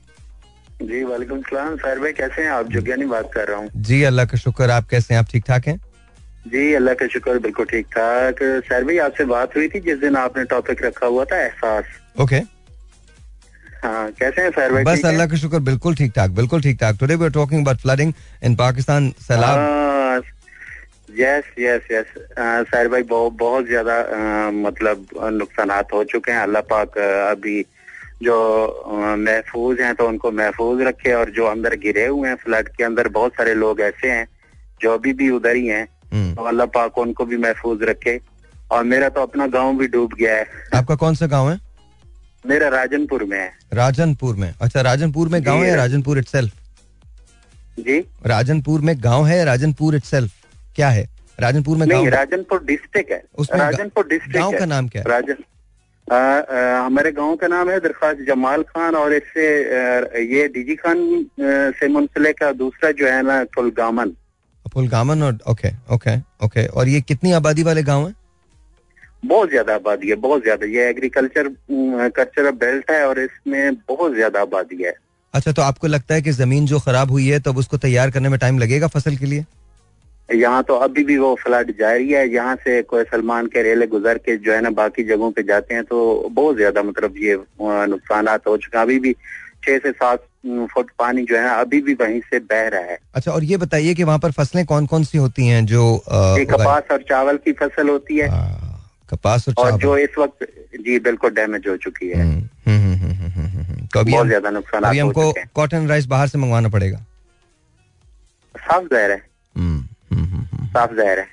जी 0.82 1.04
वालेकुम 1.04 1.42
सलाम। 1.42 1.76
सर 1.78 2.00
भाई 2.00 2.14
कैसे 2.14 2.42
हैं? 2.42 2.50
आप 2.50 2.68
जोगियानी 2.72 3.06
बात 3.06 3.32
कर 3.34 3.48
रहा 3.48 3.58
हूँ। 3.58 3.70
जी 3.88 4.02
अल्लाह 4.04 4.26
का 4.26 4.38
शुक्र 4.38 4.70
आप 4.72 4.88
कैसे 4.90 5.14
हैं? 5.14 5.20
आप 5.20 5.28
ठीक 5.32 5.44
ठाक 5.48 5.68
हैं? 5.68 5.80
जी 6.48 6.74
अल्लाह 6.74 6.94
का 6.96 7.08
शुक्र 7.14 7.38
बिल्कुल 7.40 7.66
ठीक 7.66 7.88
ठाक। 7.96 8.38
सर 8.68 8.84
भाई 8.84 8.98
आपसे 9.06 9.26
बात 9.32 9.56
हुई 9.56 9.68
थी 9.70 9.80
जिस 9.88 10.00
दिन 10.00 10.16
आपने 10.16 10.44
टॉपिक 10.54 10.84
रखा 10.86 11.06
हुआ 11.06 11.26
था 11.32 11.42
एहसास। 11.44 11.86
ओके। 12.22 12.42
हाँ 13.84 14.12
कैसे 14.12 14.42
हैं 14.42 14.52
सर 14.52 14.72
भाई 14.74 14.84
बस 14.84 15.06
अल्लाह 15.06 15.28
का 15.28 15.36
शुक्र 15.38 15.60
बिल्कुल 15.68 15.96
ठीक 15.96 16.12
ठाक 16.16 16.30
बिल्कुल 16.40 16.62
ठीक 16.62 16.80
ठाक। 16.80 16.96
Today 17.00 17.16
we 17.16 17.26
are 17.26 17.32
talking 17.32 17.62
about 17.62 17.82
flooding 17.82 18.14
in 18.44 18.56
Pakistan 18.56 19.10
सैलाब 19.28 20.24
यस 21.20 21.44
यस 21.60 21.92
यस 21.92 22.06
सर 22.72 22.88
भाई 22.88 23.04
बहुत 23.12 23.34
बहुत 23.38 23.68
ज़्यादा 23.68 23.96
मतलब 24.56 25.06
नुकसान 25.34 25.72
हो 25.94 26.04
चुके 26.12 26.32
हैं। 26.32 26.40
अल्लाह 26.40 26.62
पाक 26.72 26.98
अभी 26.98 27.62
जो 28.22 28.36
महफूज 29.20 29.82
हैं 29.82 29.94
तो 29.96 30.08
उनको 30.08 30.32
महफूज 30.32 30.82
रखे 30.82 31.14
और 31.14 31.30
जो 31.32 31.46
अंदर 31.46 31.76
गिरे 31.84 32.06
हुए 32.06 32.28
हैं 32.30 32.36
फ्लड 32.36 32.68
के 32.70 32.84
अंदर 32.84 33.08
बहुत 33.18 33.34
सारे 33.34 33.54
लोग 33.56 33.82
ऐसे 33.82 34.12
हैं 34.12 34.28
जो 34.82 34.94
अभी 34.94 35.14
भी 35.14 35.30
उधर 35.32 35.56
ही 35.56 35.68
हैं 35.68 35.88
हम्म। 36.14 36.34
तो 36.36 36.44
अल्लाह 36.44 36.66
पाक 36.76 36.98
उनको 36.98 37.26
भी 37.26 37.38
महफूज 37.38 37.84
रखे। 37.84 38.20
और 38.72 38.84
मेरा 38.84 39.10
तो 39.10 39.22
अपना 39.22 39.48
गाँव 39.48 39.78
भी 39.78 39.88
डूब 39.88 40.14
गया 40.14 40.36
है। 40.36 40.46
आपका 40.76 40.96
कौन 40.96 41.16
सा 41.16 41.28
गाँव 41.28 41.50
है? 41.50 41.60
मेरा 42.46 42.68
राजनपुर 42.70 43.24
में 43.24 43.38
है। 43.38 43.52
राजनपुर 43.74 44.36
में। 44.36 44.54
अच्छा 44.62 44.82
राजनपुर 44.82 45.30
में 45.30 45.46
गाँव 45.46 45.64
है 45.64 45.76
राजनपुर 45.76 46.18
इटसेल्फ 46.20 46.54
जी। 47.80 48.00
राजनपुर 48.26 48.82
में 48.82 48.96
गाँव 49.04 49.26
है 49.28 49.44
राजनपुर 49.46 49.96
इटसेल्फ 49.96 50.32
क्या 50.76 50.90
है? 50.90 51.08
राजनपुर 51.40 51.78
में 51.78 51.86
नहीं 51.88 52.10
राजनपुर 52.10 52.64
डिस्ट्रिक्ट 52.66 53.12
है। 53.12 53.22
उसमें 53.38 53.60
राजनपुर 53.60 54.08
डिस्ट्रिक्ट 54.08 54.38
गाँव 54.38 54.58
का 54.60 54.66
नाम 54.66 54.88
क्या 54.88 55.02
है? 55.02 55.10
राजन 55.10 55.44
हमारे 56.10 57.12
गाँव 57.12 57.36
का 57.36 57.48
नाम 57.48 57.70
है 57.70 57.80
दरखास्त 57.80 58.22
जमाल 58.28 58.62
खान 58.70 58.96
और 58.96 59.14
इससे 59.14 59.48
ये 60.26 60.48
डीजी 60.48 60.76
खान 60.76 61.26
से 61.40 61.88
मुंसले 61.88 62.32
का 62.34 62.52
दूसरा 62.54 62.92
जो 62.92 63.08
है 63.08 63.22
ना 63.24 63.44
फुलगामन 63.56 64.16
फुलगामन 64.66 65.22
और 65.24 65.38
ओके 65.48 65.70
ओके 65.94 66.16
ओके 66.46 66.66
और 66.68 66.88
ये 66.88 67.02
कितनी 67.02 67.32
आबादी 67.32 67.64
वाले 67.64 67.84
गाँव 67.84 68.08
है? 68.08 68.14
बहुत 69.26 69.50
ज़्यादा 69.50 69.76
आबादी 69.76 70.10
है 70.10 70.16
बहुत 70.16 70.44
ज़्यादा। 70.44 70.66
ये 70.68 70.90
एग्रीकल्चर 70.90 71.48
कल्चर 72.16 72.52
बेल्ट 72.56 72.92
है 72.92 73.06
और 73.08 73.20
इसमें 73.20 73.76
बहुत 73.90 74.14
ज़्यादा 74.14 74.42
आबादी 74.42 74.84
है। 74.84 74.94
अच्छा 75.34 75.52
तो 75.52 75.62
आपको 75.62 75.88
लगता 75.88 76.16
है 76.16 76.22
कि 76.22 76.32
ज़मीन 76.32 76.66
जो 76.66 76.80
खराब 76.80 77.12
हुई 77.12 77.28
है 77.28 77.40
तो 77.40 77.54
उसको 77.54 77.78
तैयार 77.78 78.12
करने 78.12 78.30
में 78.30 78.38
टाइम 78.40 78.60
लगेगा 78.60 78.88
फ़सल 78.88 79.16
के 79.16 79.26
लिए? 79.26 79.46
यहाँ 80.34 80.64
तो 80.64 80.76
अभी 80.78 81.04
भी 81.04 81.18
वो 81.18 81.34
फ्लड 81.36 81.72
जारी 81.80 82.10
है। 82.12 82.28
यहाँ 82.30 82.56
से 82.56 82.82
कोई 82.84 83.04
सलमान 83.04 83.48
के 83.48 83.62
रेले 83.64 83.88
गुजर 83.88 84.18
के 84.18 84.36
जो 84.38 84.54
है 84.54 84.62
ना 84.62 84.70
बाकी 84.72 85.04
जगहों 85.04 85.32
पे 85.32 85.44
जाते 85.44 85.76
हैं 85.76 85.84
तो 85.84 86.30
बहुत 86.32 86.56
ज़्यादा 86.56 86.84
मतलब 86.84 87.14
ये 87.18 87.36
नुकसान 87.62 88.28
हो 88.48 88.58
चुका 88.58 88.82
अभी 88.82 89.00
भी 89.00 89.14
छह 89.66 89.78
से 89.78 89.92
सात 89.92 90.26
फुट 90.74 90.92
पानी 91.00 91.24
जो 91.26 91.36
है 91.36 91.44
ना 91.44 91.54
अभी 91.62 91.82
भी 91.82 91.94
वहीं 91.94 92.20
से 92.22 92.40
बह 92.42 92.68
रहा 92.68 92.82
है। 92.82 92.98
अच्छा 93.16 93.32
और 93.32 93.44
ये 93.44 93.58
बताइए 93.58 93.94
कि 93.94 94.04
वहाँ 94.04 94.20
पर 94.20 94.32
फ़सलें 94.32 94.66
कौन 94.66 94.86
कौन 94.86 95.04
सी 95.04 95.18
होती 95.18 95.48
हैं 95.48 95.66
जो 95.66 95.82
कपास 96.08 96.92
और 96.92 97.02
चावल 97.10 97.38
की 97.38 97.52
फ़सल 97.54 97.90
होती 97.90 98.18
है। 98.18 98.30
कपास 99.10 99.48
और, 99.50 99.54
और 99.58 99.78
जो 99.80 99.98
इस 99.98 100.18
वक्त 100.18 100.46
जी 100.80 101.00
बिल्कुल 101.00 101.32
डैमेज 101.32 101.68
हो 101.68 101.76
चुकी 101.78 102.10
है। 102.10 102.22
हम्म, 102.22 102.44
हम्म, 102.68 102.94
हम्म, 102.94 103.86
तो 103.86 104.00
अभी 104.00 104.12
बहुत 104.12 104.28
ज़्यादा 104.28 104.50
नुकसान 104.50 104.86
हमको 104.86 105.32
कॉटन 105.56 105.88
राइस 105.88 106.06
बाहर 106.08 106.28
से 106.28 106.38
मंगवाना 106.38 106.70
पड़ेगा। 106.70 106.98
साफ़ 108.56 108.86
जहर 108.86 109.12
है। 109.12 109.22
साफ़ 110.70 110.94
ज़ाहिर 110.96 111.20
है। 111.20 111.28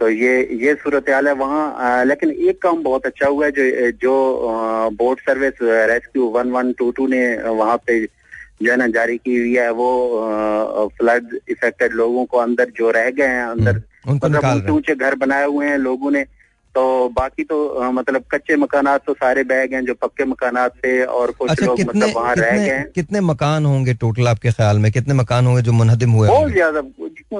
तो 0.00 0.08
ये 0.08 0.32
ये 0.60 0.74
सूरत 0.76 1.08
हाल 1.10 1.28
है 1.28 1.32
वहाँ 1.36 2.04
लेकिन 2.04 2.30
एक 2.30 2.60
काम 2.62 2.82
बहुत 2.82 3.06
अच्छा 3.06 3.26
हुआ 3.26 3.44
है 3.46 3.52
जो 3.52 3.90
जो 4.00 4.90
boat 4.98 5.20
service 5.20 5.58
rescue 5.62 6.28
one 6.36 6.50
one 6.50 6.72
two 6.78 6.90
two 6.92 7.06
ने 7.06 7.20
वहाँ 7.38 7.76
पे 7.86 7.98
जो 8.62 8.70
है 8.70 8.76
ना 8.76 8.86
जारी 8.88 9.16
की 9.18 9.36
हुई 9.36 9.54
है 9.54 9.70
वो 9.72 10.88
फ्लड 10.98 11.38
इफेक्टेड 11.48 11.92
लोगों 11.94 12.24
को 12.24 12.38
अंदर 12.38 12.70
जो 12.76 12.90
रह 12.90 13.10
गए 13.10 13.26
हैं 13.28 13.44
अंदर 13.44 13.82
मतलब 14.08 14.44
ऊँचे 14.44 14.70
ऊँचे 14.72 14.94
घर 14.96 15.14
बनाए 15.16 15.46
हुए 15.46 15.66
हैं 15.66 15.78
लोगों 15.78 16.10
ने। 16.10 16.24
तो 16.74 16.82
बाकी 17.08 17.44
तो 17.44 17.56
आ, 17.68 17.90
मतलब 17.90 18.24
कच्चे 18.30 18.56
मकान 18.56 18.86
तो 19.06 19.12
सारे 19.14 19.42
बह 19.44 19.64
गए 19.66 19.80
जो 19.82 19.94
पक्के 19.94 20.24
मकान 20.24 20.56
थे 20.68 20.92
और 21.04 21.30
कुछ 21.30 21.50
अच्छा, 21.50 21.66
लोग 21.66 21.76
कितने, 21.76 22.00
मतलब 22.00 22.16
वहाँ 22.16 22.34
रह 22.34 22.56
गए 22.58 22.84
कितने 22.94 23.20
मकान 23.22 23.66
होंगे 23.66 23.94
टोटल 23.94 24.28
आपके 24.28 24.50
ख्याल 24.52 24.78
में? 24.78 24.90
कितने 24.92 25.14
मकान 25.14 25.46
होंगे 25.46 25.62
जो 25.62 25.72
मुनहदिम 25.72 26.12
हुए 26.12 26.28
बहुत 26.28 26.52
ज़्यादा 26.52 26.80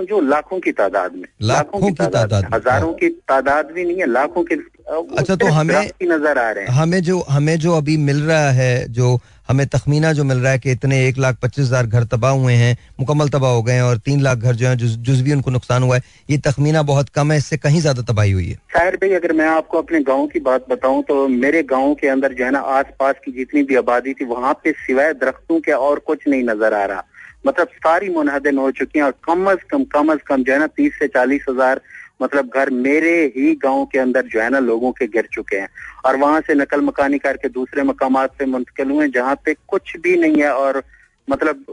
जो 0.03 0.21
लाखों 0.21 0.59
की 0.61 0.73
तादाद 0.73 1.15
में। 1.15 1.25
लाखों 1.43 1.81
की 1.81 1.91
तादाद 1.95 2.55
हज़ारों 2.55 2.93
की 2.95 3.09
तादाद 3.29 3.71
भी 3.75 3.85
नहीं 3.85 3.99
है 3.99 4.07
लाखों 4.07 4.43
की 4.43 4.55
अच्छा 4.91 5.35
तो 5.37 5.47
हमें 5.49 5.91
नज़र 6.05 6.39
आ 6.39 6.51
रहे 6.51 6.65
हैं। 6.65 6.71
हमें 6.73 7.03
जो 7.03 7.19
हमें 7.31 7.59
जो 7.59 7.75
अभी 7.75 7.97
मिल 7.99 8.21
रहा 8.23 8.51
है 8.53 8.87
जो 8.91 9.19
हमें 9.49 9.67
तखमीना 9.69 10.13
जो 10.13 10.25
मिल 10.25 10.39
रहा 10.39 10.53
है 10.53 10.59
कि 10.59 10.71
इतने 10.71 10.99
एक 11.07 11.19
लाख 11.19 11.37
पच्चीस 11.43 11.65
हज़ार 11.65 11.87
घर 11.87 12.05
तबाह 12.07 12.33
हुए 12.33 12.53
हैं 12.55 12.77
मुकम्मल 13.01 13.29
तबाह 13.29 13.51
हो 13.53 13.63
गए 13.63 13.73
हैं 13.73 13.83
और 13.83 13.99
तीन 13.99 14.21
लाख 14.23 14.39
घर 14.39 14.55
जो 14.55 14.67
है 14.69 14.77
जुज 14.77 15.21
भी 15.21 15.33
उनको 15.33 15.51
नुकसान 15.51 15.83
हुआ 15.83 15.97
है 15.97 16.03
ये 16.31 16.39
तखमीना 16.41 16.83
बहुत 16.85 17.09
कम 17.11 17.33
है 17.33 17.39
इससे 17.39 17.57
कहीं 17.59 17.81
ज़्यादा 17.81 18.03
तबाही 18.13 18.33
हुई 18.33 18.47
है। 18.47 18.55
शायर 18.73 18.97
भाई 18.97 19.13
अगर 19.15 19.33
मैं 19.33 19.47
आपको 19.49 19.79
अपने 19.79 20.01
गाँव 20.03 20.27
की 20.27 20.41
बात 20.41 20.69
बताऊँ 20.71 21.03
तो 21.03 21.27
मेरे 21.29 21.63
गाँव 21.71 21.95
के 21.95 22.09
अंदर 22.09 22.35
जो 22.35 22.45
है 22.45 22.51
ना 22.51 22.61
आस 22.77 22.93
पास 23.01 23.15
की 23.25 23.33
जितनी 23.33 23.63
भी 23.63 23.77
आबादी 23.77 24.15
थी 24.15 24.25
वहाँ 24.27 24.53
पे 24.65 24.73
सिवाय 24.79 25.13
दरख्तों 25.15 25.61
के 25.61 25.73
और 25.73 25.99
कुछ 26.07 26.29
नहीं 26.29 26.43
नज़र 26.45 26.75
आ 26.75 26.85
रहा। 26.85 27.05
मतलब 27.47 27.69
सारी 27.79 28.09
मुनहदिन 28.11 28.59
हो 28.59 28.71
चुकी 28.73 28.99
हैं 28.99 29.05
और 29.07 29.15
कम 29.25 29.51
अज 29.51 29.59
कम 29.71 29.85
कम 29.93 30.13
अज 30.13 30.19
कम 30.27 30.43
जो 30.45 30.53
है 30.53 30.59
ना 30.59 30.67
तीस 30.69 30.99
से 30.99 31.07
चालीस 31.09 31.45
हज़ार 31.49 31.81
मतलब 32.23 32.51
घर 32.55 32.71
मेरे 32.71 33.13
ही 33.37 33.55
गाँव 33.63 33.85
के 33.93 33.99
अंदर 33.99 34.27
जो 34.27 34.41
है 34.41 34.49
ना 34.51 34.59
लोगों 34.61 34.93
के 34.93 35.07
गिर 35.09 35.29
चुके 35.33 35.57
हैं। 35.57 35.69
और 36.07 36.17
वहाँ 36.17 36.41
से 36.41 36.55
नकल 36.55 36.81
मकानी 36.81 37.19
करके 37.19 37.49
दूसरे 37.51 37.83
मकाम 37.83 38.25
पे 38.29 38.47
मुंतकिल 38.47 38.91
हुए 38.91 39.09
जहाँ 39.09 39.35
पे 39.45 39.55
कुछ 39.69 39.97
भी 39.97 40.17
नहीं 40.17 40.43
है 40.43 40.51
और 40.55 40.83
मतलब 41.29 41.65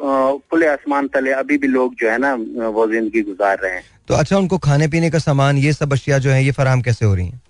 खुले 0.52 0.68
आसमान 0.68 1.08
तले 1.08 1.32
अभी 1.34 1.58
भी 1.58 1.68
लोग 1.68 1.96
जो 2.00 2.10
है 2.10 2.18
ना 2.18 2.34
वो 2.70 2.88
ज़िंदगी 2.88 3.22
गुजार 3.24 3.60
रहे 3.60 3.74
हैं। 3.74 3.84
तो 4.08 4.14
अच्छा 4.14 4.38
उनको 4.38 4.58
खाने 4.58 4.88
पीने 4.88 5.10
का 5.10 5.20
सामान 5.20 5.58
ये 5.58 5.74
सब 5.74 5.94
अशिया 5.94 6.18
जो 6.18 6.30
है 6.30 6.44
ये 6.44 6.52
फराम 6.52 6.82
कैसे 6.82 7.06
हो 7.06 7.14
रही 7.16 7.28
है? 7.28 7.42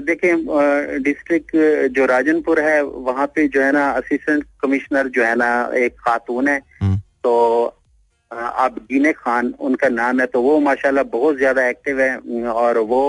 देखें 0.00 1.02
डिस्ट्रिक्ट 1.02 1.50
जो 1.94 2.06
राजनपुर 2.06 2.60
है 2.60 2.80
वहाँ 2.82 3.26
पे 3.26 3.46
जो 3.48 3.62
है 3.62 3.72
ना 3.72 3.88
असिस्टेंट 3.90 4.44
कमिश्नर 4.62 5.08
जो 5.08 5.24
है 5.24 5.34
ना 5.36 5.50
एक 5.76 5.96
खातून 6.00 6.48
है। 6.48 6.56
हम्म। 6.82 6.96
तो 7.24 7.32
आप 8.30 8.74
जीने 8.90 9.12
खान 9.12 9.52
उनका 9.60 9.88
नाम 9.88 10.20
है 10.20 10.26
तो 10.26 10.40
वो 10.42 10.58
माशाल्लाह 10.60 11.04
बहुत 11.12 11.36
ज़्यादा 11.36 11.66
एक्टिव 11.68 12.00
है 12.00 12.16
और 12.50 12.78
वो 12.90 13.00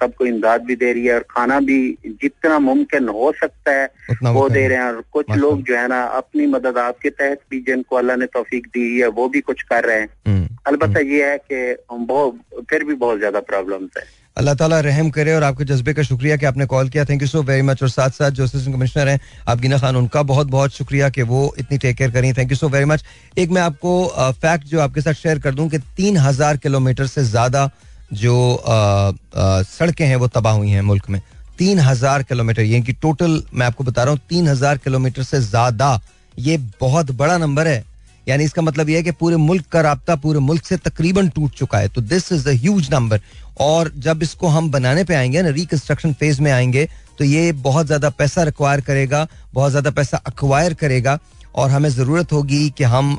सबको 0.00 0.26
इमदाद 0.26 0.62
भी 0.62 0.76
दे 0.76 0.92
रही 0.92 1.04
है 1.06 1.14
और 1.14 1.24
खाना 1.30 1.58
भी 1.60 1.78
जितना 2.04 2.58
मुमकिन 2.58 3.08
हो 3.08 3.30
सकता 3.32 3.72
है 3.72 3.86
वो 4.24 4.48
दे 4.48 4.66
रहे 4.68 4.78
हैं 4.78 4.84
और 4.84 5.02
कुछ 5.12 5.30
लोग 5.36 5.62
जो 5.62 5.76
है 5.76 5.86
ना 5.88 6.02
अपनी 6.18 6.46
मदद 6.46 6.78
आपके 6.78 7.10
तहत 7.10 7.40
भी 7.50 7.60
जिनको 7.60 7.96
अल्लाह 7.96 8.16
ने 8.16 8.26
तोफीक 8.34 8.66
दी 8.66 8.88
है 9.00 9.08
वो 9.10 9.28
भी 9.28 9.40
कुछ 9.40 9.62
कर 9.62 9.84
रहे 9.84 10.00
हैं। 10.00 10.48
अलबत्त 10.66 10.96
हम्म। 10.96 11.08
ये 11.08 11.30
है 11.30 11.38
कि 11.38 11.76
बहुत 11.92 12.64
फिर 12.70 12.84
भी 12.84 12.94
बहुत 12.96 13.18
ज़्यादा 13.18 13.40
प्रॉब्लम 13.42 13.88
है। 13.98 14.04
अल्लाह 14.36 14.54
ताला 14.54 14.78
रहम 14.80 15.08
करे 15.10 15.34
और 15.34 15.42
आपके 15.44 15.64
जज्बे 15.64 15.92
का 15.94 16.02
शुक्रिया 16.02 16.36
कि 16.36 16.46
आपने 16.46 16.66
कॉल 16.66 16.88
किया। 16.88 17.04
Thank 17.04 17.22
you 17.22 17.28
so 17.28 17.42
very 17.42 17.62
much 17.62 17.82
और 17.82 17.88
साथ 17.90 18.10
साथ 18.10 18.30
जो 18.30 18.44
असिस्टेंट 18.44 18.76
कमिश्नर 18.76 19.08
हैं, 19.08 19.18
आप 19.48 19.60
गिना 19.60 19.78
खान, 19.78 19.96
उनका 19.96 20.22
बहुत 20.22 20.46
बहुत 20.48 20.72
शुक्रिया 20.72 21.08
कि 21.10 21.22
वो 21.24 21.54
इतनी 21.58 21.78
टेक 21.78 21.96
केयर 21.96 22.10
करी। 22.10 22.32
Thank 22.32 22.50
you 22.50 22.56
so 22.56 22.68
very 22.68 22.84
much 22.84 23.04
एक 23.38 23.50
मैं 23.50 23.62
आपको 23.62 24.32
फैक्ट 24.32 24.66
जो 24.66 24.80
आपके 24.80 25.00
साथ 25.00 25.14
शेयर 25.14 25.38
कर 25.38 25.54
दूँ 25.54 25.68
कि 25.68 25.78
तीन 25.96 26.16
हज़ार 26.18 26.56
किलोमीटर 26.58 27.06
से 27.06 27.24
ज़्यादा 27.24 27.70
जो 28.14 28.62
सड़कें 28.64 30.06
हैं, 30.06 30.16
वो 30.16 30.28
तबाह 30.28 30.54
हुई 30.54 30.70
हैं 30.70 30.82
मुल्क 30.82 31.08
में। 31.10 31.20
तीन 31.58 31.78
हज़ार 31.80 32.22
किलोमीटर 32.24 32.62
ये 32.62 32.80
कि 32.82 32.92
टोटल 32.94 33.42
मैं 33.54 33.66
आपको 33.66 33.84
बता 33.84 34.02
रहा 34.02 34.12
हूँ, 34.12 34.20
तीन 34.28 34.48
हज़ार 34.48 34.78
किलोमीटर 34.78 35.22
से 35.24 35.40
ज़्यादा। 35.42 36.00
ये 36.36 36.56
बहुत 36.80 37.10
बड़ा 37.12 37.36
नंबर 37.38 37.66
है। 37.68 37.84
यानी 38.28 38.44
इसका 38.44 38.62
मतलब 38.62 38.88
यह 38.88 38.96
है 38.96 39.02
कि 39.02 39.10
पूरे 39.12 39.36
मुल्क 39.38 39.66
का 39.72 39.80
रबता 39.82 40.16
पूरे 40.16 40.38
मुल्क 40.40 40.64
से 40.64 40.76
तकरीबन 40.78 41.28
टूट 41.28 41.50
चुका 41.52 41.78
है। 41.78 41.88
तो 41.88 42.00
दिस 42.02 42.32
इज़ 42.32 42.48
अज 42.48 42.88
नंबर 42.92 43.20
और 43.60 43.92
जब 43.98 44.22
इसको 44.22 44.48
हम 44.48 44.70
बनाने 44.70 45.04
पे 45.04 45.14
आएँगे 45.14 45.42
ना 45.42 45.48
रिकंस्ट्रक्शन 45.50 46.12
फ़ेज़ 46.12 46.40
में 46.42 46.50
आएँगे 46.52 46.88
तो 47.18 47.24
ये 47.24 47.52
बहुत 47.54 47.86
ज़्यादा 47.86 48.10
पैसा 48.10 48.42
रिक्वायर 48.42 48.80
करेगा, 48.80 49.26
बहुत 49.54 49.70
ज़्यादा 49.70 49.90
पैसा 49.90 50.16
अक्वायर 50.26 50.74
करेगा। 50.74 51.18
और 51.54 51.70
हमें 51.70 51.88
ज़रूरत 51.90 52.32
होगी 52.32 52.68
कि 52.70 52.84
हम 52.84 53.18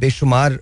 बेशुमार 0.00 0.58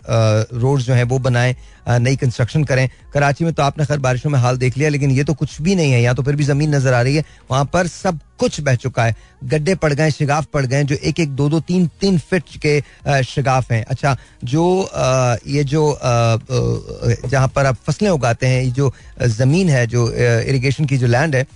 रोड 0.54 0.80
जो 0.80 0.94
है 0.94 1.02
वो 1.04 1.18
बनाएँ। 1.18 1.54
नई 1.88 2.16
कंस्ट्रक्शन 2.16 2.64
करें। 2.64 2.88
कराची 3.12 3.44
में 3.44 3.52
तो 3.52 3.62
आपने 3.62 3.84
खैर 3.86 3.98
बारिशों 3.98 4.30
में 4.30 4.38
हाल 4.38 4.56
देख 4.58 4.76
लिया, 4.78 4.88
लेकिन 4.88 5.10
ये 5.10 5.24
तो 5.24 5.34
कुछ 5.34 5.60
भी 5.62 5.74
नहीं 5.74 5.92
है। 5.92 6.02
यहाँ 6.02 6.14
तो 6.14 6.22
फिर 6.22 6.36
भी 6.36 6.44
ज़मीन 6.44 6.74
नज़र 6.74 6.94
आ 6.94 7.00
रही 7.02 7.16
है। 7.16 7.24
वहाँ 7.50 7.64
पर 7.72 7.86
सब 7.86 8.18
कुछ 8.38 8.60
बह 8.60 8.74
चुका 8.74 9.04
है। 9.04 9.14
गड्ढे 9.44 9.74
पड़ 9.74 9.92
गए, 9.92 10.10
शिगाफ 10.10 10.46
पड़ 10.52 10.64
गए 10.66 10.84
जो 10.84 10.96
एक 10.96 11.20
एक 11.20 11.30
दो 11.36 11.48
दो 11.48 11.60
तीन 11.60 11.86
तीन 12.00 12.18
फिट 12.20 12.44
के 12.64 13.22
शिगाफ 13.24 13.70
हैं। 13.72 13.84
अच्छा 13.84 14.16
जो 14.44 14.64
ये 15.46 15.64
जो 15.64 15.98
जहाँ 16.02 17.48
पर 17.48 17.66
आप 17.66 17.76
फ़सलें 17.86 18.10
उगाते 18.10 18.46
हैं, 18.46 18.62
ये 18.62 18.70
जो 18.70 18.92
ज़मीन 19.20 19.68
है, 19.68 19.86
जो 19.86 20.10
इरिगेशन 20.12 20.84
की 20.84 20.98
जो 20.98 21.06
लैंड 21.06 21.36
है 21.36 21.46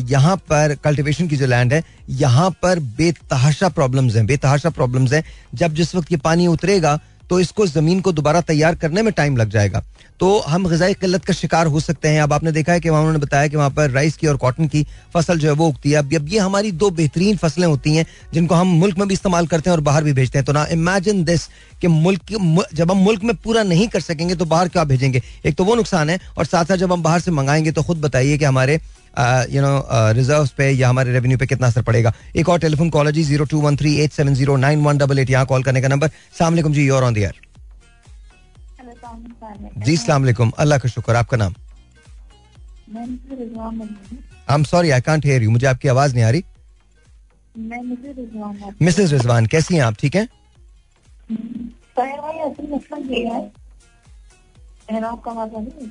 यहाँ 0.00 0.36
पर 0.50 0.74
कल्टिवेशन 0.84 1.28
की 1.28 1.36
जो 1.36 1.46
लैंड 1.46 1.72
है, 1.72 1.82
यहाँ 2.10 2.50
पर 2.62 2.78
बेतहाशा 2.96 3.68
प्रॉब्लम्स 3.70 4.16
हैं। 4.16 4.24
बेतहाशा 4.26 4.70
प्रॉब्लम्स 4.70 5.12
हैं। 5.12 5.22
जब 5.54 5.74
जिस 5.74 5.94
वक्त 5.94 6.12
ये 6.12 6.18
पानी 6.18 6.46
उतरेगा 6.46 6.98
तो 7.30 7.40
इसको 7.40 7.66
ज़मीन 7.66 8.00
को 8.00 8.12
दोबारा 8.12 8.40
तैयार 8.40 8.74
करने 8.74 9.02
में 9.02 9.12
टाइम 9.12 9.36
लग 9.36 9.50
जाएगा। 9.50 9.82
तो 10.20 10.38
हम 10.40 10.66
गजाई 10.68 10.94
किल्लत 10.94 11.24
का 11.24 11.32
शिकार 11.32 11.66
हो 11.66 11.80
सकते 11.80 12.08
हैं। 12.08 12.22
अब 12.22 12.32
आपने 12.32 12.52
देखा 12.52 12.72
है 12.72 12.80
कि 12.80 12.90
वहाँ 12.90 13.00
उन्होंने 13.00 13.18
बताया 13.18 13.48
कि 13.48 13.56
वहाँ 13.56 13.70
पर 13.70 13.90
राइस 13.90 14.16
की 14.16 14.26
और 14.26 14.36
कॉटन 14.36 14.66
की 14.68 14.82
फ़सल 15.14 15.38
जो 15.38 15.48
है 15.48 15.54
वो 15.54 15.68
उगती 15.68 15.90
है। 15.90 15.96
अब 15.96 16.14
अब 16.16 16.28
ये 16.28 16.38
हमारी 16.38 16.72
दो 16.72 16.90
बेहतरीन 16.90 17.36
फ़सलें 17.36 17.66
होती 17.66 17.94
हैं, 17.94 18.06
जिनको 18.34 18.54
हम 18.54 18.66
मुल्क 18.76 18.98
में 18.98 19.06
भी 19.08 19.14
इस्तेमाल 19.14 19.46
करते 19.46 19.70
हैं 19.70 19.76
और 19.76 19.82
बाहर 19.82 20.04
भी 20.04 20.12
भेजते 20.12 20.38
हैं। 20.38 20.44
तो 20.44 20.52
ना 20.52 20.66
इमेजिन 20.72 21.22
दिस 21.24 21.46
कि 21.80 21.88
मुल्क 21.88 22.66
जब 22.74 22.90
हम 22.90 22.96
मुल्क 22.98 23.24
में 23.24 23.34
पूरा 23.36 23.62
नहीं 23.62 23.88
कर 23.88 24.00
सकेंगे 24.00 24.34
तो 24.34 24.44
बाहर 24.44 24.68
क्या 24.68 24.84
भेजेंगे? 24.84 25.22
एक 25.46 25.54
तो 25.54 25.64
वो 25.64 25.74
नुकसान 25.74 26.10
है 26.10 26.18
और 26.38 26.44
साथ 26.44 26.64
साथ 26.64 26.76
जब 26.76 26.92
हम 26.92 27.02
बाहर 27.02 27.20
से 27.20 27.30
मंगाएँगे 27.30 27.72
तो 27.72 27.82
खुद 27.82 28.00
बताइए 28.00 28.38
कि 28.38 28.44
हमारे 28.44 28.80
यू 29.50 29.62
नो 29.62 29.86
रिज़र्व 30.14 30.48
पे 30.56 30.70
या 30.70 30.88
हमारे 30.88 31.12
रेवेन्यू 31.12 31.38
पे 31.38 31.46
कितना 31.46 31.66
असर 31.66 31.82
पड़ेगा? 31.82 32.12
एक 32.36 32.48
और 32.48 32.58
टेलीफोन 32.60 32.90
कॉल 32.90 33.10
जी 33.12 33.22
zero 33.24 33.44
two 33.44 33.60
one 33.60 33.76
three 33.76 33.94
eight 34.00 34.12
seven 34.12 34.34
zero 34.34 34.56
nine 34.58 34.84
one 34.84 34.98
double 34.98 35.18
eight 35.18 35.30
यहाँ 35.30 35.46
कॉल 35.46 35.62
करने 35.62 35.80
का 35.82 35.88
नंबर 35.88 36.10
सलाम 36.38 36.72
जी 36.72 36.86
योर 36.86 37.02
ऑन 37.04 37.14
दियर 37.14 37.40
जी 39.78 39.96
सलाम 39.96 40.50
अल्लाह 40.58 40.78
का 40.78 40.88
शुक्र 40.88 41.14
आपका 41.16 41.36
नाम? 41.36 41.54
I 44.50 44.54
am 44.54 44.64
sorry 44.64 44.90
I 44.90 45.00
can't 45.00 45.26
hear 45.26 45.42
you 45.42 45.50
मुझे 45.50 45.66
आपकी 45.66 45.88
आवाज़ 45.88 46.14
नहीं 46.14 46.24
आ 46.24 46.30
रही। 46.30 46.42
मिसेज 48.82 49.12
रिजवान 49.12 49.46
कैसी 49.46 49.74
हैं 49.74 49.82
आप? 49.82 49.94
ठीक 50.00 50.16
हैं? 50.16 50.28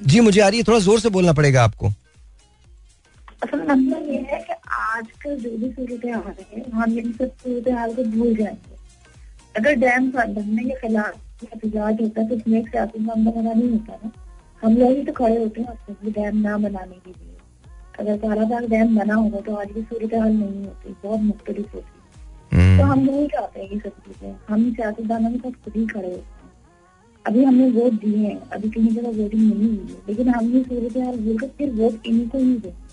जी 0.06 0.20
मुझे 0.20 0.42
आ 0.42 0.48
रही 0.48 0.58
है। 0.58 0.64
थोड़ा 0.68 0.80
ज़ोर 0.80 1.00
से 1.00 1.10
बोलना 1.10 1.34
पड़ेगा 1.34 1.64
आपको। 1.64 1.90
असल 3.42 3.62
मसला 3.62 3.98
ये 4.12 4.18
है 4.30 4.40
कि 4.44 4.54
आजकल 4.76 5.36
जो 5.40 5.50
भी 5.58 5.72
सूरत 5.72 6.06
हाल 6.06 6.36
है 6.52 6.64
हम 6.72 6.98
इन 7.00 7.12
सब 7.14 7.32
सूरत 7.44 7.68
हाल 7.78 7.94
को 7.96 8.04
भूल 8.16 8.36
जाएँगे। 8.36 8.76
अगर 9.56 9.76
डैम 9.82 10.10
बनने 10.12 10.64
के 10.64 10.76
खिलाफ 10.80 11.44
एहतजाज 11.44 12.02
होता 12.02 12.22
है 12.22 12.28
तो 12.30 12.36
उसमें 12.36 12.60
एक 12.60 12.68
सियासी 12.70 13.00
मामला 13.00 13.32
बना 13.32 13.54
नहीं 13.54 13.70
होता 13.72 14.00
ना। 14.04 14.12
हम 14.64 14.78
लोग 14.78 14.92
ही 14.92 15.04
तो 15.04 15.12
खड़े 15.14 15.38
होते 15.38 15.62
हैं 15.62 15.74
उसमें 15.90 16.12
डैम 16.14 16.38
ना 16.38 16.58
बनाने 16.58 16.96
के 16.96 17.12
लिए। 17.12 17.36
अगर 18.00 18.18
सारा 18.18 18.46
बाग 18.46 18.70
डैम 18.70 18.98
बना 18.98 19.16
होगा 19.16 19.40
तो 19.42 19.56
आज 19.56 19.72
भी 19.72 19.82
सूरत 19.84 20.14
हाल 20.14 20.32
नहीं 20.32 20.66
होती 20.66 20.96
बहुत 21.04 21.20
मुख्तलिफ़ 21.22 21.76
होती। 21.76 22.78
तो 22.78 22.84
हम 22.84 23.00
नहीं 23.00 23.28
चाहते 23.28 23.64
ये 23.64 23.80
सब 23.80 24.02
चीज़ें। 24.02 24.36
हम 24.50 24.72
सियासतदानों 24.72 25.32
के 25.32 25.38
साथ 25.38 25.64
खुद 25.64 25.78
ही 25.78 25.86
खड़े 25.88 26.08
होते 26.08 26.18
हैं। 26.18 26.52
अभी 27.26 27.44
हमने 27.44 27.70
वोट 27.72 27.94
दिए 28.02 28.18
हैं 28.18 28.40
अभी 28.50 28.70
कहीं 28.70 28.90
जगह 28.90 29.22
वोटिंग 29.22 29.42
नहीं 29.44 29.70
हुई 29.70 29.88
है 29.90 30.02
लेकिन 30.08 30.30
हम 30.30 30.52
ये 30.52 30.64
सूरत 30.64 30.98
हाल 30.98 31.18
भूलकर 31.20 31.48
फिर 31.58 31.72
वोट 31.74 32.06
इन्हीं 32.06 32.28
को 32.30 32.38
ही 32.38 32.54
देंगे। 32.56 32.87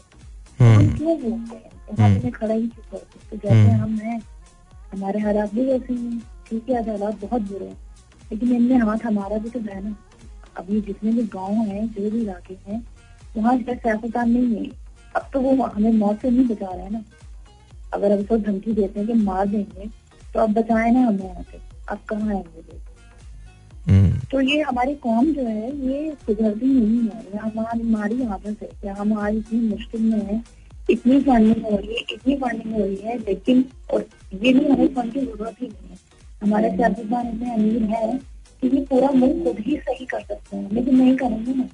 हम 0.61 0.89
क्यों 0.97 1.19
बोलते 1.21 1.57
हैं 1.97 2.31
खड़ा 2.33 2.55
ही 2.55 2.67
क्यों 2.69 2.85
करते 2.91 3.19
तो 3.31 3.37
जैसे 3.37 3.71
हम 3.73 3.97
हैं 3.99 4.21
हमारे 4.93 5.21
हालात 5.21 5.55
भी 5.55 5.65
वैसे 5.67 5.95
हैं 5.95 6.19
ठीक 6.49 6.69
है 6.71 6.83
हालात 6.89 7.21
बहुत 7.21 7.43
बुरे 7.43 7.67
हैं। 7.67 7.77
लेकिन 8.33 8.53
इनमें 8.57 8.77
हाथ 8.79 9.05
हमारा 9.05 9.39
भी 9.39 9.51
तो 9.51 9.61
है 9.61 9.83
ना। 9.85 9.95
अभी 10.57 10.81
जितने 10.81 11.13
भी 11.13 11.23
गाँव 11.29 11.53
हैं 11.53 11.87
जो 11.89 12.11
भी 12.11 12.21
इलाके 12.21 12.55
हैं 12.69 12.83
वहाँ 13.37 13.57
इसका 13.59 13.75
सियासतदान 13.75 14.31
नहीं 14.31 14.57
है। 14.57 14.71
अब 15.17 15.29
तो 15.33 15.41
वो 15.41 15.65
हमें 15.65 15.93
मौत 15.93 16.21
से 16.23 16.31
नहीं 16.31 16.47
बचा 16.47 16.73
रहे 16.73 16.83
हैं 16.83 16.91
ना। 16.91 17.03
अगर 17.93 18.11
अब 18.13 18.25
सब 18.27 18.43
धमकी 18.43 18.73
देते 18.73 19.01
हैं 19.01 19.07
कि 19.09 19.15
मार 19.15 19.47
देंगे 19.47 19.89
तो 20.35 20.41
अब 20.41 20.53
बचाए 20.53 20.91
ना 20.91 21.01
हमें 21.01 21.25
यहाँ 21.25 21.43
से 21.43 21.61
अब 21.89 21.99
कहाँ 22.09 22.29
आएँगे 22.29 22.61
लोग? 22.61 22.75
हम्म। 22.75 22.84
तो 24.31 24.41
ये 24.41 24.61
हमारी 24.63 24.95
कौम 25.03 25.33
जो 25.33 25.43
है 25.43 25.71
ये 25.87 26.11
सुधरती 26.27 26.67
नहीं 26.67 26.99
है। 27.01 27.23
ये 27.25 27.39
हमारी 27.39 27.81
हमारी 27.81 28.23
आदत 28.25 28.63
है 28.63 28.69
कि 28.83 28.89
हम 29.01 29.13
आज 29.19 29.35
इतनी 29.37 29.59
मुश्किल 29.61 30.01
में 30.03 30.25
है 30.27 30.43
इतनी 30.91 31.21
फंडिंग 31.21 31.65
हो 31.65 31.77
रही 31.77 31.89
है 31.89 32.01
इतनी 32.13 32.37
फंडिंग 32.37 32.73
हो 32.75 32.85
रही 32.85 32.97
है 32.97 33.19
लेकिन 33.19 33.65
और 33.93 34.07
ये 34.35 34.53
भी 34.53 34.65
हमें 34.67 34.89
फंड 34.95 35.13
की 35.13 35.21
ज़रूरत 35.21 35.57
ही 35.61 35.67
नहीं 35.67 35.91
है। 35.91 35.99
हमारे 36.43 36.71
सियासतदान 36.71 37.29
इतने 37.29 37.55
अमीर 37.55 37.83
है 37.91 38.19
कि 38.63 38.77
ये 38.77 38.85
पूरा 38.91 39.09
मुल्क 39.15 39.45
खुद 39.45 39.59
ही 39.67 39.77
सही 39.79 40.05
कर 40.07 40.21
सकते 40.21 40.57
हैं। 40.57 40.71
लेकिन 40.73 40.97
नहीं 40.97 41.17
करेंगे 41.17 41.55
ना 41.55 41.69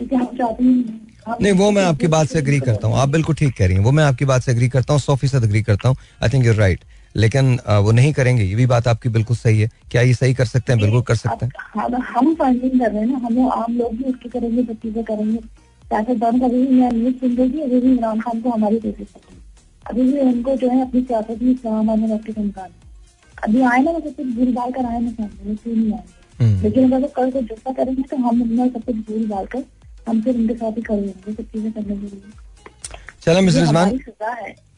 क्योंकि 0.00 0.16
हम 0.16 0.26
चाहते 0.36 0.64
हैं 0.64 1.38
नहीं 1.42 1.52
वो 1.52 1.70
मैं 1.70 1.82
आपकी 1.84 2.06
बात 2.06 2.28
से 2.28 2.38
अग्री 2.38 2.58
करता 2.60 2.88
हूँ। 2.88 2.96
आप 2.98 3.08
बिल्कुल 3.08 3.34
ठीक 3.34 3.56
कह 3.56 3.66
रही 3.66 3.76
हैं। 3.76 3.84
वो 3.84 3.90
मैं 3.92 4.04
आपकी 4.04 4.24
बात 4.24 4.42
से 4.42 4.52
अग्री 4.52 4.68
करता 4.68 4.92
हूँ 4.92 5.00
सौ 5.00 5.16
फ़ीसद 5.16 5.44
अग्री 5.44 5.62
करता 5.62 5.88
हूँ। 5.88 5.96
आई 6.22 6.28
थिंक 6.28 6.44
यूर 6.46 6.54
राइट 6.56 6.84
लेकिन 7.14 7.58
वो 7.84 7.92
नहीं 7.92 8.12
करेंगे। 8.12 8.44
ये 8.44 8.54
भी 8.54 8.66
बात 8.66 8.88
आपकी 8.88 9.08
बिल्कुल 9.08 9.36
सही 9.36 9.60
है 9.60 9.68
क्या 9.90 10.02
ये 10.02 10.14
सही 10.14 10.34
कर 10.34 10.44
सकते 10.46 10.72
हैं 10.72 10.80
बिल्कुल 10.80 11.02
कर 11.02 11.14
सकते 11.16 11.46
हैं। 11.46 12.02
हम 12.06 12.34
फंडिंग 12.34 12.80
कर 12.80 12.90
रहे 12.90 13.00
हैं 13.00 13.06
ना 13.08 13.18
हम 13.24 13.48
आम 13.52 13.76
लोग 13.78 13.96
भी 13.96 14.04
उसकी 14.04 14.28
करेंगे। 14.28 14.62
तो 14.62 14.74
चीज़ें 14.74 15.02
करेंगे 15.04 15.38
सियासतदान 15.38 16.40
का 16.40 16.48
भी 16.48 16.62
न्यूज़ 16.72 17.14
सुन 17.20 17.36
रही 17.36 17.60
अभी 17.62 17.80
भी 17.80 17.92
इमरान 17.92 18.20
खान 18.20 18.40
को 18.40 18.50
हमारी 18.50 18.78
कोशिश 18.80 19.08
करती 19.14 19.38
अभी 19.84 20.02
भी 20.12 20.20
उनको 20.20 20.54
जो 20.56 20.68
है 20.70 20.80
अपनी 20.82 21.00
सियासत 21.02 21.42
में 21.42 21.50
इस्लाम 21.52 21.90
आने 21.90 22.12
वक्त 22.14 22.38
इम्कान 22.38 22.70
अभी 23.36 23.60
आए 23.62 23.82
ना 23.82 23.92
मतलब 23.92 24.14
कुछ 24.14 24.26
भूल 24.36 24.52
भाल 24.54 24.70
कर 24.72 24.84
आए 24.86 25.00
ना 25.00 25.10
सामने 25.10 25.54
क्यों 25.54 25.74
नहीं 25.74 25.92
आएँगे 25.92 26.44
हम्म। 26.44 26.62
लेकिन 26.62 26.92
अगर 26.92 27.02
वो 27.02 27.08
कल 27.16 27.30
को 27.30 27.40
जुस्सा 27.42 27.72
करेंगे 27.72 28.02
तो 28.10 28.16
हम 28.16 28.42
उनमें 28.42 28.68
सब 28.68 28.84
कुछ 28.84 28.96
भूल 29.08 29.26
भाल 29.28 29.46
कर 29.52 29.64
हम 30.08 30.20
फिर 30.22 30.36
उनके 30.36 30.54
साथ 30.54 30.76
ही 30.76 30.82
खड़े 30.82 30.98
होंगे 30.98 31.32
सब 31.32 31.42
चीज़ें 31.44 31.72
करने 31.72 31.96
के 31.96 32.06
लिए। 32.06 32.32
चलो 33.30 33.40
miss 33.40 33.54
Rizwan 33.54 33.98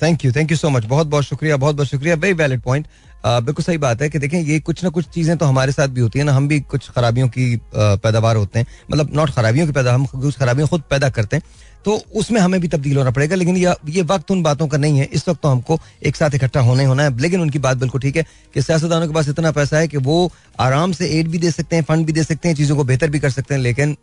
thank 0.02 0.24
you 0.24 0.30
thank 0.32 0.50
you 0.50 0.56
so 0.56 0.70
much 0.70 0.84
बहुत 0.86 1.06
बहुत 1.06 1.24
शुक्रिया 1.24 1.56
बहुत 1.56 1.76
बहुत 1.76 1.88
शुक्रिया. 1.88 2.14
वेरी 2.14 2.34
वैलिड 2.34 2.60
पॉइंट 2.62 2.86
बिल्कुल 3.24 3.64
सही 3.64 3.78
बात 3.78 4.02
है 4.02 4.08
कि 4.10 4.18
देखें 4.18 4.38
ये 4.38 4.58
कुछ 4.60 4.82
ना 4.84 4.90
कुछ 4.90 5.06
चीज़ें 5.14 5.36
तो 5.38 5.46
हमारे 5.46 5.72
साथ 5.72 5.88
भी 5.88 6.00
होती 6.00 6.18
है 6.18 6.24
ना। 6.24 6.32
हम 6.32 6.48
भी 6.48 6.58
कुछ 6.60 6.88
खराबियों 6.90 7.28
की 7.28 7.44
पैदावार 7.74 8.36
होते 8.36 8.58
हैं। 8.58 8.66
मतलब 8.90 9.14
नॉट 9.14 9.30
खराबियों 9.30 9.66
की 9.66 9.72
पैदा 9.72 9.94
हम 9.94 10.04
कुछ 10.06 10.38
खराबियाँ 10.38 10.68
खुद 10.68 10.82
पैदा 10.90 11.10
करते 11.10 11.36
हैं। 11.36 11.42
तो 11.84 11.96
उसमें 12.14 12.40
हमें 12.40 12.60
भी 12.60 12.68
तब्दील 12.68 12.96
होना 12.96 13.10
पड़ेगा 13.10 13.36
लेकिन 13.36 13.56
ये 13.56 14.02
वक्त 14.02 14.30
उन 14.30 14.42
बातों 14.42 14.68
का 14.68 14.78
नहीं 14.78 14.98
है। 14.98 15.08
इस 15.12 15.28
वक्त 15.28 15.40
तो 15.42 15.48
हमको 15.48 15.78
एक 16.02 16.16
साथ 16.16 16.34
इकट्ठा 16.34 16.60
होना 16.60 16.86
होना 16.88 17.02
है। 17.02 17.16
लेकिन 17.18 17.40
उनकी 17.40 17.58
बात 17.60 17.76
बिल्कुल 17.76 18.00
ठीक 18.00 18.16
है 18.16 18.26
कि 18.54 18.62
सियासतदानों 18.62 19.06
के 19.06 19.14
पास 19.14 19.28
इतना 19.28 19.50
पैसा 19.52 19.78
है 19.78 19.88
कि 19.88 19.96
वो 20.02 20.30
आराम 20.60 20.92
से 20.92 21.08
एड 21.18 21.28
भी 21.28 21.38
दे 21.38 21.50
सकते 21.50 21.76
हैं 21.76 21.84
फंड 21.84 22.06
भी 22.06 22.12
दे 22.12 22.24
सकते 22.24 22.48
हैं 22.48 22.56
चीज़ों 22.56 22.76
को 22.76 22.84
बेहतर 22.84 23.10
भी 23.10 23.20
कर 23.20 23.30
सकते 23.30 23.54
हैं। 23.54 23.60
लेकिन 23.62 23.96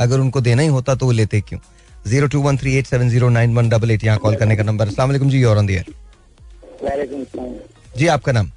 अगर 0.00 0.20
उनको 0.20 0.40
देना 0.40 0.62
ही 0.62 0.68
होता 0.68 0.94
तो 0.94 1.06
वो 1.06 1.12
लेते 1.12 1.40
क्यों? 1.40 1.60
Zero 2.06 2.26
two 2.32 2.40
one 2.42 2.56
three 2.56 2.74
eight 2.78 2.86
seven 2.86 3.08
zero 3.10 3.28
nine 3.30 3.54
one 3.56 3.68
double 3.68 3.90
eight 3.90 4.04
यहाँ 4.04 4.18
कॉल 4.18 4.36
करने 4.36 4.56
का 4.56 4.62
नंबर। 4.62 4.88
असला 4.88 5.06
जी 5.18 5.42
और 5.44 5.66
जी 7.96 8.06
आपका 8.08 8.32
नाम? 8.32 8.50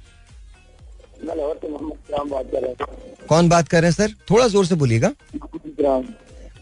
कौन 3.28 3.48
बात 3.48 3.68
कर 3.68 3.80
रहे 3.80 3.90
हैं 3.90 3.96
सर? 3.96 4.14
थोड़ा 4.30 4.46
ज़ोर 4.48 4.66
से 4.66 4.74
बोलिएगा। 4.74 5.10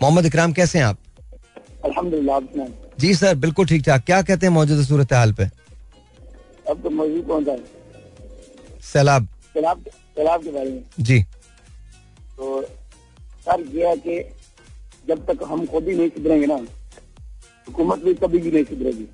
मोहम्मद 0.03 0.27
इकराम। 0.27 0.53
कैसे 0.53 0.79
हैं 0.79 0.85
आप? 0.87 0.99
अल्हम्दुलिल्लाह 1.85 2.41
जी 3.01 3.15
सर 3.15 3.35
बिल्कुल 3.37 3.67
ठीक 3.67 3.83
ठाक। 3.85 4.05
क्या 4.05 4.21
कहते 4.23 4.47
हैं 4.47 4.53
मौजूदा 4.53 4.83
सूरत 4.85 5.13
हाल 5.13 5.33
पे? 5.33 5.45
अब 6.71 6.83
तो 6.83 6.91
मौजूद 6.91 7.27
कौन 7.27 7.45
था 7.45 7.57
सैलाब। 8.85 9.29
सैलाब 9.55 9.85
सैलाब 9.89 10.43
के 10.45 10.51
बारे 10.51 10.71
में। 10.71 10.83
जी। 11.01 11.21
तो 11.21 12.63
सर 13.45 13.65
ये 13.77 13.89
है 13.89 13.97
कि 13.99 14.19
जब 15.09 15.25
तक 15.27 15.45
हम 15.49 15.67
खुद 15.67 15.89
ही 15.89 15.95
नहीं 15.97 16.09
सुधरेंगे 16.09 16.47
ना 16.47 16.59
हुकूमत 17.69 17.99
भी 17.99 18.15
कभी 18.15 18.39
भी 18.39 18.51
नहीं 18.51 18.65
सुधरेगी। 18.65 19.07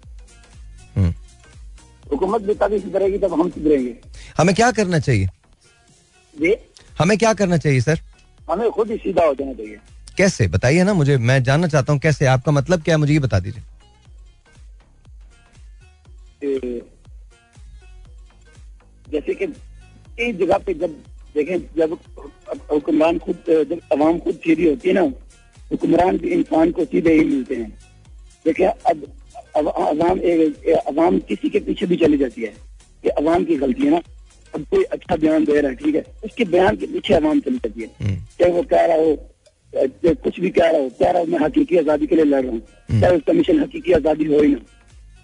हम्म। 0.97 1.15
हुकूमत 2.13 2.43
भी 2.43 2.55
तभी 2.55 2.79
सुधरेगी 2.79 3.19
तब 3.19 3.33
हम 3.33 3.51
सुधरेंगे। 3.51 3.95
हमें 4.39 4.55
क्या 4.55 4.71
करना 4.73 4.99
चाहिए? 4.99 5.27
जी? 6.35 6.55
हमें 6.99 7.19
क्या 7.19 7.33
करना 7.35 7.57
चाहिए 7.57 7.81
सर? 7.81 8.01
हमें 8.51 8.71
खुद 8.71 8.91
ही 8.91 8.97
सीधा 8.97 9.25
हो 9.25 9.35
जाना 9.35 9.53
चाहिए। 9.53 9.79
कैसे? 10.17 10.49
बताइए 10.49 10.85
ना 10.85 10.95
मुझे 10.95 11.17
मैं 11.19 11.43
जानना 11.43 11.67
चाहता 11.67 11.93
हूँ 11.93 12.01
कैसे। 12.01 12.27
आपका 12.27 12.53
मतलब 12.53 12.83
क्या 12.83 12.95
है 12.95 12.99
मुझे 12.99 13.13
ये 13.13 13.19
बता 13.19 13.41
दीजिए। 13.41 13.63
जैसे 19.11 19.35
कि 19.35 19.47
कई 19.47 20.33
जगह 20.33 20.59
पे 20.59 20.75
जब 20.75 20.91
देखें 21.35 21.59
जब 21.77 21.99
हुक्मरान 22.73 23.19
खुद 23.19 23.37
जब 23.49 23.81
अवाम 23.93 24.19
खुद 24.19 24.35
सीधी 24.35 24.69
होती 24.69 24.89
है 24.89 24.95
ना 24.95 25.01
हुक्मरान 25.71 26.19
भी 26.19 26.29
इंसान 26.29 26.73
को 26.73 26.85
सीधे 26.85 27.13
ही 27.13 27.25
मिलते 27.25 27.55
हैं। 27.55 27.79
देखिए 28.45 28.67
अब 28.67 29.07
अब 29.57 29.69
अवाम 29.69 30.19
अवाम 30.89 31.19
किसी 31.29 31.49
के 31.51 31.61
पीछे 31.61 31.87
भी 31.87 31.97
चली 31.97 32.19
जाती 32.19 32.43
है 32.43 32.53
ये 33.05 33.11
अवाम 33.13 33.45
की 33.45 33.57
गलती 33.57 33.83
है 33.83 33.91
ना। 33.91 34.01
अब 34.55 34.65
कोई 34.71 34.83
अच्छा 34.85 35.17
बयान 35.17 35.45
दे 35.45 35.61
रहा 35.61 35.71
है 35.71 35.77
ठीक 35.77 35.95
है 35.95 36.05
उसके 36.25 36.45
बयान 36.47 36.77
के 36.77 36.87
पीछे 36.87 37.15
अवाम 37.15 37.41
चली 37.41 37.57
जाती 37.57 37.83
है। 37.83 37.89
हम्म। 38.01 38.17
चाहे 38.41 38.53
वो 38.53 38.63
कह 38.73 38.85
रहा 38.87 38.97
हो 38.97 39.17
कुछ 40.15 40.39
भी 40.41 40.51
कह 40.51 40.71
रहा 40.71 40.81
हो 40.81 40.89
कह 41.01 41.11
रहा 41.11 41.21
हो 41.21 41.27
मैं 41.27 41.39
हकीकी 41.41 41.79
आज़ादी 41.79 42.07
के 42.07 42.17
लिए 42.17 42.25
लड़ 42.25 42.43
रहा 42.43 42.53
हूँ। 42.53 43.01
चाहे 43.01 43.17
उसका 43.17 43.33
मिशन 43.33 43.61
हकीकी 43.63 43.93
आज़ादी 43.93 44.25
हो 44.27 44.43
ही 44.43 44.49
ना 44.49 44.59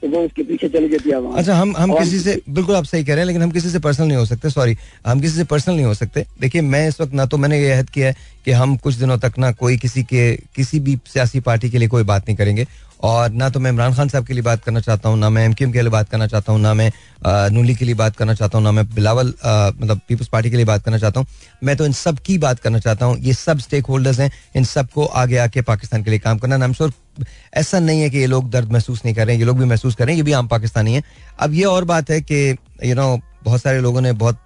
तो 0.02 0.08
वो 0.08 0.20
उसके 0.24 0.42
पीछे 0.42 0.68
चली 0.68 0.88
जाती 0.88 1.10
है 1.10 1.16
अच्छा 1.38 1.54
हम 1.54 1.76
हम 1.76 1.92
किसी 1.94 2.18
से 2.20 2.40
बिल्कुल 2.50 2.76
आप 2.76 2.84
सही 2.84 3.04
कह 3.04 3.14
रहे 3.14 3.20
हैं 3.20 3.26
लेकिन 3.26 3.42
हम 3.42 3.50
किसी 3.50 3.70
से 3.70 3.78
पर्सनल 3.78 4.06
नहीं 4.08 4.16
हो 4.18 4.24
सकते 4.26 4.50
सॉरी 4.50 4.76
हम 5.06 5.20
किसी 5.20 5.36
से 5.36 5.44
पर्सनल 5.44 5.74
नहीं 5.74 5.84
हो 5.84 5.94
सकते। 5.94 6.24
देखिए 6.40 6.62
मैं 6.64 6.86
इस 6.88 7.00
वक्त 7.00 7.14
ना 7.14 7.26
तो 7.26 7.38
मैंने 7.38 7.60
ये 7.60 7.70
अहद 7.72 7.90
किया 7.90 8.06
है 8.06 8.14
कि 8.44 8.50
हम 8.52 8.76
कुछ 8.76 8.94
दिनों 8.96 9.18
तक 9.18 9.38
ना 9.38 9.50
कोई 9.54 9.76
किसी 9.78 10.02
के 10.04 10.34
किसी 10.56 10.80
भी 10.80 10.96
सियासी 11.06 11.40
पार्टी 11.40 11.70
के 11.70 11.78
लिए 11.78 11.88
कोई 11.88 12.02
बात 12.04 12.28
नहीं 12.28 12.36
करेंगे। 12.36 12.66
और 13.00 13.30
ना 13.32 13.48
तो 13.50 13.60
मैं 13.60 13.70
इमरान 13.70 13.94
खान 13.94 14.08
साहब 14.08 14.26
के 14.26 14.34
लिए 14.34 14.42
बात 14.42 14.64
करना 14.64 14.80
चाहता 14.80 15.08
हूँ, 15.08 15.18
ना 15.18 15.28
मैं 15.30 15.44
एम 15.44 15.52
के 15.52 15.66
लिए 15.66 15.88
बात 15.90 16.08
करना 16.08 16.26
चाहता 16.26 16.52
हूँ, 16.52 16.60
ना 16.60 16.72
मैं 16.74 16.90
नूली 17.52 17.74
के 17.74 17.84
लिए 17.84 17.94
बात 17.94 18.16
करना 18.16 18.34
चाहता 18.34 18.58
हूँ, 18.58 18.64
ना 18.64 18.72
मैं 18.72 18.86
बिलावल 18.94 19.28
मतलब 19.28 20.00
पीपल्स 20.08 20.28
पार्टी 20.28 20.50
के 20.50 20.56
लिए 20.56 20.64
बात 20.64 20.84
करना 20.84 20.98
चाहता 20.98 21.20
हूँ। 21.20 21.26
मैं 21.64 21.76
तो 21.76 21.86
इन 21.86 21.92
सब 21.92 22.18
की 22.18 22.36
बात 22.38 22.60
करना 22.60 22.78
चाहता 22.78 23.06
हूँ, 23.06 23.18
ये 23.18 23.32
सब 23.34 23.58
स्टेक 23.60 23.86
होल्डर्स 23.86 24.20
हैं, 24.20 24.30
इन 24.56 24.64
सबको 24.66 25.04
आगे 25.04 25.36
आके 25.38 25.62
पाकिस्तान 25.62 26.02
के 26.04 26.10
लिए 26.10 26.18
काम 26.18 26.38
करना। 26.38 26.56
नाम 26.56 26.72
श्योर 26.72 26.92
ऐसा 27.54 27.78
नहीं 27.80 28.00
है 28.00 28.10
कि 28.10 28.18
ये 28.18 28.26
लोग 28.26 28.50
दर्द 28.50 28.72
महसूस 28.72 29.04
नहीं 29.04 29.14
कर 29.14 29.26
रहे 29.26 29.34
हैं, 29.34 29.40
ये 29.40 29.46
लोग 29.46 29.58
भी 29.58 29.64
महसूस 29.64 29.94
कर 29.94 30.04
रहे 30.04 30.14
हैं, 30.14 30.18
ये 30.18 30.24
भी 30.24 30.32
आम 30.32 30.48
पाकिस्तानी 30.48 30.94
है। 30.94 31.02
अब 31.40 31.54
ये 31.54 31.64
और 31.64 31.84
बात 31.84 32.10
है 32.10 32.20
कि 32.22 32.56
यू 32.84 32.94
नो 32.94 33.18
बहुत 33.44 33.62
सारे 33.62 33.80
लोगों 33.80 34.00
ने 34.00 34.12
बहुत 34.14 34.38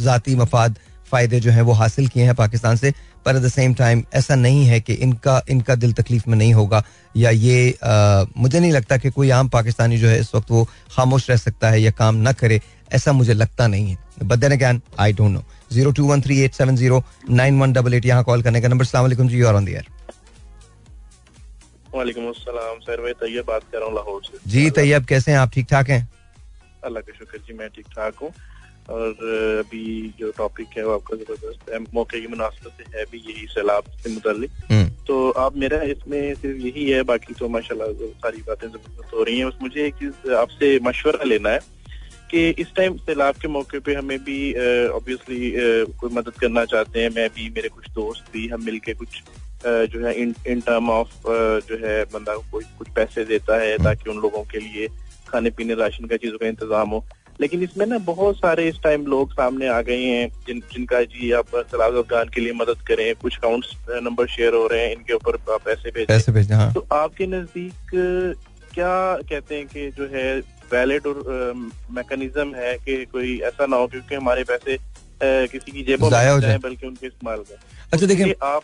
ज़ाती 0.00 0.34
मफाद 0.36 0.78
फ़ायदे 1.10 1.40
जो 1.40 1.50
हैं 1.50 1.62
वो 1.62 1.72
हासिल 1.74 2.08
किए 2.08 2.24
हैं 2.24 2.34
पाकिस्तान 2.36 2.76
से 2.76 2.92
पर 3.24 3.36
एट 3.36 3.42
द 3.42 3.48
सेम 3.50 3.74
टाइम 3.74 4.02
ऐसा 4.14 4.34
नहीं 4.36 4.64
है 4.66 4.80
कि 4.80 4.94
इनका 5.06 5.40
इनका 5.50 5.74
दिल 5.76 5.92
तकलीफ़ 5.92 6.28
में 6.28 6.36
नहीं 6.36 6.52
होगा 6.54 6.82
या 7.14 7.30
ये 7.30 7.70
आ, 7.84 8.24
मुझे 8.36 8.60
नहीं 8.60 8.72
लगता 8.72 8.96
कि 8.96 9.10
कोई 9.10 9.30
आम 9.38 9.48
पाकिस्तानी 9.48 9.98
जो 9.98 10.08
है 10.08 10.18
इस 10.20 10.34
वक्त 10.34 10.50
वो 10.50 10.64
खामोश 10.96 11.30
रह 11.30 11.36
सकता 11.36 11.70
है 11.70 11.80
या 11.82 11.90
काम 11.98 12.14
ना 12.26 12.32
करे 12.32 12.60
ऐसा 12.92 13.12
मुझे 13.12 13.34
लगता 13.34 13.66
नहीं 13.66 13.90
है। 13.90 14.26
But 14.28 14.38
then 14.38 14.52
again 14.52 14.80
I 15.00 15.12
don't 15.12 15.32
know 15.32 15.42
zero 15.72 15.90
two 15.92 16.06
one 16.06 16.20
three 16.22 16.40
eight 16.42 16.54
seven 16.54 16.76
zero 16.76 17.02
nine 17.30 17.60
one 17.60 17.72
double 17.72 17.94
eight 17.94 18.06
यहाँ 18.06 18.24
कॉल 18.24 18.42
करने 18.42 18.60
का 18.60 18.68
नंबर 18.68 18.84
सलाम 18.84 19.28
जी 19.28 19.42
और 19.42 19.54
ऑन 19.54 19.64
द 19.64 19.68
एयर 19.68 19.88
वालेकुम 21.94 22.28
अस्सलाम 22.28 22.78
सर 22.80 23.00
मैं 23.04 23.12
तैयब 23.20 23.44
बात 23.46 23.62
कर 23.72 23.78
रहा 23.78 23.86
हूँ 23.86 23.94
लाहौर 23.94 24.20
से। 24.24 24.38
जी 24.50 24.70
तैयब 24.70 25.04
कैसे 25.06 25.30
हैं 25.30 25.38
आप? 25.38 25.50
ठीक 25.54 25.66
ठाक 25.70 25.88
हैं? 25.90 26.08
अल्लाह 26.84 27.02
का 27.02 27.12
शुक्र 27.18 27.38
जी 27.46 27.56
मैं 27.58 27.68
ठीक 27.68 27.86
ठाक 27.96 28.14
हूँ। 28.22 28.30
और 28.88 29.10
अभी 29.58 30.14
जो 30.20 30.30
टॉपिक 30.36 30.76
है 30.76 30.84
वो 30.86 30.92
आपका 30.92 31.16
ज़बरदस्त 31.16 31.70
है। 31.72 31.78
मौके 31.94 32.20
की 32.20 32.26
मुनासिबत 32.26 32.72
से 32.78 32.98
है 32.98 33.04
भी 33.12 33.18
यही 33.26 33.46
सैलाब 33.48 33.90
से 34.02 34.14
मुतलिक 34.14 34.50
हम्म, 34.70 34.88
तो 35.06 35.30
आप 35.40 35.56
मेरा 35.56 35.82
इसमें 35.92 36.34
सिर्फ़ 36.34 36.58
यही 36.58 36.88
है 36.90 37.02
बाकी 37.04 37.34
तो 37.34 37.48
माशाल्लाह 37.48 37.92
सारी 37.92 38.42
बातें 38.48 38.66
ज़बरदस्त 38.68 39.14
हो 39.14 39.22
रही 39.22 39.38
हैं। 39.38 39.48
बस 39.48 39.58
मुझे 39.62 39.86
एक 39.86 39.94
चीज़ 39.96 40.32
आपसे 40.36 40.78
मशवरा 40.84 41.24
लेना 41.24 41.50
है 41.50 41.60
कि 42.30 42.48
इस 42.62 42.74
टाइम 42.74 42.96
सैलाब 42.98 43.34
के 43.42 43.48
मौके 43.48 43.78
पे 43.80 43.94
हमें 43.94 44.18
भी 44.24 44.38
ऑब्वियसली 44.88 45.52
कोई 46.00 46.10
मदद 46.14 46.34
करना 46.40 46.64
चाहते 46.64 47.02
हैं। 47.02 47.10
मैं 47.14 47.28
भी 47.36 47.48
मेरे 47.56 47.68
कुछ 47.68 47.88
दोस्त 47.94 48.32
भी 48.32 48.46
हम 48.48 48.64
मिलके 48.64 48.94
कुछ 48.94 49.22
जो 49.64 50.04
है 50.06 50.12
इन 50.20 50.34
इन 50.48 50.60
टर्म 50.66 50.90
ऑफ़ 50.90 51.14
जो 51.68 51.76
है 51.78 52.02
बंदा 52.12 52.34
को 52.34 52.44
कोई 52.52 52.64
कुछ 52.78 52.88
पैसे 52.96 53.24
देता 53.24 53.60
है 53.60 53.76
ताकि 53.84 54.10
उन 54.10 54.20
लोगों 54.22 54.42
के 54.52 54.58
लिए 54.58 54.86
खाने 55.28 55.50
पीने 55.50 55.74
राशन 55.76 56.04
का 56.04 56.16
चीज़ों 56.16 56.38
का 56.38 56.46
इंतज़ाम 56.46 56.90
हो। 56.90 57.04
लेकिन 57.40 57.62
इसमें 57.62 57.84
ना 57.86 57.98
बहुत 58.06 58.36
सारे 58.36 58.68
इस 58.68 58.80
टाइम 58.84 59.06
लोग 59.06 59.32
सामने 59.32 59.68
आ 59.68 59.80
गए 59.82 60.04
हैं 60.04 60.28
जिन 60.46 60.60
जिनका 60.72 61.02
जी 61.04 61.30
आप 61.32 61.56
सलाह 61.72 61.98
अफगान 62.00 62.28
के 62.34 62.40
लिए 62.40 62.52
मदद 62.52 62.84
करें 62.88 63.14
कुछ 63.16 63.36
अकाउंट्स 63.38 63.74
नंबर 64.02 64.26
शेयर 64.28 64.54
हो 64.54 64.66
रहे 64.66 64.86
हैं 64.86 64.92
इनके 64.92 65.14
ऊपर 65.14 65.38
आप 65.52 65.62
पैसे 65.64 65.90
भेजें। 65.90 66.06
पैसे 66.06 66.32
भेजना 66.32 66.56
हाँ। 66.56 66.72
तो 66.72 66.86
आपके 66.92 67.26
नज़दीक 67.28 67.74
क्या 68.74 68.94
कहते 69.30 69.54
हैं 69.54 69.66
कि 69.66 69.90
जो 69.90 70.08
है 70.12 70.38
वैलिड 70.72 71.06
और 71.06 71.54
मैकेनिज्म 71.90 72.54
है 72.56 72.76
कि 72.78 73.04
कोई 73.12 73.38
ऐसा 73.44 73.66
ना 73.66 73.76
हो 73.76 73.86
क्योंकि 73.86 74.14
हमारे 74.14 74.44
पैसे 74.44 74.78
किसी 75.22 75.72
की 75.72 75.82
जेबों 75.82 76.10
में 76.10 76.40
जाए। 76.40 76.58
बल्कि 76.58 76.86
उनके 76.86 77.06
इस्तेमाल 77.06 77.38
में 77.38 77.56
अच्छा 77.92 78.06
देखिए 78.06 78.34
आप 78.42 78.62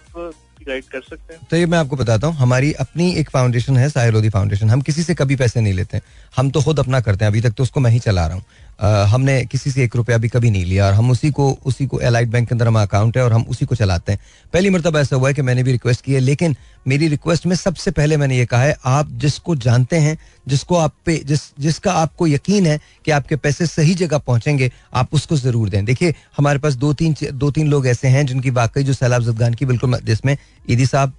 गाइड 0.67 0.85
कर 0.85 1.01
सकते 1.01 1.35
हैं। 1.35 1.47
तो 1.51 1.57
ये 1.57 1.67
मैं 1.67 1.79
आपको 1.79 1.97
बताता 1.97 2.27
हूँ 2.27 2.37
हमारी 2.37 2.73
अपनी 2.81 3.11
एक 3.21 3.31
फाउंडेशन 3.31 3.77
है 3.77 3.89
साहिर 3.89 4.13
लोधी 4.13 4.29
फाउंडेशन 4.31 4.71
हम 4.71 4.81
किसी 4.81 5.03
से 5.03 5.15
कभी 5.15 5.37
पैसे 5.37 5.61
नहीं 5.61 5.73
लेते 5.75 5.97
हैं। 5.97 6.03
हम 6.37 6.51
तो 6.51 6.63
खुद 6.63 6.79
अपना 6.79 7.01
करते 7.01 7.25
हैं 7.25 7.31
अभी 7.33 7.41
तक 7.41 7.55
तो 7.57 7.63
उसको 7.63 7.81
मैं 7.81 7.91
ही 7.91 7.99
चला 7.99 8.27
रहा 8.27 8.37
हूँ। 8.37 8.45
हमने 8.79 9.45
किसी 9.45 9.71
से 9.71 9.85
एक 9.85 9.97
रुपया 9.97 10.17
भी 10.19 10.29
कभी 10.29 10.51
नहीं 10.51 10.65
लिया 10.65 10.87
और 10.87 10.93
हम 10.93 11.11
उसी 11.11 11.31
को 11.31 11.51
उसी 11.67 11.87
को 11.87 12.01
एलाइट 12.01 12.29
बैंक 12.29 12.49
के 12.49 12.55
अंदर 12.55 12.67
हमारा 12.69 12.87
अकाउंट 12.87 13.17
है 13.17 13.25
और 13.25 13.33
हम 13.33 13.43
उसी 13.49 13.67
को 13.67 13.75
चलाते 13.75 14.13
हैं। 14.13 14.21
पहली 14.53 14.71
मरतबा 14.71 15.01
ऐसा 15.01 15.17
हुआ 15.17 15.29
है 15.29 15.35
कि 15.35 15.43
मैंने 15.43 15.63
भी 15.63 15.73
रिक्वेस्ट 15.73 16.05
की 16.05 16.13
है, 16.13 16.21
लेकिन 16.21 16.57
मेरी 16.87 17.09
रिक्वेस्ट 17.09 17.47
में 17.47 17.55
सबसे 17.57 17.91
पहले 17.91 18.17
मैंने 18.17 18.37
ये 18.39 18.47
कहा 18.47 18.63
है, 18.63 18.77
आप 18.85 19.09
जिसको 19.13 19.57
जानते 19.57 19.97
हैं, 19.97 20.17
जिसको 20.49 20.77
आप 20.77 20.93
पे, 21.07 21.17
जिस, 21.25 21.41
जिसका 21.61 21.93
आपको 21.93 22.27
यकीन 22.27 22.67
है 22.67 22.79
कि 23.05 23.11
आपके 23.11 23.37
पैसे 23.37 23.67
सही 23.67 23.95
जगह 23.95 24.19
पहुँचेंगे, 24.19 24.71
आप 24.95 25.15
उसको 25.15 25.37
ज़रूर 25.37 25.69
दें। 25.69 25.85
देखिए, 25.85 26.15
हमारे 26.37 26.59
पास 26.59 26.75
दो 26.75 26.93
तीन 26.93 27.17
दो 27.25 27.51
तीन 27.51 27.69
लोग 27.69 27.87
ऐसे 27.87 28.09
हैं 28.09 28.27
जिनकी 28.27 28.51
वाकई 28.51 28.83
जो 28.83 28.93
सैलाब 28.93 29.23
जदगान 29.23 29.55
की, 29.55 29.65
बिल्कुल 29.65 29.99
जिसमें 30.05 30.37
ईदी 30.71 30.87
साहब 30.87 31.13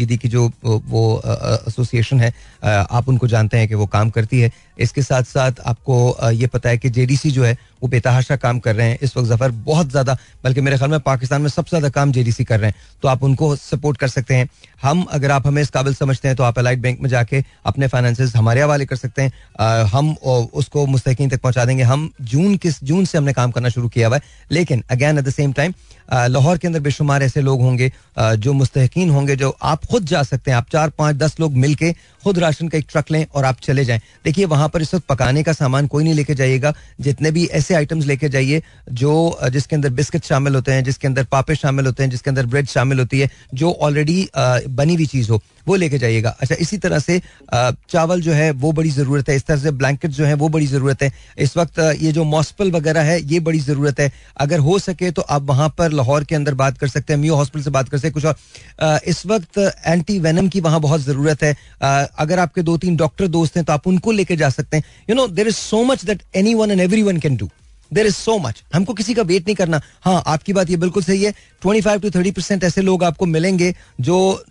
ईदी 0.00 0.16
की 0.16 0.28
जो 0.28 0.50
वो 0.64 1.22
एसोसिएशन 1.68 2.20
है 2.20 2.32
आप 2.64 3.08
उनको 3.08 3.26
जानते 3.26 3.58
हैं 3.58 3.68
कि 3.68 3.74
वो 3.74 3.86
काम 3.86 4.10
करती 4.10 4.40
है। 4.40 4.50
इसके 4.78 5.02
साथ 5.02 5.22
साथ 5.22 5.60
आपको 5.66 6.16
ये 6.30 6.46
पता 6.46 6.68
है 6.68 6.78
कि 6.78 6.90
जेडीसी 6.90 7.30
जो 7.30 7.44
है 7.44 7.56
वो 7.82 7.88
बेतहाशा 7.88 8.36
काम 8.36 8.58
कर 8.58 8.74
रहे 8.76 8.88
हैं। 8.88 8.98
इस 9.02 9.16
वक्त 9.16 9.28
ज़फ़र 9.28 9.50
बहुत 9.66 9.90
ज़्यादा 9.90 10.16
बल्कि 10.44 10.60
मेरे 10.60 10.76
ख्याल 10.76 10.90
में 10.90 11.00
पाकिस्तान 11.02 11.42
में 11.42 11.48
सबसे 11.48 11.70
ज़्यादा 11.70 11.88
काम 11.90 12.12
जेडीसी 12.12 12.44
कर 12.44 12.60
रहे 12.60 12.70
हैं। 12.70 12.76
तो 13.02 13.08
आप 13.08 13.22
उनको 13.22 13.54
सपोर्ट 13.56 13.98
कर 13.98 14.08
सकते 14.08 14.34
हैं। 14.34 14.48
हम 14.82 15.02
अगर 15.12 15.30
आप 15.30 15.46
हमें 15.46 15.60
इस 15.62 15.70
काबिल 15.70 15.94
समझते 15.94 16.28
हैं 16.28 16.36
तो 16.36 16.42
आप 16.44 16.58
अलाइट 16.58 16.78
बैंक 16.78 17.00
में 17.00 17.08
जाके 17.10 17.42
अपने 17.66 17.86
फाइनेंसेस 17.88 18.34
हमारे 18.36 18.60
हवाले 18.60 18.86
कर 18.86 18.96
सकते 18.96 19.22
हैं। 19.22 19.32
अ, 19.58 19.84
हम 19.86 20.12
उसको 20.12 20.86
मुस्तकिन 20.86 21.30
तक 21.30 21.40
पहुँचा 21.40 21.64
देंगे। 21.64 21.82
हम 21.84 22.10
जून 22.22 22.56
किस 22.56 22.82
जून 22.84 23.04
से 23.04 23.18
हमने 23.18 23.32
काम 23.32 23.50
करना 23.50 23.68
शुरू 23.68 23.88
किया 23.88 24.08
हुआ 24.08 24.16
है। 24.16 24.22
लेकिन 24.50 24.82
again 24.90 25.18
at 25.18 25.24
the 25.24 25.30
same 25.30 25.52
time 25.52 25.74
Lahore 26.12 26.58
के 26.58 26.66
अंदर 26.66 26.80
बेशुमार 26.80 27.22
ऐसे 27.22 27.40
लोग 27.40 27.60
होंगे 27.60 27.90
जो 28.18 28.52
मुस्तकिन 28.52 29.10
होंगे 29.10 29.36
जो 29.36 29.56
आप 29.62 29.84
खुद 29.84 30.04
जा 30.06 30.22
सकते 30.24 30.50
हैं। 30.50 30.58
आप 30.58 30.66
चार 30.72 30.90
पाँच 30.98 31.16
दस 31.16 31.34
लोग 31.40 31.56
मिलके 31.56 31.92
खुद 32.24 32.38
राशन 32.38 32.68
का 32.68 32.78
एक 32.78 32.86
ट्रक 32.90 33.10
लें 33.10 33.24
और 33.34 33.44
आप 33.44 33.56
चले 33.62 33.84
जाएँ। 33.84 34.00
देखिए 34.24 34.44
वहाँ 34.46 34.68
पर 34.68 34.82
इस 34.82 34.94
वक्त 34.94 35.06
पकाने 35.08 35.42
का 35.42 35.52
सामान 35.52 35.86
कोई 35.86 36.04
नहीं 36.04 36.14
लेके 36.14 36.34
जाइएगा। 36.34 36.72
जितने 37.00 37.30
भी 37.30 37.44
ऐसे 37.48 37.65
आइटम्स 37.74 38.06
लेके 38.06 38.28
जाइए, 38.28 38.62
जो 38.92 39.38
जिसके 39.48 39.76
अंदर 39.76 39.90
बिस्किट 39.92 40.24
शामिल 40.24 40.54
होते 40.54 40.72
हैं, 40.72 40.84
जिसके 40.84 41.08
अंदर 41.08 41.24
पापे 41.26 41.54
शामिल 41.56 41.86
होते 41.86 42.02
हैं, 42.02 42.10
जिसके 42.10 42.30
अंदर 42.30 42.46
ब्रेड 42.46 42.66
शामिल 42.68 42.98
होती 42.98 43.20
है, 43.20 43.30
जो 43.54 43.72
ऑलरेडी 43.72 44.28
बनी 44.36 44.94
हुई 44.94 45.06
चीज़ 45.06 45.30
हो, 45.30 45.40
वो 45.68 45.74
लेके 45.76 45.98
जाइएगा। 45.98 46.30
अच्छा 46.40 46.54
इसी 46.54 46.76
तरह 46.78 46.98
से 46.98 47.20
चावल 47.52 48.20
जो 48.22 48.32
है, 48.32 48.50
वो 48.52 48.70
बड़ी 48.72 48.90
ज़रूरत 48.90 49.28
है। 49.28 49.36
इस 49.36 49.44
तरह 49.46 49.58
से 49.58 49.70
ब्लैंकेट 49.72 50.10
जो 50.10 50.24
है, 50.24 50.34
वो 50.34 50.48
बड़ी 50.48 50.66
ज़रूरत 50.66 51.02
है। 51.02 51.12
इस 51.38 51.56
वक्त 51.56 51.78
ये 52.00 52.12
जो 52.12 52.24
मॉस्पल 52.26 52.70
वगैरह 52.72 53.02
है, 53.02 53.20
ये 53.22 53.40
बड़ी 53.40 53.58
ज़रूरत 53.60 54.00
है। 54.00 54.10
अगर 54.36 54.58
हो 54.58 54.78
सके 54.78 55.10
तो 55.10 55.22
आप 55.22 55.42
वहाँ 55.44 55.68
पर 55.78 55.92
लाहौर 55.92 56.24
के 56.24 56.34
अंदर 56.34 56.54
बात 56.56 56.78
कर 56.78 56.88
सकते 56.88 57.12
हैं, 57.12 57.20
मियो 57.20 57.34
हॉस्पिटल 57.36 57.64
से 57.64 57.70
बात 57.70 57.88
कर 57.88 57.98
सकते 57.98 58.08
हैं, 58.08 58.14
कुछ 58.14 58.24
और। 58.24 59.00
इस 59.06 59.24
वक्त 59.26 59.58
एंटी 59.86 60.18
वेनम 60.20 60.48
की 60.48 60.60
वहाँ 60.60 60.80
बहुत 60.80 61.00
ज़रूरत 61.00 61.42
है। 61.42 61.54
अगर 61.82 62.38
आपके 62.38 62.62
दो 62.62 62.76
तीन 62.76 62.96
डॉक्टर 62.96 63.28
दोस्त 63.28 63.56
हैं 63.56 63.64
तो 63.64 63.72
आप 63.72 63.86
उनको 63.86 64.12
लेके 64.12 64.36
जा 64.36 64.50
सकते 64.50 64.76
हैं। 64.76 64.84
You 65.10 65.16
know 65.16 65.26
there 65.28 65.48
is 65.48 65.56
so 65.56 65.82
much 65.84 66.04
that 66.04 66.22
anyone 66.54 66.70
and 66.70 66.80
everyone 67.02 67.18
can 67.18 67.36
do 67.36 67.48
there 67.90 68.06
is 68.06 68.14
so 68.14 68.38
much 68.38 68.62
हमको 68.74 68.94
किसी 68.94 69.14
का 69.14 69.22
वेट 69.22 69.46
नहीं 69.46 69.56
करना। 69.56 69.80
हाँ 70.02 70.22
आपकी 70.26 70.52
बात 70.52 70.70
ये 70.70 70.76
बिल्कुल 70.76 71.02
सही 71.02 71.22
है। 71.22 71.32
Twenty 71.62 71.80
five 71.80 72.00
to 72.00 72.10
thirty 72.10 72.30
percent 72.30 72.64
ऐसे 72.64 72.82
लोग 72.82 73.04
आपको 73.04 73.26
मिलेंगे 73.26 73.74
जो 74.00 74.44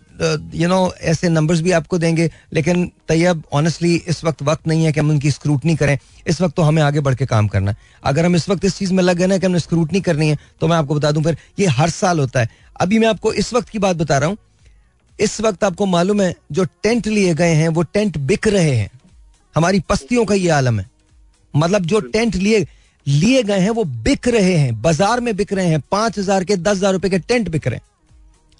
यू 0.54 0.68
नो 0.68 0.92
ऐसे 1.02 1.28
नंबर्स 1.28 1.60
भी 1.60 1.70
आपको 1.72 1.98
देंगे। 1.98 2.30
लेकिन 2.52 2.86
तैयब 3.08 3.42
ऑनेस्टली 3.52 3.94
इस 4.08 4.22
वक्त 4.24 4.42
वक्त 4.42 4.66
नहीं 4.68 4.84
है 4.84 4.92
कि 4.92 5.00
हम 5.00 5.10
उनकी 5.10 5.30
स्क्रूटनी 5.30 5.74
करें। 5.76 5.98
इस 6.26 6.40
वक्त 6.40 6.54
तो 6.56 6.62
हमें 6.62 6.82
आगे 6.82 7.00
बढ़ 7.00 7.14
के 7.14 7.26
काम 7.26 7.48
करना 7.48 7.70
है। 7.70 7.76
अगर 8.04 8.24
हम 8.26 8.36
इस 8.36 8.48
वक्त 8.48 8.64
इस 8.64 8.78
चीज़ 8.78 8.92
में 8.94 9.02
लग 9.02 9.16
गए 9.16 9.26
ना 9.26 9.38
कि 9.38 9.46
हमने 9.46 9.60
स्क्रूटनी 9.60 10.00
करनी 10.00 10.28
है 10.28 10.38
तो 10.60 10.68
मैं 10.68 10.76
आपको 10.76 10.94
बता 10.94 11.10
दूँ 11.10 11.22
फिर 11.22 11.36
ये 11.58 11.66
हर 11.68 11.90
साल 11.90 12.20
होता 12.20 12.40
है। 12.40 12.48
अभी 12.80 12.98
मैं 12.98 13.08
आपको 13.08 13.32
इस 13.34 13.52
वक्त 13.54 13.68
की 13.68 13.78
बात 13.78 13.96
बता 13.96 14.18
रहा 14.18 14.28
हूँ। 14.28 14.36
इस 15.18 15.40
वक्त 15.40 15.64
आपको 15.64 15.86
मालूम 15.86 16.20
है 16.22 16.34
जो 16.52 16.64
टेंट 16.82 17.06
लिए 17.06 17.34
गए 17.34 17.52
हैं 17.54 17.68
वो 17.68 17.82
टेंट 17.84 18.18
बिक 18.18 18.48
रहे 18.48 18.74
हैं। 18.76 18.90
हमारी 19.54 19.80
पस्तियों 19.80 20.24
का 20.24 20.34
ये 20.34 20.48
आलम 20.50 20.80
है। 20.80 20.88
मतलब 21.54 21.84
जो 21.84 22.00
टेंट 22.02 22.34
लिए 22.36 22.66
लिए 23.06 23.42
गए 23.42 23.58
हैं 23.58 23.70
वो 23.70 23.84
बिक 23.84 24.28
रहे 24.28 24.54
हैं 24.54 24.80
बाज़ार 24.82 25.20
में 25.20 25.34
बिक 25.36 25.52
रहे 25.52 25.66
हैं 25.66 25.80
पाँच 25.90 26.18
हज़ार 26.18 26.44
के 26.44 26.56
दस 26.58 26.76
हज़ार 26.76 26.92
रुपए 26.92 27.10
के 27.10 27.18
टेंट 27.20 27.48
बिक 27.48 27.66
रहे 27.68 27.76
हैं। 27.76 27.84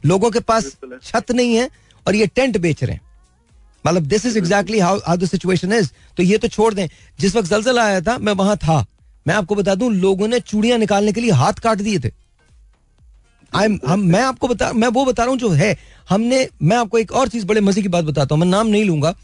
लोगों 0.05 0.31
के 0.31 0.41
पास 0.43 0.77
छत 1.05 1.31
नहीं 1.33 1.55
है 1.55 1.69
और 2.07 2.15
ये 2.15 2.27
टेंट 2.29 2.59
बेच 2.59 2.83
रहे 2.85 2.95
हैं। 2.95 3.01
मतलब 3.85 4.03
this 4.05 4.27
is 4.27 4.39
exactly 4.39 4.79
how 4.81 4.99
how 4.99 5.17
the 5.17 5.27
situation 5.27 5.73
is 5.73 5.91
तो 6.17 6.23
ये 6.23 6.39
तो 6.39 6.49
छोड़ 6.49 6.73
दें 6.75 6.87
जिस 7.19 7.37
वक्त 7.37 7.49
जलजला 7.49 7.85
आया 7.85 8.01
था 8.01 8.17
मैं 8.19 8.33
वहाँ 8.35 8.57
था। 8.59 8.85
मैं 9.27 9.35
आपको 9.35 9.55
बता 9.55 9.75
दूँ 9.75 9.93
लोगों 9.93 10.29
ने 10.29 10.41
चूड़ियाँ 10.43 10.79
निकालने 10.79 11.13
के 11.13 11.21
लिए 11.21 11.31
हाथ 11.33 11.53
काट 11.63 11.79
दिए 11.79 11.99
थे। 11.99 12.11
आई 13.53 13.79
हम 13.87 14.01
मैं 14.07 14.23
आपको 14.23 14.49
बता 14.49 14.73
मैं 14.75 14.89
वो 14.89 15.05
बता 15.05 15.23
रहा 15.23 15.31
हूँ 15.31 15.39
जो 15.39 15.51
है 15.51 15.77
हमने 16.09 16.49
मैं 16.63 16.77
आपको 16.77 16.99
एक 16.99 17.13
और 17.13 17.29
चीज़ 17.29 17.47
बड़े 17.47 17.61
मज़े 17.61 17.83
की 17.83 17.89
बात 17.89 18.05
बताता 18.05 18.35
हूँ 18.35 18.41
मैं 18.41 18.49
नाम 18.49 18.67
नहीं 18.67 18.85
लूँगा। 18.85 19.15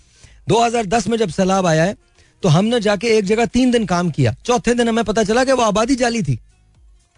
2010 0.48 1.06
में 1.08 1.16
जब 1.18 1.30
सैलाब 1.30 1.66
आया 1.66 1.84
है 1.84 1.96
तो 2.43 2.49
हमने 2.49 2.80
जाके 2.80 3.09
एक 3.09 3.24
जगह 3.24 3.47
तीन 3.47 3.70
दिन 3.70 3.86
काम 3.86 4.11
किया। 4.11 4.34
चौथे 4.45 4.74
दिन 4.74 4.88
हमें 4.88 5.05
पता 5.05 5.24
चला 5.24 5.45
कि 5.45 5.53
वो 5.53 5.62
आबादी 5.62 5.97
जाली 5.97 6.22
थी। 6.22 6.38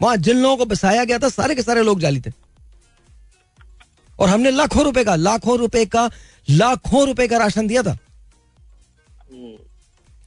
वहाँ 0.02 0.16
जिन 0.16 0.36
लोगों 0.36 0.56
को 0.56 0.64
बसाया 0.64 1.04
गया 1.04 1.18
था, 1.18 1.28
सारे 1.28 1.54
के 1.54 1.62
सारे 1.62 1.82
लोग 1.82 2.00
जाली 2.00 2.20
थे। 2.20 2.32
और 4.18 4.28
हमने 4.28 4.50
लाखों 4.50 4.84
रुपए 4.84 5.04
का, 5.04 5.14
लाखों 5.16 5.58
रुपए 5.58 5.84
का, 5.86 6.10
लाखों 6.50 7.06
रुपए 7.06 7.28
का 7.28 7.38
राशन 7.38 7.66
दिया 7.66 7.82
था। 7.82 7.98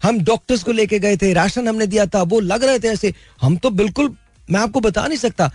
हम 0.04 0.20
डॉक्टर्स 0.20 0.64
को 0.64 0.72
लेके 0.72 1.00
गए 1.00 1.18
थे, 1.18 1.34
राशन 1.34 1.68
हमने 1.68 1.88
दिया 1.88 2.06
था, 2.06 2.22
वो 2.22 2.40
लग 2.40 2.64
रहे 2.64 2.80
थे 2.80 2.88
ऐसे। 2.88 3.14
हम 3.42 3.58
तो 3.58 3.70
बिल्कुल, 3.70 4.16
मैं 4.52 4.60
आपको 4.60 4.80
बता 4.80 5.08
नहीं 5.08 5.18
सकता। 5.18 5.52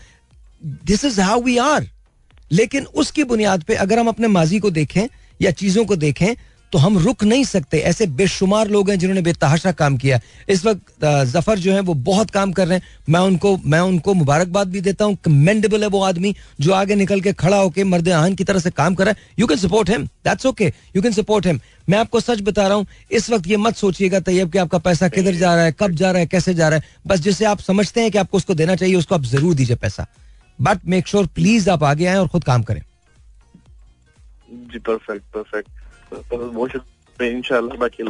This 0.64 1.04
is 1.04 1.20
how 1.20 1.40
we 1.40 1.56
are 1.56 1.90
लेकिन 2.52 2.84
उसकी 2.84 3.24
बुनियाद 3.24 3.62
पे 3.62 3.74
अगर 3.74 3.98
हम 3.98 4.08
अपने 4.08 4.28
माजी 4.28 4.58
को 4.58 4.70
देखें 4.70 5.06
या 5.42 5.50
चीज़ों 5.50 5.84
को 5.84 5.96
देखें 5.96 6.34
तो 6.72 6.78
हम 6.78 6.96
रुक 6.98 7.22
नहीं 7.24 7.44
सकते। 7.44 7.78
ऐसे 7.80 8.06
बेशुमार 8.08 8.68
लोग 8.68 8.90
हैं 8.90 8.98
जिन्होंने 8.98 9.22
बेतहाशा 9.22 9.72
काम 9.72 9.96
किया। 9.96 10.20
इस 10.48 10.64
वक्त 10.64 11.04
ज़फ़र 11.26 11.58
जो 11.58 11.72
है 11.72 11.80
वो 11.82 11.94
बहुत 12.06 12.30
काम 12.30 12.52
कर 12.52 12.68
रहे 12.68 12.78
हैं। 12.78 12.84
मैं 13.08 13.20
उनको 13.20 13.56
मैं 13.64 13.80
उनको 13.82 14.14
मुबारकबाद 14.14 14.68
भी 14.68 14.80
देता 14.80 15.04
हूँ। 15.04 15.16
कमेंडेबल 15.24 15.82
है 15.82 15.88
वो 15.88 16.02
आदमी 16.04 16.34
जो 16.60 16.72
आगे 16.72 16.94
निकल 16.94 17.20
के 17.20 17.32
खड़ा 17.34 17.56
होकर 17.56 17.84
मर्द 17.84 18.08
आहन 18.10 18.34
की 18.34 18.44
तरह 18.44 18.58
से 18.60 18.70
काम 18.72 18.94
कर 18.94 19.04
रहा 19.04 19.12
है। 19.12 19.34
You 19.38 19.46
can 19.46 19.58
support 19.58 19.90
him 19.90 20.06
that's 20.24 20.46
okay 20.46 20.72
you 20.96 21.02
can 21.02 21.12
support 21.12 21.46
him 21.46 21.60
मैं 21.88 21.98
आपको 21.98 22.20
सच 22.20 22.40
बता 22.40 22.66
रहा 22.66 22.76
हूँ, 22.76 22.86
इस 23.10 23.28
वक्त 23.30 23.46
ये 23.46 23.56
मत 23.56 23.76
सोचिएगा, 23.76 24.20
तैयब, 24.20 24.50
कि 24.50 24.58
आपका 24.58 24.78
पैसा 24.78 25.08
किधर 25.08 25.34
जा 25.34 25.54
रहा 25.54 25.64
है, 25.64 25.72
कब 25.72 25.90
जा 25.92 26.10
रहा 26.10 26.20
है, 26.20 26.26
कैसे 26.26 26.54
जा 26.54 26.68
रहा 26.68 26.78
है। 26.78 26.84
बस 27.06 27.20
जिसे 27.20 27.44
आप 27.44 27.60
समझते 27.60 28.00
हैं 28.00 28.10
कि 28.10 28.18
आपको 28.18 28.36
उसको 28.36 28.54
देना 28.54 28.76
चाहिए, 28.76 28.94
उसको 28.94 29.14
आप 29.14 29.22
ज़रूर 29.24 29.54
दीजिए 29.54 29.76
पैसा। 29.76 30.06
बट 30.58 30.86
मेक 30.86 31.08
श्योर 31.08 31.26
प्लीज़ 31.26 31.68
आप 31.70 31.82
आगे 31.84 32.06
आए 32.06 32.16
और 32.16 32.28
खुद 32.28 32.44
काम 32.44 32.62
करें। 32.62 32.80
जी 34.72 34.78
परफेक्ट 34.80 35.24
परफेक्ट 35.34 35.68
इंशाल्लाह 37.20 37.76
बाकी 37.78 38.02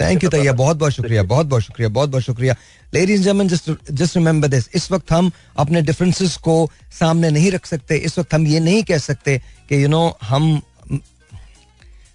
थैंक 0.00 0.24
यू 0.24 0.30
तैया 0.30 0.52
बहुत 0.52 0.76
बहुत 0.76 0.92
शुक्रिया 0.92 1.22
बहुत 1.22 1.46
बहुत 1.46 1.62
शुक्रिया 1.62 1.88
बहुत 1.88 2.10
बहुत 2.10 2.22
शुक्रिया 2.22 2.54
ladies 2.94 3.28
just 3.28 3.70
just 3.92 4.16
remember 4.16 4.48
this 4.48 4.68
इस 4.74 4.90
वक्त 4.92 5.12
हम 5.12 5.30
अपने 5.56 5.82
डिफरेंसेस 5.82 6.36
को 6.36 6.56
सामने 7.00 7.30
नहीं 7.30 7.50
रख 7.52 7.66
सकते। 7.66 7.96
इस 7.96 8.18
वक्त 8.18 8.34
हम 8.34 8.46
ये 8.46 8.60
नहीं 8.60 8.82
कह 8.84 8.98
सकते 8.98 9.38
कि 9.68 9.82
यू 9.82 9.88
नो 9.88 10.02
हम 10.22 10.60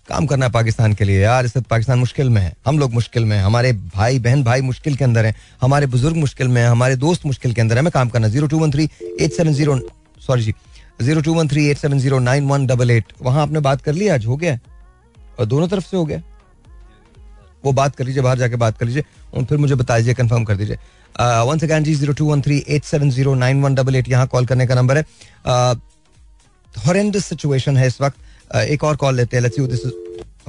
काम 0.07 0.26
करना 0.28 0.45
है 0.45 0.51
पाकिस्तान 0.51 0.93
के 0.93 1.03
लिए। 1.03 1.20
यार 1.22 1.45
इस 1.45 1.57
वक्त 1.57 1.68
पाकिस्तान 1.68 1.99
मुश्किल 1.99 2.30
में 2.30 2.41
है। 2.41 2.53
हम 2.66 2.80
लोग 2.80 2.93
मुश्किल 2.93 3.26
में 3.26 3.36
हैं। 3.38 3.43
हमारे 3.43 3.74
भाई 3.74 4.20
बहन 4.20 4.43
भाई 4.43 4.62
मुश्किल 4.62 4.95
के 4.95 5.03
अंदर 5.03 5.26
हैं। 5.26 5.36
हमारे 5.62 5.86
बुज़ुर्ग 5.88 6.16
मुश्किल 6.18 6.47
में 6.47 6.62
हैं। 6.62 6.70
हमारे 6.70 6.95
दोस्त 6.95 7.26
मुश्किल 7.26 7.53
के 7.53 7.62
अंदर 7.62 7.78
है। 7.78 7.82
मैं 7.82 7.91
काम 7.91 8.09
करना 8.09 8.28
zero 8.28 8.47
two 8.47 8.59
one 8.59 8.72
three 8.72 8.89
eight 9.22 9.32
seven 9.34 9.53
zero 9.53 9.80
sorry 10.28 10.43
जी 10.43 10.53
zero 11.01 11.22
two 11.22 11.34
one 11.34 11.47
three 11.47 11.66
eight 11.70 11.78
seven 11.78 11.99
zero 11.99 12.20
nine 12.20 12.47
one 12.47 12.66
double 12.68 12.91
eight 12.91 13.14
वहाँ 13.22 13.41
आपने 13.41 13.59
बात 13.59 13.82
कर 13.82 13.93
लिया 13.93 14.14
आज? 14.16 14.26
हो 14.26 14.36
गया? 14.38 14.59
और 15.39 15.45
दोनों 15.45 15.67
तरफ़ 15.67 15.86
से 15.86 15.97
हो 15.97 16.05
गया। 16.05 16.21
वो 17.63 17.71
बात 17.73 17.95
कर 17.95 18.03
लीजिए 18.03 18.23
बाहर 18.23 18.38
जाके 18.38 18.55
बात 18.55 18.77
कर 18.77 18.86
लीजिए 18.86 19.03
और 19.34 19.43
फिर 19.45 19.57
मुझे 19.57 19.75
बता 19.75 19.97
दीजिए 19.97 20.13
कंफर्म 20.13 20.43
कर 20.43 20.55
दीजिए। 20.57 20.77
वन 21.45 21.57
सेकेंड 21.59 21.86
जी 21.86 21.93
zero 21.95 22.13
two 22.13 22.25
one 22.25 22.41
three 22.41 22.63
eight 22.67 22.84
seven 22.84 23.09
zero 23.11 23.34
nine 23.36 23.61
one 23.63 23.75
double 23.75 23.95
eight 23.95 24.09
यहाँ 24.09 24.27
कॉल 24.27 24.45
करने 24.45 24.67
का 24.67 24.75
नंबर 24.75 24.97
है। 24.97 25.03
हॉरेंडस 26.75 27.25
सिचुएशन 27.25 27.77
है 27.77 27.88
इस 27.88 28.01
वक्त। 28.01 28.55
एक 28.55 28.84
और 28.84 28.95
कॉल 28.97 29.15
लेते 29.15 29.38
हैं 29.38 29.41
लेट्स 29.43 29.59
यू 29.59 29.67
दिस 29.67 29.86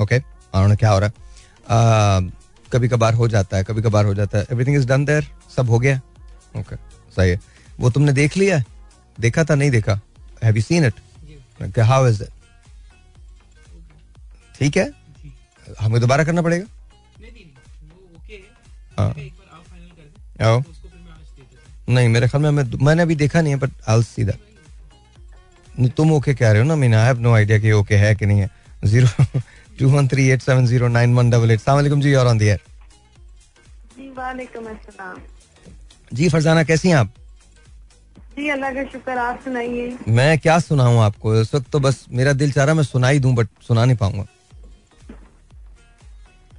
ओके 0.00 0.18
उन्होंने 0.18 0.76
क्या 0.76 0.90
हो 0.90 0.98
रहा 0.98 1.08
है? 1.08 2.30
कभी 2.72 2.88
कभार 2.88 3.14
हो 3.14 3.28
जाता 3.28 3.56
है 3.56 3.64
कभी 3.64 3.82
कभार 3.82 4.04
हो 4.04 4.14
जाता 4.14 4.38
है। 4.38 4.46
एवरीथिंग 4.52 4.76
इज़ 4.76 4.86
डन 4.88 5.04
देयर 5.04 5.26
सब 5.56 5.70
हो 5.70 5.78
गया। 5.78 5.96
ओके 5.96 6.60
okay, 6.60 6.78
सही 7.16 7.30
है। 7.30 7.40
वो 7.80 7.90
तुमने 7.90 8.12
देख 8.12 8.36
लिया 8.36 8.62
देखा 9.18 9.44
था? 9.44 9.54
नहीं 9.54 9.70
देखा? 9.70 10.00
Have 10.44 10.56
you 10.56 10.62
seen 10.62 10.84
it 10.84 11.78
how 11.80 12.06
is 12.08 12.22
it 12.22 12.28
ठीक 14.58 14.76
है? 14.76 14.90
हमें 15.80 16.00
दोबारा 16.00 16.24
करना 16.24 16.42
पड़ेगा? 16.42 16.66
हाँ। 18.98 19.14
नहीं 21.88 22.08
मेरे 22.08 22.28
ख्याल 22.28 22.42
में 22.42 22.50
मैं 22.50 22.64
मैंने 22.84 23.02
अभी 23.02 23.14
देखा 23.16 23.40
नहीं 23.40 23.52
है 23.52 23.58
बट 23.60 23.70
आल 23.88 24.02
सीधा 24.04 24.32
तुम 25.96 26.12
ओके 26.12 26.34
कह 26.34 26.50
रहे 26.50 26.62
हो 26.62 26.66
ना 26.68 26.76
mean? 26.76 26.94
I 26.94 27.06
have 27.06 27.18
no 27.20 27.32
idea 27.34 27.58
कि 27.58 27.72
ओके 27.72 27.94
है 27.96 28.14
कि 28.14 28.26
नहीं 28.26 28.40
है। 28.40 28.50
Zero 28.84 29.40
two 29.78 29.88
one 29.90 30.08
three 30.08 30.28
eight 30.30 30.42
seven 30.42 30.66
zero 30.66 30.88
nine 30.88 31.14
one 31.14 31.30
double 31.30 31.50
eight 31.50 31.60
सलाम 31.60 32.00
जी 32.00 32.14
और 32.14 32.26
ऑन 32.26 32.38
दी 32.38 32.54
जी 33.98 34.12
जी 36.12 36.28
फरजाना 36.28 36.62
कैसी 36.64 36.88
हैं 36.88 36.96
आप? 36.96 37.12
जी 38.36 38.48
अल्लाह 38.48 38.70
का 38.74 38.84
शुक्र 38.92 39.18
आप 39.18 39.40
सुनाइए। 39.44 39.96
मैं 40.08 40.38
क्या 40.38 40.58
सुनाऊं 40.58 41.00
आपको? 41.02 41.34
इस 41.40 41.54
वक्त 41.54 41.70
तो 41.72 41.80
बस 41.80 42.04
मेरा 42.10 42.32
दिल 42.32 42.52
चाह 42.52 42.64
रहा 42.64 42.74
मैं 42.74 42.84
सुनाई 42.84 43.18
दूँ 43.18 43.34
बट 43.34 43.48
सुना 43.68 43.84
नहीं 43.84 43.96
पाऊँगा। 43.96 44.26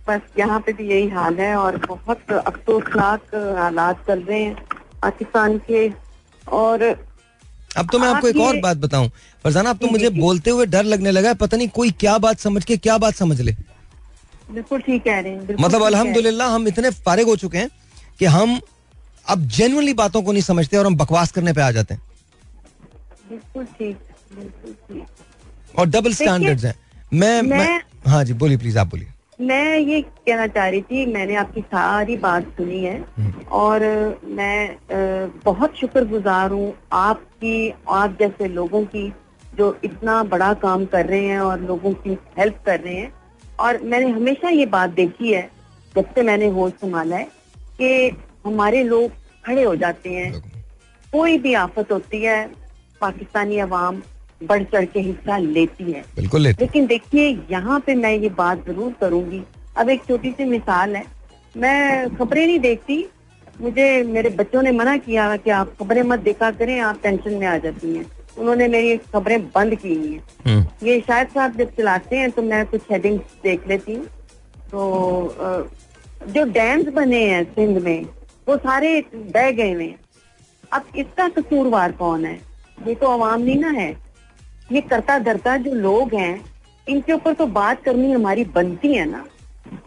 बस 0.07 0.21
यहाँ 0.39 0.59
पे 0.59 0.73
भी 0.73 0.87
यही 0.89 1.07
हाल 1.09 1.39
है 1.39 1.55
और 1.55 1.77
बहुत 1.87 2.31
अफसोसनाक 2.31 3.35
हालात 3.57 4.05
चल 4.07 4.21
रहे 4.21 4.41
हैं 4.43 4.55
पाकिस्तान 5.01 5.57
के। 5.67 5.87
और 6.43 6.83
अब 7.77 7.89
तो 7.91 7.99
मैं 7.99 8.07
आपको 8.07 8.27
एक 8.27 8.37
और 8.37 8.59
बात 8.61 8.77
बताऊँ। 8.77 9.09
फरजाना 9.45 9.69
अब 9.69 9.77
तो 9.77 9.87
मुझे 9.87 10.09
बोलते 10.11 10.49
हुए 10.49 10.65
डर 10.65 10.83
लगने 10.85 11.11
लगा 11.11 11.29
है 11.29 11.35
पता 11.35 11.57
नहीं 11.57 11.67
कोई 11.75 11.91
क्या 12.01 12.17
बात 12.17 12.39
समझ 12.39 12.63
के 12.65 12.77
क्या 12.79 12.97
बात 12.97 13.15
समझ 13.15 13.39
ले। 13.41 13.51
बिल्कुल 14.51 14.81
ठीक 14.81 15.03
कह 15.03 15.19
रहे 15.19 15.33
हैं 15.33 15.55
मतलब 15.59 15.83
अल्हम्दुलिल्लाह 15.83 16.49
हम 16.49 16.67
इतने 16.67 16.89
फारिग 17.01 17.27
हो 17.27 17.35
चुके 17.37 17.57
हैं 17.57 17.69
कि 18.19 18.25
हम 18.27 18.59
अब 19.27 19.47
जेनुअनली 19.49 19.93
बातों 19.95 20.21
को 20.23 20.31
नहीं 20.31 20.41
समझते 20.43 20.77
और 20.77 20.85
हम 20.85 20.95
बकवास 20.97 21.31
करने 21.31 21.53
पे 21.53 21.61
आ 21.61 21.71
जाते 21.71 21.93
हैं। 21.93 22.01
बिल्कुल 23.29 23.65
ठीक 23.77 23.97
बिल्कुल 24.35 24.73
ठीक। 24.87 25.79
और 25.79 25.85
डबल 25.87 26.13
स्टैंडर्ड्स 26.13 26.65
हैं। 26.65 26.75
मैं, 27.13 27.41
मैं, 27.41 27.57
मैं 27.57 27.81
हाँ 28.07 28.23
जी 28.23 28.33
बोलिए 28.35 28.57
प्लीज़ 28.57 28.77
आप 28.79 28.87
बोलिए। 28.87 29.12
मैं 29.43 29.77
ये 29.77 30.01
कहना 30.01 30.45
चाह 30.47 30.67
रही 30.67 30.81
थी 30.81 31.05
मैंने 31.05 31.35
आपकी 31.35 31.61
सारी 31.61 32.15
बात 32.17 32.43
सुनी 32.57 32.79
है 32.79 32.97
हम्म। 33.17 33.43
और 33.51 33.83
मैं 34.31 34.77
बहुत 35.45 35.75
शुक्रगुजार 35.77 36.51
हूँ 36.51 36.73
आपकी 36.93 37.73
आप 37.91 38.17
जैसे 38.19 38.47
लोगों 38.47 38.83
की 38.85 39.07
जो 39.57 39.75
इतना 39.83 40.21
बड़ा 40.25 40.53
काम 40.61 40.85
कर 40.85 41.05
रहे 41.05 41.25
हैं 41.25 41.39
और 41.39 41.61
लोगों 41.61 41.93
की 41.93 42.17
हेल्प 42.37 42.61
कर 42.65 42.79
रहे 42.79 42.95
हैं। 42.95 43.13
और 43.59 43.81
मैंने 43.83 44.09
हमेशा 44.09 44.49
ये 44.49 44.65
बात 44.67 44.89
देखी 44.91 45.33
है 45.33 45.49
जब 45.95 46.13
से 46.15 46.21
मैंने 46.21 46.47
होश 46.49 46.71
संभाला 46.81 47.15
है 47.15 47.27
कि 47.79 48.09
हमारे 48.45 48.83
लोग 48.83 49.11
खड़े 49.45 49.63
हो 49.63 49.75
जाते 49.75 50.09
हैं। 50.09 50.31
कोई 51.13 51.37
भी 51.37 51.53
आफत 51.53 51.91
होती 51.91 52.21
है 52.21 52.39
पाकिस्तानी 53.01 53.57
अवाम 53.59 54.01
बढ़ 54.47 54.63
चढ़ 54.63 54.85
के 54.85 54.99
हिस्सा 54.99 55.37
लेती 55.37 55.91
है। 55.91 56.03
बिल्कुल 56.15 56.41
लेती 56.41 56.63
लेकिन 56.63 56.85
देखिए 56.87 57.27
यहाँ 57.51 57.79
पे 57.79 57.95
मैं 57.95 58.13
ये 58.13 58.29
बात 58.37 58.65
ज़रूर 58.67 58.93
करूँगी। 59.01 59.41
अब 59.77 59.89
एक 59.89 60.03
छोटी 60.07 60.31
सी 60.31 60.45
मिसाल 60.45 60.95
है। 60.95 61.03
मैं 61.55 62.15
खबरें 62.15 62.45
नहीं 62.45 62.59
देखती। 62.59 63.05
मुझे 63.61 64.03
मेरे 64.03 64.29
बच्चों 64.31 64.61
ने 64.61 64.71
मना 64.71 64.95
किया 64.97 65.35
कि 65.37 65.49
आप 65.51 65.73
खबरें 65.79 66.01
मत 66.03 66.19
देखा 66.19 66.49
करें 66.51 66.79
आप 66.81 66.99
टेंशन 67.03 67.33
में 67.33 67.45
आ 67.47 67.57
जाती 67.57 67.95
हैं। 67.95 68.05
उन्होंने 68.37 68.67
मेरी 68.67 68.97
खबरें 69.13 69.43
बंद 69.47 69.75
की 69.75 69.95
हुई 69.95 70.13
हैं। 70.13 70.23
हम्म। 70.45 70.87
ये 70.87 70.99
शायद 70.99 71.27
साहब 71.27 71.57
जब 71.57 71.75
चलाते 71.77 72.17
हैं 72.17 72.29
तो 72.31 72.41
मैं 72.41 72.65
कुछ 72.65 72.91
हेडिंग्स 72.91 73.35
देख 73.43 73.67
लेती 73.67 73.95
हूँ। 73.95 74.05
तो 74.71 75.69
जो 76.27 76.43
डैम्स 76.51 76.87
बने 76.93 77.23
हैं 77.25 77.43
सिंध 77.45 77.77
में 77.77 78.05
वो 78.47 78.57
सारे 78.57 78.99
बह 79.13 79.51
गए 79.51 79.73
हैं। 79.73 79.95
अब 80.71 80.83
इसका 80.95 81.27
कसूरवार 81.29 81.91
कौन 81.91 82.25
है? 82.25 82.39
ये 82.87 82.95
तो 82.95 83.07
अवाम 83.07 83.41
नहीं 83.41 83.59
ना 83.59 83.69
है। 83.71 83.91
ये 84.73 84.81
करता 84.81 85.17
धरता 85.19 85.55
जो 85.57 85.73
लोग 85.73 86.13
हैं 86.15 86.43
इनके 86.87 87.13
ऊपर 87.13 87.33
तो 87.33 87.45
बात 87.47 87.83
करनी 87.83 88.11
हमारी 88.11 88.43
बनती 88.55 88.93
है 88.93 89.05
ना। 89.05 89.23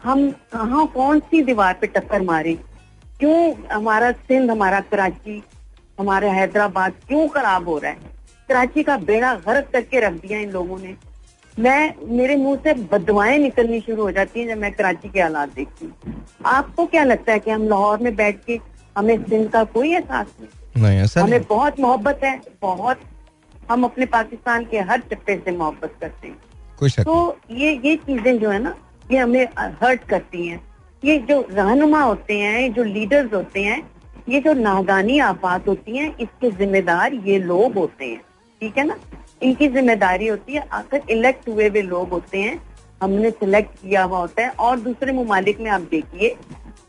हम 0.03 0.31
कहा 0.53 0.85
कौन 0.95 1.21
सी 1.21 1.43
दीवार 1.43 1.75
पे 1.81 1.87
टक्कर 1.87 2.23
मारे? 2.23 2.55
क्यों 3.21 3.55
हमारा 3.73 4.11
सिंध 4.13 4.51
हमारा 4.51 4.81
कराची 4.91 5.43
हमारा 5.99 6.33
हैदराबाद 6.33 6.93
क्यों 7.09 7.27
खराब 7.29 7.69
हो 7.69 7.79
रहा 7.79 7.91
है? 7.91 8.15
कराची 8.49 8.83
का 8.83 8.97
बेड़ा 9.01 9.35
गर्क 9.47 9.69
करके 9.73 10.01
रख 10.01 10.13
दिया 10.13 10.39
इन 10.39 10.51
लोगों 10.51 10.79
ने। 10.79 10.95
मैं 11.57 11.95
मेरे 12.17 12.37
मुँह 12.37 12.57
से 12.65 12.75
बदवाएँ 12.93 13.39
निकलनी 13.39 13.81
शुरू 13.81 14.03
हो 14.03 14.11
जाती 14.11 14.41
हैं 14.41 14.49
जब 14.49 14.61
मैं 14.61 14.73
कराची 14.73 15.09
के 15.09 15.21
हालात 15.21 15.55
देखती 15.55 15.87
हूँ। 15.87 16.15
आपको 16.47 16.87
क्या 16.87 17.05
लगता 17.05 17.33
है 17.33 17.39
कि 17.39 17.51
हम 17.51 17.69
लाहौर 17.69 17.99
में 17.99 18.15
बैठ 18.17 18.45
के 18.47 18.59
हमें 18.97 19.17
सिंध 19.25 19.51
का 19.51 19.65
कोई 19.65 19.93
एहसास 19.95 20.27
नहीं? 20.41 20.83
नहीं 20.83 21.23
हमें 21.23 21.43
बहुत 21.45 21.81
मोहब्बत 21.81 22.21
है 22.25 22.41
बहुत 22.63 23.01
हम 23.71 23.85
अपने 23.85 24.07
पाकिस्तान 24.07 24.65
के 24.65 24.81
हर 24.81 25.01
चप्पे 25.13 25.37
से 25.37 25.53
मोहब्बत 25.53 25.95
करते 26.01 26.29
हैं। 26.29 27.05
तो 27.05 27.37
ये 27.53 27.73
ये 27.85 27.97
चीज़ें 27.99 28.39
जो 28.39 28.51
है 28.51 28.59
ना 28.63 28.75
ये 29.11 29.19
हमें 29.19 29.47
हर्ट 29.83 30.05
करती 30.09 30.47
हैं। 30.47 30.61
ये 31.03 31.19
जो 31.21 31.41
रहनुमा 31.51 32.03
होते 32.03 32.39
हैं 32.39 32.73
जो 32.75 32.83
लीडर्स 32.85 33.33
होते 33.35 33.63
हैं 33.63 33.83
ये 34.29 34.41
जो 34.41 34.53
नादानी 34.55 35.19
आफात 35.23 35.69
होती 35.69 35.97
हैं 35.97 36.17
इसके 36.17 36.51
जिम्मेदार 36.53 37.15
ये 37.27 37.39
लोग 37.41 37.75
होते 37.75 38.05
हैं। 38.05 38.21
ठीक 38.63 38.79
है 38.79 38.85
ना? 38.85 38.97
इनकी 39.43 39.69
ज़िम्मेदारी 39.69 40.27
होती 40.27 40.55
है 40.55 40.67
आखिर 40.73 41.03
इलेक्ट 41.11 41.49
हुए 41.49 41.69
हुए 41.69 41.83
लोग 41.85 42.09
होते 42.11 42.41
हैं। 42.41 42.61
हमने 43.03 43.31
सिलेक्ट 43.33 43.79
किया 43.81 44.03
हुआ 44.05 44.19
होता 44.19 44.43
है 44.43 44.51
और 44.51 44.81
दूसरे 44.81 45.13
ममालिक 45.13 45.61
में 45.61 45.71
आप 45.71 45.81
देखिए 45.91 46.35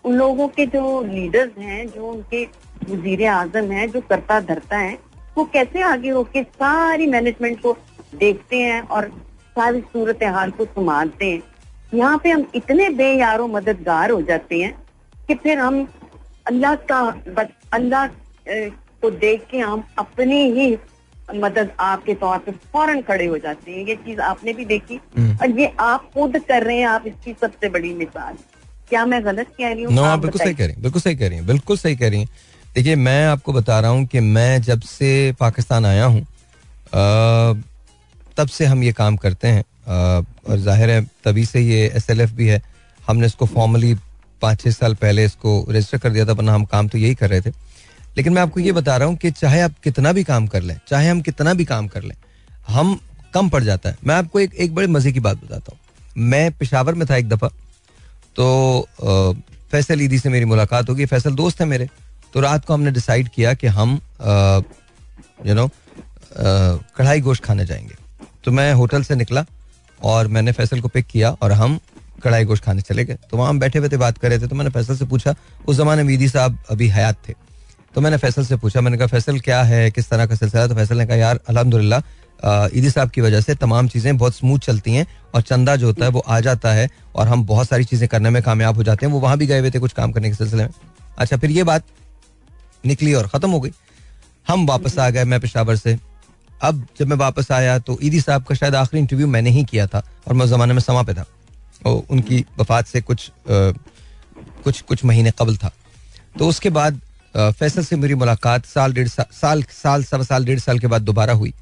उन 0.05 0.15
लोगों 0.15 0.47
के 0.47 0.65
जो 0.67 1.01
लीडर्स 1.03 1.57
हैं 1.57 1.87
जो 1.87 2.07
उनके 2.07 2.43
वज़ीर 2.89 3.25
आज़म 3.27 3.71
हैं 3.71 3.89
जो 3.91 4.01
करता 4.01 4.39
धरता 4.41 4.77
है 4.77 4.97
वो 5.37 5.43
कैसे 5.53 5.81
आगे 5.83 6.09
होके 6.09 6.43
सारी 6.43 7.07
मैनेजमेंट 7.07 7.61
को 7.61 7.75
देखते 8.15 8.61
हैं 8.61 8.81
और 8.87 9.07
सारी 9.57 9.81
सूरत 9.93 10.23
हाल 10.35 10.51
को 10.51 10.65
संभालते 10.65 11.31
हैं। 11.31 11.41
यहाँ 11.93 12.17
पे 12.23 12.29
हम 12.29 12.45
इतने 12.55 12.89
बेयारो 12.97 13.47
मददगार 13.47 14.11
हो 14.11 14.21
जाते 14.21 14.59
हैं 14.61 14.73
कि 15.27 15.35
फिर 15.35 15.59
हम 15.59 15.87
अल्लाह 16.47 16.75
का 16.91 16.99
अल्लाह 17.73 18.07
को 19.01 19.09
देख 19.21 19.45
के 19.51 19.57
हम 19.59 19.83
अपनी 19.99 20.41
ही 20.51 20.77
मदद 21.35 21.71
आपके 21.79 22.13
तौर 22.15 22.37
पे 22.37 22.51
फ़ौरन 22.51 23.01
खड़े 23.07 23.25
हो 23.25 23.37
जाते 23.37 23.71
हैं। 23.71 23.85
ये 23.87 23.95
चीज़ 23.95 24.19
आपने 24.21 24.53
भी 24.53 24.65
देखी। 24.65 24.99
हम्म। 25.17 25.37
और 25.37 25.59
ये 25.59 25.71
आप 25.79 26.09
खुद 26.13 26.37
कर 26.49 26.63
रहे 26.63 26.77
हैं 26.77 26.87
आप 26.87 27.07
इसकी 27.07 27.33
सबसे 27.41 27.69
बड़ी 27.69 27.93
मिसाल। 27.93 28.37
क्या 28.89 29.05
मैं 29.05 29.23
गलत 29.25 29.47
कह 29.57 29.73
रही 29.73 29.83
हूँ? 29.83 29.97
आप 29.99 30.19
बिल्कुल 30.19 30.41
सही 30.41 30.53
कह 30.53 30.65
रही 30.65 30.73
हैं 30.73 30.81
बिल्कुल 30.81 31.01
सही 31.01 31.15
कह 31.15 31.27
रही 31.27 31.37
हैं 31.37 31.47
बिल्कुल 31.47 31.77
सही 31.77 31.95
कह 31.95 32.09
रही 32.09 32.19
हैं। 32.19 32.29
देखिए, 32.75 32.95
मैं 32.97 33.25
आपको 33.27 33.53
बता 33.53 33.79
रहा 33.79 33.91
हूँ 33.91 34.05
कि 34.05 34.19
मैं 34.19 34.61
जब 34.61 34.81
से 34.81 35.35
पाकिस्तान 35.39 35.85
आया 35.85 36.05
हूँ 36.05 36.25
तब 38.37 38.47
से 38.47 38.65
हम 38.65 38.83
ये 38.83 38.91
काम 38.93 39.15
करते 39.17 39.47
हैं। 39.47 39.63
और 39.87 40.57
ज़ाहिर 40.57 40.89
है, 40.89 41.01
तभी 41.23 41.45
से 41.45 41.61
ये 41.61 41.87
एस 41.95 42.09
एल 42.09 42.21
एफ़ 42.21 42.33
भी 42.33 42.47
है। 42.47 42.61
हमने 43.01 43.25
इसको 43.25 43.45
फॉर्मली 43.45 43.93
पाँच 44.41 44.61
छः 44.61 44.71
साल 44.71 44.93
पहले 44.95 45.25
इसको 45.25 45.65
रजिस्टर 45.69 45.97
कर 45.97 46.09
दिया 46.09 46.25
था, 46.25 46.31
वरना 46.31 46.53
हम 46.53 46.65
काम 46.65 46.87
तो 46.87 46.97
यही 46.97 47.15
कर 47.15 47.29
रहे 47.29 47.41
थे। 47.41 47.49
लेकिन 48.17 48.33
मैं 48.33 48.41
आपको 48.41 48.59
ये 48.59 48.71
बता 48.71 48.97
रहा 48.97 49.07
हूँ 49.07 49.15
कि 49.17 49.31
चाहे 49.31 49.61
आप 49.61 49.73
कितना 49.83 50.11
भी 50.13 50.23
काम 50.23 50.47
कर 50.47 50.61
लें, 50.61 50.79
चाहे 50.87 51.09
हम 51.09 51.21
कितना 51.21 51.53
भी 51.53 51.65
काम 51.65 51.87
कर 51.87 52.03
लें, 52.03 52.15
हम 52.67 52.99
कम 53.33 53.49
पड़ 53.49 53.63
जाता 53.63 53.89
है। 53.89 53.97
मैं 54.05 54.15
आपको 54.15 54.39
एक 54.39 54.53
एक 54.55 54.75
बड़े 54.75 54.87
मज़े 54.87 55.11
की 55.11 55.19
बात 55.19 55.43
बताता 55.43 55.71
हूँ। 55.71 55.79
मैं 56.23 56.51
पेशावर 56.51 56.93
में 56.93 57.07
था 57.09 57.15
एक 57.15 57.29
दफ़ा 57.29 57.47
तो 58.35 58.87
फैसल 59.71 60.01
ईदी 60.01 60.19
से 60.19 60.29
मेरी 60.29 60.45
मुलाकात 60.45 60.89
होगी। 60.89 61.05
फैसल 61.05 61.35
दोस्त 61.35 61.61
है 61.61 61.67
मेरे। 61.67 61.87
तो 62.37 62.41
रात 62.41 62.65
को 62.65 62.73
हमने 62.73 62.91
डिसाइड 62.91 63.29
किया 63.29 63.53
कि 63.53 63.67
हम 63.67 63.99
यू 65.45 65.53
नो 65.55 65.69
कढ़ाई 66.97 67.21
गोश्त 67.21 67.43
खाने 67.43 67.65
जाएँगे। 67.65 67.95
तो 68.45 68.51
मैं 68.51 68.73
होटल 68.73 69.03
से 69.03 69.15
निकला 69.15 69.43
और 69.99 70.27
मैंने 70.27 70.51
फैसल 70.51 70.81
को 70.81 70.87
पिक 70.87 71.05
किया 71.07 71.31
और 71.31 71.51
हम 71.51 71.79
कढ़ाई 72.23 72.45
गोश्त 72.45 72.63
खाने 72.63 72.81
चले 72.81 73.05
गए। 73.05 73.17
तो 73.31 73.37
वहाँ 73.37 73.49
हम 73.49 73.59
बैठे 73.59 73.79
बैठे 73.79 73.97
बात 73.97 74.17
कर 74.17 74.29
रहे 74.29 74.39
थे 74.39 74.47
तो 74.47 74.55
मैंने 74.55 74.69
फैसल 74.69 74.97
से 74.97 75.05
पूछा। 75.05 75.33
उस 75.67 75.77
जमाने 75.77 76.03
में 76.03 76.13
ईदी 76.13 76.29
साहब 76.29 76.59
अभी 76.69 76.87
हयात 76.89 77.17
थे। 77.27 77.33
तो 77.95 78.01
मैंने 78.01 78.17
फैसल 78.17 78.45
से 78.45 78.55
पूछा, 78.57 78.81
मैंने 78.81 78.97
कहा, 78.97 79.07
फैसल 79.07 79.39
क्या 79.39 79.61
है? 79.63 79.89
किस 79.91 80.09
तरह 80.09 80.25
का 80.25 80.35
सिलसिला? 80.35 80.67
तो 80.67 80.75
फैसल 80.75 80.97
ने 80.97 81.05
कहा, 81.05 81.17
यार 81.17 81.39
अलहमदिल्ला 81.49 82.01
ईदी 82.75 82.89
साहब 82.89 83.09
की 83.09 83.21
वजह 83.21 83.41
से 83.41 83.55
तमाम 83.57 83.87
चीज़ें 83.87 84.17
बहुत 84.17 84.35
स्मूथ 84.35 84.59
चलती 84.59 84.93
हैं 84.93 85.07
और 85.35 85.41
चंदा 85.43 85.75
जो 85.75 85.87
होता 85.87 86.05
है 86.05 86.11
वो 86.11 86.19
आ 86.19 86.39
जाता 86.39 86.73
है 86.73 86.89
और 87.15 87.27
हम 87.27 87.45
बहुत 87.45 87.67
सारी 87.67 87.83
चीज़ें 87.85 88.07
करने 88.09 88.29
में 88.29 88.41
कामयाब 88.43 88.75
हो 88.75 88.83
जाते 88.83 89.05
हैं। 89.05 89.13
वो 89.13 89.19
वहाँ 89.19 89.37
भी 89.37 89.47
गए 89.47 89.59
हुए 89.59 89.71
थे 89.71 89.79
कुछ 89.79 89.93
काम 89.93 90.11
करने 90.11 90.29
के 90.29 90.35
सिलसिले 90.35 90.63
में। 90.63 90.73
अच्छा 91.17 91.37
फिर 91.37 91.51
ये 91.51 91.63
बात 91.65 91.83
निकली 92.83 93.13
और 93.13 93.27
ख़त्म 93.27 93.49
हो 93.49 93.59
गई। 93.59 93.71
हम 94.47 94.65
वापस 94.67 94.97
आ 94.99 95.09
गए 95.09 95.23
मैं 95.25 95.39
पेशावर 95.39 95.75
से। 95.75 95.97
अब 96.61 96.85
जब 96.99 97.07
मैं 97.07 97.17
वापस 97.17 97.51
आया 97.51 97.77
तो 97.79 97.97
ईदी 98.03 98.21
साहब 98.21 98.43
का 98.43 98.55
शायद 98.55 98.75
आखिरी 98.75 99.01
इंटरव्यू 99.01 99.27
मैंने 99.27 99.49
ही 99.49 99.63
किया 99.63 99.87
था 99.87 100.03
और 100.27 100.33
मैं 100.33 100.45
उस 100.45 100.51
ज़माने 100.51 100.73
में 100.73 100.81
समा 100.81 101.01
पे 101.03 101.13
था। 101.13 101.25
और 101.85 102.01
उनकी 102.09 102.45
वफात 102.59 102.87
से 102.87 103.01
कुछ 103.01 103.29
आ, 103.29 103.71
कुछ 104.63 104.81
कुछ 104.81 105.03
महीने 105.05 105.31
कबल 105.39 105.57
था। 105.57 105.71
तो 106.39 106.47
उसके 106.47 106.69
बाद 106.71 106.99
फैसल 107.35 107.83
से 107.83 107.95
मेरी 107.95 108.15
मुलाकात 108.15 108.65
साल 108.65 108.93
डेढ़ 108.93 109.07
साल 109.07 109.25
साल 109.33 109.63
साल 109.63 110.03
सवा 110.03 110.23
साल 110.23 110.45
डेढ़ 110.45 110.59
साल 110.59 110.79
के 110.79 110.87
बाद 110.87 111.01
दोबारा 111.01 111.33
हुई। 111.33 111.53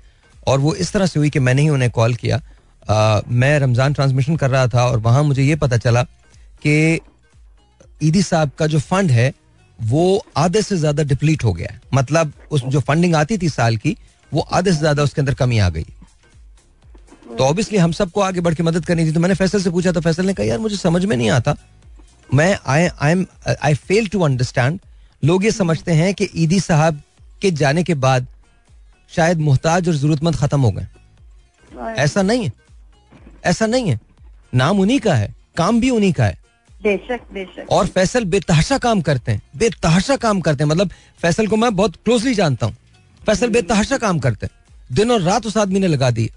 और 0.47 0.59
वो 0.59 0.73
इस 0.75 0.91
तरह 0.93 1.05
से 1.05 1.19
हुई 1.19 1.29
कि 1.29 1.39
मैंने 1.39 1.61
ही 1.61 1.69
उन्हें 1.69 1.89
कॉल 1.91 2.13
किया। 2.15 2.41
आ, 2.85 3.21
मैं 3.27 3.59
रमज़ान 3.59 3.93
ट्रांसमिशन 3.93 4.35
कर 4.35 4.49
रहा 4.49 4.67
था 4.67 4.85
और 4.85 4.99
वहाँ 4.99 5.23
मुझे 5.23 5.43
ये 5.43 5.55
पता 5.55 5.77
चला 5.77 6.03
कि 6.61 6.99
ईदी 8.03 8.21
साहब 8.23 8.51
का 8.59 8.67
जो 8.67 8.79
फंड 8.81 9.11
है 9.11 9.33
वो 9.79 10.25
आधे 10.37 10.61
से 10.61 10.77
ज़्यादा 10.77 11.03
डिप्लीट 11.03 11.43
हो 11.43 11.53
गया 11.53 11.79
मतलब 11.93 12.31
उस 12.51 12.63
जो 12.65 12.79
फंडिंग 12.81 13.15
आती 13.15 13.37
थी 13.37 13.49
साल 13.49 13.77
की 13.77 13.95
वो 14.31 14.41
आधे 14.41 14.71
से 14.71 14.79
ज़्यादा 14.79 15.03
उसके 15.03 15.21
अंदर 15.21 15.33
कमी 15.33 15.59
आ 15.59 15.69
गई। 15.69 15.85
तो 17.27 17.43
ऑब्वियसली 17.43 17.77
हम 17.77 17.91
सबको 17.91 18.21
आगे 18.21 18.41
बढ़ 18.41 18.53
के 18.53 18.63
मदद 18.63 18.85
करनी 18.85 19.05
थी। 19.05 19.11
तो 19.11 19.19
मैंने 19.19 19.35
फैसल 19.35 19.61
से 19.61 19.69
पूछा 19.71 19.91
तो 19.91 20.01
फैसल 20.01 20.25
ने 20.25 20.33
कहा 20.33 20.45
यार 20.45 20.59
मुझे 20.59 20.75
समझ 20.77 21.03
में 21.05 21.15
नहीं 21.17 21.29
आता। 21.31 21.55
मैं 22.33 22.57
I 22.67 22.87
I 22.87 23.11
am 23.11 23.25
I 23.63 23.73
fail 23.75 24.07
to 24.07 24.21
understand 24.21 24.79
लोग 25.23 25.45
ये 25.45 25.51
समझते 25.51 25.91
हैं 25.93 26.13
कि 26.13 26.29
ईदी 26.35 26.59
साहब 26.59 27.01
के 27.41 27.51
जाने 27.53 27.83
के 27.83 27.93
बाद 27.95 28.27
शायद 29.11 29.39
मोहताज 29.39 29.87
और 29.89 29.95
जरूरतमंद 29.95 30.35
खत्म 30.35 30.61
हो 30.61 30.71
गए। 30.71 30.87
ऐसा 31.95 32.21
नहीं 32.21 32.45
है। 32.45 32.51
ऐसा 33.45 33.65
नहीं 33.65 33.89
है। 33.89 33.99
नाम 34.53 34.79
उन्हीं 34.79 34.99
का 34.99 35.13
है। 35.15 35.33
काम 35.57 35.79
भी 35.79 35.89
उन्हीं 35.89 36.13
का 36.13 36.25
है। 36.25 36.37
बेशक 36.85 37.21
बेशक। 37.33 37.71
और 37.71 37.87
फैसल 37.87 38.25
बेतहाशा 38.25 38.77
काम 38.77 39.01
करते 39.01 39.31
हैं। 39.31 39.41
बेतहाशा 39.57 40.15
काम 40.17 40.41
करते 40.41 40.63
हैं। 40.63 40.69
मतलब 40.69 40.89
फैसल 41.19 41.47
को 41.47 41.57
मैं 41.57 41.75
बहुत 41.75 41.95
क्लोजली 42.05 42.33
जानता 42.35 42.65
हूँ। 42.65 42.75
फैसल 43.21 43.49
बेतहाशा 43.49 43.97
काम 43.97 44.19
करते 44.19 44.45
हैं। 44.45 44.53
दिन 44.91 45.11
और 45.11 45.21
रात 45.21 45.45
उस 45.45 45.57
आदमी 45.57 45.79
ने 45.79 45.87
लगा 45.87 46.09
दी। 46.11 46.29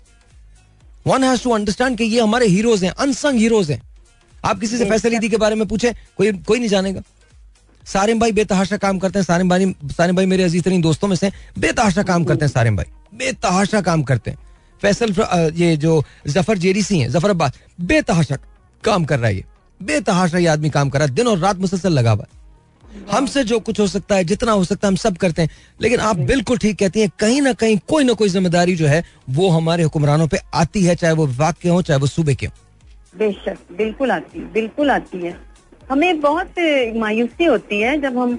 वन 1.07 1.25
हैज़ 1.25 1.43
टू 1.43 1.51
अंडरस्टैंड 1.51 1.97
कि 1.99 2.05
ये 2.05 2.21
हमारे 2.21 2.47
हीरोज 2.49 2.85
हैं 2.85 2.91
अनसंग 2.93 3.39
हीरोज 3.39 3.71
हैं। 3.71 3.81
आप 4.45 4.61
किसी 4.61 4.79
से 4.79 4.85
फैसल 4.85 5.15
ईदी 5.15 5.29
के 5.29 5.37
बारे 5.37 5.55
में 5.55 5.67
पूछे 5.69 5.93
कोई 6.17 6.33
कोई 6.33 6.59
नहीं 6.59 6.69
जानेगा। 6.69 7.03
सारिम 7.85 8.19
भाई 8.21 8.33
बेतहाशा 8.33 8.77
काम 8.77 8.99
करते 8.99 9.19
हैं। 9.19 9.25
सारिम 9.27 9.49
भाई 9.49 9.75
सारिम 9.93 10.17
भाई 10.17 10.27
मेरे 10.27 10.45
अज़ीज़ 10.45 10.63
तरीन 10.65 10.81
दोस्तों 10.83 11.09
में 11.09 11.17
से 11.17 11.31
बेतहाशा 11.59 12.03
काम 12.03 12.25
करते 12.25 12.45
हैं 12.45 12.53
सारिम 12.53 12.77
भाई। 12.77 12.87
बेतहाशा 13.19 13.81
काम 13.81 14.03
करते 14.03 14.31
हैं। 14.31 14.39
फैसल 14.83 15.15
ये 15.57 15.77
जो 15.77 16.03
ज़फ़र 16.29 16.59
जेरीसी 16.59 16.99
हैं 16.99 17.09
ज़फ़र 17.11 17.31
अब्बास 17.31 17.59
बेतहाशा 17.83 18.37
काम 18.83 19.05
कर 19.05 19.19
रहा 19.19 19.29
है 19.29 19.37
ये। 19.37 19.45
बेतहाशा 19.81 20.39
ये 20.39 20.47
आदमी 20.47 20.71
काम 20.71 20.89
कर 20.91 20.99
रहा 20.99 21.09
है, 21.09 21.15
दिन 21.15 21.29
और 21.29 21.39
रात 21.39 21.59
मुसलसल 21.59 21.93
लगा 21.93 22.11
हुआ 22.11 22.27
हमसे 23.11 23.43
जो 23.45 23.59
कुछ 23.61 23.79
हो 23.81 23.87
सकता 23.87 24.15
है, 24.15 24.25
जितना 24.25 24.53
हो 24.53 24.65
सकता 24.65 24.87
है, 24.87 24.91
हम 24.91 24.97
सब 24.97 25.17
करते 25.17 25.43
हैं। 25.43 25.49
लेकिन 25.81 26.01
आप 26.01 26.17
बिल्कुल 26.27 26.59
ठीक 26.59 26.79
कहती 26.79 27.01
हैं, 27.01 27.11
कहीं 27.19 27.41
ना 27.43 27.53
कहीं 27.53 27.79
कोई 27.89 28.05
ना 28.05 28.13
कोई 28.13 28.29
ज़िम्मेदारी 28.29 28.75
जो 28.77 28.87
है, 28.87 29.03
वो 29.31 29.49
हमारे 29.51 29.83
हुक्मरानों 29.83 30.27
पे 30.29 30.39
आती 30.55 30.83
है, 30.85 30.95
चाहे 30.95 31.15
वो 31.15 31.27
विभाग 31.27 31.55
के 31.63 31.69
हो, 31.69 31.81
चाहे 31.83 32.01
वो 32.01 32.07
सूबे 32.07 32.35
के 32.35 32.47
हो। 32.47 32.53
बेशक, 33.15 33.59
बिल्कुल 33.73 34.11
आती 34.11 34.39
है 34.39 34.53
बिल्कुल 34.53 34.91
आती 34.91 35.19
है। 35.19 35.37
हमें 35.91 36.21
बहुत 36.21 36.55
मायूसी 36.97 37.45
होती 37.45 37.81
है 37.81 38.01
जब 38.01 38.19
हम, 38.19 38.39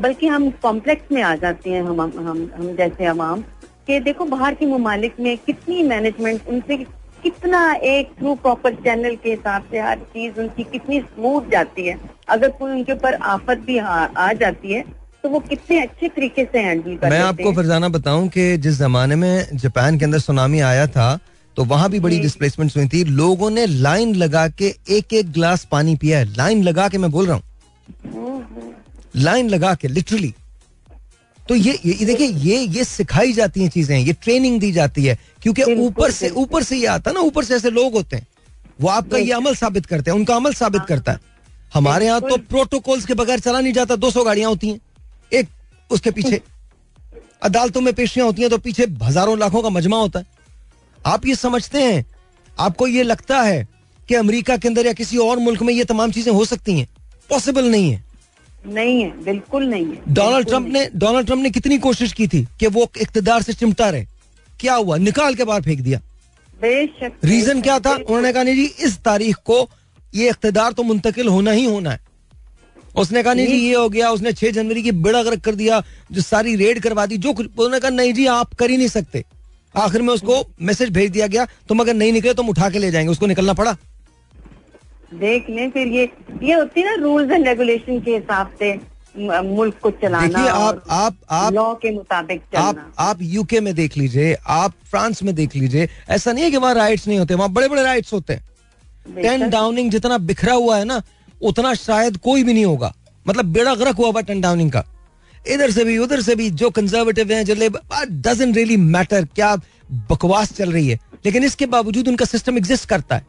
बल्कि 0.00 0.26
हम 0.26 0.50
कॉम्प्लेक्स 0.62 1.12
में 1.12 1.22
आ 1.22 1.34
जाते 1.36 1.70
हैं, 1.70 1.82
हम 1.82 2.00
हम 2.00 2.50
हम 2.56 2.74
जैसे 2.76 3.06
अवाम 3.06 3.40
कि 3.86 3.98
देखो 4.00 4.24
बाहर 4.26 4.54
के 4.54 4.66
ममालिक 4.66 5.20
में 5.20 5.36
कितनी 5.38 5.82
मैनेजमेंट 5.82 6.48
उनसे 6.48 6.76
कितना 7.24 7.60
एक 7.84 8.10
थ्रू 8.18 8.34
प्रॉपर 8.36 8.74
चैनल 8.76 9.14
के 9.16 9.30
हिसाब 9.30 9.62
से 9.70 9.80
हर 9.80 9.98
चीज़ 10.08 10.40
उनकी 10.40 10.64
कितनी 10.72 11.00
स्मूथ 11.00 11.50
जाती 11.50 11.86
है। 11.86 11.98
अगर 12.28 12.48
कोई 12.50 12.72
उनके 12.72 12.92
ऊपर 12.92 13.14
आफत 13.14 13.58
भी 13.66 13.78
आ, 13.78 14.04
आ 14.06 14.32
जाती 14.34 14.72
है 14.72 14.82
तो 15.24 15.28
वो 15.28 15.40
कितने 15.42 15.80
अच्छे 15.82 16.08
तरीके 16.08 16.44
से 16.44 16.58
हैंडल 16.60 16.96
कर 16.96 17.10
मैं 17.10 17.20
आपको 17.20 17.52
फरजाना 17.52 17.88
बताऊँ 17.90 18.28
कि 18.28 18.56
जिस 18.58 18.78
जमाने 18.78 19.16
में 19.16 19.56
जापान 19.56 19.98
के 19.98 20.04
अंदर 20.04 20.18
सुनामी 20.20 20.60
आया 20.62 20.86
था 20.88 21.18
तो 21.56 21.64
वहाँ 21.64 21.88
भी 21.90 22.00
बड़ी 22.00 22.18
डिस्प्लेसमेंट 22.20 22.76
हुई 22.76 22.86
थी। 22.88 23.02
लोगों 23.16 23.50
ने 23.50 23.66
लाइन 23.66 24.14
लगा 24.16 24.46
के 24.50 24.74
एक 24.90 25.12
एक 25.14 25.32
ग्लास 25.32 25.64
पानी 25.70 25.94
पिया 25.96 26.18
है। 26.18 26.24
लाइन 26.36 26.62
लगा 26.62 26.88
के 26.88 26.98
मैं 26.98 27.10
बोल 27.10 27.26
रहा 27.26 27.36
हूँ। 27.36 28.72
लाइन 29.16 29.48
लगा 29.48 29.74
के 29.74 29.88
लिटरली 29.88 30.34
तो 31.48 31.54
ये, 31.54 31.78
ये 31.84 32.04
देखिए 32.06 32.26
ये 32.26 32.58
ये 32.58 32.84
सिखाई 32.84 33.32
जाती 33.32 33.62
हैं 33.62 33.68
चीज़ें 33.70 33.98
ये 33.98 34.12
ट्रेनिंग 34.14 34.58
दी 34.60 34.70
जाती 34.72 35.04
है 35.04 35.18
क्योंकि 35.42 35.62
ऊपर 35.62 36.10
से 36.10 36.28
ऊपर 36.32 36.62
से 36.62 36.76
ये 36.76 36.86
आता 36.88 37.10
है 37.10 37.14
ना 37.14 37.20
ऊपर 37.22 37.44
से 37.44 37.54
ऐसे 37.54 37.70
लोग 37.70 37.92
होते 37.94 38.16
हैं 38.16 38.26
वो 38.80 38.88
आपका 38.90 39.18
ये 39.18 39.32
अमल 39.32 39.54
साबित 39.54 39.86
करते 39.86 40.10
हैं 40.10 40.18
उनका 40.18 40.36
अमल 40.36 40.52
साबित 40.54 40.80
हाँ। 40.80 40.86
करता 40.88 41.12
है। 41.12 41.20
हमारे 41.74 42.06
यहाँ 42.06 42.20
तो 42.20 42.36
प्रोटोकॉल्स 42.48 43.04
के 43.06 43.14
बगैर 43.14 43.40
चला 43.40 43.60
नहीं 43.60 43.72
जाता 43.72 43.96
दो 43.96 44.10
सौ 44.10 44.24
गाड़ियाँ 44.24 44.48
होती 44.50 44.68
हैं 44.68 44.80
एक 45.32 45.48
उसके 45.90 46.10
पीछे। 46.10 46.40
अदालतों 47.42 47.80
में 47.80 47.92
पेशियाँ 47.94 48.26
होती 48.26 48.42
हैं 48.42 48.50
तो 48.50 48.58
पीछे 48.58 48.86
हज़ारों 49.02 49.38
लाखों 49.38 49.62
का 49.62 49.70
मजमा 49.70 49.96
होता 49.98 50.18
है। 50.18 50.26
आप 51.00 51.26
ये 51.26 51.34
समझते 51.36 51.82
हैं 51.82 52.04
आपको 52.58 52.86
ये 52.86 53.02
लगता 53.02 53.40
है 53.42 53.66
कि 54.08 54.14
अमेरिका 54.14 54.56
के 54.56 54.68
अंदर 54.68 54.86
या 54.86 54.92
किसी 54.94 55.18
और 55.18 55.38
मुल्क 55.40 55.62
में 55.62 55.72
ये 55.74 55.84
तमाम 55.84 56.10
चीज़ें 56.12 56.32
हो 56.32 56.44
सकती 56.46 56.78
हैं? 56.78 56.88
पॉसिबल 57.30 57.70
नहीं 57.70 57.90
है। 57.92 58.02
नहीं 58.66 59.02
है 59.02 59.10
बिल्कुल 59.24 59.66
नहीं 59.66 59.86
है 59.86 60.14
डोनाल्ड 60.14 60.48
ट्रंप 60.48 60.66
ने 60.68 60.88
डोनाल्ड 60.96 61.26
ट्रंप 61.26 61.42
ने 61.42 61.50
कितनी 61.50 61.78
कोशिश 61.78 62.12
की 62.12 62.26
थी 62.28 62.46
कि 62.60 62.66
वो 62.66 62.88
इकतदार 63.00 63.42
से 63.42 63.52
चिमटा 63.52 63.88
रहे? 63.90 64.06
क्या 64.60 64.74
हुआ? 64.74 64.96
निकाल 64.96 65.34
के 65.34 65.44
बाहर 65.44 65.62
फेंक 65.62 65.80
दिया। 65.80 65.98
बेशक 66.60 67.12
रीजन 67.24 67.60
क्या 67.60 67.78
था? 67.78 67.94
उन्होंने 67.94 68.32
कहा 68.32 68.42
नहीं 68.42 68.54
जी 68.54 68.64
इस 68.86 68.96
तारीख 68.98 69.36
को 69.36 69.68
ये 70.14 70.28
इकतदार 70.30 70.72
तो 70.72 70.82
मुंतकिल 70.82 71.28
होना 71.28 71.50
ही 71.50 71.64
होना 71.64 71.90
है। 71.90 72.00
उसने 72.96 73.22
कहा 73.22 73.34
नहीं 73.34 73.46
जी 73.46 73.56
ये 73.58 73.74
हो 73.74 73.88
गया। 73.88 74.10
उसने 74.10 74.32
छह 74.32 74.50
जनवरी 74.50 74.82
की 74.82 74.92
बेड़ा 74.92 75.22
गर्क 75.22 75.40
कर 75.40 75.54
दिया 75.54 75.82
जो 76.12 76.22
सारी 76.22 76.54
रेड 76.56 76.80
करवा 76.82 77.06
दी 77.06 77.16
जो 77.16 77.30
उन्होंने 77.30 77.80
कहा 77.80 77.90
नहीं 77.90 78.12
जी 78.14 78.26
आप 78.26 78.54
कर 78.54 78.70
ही 78.70 78.76
नहीं 78.76 78.88
सकते। 78.88 79.24
आखिर 79.74 80.02
में 80.02 80.12
उसको 80.14 80.44
मैसेज 80.62 80.90
भेज 80.90 81.10
दिया 81.10 81.26
गया 81.26 81.46
तुम 81.68 81.80
अगर 81.80 81.94
नहीं 81.94 82.12
निकले 82.12 82.34
तो 82.34 82.42
हम 82.42 82.48
उठा 82.48 82.70
के 82.70 82.78
ले 82.78 82.90
जाएँगे। 82.90 83.10
उसको 83.10 83.26
निकलना 83.26 83.52
पड़ा। 83.52 83.76
देख 85.18 85.50
लें 85.50 85.70
फिर 85.70 85.86
ये 85.88 86.10
ये 86.42 86.54
होती 86.54 86.80
है 86.80 86.86
ना 86.86 87.02
रूल्स 87.02 87.32
एंड 87.32 87.46
रेगुलेशन 87.48 88.00
के 88.00 88.14
हिसाब 88.14 88.50
से 88.58 88.72
मुल्क 89.16 89.74
को 89.82 89.90
चलाना 89.92 90.38
आप 90.50 90.82
आप 90.90 91.16
आप 91.30 91.52
लॉ 91.52 91.74
के 91.82 91.90
मुताबिक 91.90 92.40
चलना। 92.52 92.68
आप 92.68 92.94
आप 92.98 93.18
यूके 93.22 93.60
में 93.60 93.74
देख 93.74 93.96
लीजिए 93.96 94.36
आप 94.46 94.72
फ्रांस 94.90 95.22
में 95.22 95.34
देख 95.34 95.54
लीजिए 95.56 95.88
ऐसा 96.10 96.32
नहीं 96.32 96.44
है 96.44 96.50
कि 96.50 96.56
वहाँ 96.56 96.74
राइट्स 96.74 97.06
नहीं 97.08 97.18
होते 97.18 97.34
वहाँ 97.34 97.52
बड़े 97.52 97.68
बड़े 97.68 97.82
राइट्स 97.82 98.12
होते 98.12 98.32
हैं। 98.32 99.22
टेन 99.22 99.48
डाउनिंग 99.50 99.90
जितना 99.90 100.18
बिखरा 100.20 100.54
हुआ 100.54 100.78
है 100.78 100.84
ना 100.84 101.02
उतना 101.40 101.74
शायद 101.76 102.16
कोई 102.16 102.42
भी 102.44 102.52
नहीं 102.52 102.64
होगा। 102.64 102.92
मतलब 103.26 103.52
बेड़ा 103.52 103.74
गर्क 103.74 103.96
हुआ 103.96 104.08
हुआ 104.08 104.20
टेन 104.22 104.40
डाउनिंग 104.40 104.70
का। 104.72 104.84
इधर 105.46 105.70
से 105.70 105.84
भी 105.84 105.96
उधर 105.98 106.20
से 106.22 106.34
भी 106.34 106.50
जो 106.52 106.70
कंजर्वेटिव 106.70 107.32
हैं 107.32 107.44
जो 107.44 107.54
डजेंट 107.54 108.56
रियली 108.56 108.76
मैटर 108.76 109.24
क्या 109.34 109.54
बकवास 110.10 110.52
चल 110.52 110.72
रही 110.72 110.88
है। 110.88 110.98
लेकिन 111.26 111.44
इसके 111.44 111.66
बावजूद 111.66 112.08
उनका 112.08 112.24
सिस्टम 112.24 112.58
एग्जिस्ट 112.58 112.88
करता 112.88 113.16
है। 113.16 113.26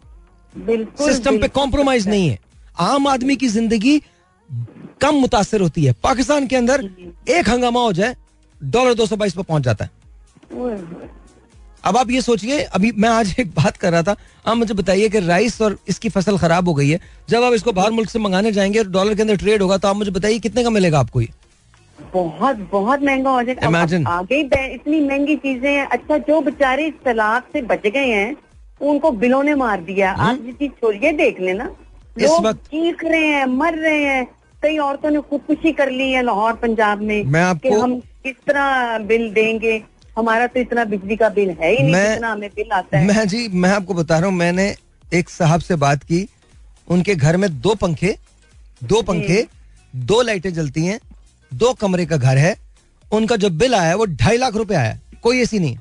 सिस्टम 0.55 1.37
पे 1.39 1.47
कॉम्प्रोमाइज 1.49 2.07
नहीं 2.07 2.27
है। 2.29 2.39
आम 2.81 3.07
आदमी 3.07 3.35
की 3.35 3.47
ज़िंदगी 3.49 4.01
कम 5.01 5.15
मुतासर 5.15 5.61
होती 5.61 5.85
है। 5.85 5.93
पाकिस्तान 6.03 6.47
के 6.47 6.55
अंदर 6.55 6.89
एक 7.29 7.49
हंगामा 7.49 7.81
हो 7.81 7.93
जाए 7.93 8.15
डॉलर 8.61 8.93
दो 8.93 9.05
सौ 9.05 9.15
बाईस 9.15 9.33
पर 9.33 9.43
पहुँच 9.43 9.63
जाता 9.63 9.85
है। 9.85 9.91
अब 11.83 11.97
आप 11.97 12.11
ये 12.11 12.21
सोचिए 12.21 12.61
अभी 12.61 12.91
मैं 12.93 13.09
आज 13.09 13.35
एक 13.39 13.49
बात 13.55 13.77
कर 13.77 13.91
रहा 13.91 14.03
था 14.03 14.15
आप 14.45 14.57
मुझे 14.57 14.73
बताइए 14.73 15.09
कि 15.09 15.19
राइस 15.19 15.61
और 15.61 15.77
इसकी 15.89 16.09
फ़सल 16.09 16.37
खराब 16.37 16.67
हो 16.67 16.73
गई 16.73 16.89
है। 16.89 16.99
जब 17.29 17.43
आप 17.43 17.53
इसको 17.53 17.71
बाहर 17.71 17.91
मुल्क 17.91 18.09
से 18.09 18.19
मंगाने 18.19 18.51
जाएँगे 18.51 18.79
और 18.79 18.87
डॉलर 18.89 19.15
के 19.15 19.21
अंदर 19.21 19.35
ट्रेड 19.37 19.61
होगा 19.61 19.77
तो 19.77 19.87
आप 19.87 19.95
मुझे 19.95 20.11
बताइए 20.11 20.39
कितने 20.39 20.63
का 20.63 20.69
मिलेगा 20.69 20.99
आपको 20.99 21.21
ये? 21.21 21.29
बहुत 22.13 22.55
बहुत 22.71 23.03
महँगा 23.03 23.29
हो 23.29 23.43
जाएगा. 23.43 24.09
आगे 24.09 24.39
इतनी 24.39 24.99
महँगी 25.01 25.35
चीज़ें 25.37 25.71
हैं। 25.71 25.85
अच्छा 25.87 26.17
जो 26.19 26.41
बेचारे 26.41 26.87
इस 26.87 26.93
तालाब 27.05 27.43
से 27.53 27.61
बच 27.63 27.87
गए 27.87 28.05
हैं 28.05 28.35
उनको 28.81 29.11
बिलों 29.11 29.43
ने 29.43 29.55
मार 29.55 29.81
दिया। 29.81 30.11
आप 30.11 30.39
ये 30.45 30.51
चीज़ 30.51 30.71
छोड़िए 30.71 31.11
देख 31.11 31.41
लेना। 31.41 31.75
लोग 32.19 32.53
चीख 32.53 33.03
रहे 33.03 33.27
हैं 33.27 33.45
मर 33.45 33.73
रहे 33.73 34.03
हैं। 34.03 34.27
कई 34.63 34.77
औरतों 34.77 35.11
ने 35.11 35.19
खुदकुशी 35.19 35.71
कर 35.71 35.91
ली 35.91 36.11
है 36.11 36.23
लाहौर 36.23 36.53
पंजाब 36.53 37.01
में 37.01 37.23
मैं 37.23 37.41
आपको 37.41 37.69
कि 37.69 37.75
हम 37.75 37.99
किस 37.99 38.35
तरह 38.47 38.99
बिल 38.99 39.33
देंगे। 39.33 39.83
हमारा 40.17 40.47
तो 40.47 40.59
इतना 40.59 40.85
बिजली 40.85 41.15
का 41.15 41.29
बिल 41.29 41.49
है 41.49 41.71
ही 41.71 41.83
नहीं 41.83 41.91
मैं- 41.91 42.11
जितना 42.11 42.31
हमें 42.31 42.49
बिल 42.55 42.71
आता 42.71 42.97
है। 42.97 43.07
मैं 43.07 43.27
जी 43.27 43.47
मैं 43.47 43.69
आपको 43.69 43.93
बता 43.93 44.19
रहा 44.19 44.29
हूँ 44.29 44.35
मैंने 44.35 44.75
एक 45.13 45.29
साहब 45.29 45.59
से 45.59 45.75
बात 45.75 46.03
की। 46.03 46.29
उनके 46.87 47.15
घर 47.15 47.37
में 47.37 47.61
दो 47.61 47.75
पंखे 47.75 48.17
दो 48.83 49.01
पंखे 49.01 49.47
दो 49.95 50.21
लाइटें 50.21 50.53
जलती 50.53 50.85
हैं 50.85 50.99
दो 51.53 51.73
कमरे 51.73 52.05
का 52.05 52.17
घर 52.17 52.37
है। 52.37 52.55
उनका 53.11 53.35
जो 53.35 53.49
बिल 53.49 53.75
आया 53.75 53.95
वो 53.95 54.05
ढाई 54.05 54.37
लाख 54.37 54.55
रुपए 54.55 54.75
आया 54.75 54.99
कोई 55.23 55.41
ऐसी 55.41 55.59
नहीं। 55.59 55.77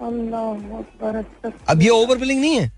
अब 0.00 1.82
ये 1.82 1.88
ओवर 1.90 2.18
बिलिंग 2.18 2.40
नहीं 2.40 2.56
है? 2.56 2.72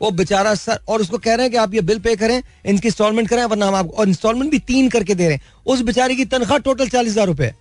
वो 0.00 0.10
बेचारा 0.12 0.54
सर 0.54 0.78
और 0.88 1.00
उसको 1.00 1.18
कह 1.18 1.34
रहे 1.34 1.44
हैं 1.44 1.50
कि 1.50 1.56
आप 1.58 1.74
ये 1.74 1.80
बिल 1.82 1.98
पे 2.00 2.14
करें 2.16 2.42
इनकी 2.66 2.88
इंस्टॉलमेंट 2.88 3.28
करें 3.28 3.44
वरना 3.44 3.66
हम 3.66 3.74
आपको 3.74 3.96
और 3.96 4.08
इंस्टॉलमेंट 4.08 4.50
भी 4.50 4.58
तीन 4.68 4.88
करके 4.88 5.14
दे 5.14 5.24
रहे 5.24 5.34
हैं। 5.34 5.42
उस 5.66 5.80
बेचारे 5.82 6.14
की 6.14 6.24
तनख्वाह 6.26 6.58
टोटल 6.60 6.88
चालीस 6.88 7.12
हज़ार 7.12 7.26
रूपए 7.26 7.52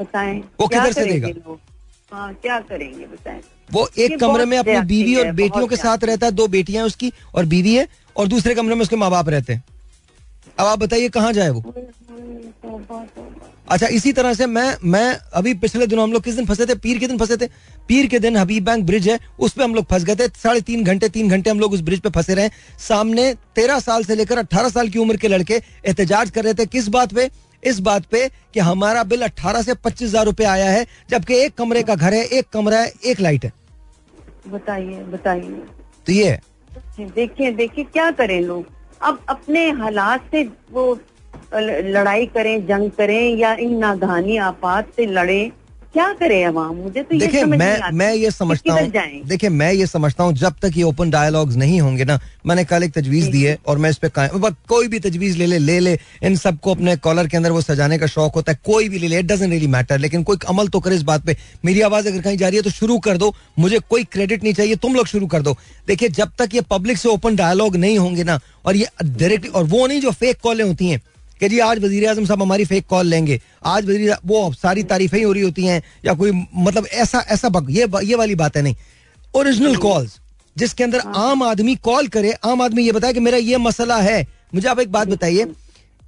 बताएँ 0.00 0.40
वो 0.60 0.66
किधर 0.66 0.92
से 0.92 1.04
देगा? 1.04 1.28
हाँ 2.12 2.32
क्या 2.34 2.58
करेंगे 2.62 3.06
बताएँ? 3.06 3.40
वो 3.72 3.88
एक 3.98 4.18
कमरे 4.20 4.44
में 4.44 4.56
अपनी 4.58 4.80
बीवी 4.86 5.14
और 5.16 5.32
बेटियों 5.32 5.66
के 5.66 5.76
साथ 5.76 6.04
रहता 6.04 6.26
है 6.26 6.32
दो 6.32 6.46
बेटियाँ 6.48 6.82
हैं 6.82 6.86
उसकी 6.86 7.12
और 7.34 7.44
बीवी 7.46 7.74
है 7.74 7.86
और 8.16 8.26
दूसरे 8.28 8.54
कमरे 8.54 8.74
में 8.74 8.82
उसके 8.82 8.96
माँ 8.96 9.10
बाप 9.10 9.28
रहते 9.28 9.52
हैं। 9.52 9.64
अब 10.58 10.66
आप 10.66 10.78
बताइए 10.78 11.08
कहाँ 11.08 11.32
जाए 11.32 11.50
वो? 11.50 11.60
अच्छा 13.68 13.86
इसी 13.88 14.12
तरह 14.12 14.34
से 14.34 14.46
मैं 14.46 14.76
मैं 14.84 15.16
अभी 15.34 15.52
पिछले 15.54 15.86
दिनों 15.86 16.02
हम 16.02 16.12
लोग 16.12 16.22
किस 16.22 16.34
दिन 16.34 16.46
फंसे 16.46 16.66
थे? 16.66 16.74
पीर 16.74 16.98
के 16.98 17.06
दिन 17.06 17.18
फंसे 17.18 17.36
थे। 17.36 17.46
पीर 17.88 18.06
के 18.06 18.18
दिन 18.18 18.36
हबीब 18.36 18.64
बैंक 18.64 18.84
ब्रिज 18.86 19.08
है 19.08 19.18
उस 19.38 19.52
पर 19.52 19.62
हम 19.62 19.74
लोग 19.74 19.84
फंस 19.90 20.04
गए 20.04 20.14
थे। 20.16 20.28
साढ़े 20.38 20.60
तीन 20.62 20.84
घंटे 20.84 21.08
तीन 21.08 21.28
घंटे 21.28 21.50
हम 21.50 21.60
लोग 21.60 21.72
उस 21.72 21.80
ब्रिज 21.82 22.00
पे 22.00 22.10
फंसे 22.10 22.34
रहे। 22.34 22.48
सामने 22.78 23.32
तेरह 23.56 23.80
साल 23.80 24.04
से 24.04 24.14
लेकर 24.14 24.38
अट्ठारह 24.38 24.68
साल 24.68 24.88
की 24.88 24.98
उम्र 24.98 25.16
के 25.16 25.28
लड़के 25.28 25.54
एहतजाज 25.54 26.30
कर 26.30 26.44
रहे 26.44 26.54
थे। 26.54 26.66
किस 26.66 26.88
बात 26.88 27.14
पे? 27.14 27.28
इस 27.62 27.78
बात 27.80 28.04
पे 28.06 28.28
कि 28.54 28.60
हमारा 28.60 29.02
बिल 29.04 29.22
अट्ठारह 29.22 29.62
से 29.62 29.74
पच्चीस 29.76 30.08
हज़ार 30.08 30.24
रुपए 30.26 30.44
आया 30.44 30.70
है 30.70 30.86
जबकि 31.10 31.34
एक 31.36 31.54
कमरे 31.54 31.82
का 31.82 31.94
घर 31.94 32.14
है 32.14 32.24
एक 32.24 32.48
कमरा 32.52 32.78
है 32.78 32.92
एक 33.04 33.20
लाइट 33.20 33.44
है। 33.44 33.52
बताइए 34.48 35.02
बताइए। 35.12 35.62
तो 36.06 36.12
ये 36.12 36.38
देखिए 36.98 37.50
देखिए 37.52 37.84
क्या 37.86 38.10
करें 38.12 38.40
लोग? 38.42 38.66
अब 39.02 39.20
अपने 39.28 39.68
हालात 39.72 40.28
से 40.32 40.42
वो 40.72 40.98
लड़ाई 41.54 42.26
करें 42.34 42.66
जंग 42.66 42.90
करें 42.98 43.36
या 43.36 43.54
इन 43.56 43.76
नागहानी 43.78 44.36
आपात 44.46 44.90
से 44.96 45.06
लड़े 45.08 45.44
क्या 45.92 46.06
करे 46.12 46.42
अवाम 46.44 46.74
मुझे 46.76 47.02
तो 47.02 47.14
ये 47.14 47.18
देखिए 47.20 47.40
समझ 47.40 47.58
मैं 47.58 47.70
आता। 47.72 47.90
मैं 47.90 48.12
ये 48.14 48.30
समझता 48.30 48.72
हूँ? 48.72 48.90
देखिए 49.26 49.50
मैं 49.50 49.72
ये 49.72 49.86
समझता 49.86 50.24
हूँ 50.24 50.32
जब 50.34 50.54
तक 50.62 50.72
ये 50.76 50.82
ओपन 50.82 51.10
डायलॉग्स 51.10 51.56
नहीं 51.56 51.80
होंगे 51.80 52.04
ना 52.04 52.18
मैंने 52.46 52.64
कल 52.64 52.82
एक 52.82 52.92
तजवीज 52.92 53.28
दी 53.28 53.42
है 53.42 53.56
और 53.66 53.78
मैं 53.78 53.90
इस 53.90 53.98
पे 53.98 54.08
कायम 54.08 54.48
कोई 54.68 54.88
भी 54.88 54.98
तजवीज 55.00 55.36
ले 55.36 55.46
ले 55.46 55.58
ले 55.58 55.78
ले 55.80 55.98
इन 56.22 56.36
सबको 56.36 56.74
अपने 56.74 56.96
कॉलर 57.06 57.28
के 57.28 57.36
अंदर 57.36 57.50
वो 57.50 57.60
सजाने 57.60 57.98
का 57.98 58.06
शौक 58.06 58.34
होता 58.34 58.52
है 58.52 58.58
कोई 58.64 58.88
भी 58.88 58.98
ले 58.98 59.08
ले 59.08 59.18
इट 59.18 59.26
डजंट 59.26 59.50
रियली 59.50 59.66
मैटर 59.68 59.98
लेकिन 59.98 60.22
कोई 60.22 60.36
अमल 60.48 60.68
तो 60.68 60.80
करे 60.80 60.96
इस 60.96 61.02
बात 61.02 61.24
पे। 61.26 61.36
मेरी 61.64 61.80
आवाज़ 61.80 62.08
अगर 62.08 62.20
कहीं 62.20 62.36
जा 62.36 62.48
रही 62.48 62.56
है 62.56 62.62
तो 62.62 62.70
शुरू 62.70 62.98
कर 63.00 63.16
दो 63.16 63.34
मुझे 63.58 63.78
कोई 63.88 64.04
क्रेडिट 64.12 64.42
नहीं 64.42 64.54
चाहिए 64.54 64.76
तुम 64.76 64.94
लोग 64.94 65.06
शुरू 65.06 65.26
कर 65.26 65.42
दो। 65.42 65.56
देखिए 65.88 66.08
जब 66.10 66.32
तक 66.38 66.54
ये 66.54 66.60
पब्लिक 66.70 66.98
से 66.98 67.08
ओपन 67.08 67.36
डायलॉग 67.36 67.76
नहीं 67.76 67.98
होंगे 67.98 68.24
ना 68.24 68.40
और 68.66 68.76
ये 68.76 68.88
डायरेक्टली 69.04 69.50
और 69.50 69.64
वो 69.64 69.86
नहीं 69.86 70.00
जो 70.00 70.10
फेक 70.12 70.40
कॉलें 70.42 70.64
होती 70.64 70.88
हैं 70.88 71.02
कि 71.40 71.48
जी 71.48 71.58
आज 71.60 71.78
वज़ीर 71.84 72.08
आज़म 72.10 72.24
साहब 72.24 72.42
हमारी 72.42 72.64
फेक 72.64 72.86
कॉल 72.86 73.06
लेंगे। 73.06 73.40
आज 73.66 73.84
वज़ीर 73.84 74.16
वो 74.26 74.52
सारी 74.54 74.82
तारीफें 74.84 75.16
ही 75.18 75.24
हो 75.24 75.32
रही 75.32 75.42
होती 75.42 75.64
हैं 75.64 75.82
या 76.04 76.14
कोई 76.14 76.30
मतलब 76.56 76.86
ऐसा 76.86 77.18
ऐसा 77.28 77.48
बक, 77.48 77.66
ये 77.70 77.88
ये 78.04 78.14
वाली 78.16 78.34
बात 78.34 78.56
है 78.56 78.62
नहीं 78.62 78.74
ओरिजिनल 79.34 79.76
कॉल्स 79.76 80.18
जिसके 80.56 80.84
अंदर 80.84 81.00
आम 81.16 81.42
आदमी 81.42 81.74
कॉल 81.84 82.08
करे 82.08 82.32
आम 82.44 82.62
आदमी 82.62 82.84
ये 82.84 82.92
बताए 82.92 83.12
कि 83.12 83.20
मेरा 83.20 83.36
ये 83.38 83.56
मसला 83.58 83.96
है। 83.98 84.26
मुझे 84.54 84.68
आप 84.68 84.78
एक 84.80 84.92
बात 84.92 85.08
बताइए 85.08 85.44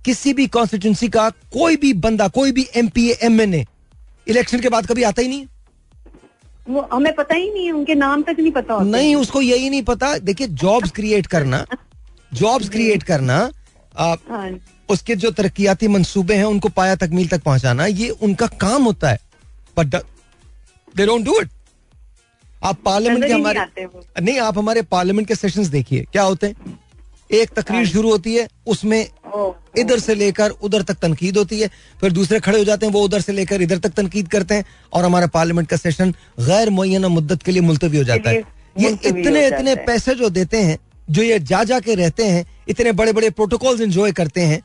किसी 0.05 0.33
भी 0.35 0.47
कॉन्स्टिट्यूंसी 0.49 1.09
का 1.09 1.29
कोई 1.53 1.77
भी 1.77 1.93
बंदा 2.01 2.29
कोई 2.31 2.53
भी 2.53 2.67
M 2.77 2.89
P 2.89 3.09
M 3.23 3.41
N 3.41 3.55
A 3.55 3.65
election 4.27 4.61
के 4.61 4.69
बाद 4.69 4.87
कभी 4.87 5.03
आता 5.03 5.23
ही 5.23 5.29
नहीं? 5.29 5.47
वो 6.69 6.89
हमें 6.93 7.15
पता 7.15 7.35
ही 7.35 7.51
नहीं 7.51 7.67
है 7.67 7.73
उनके 7.73 7.95
नाम 7.95 8.23
तक 8.23 8.37
नहीं 8.39 8.51
पता 8.53 8.75
होते। 8.75 8.91
नहीं 8.91 9.15
उसको 9.17 9.43
यही 9.43 9.71
नहीं 9.71 9.83
पता। 9.83 10.17
देखिए 10.21 10.47
जॉब्स 10.57 10.91
क्रिएट 10.91 11.27
करना 11.27 11.65
जॉब्स 12.35 12.69
क्रिएट 12.69 13.03
करना 13.03 13.39
हाँ। 13.95 14.17
उसके 14.91 15.17
जो 15.17 15.31
तरक्याती 15.31 15.89
मंसूबे 15.89 16.35
हैं 16.35 16.45
उनको 16.45 16.69
पाया 16.69 16.95
तकमील 16.97 17.29
तक 17.29 17.43
पहुंचाना 17.43 17.87
ये 17.87 18.09
उनका 18.09 18.47
काम 18.61 18.83
होता 18.83 19.11
है। 19.11 19.19
But 19.77 19.95
they 20.95 21.07
don't 21.07 21.25
do 21.25 21.39
it 21.41 21.49
आप 22.63 22.79
पार्लियामेंट 22.85 23.25
के 23.25 23.33
ही 23.33 23.41
हमारे 23.41 23.87
नहीं 24.21 24.39
आप 24.41 24.59
हमारे 24.59 24.83
पार्लियामेंट 24.83 25.29
के 25.29 25.35
सेशंस 25.35 25.67
देखिए 25.69 26.05
क्या 26.13 26.23
होते 26.23 26.47
हैं? 26.47 26.79
एक 27.31 27.51
तकरीर 27.51 27.87
शुरू 27.89 28.11
होती 28.11 28.35
है 28.35 28.49
उसमें 28.67 29.07
इधर 29.79 29.99
से 29.99 30.15
लेकर 30.15 30.51
उधर 30.51 30.83
तक 30.83 30.95
तनकीद 30.95 31.37
होती 31.37 31.61
है 31.61 31.69
फिर 32.01 32.13
दूसरे 32.13 32.41
खड़े 32.41 32.59
हो 32.59 32.65
जाते 32.65 32.87
हैं 32.87 32.93
वो 32.93 33.03
उधर 33.03 33.21
से 33.21 33.33
लेकर 33.33 33.63
इधर 33.63 33.79
तक 33.79 33.91
तनकीद 33.91 34.29
करते 34.29 34.55
हैं 34.55 34.65
और 34.93 35.05
हमारा 35.05 35.27
पार्लियामेंट 35.27 35.69
का 35.69 35.77
सेशन 35.77 36.15
गैर 36.41 36.71
मुयना 36.71 37.09
मुद्दत 37.09 37.43
के 37.43 37.53
लिए 37.53 37.63
मुलतवी 37.63 37.99
हो 37.99 38.05
जाता 38.05 38.31
है। 38.31 38.43
ये 38.79 38.89
इतने 39.05 39.47
इतने 39.47 39.75
पैसे 39.87 40.15
जो 40.15 40.29
देते 40.31 40.63
हैं 40.63 40.79
जो 41.11 41.23
ये 41.23 41.39
जा 41.41 41.63
जा 41.65 41.81
के 41.81 41.95
रहते 41.95 42.25
हैं 42.25 42.45
इतने 42.69 42.93
बड़े 42.93 43.13
बड़े 43.13 43.31
प्रोटोकॉल्स 43.31 43.81
इंजॉय 43.81 44.13
करते 44.13 44.41
हैं 44.41 44.61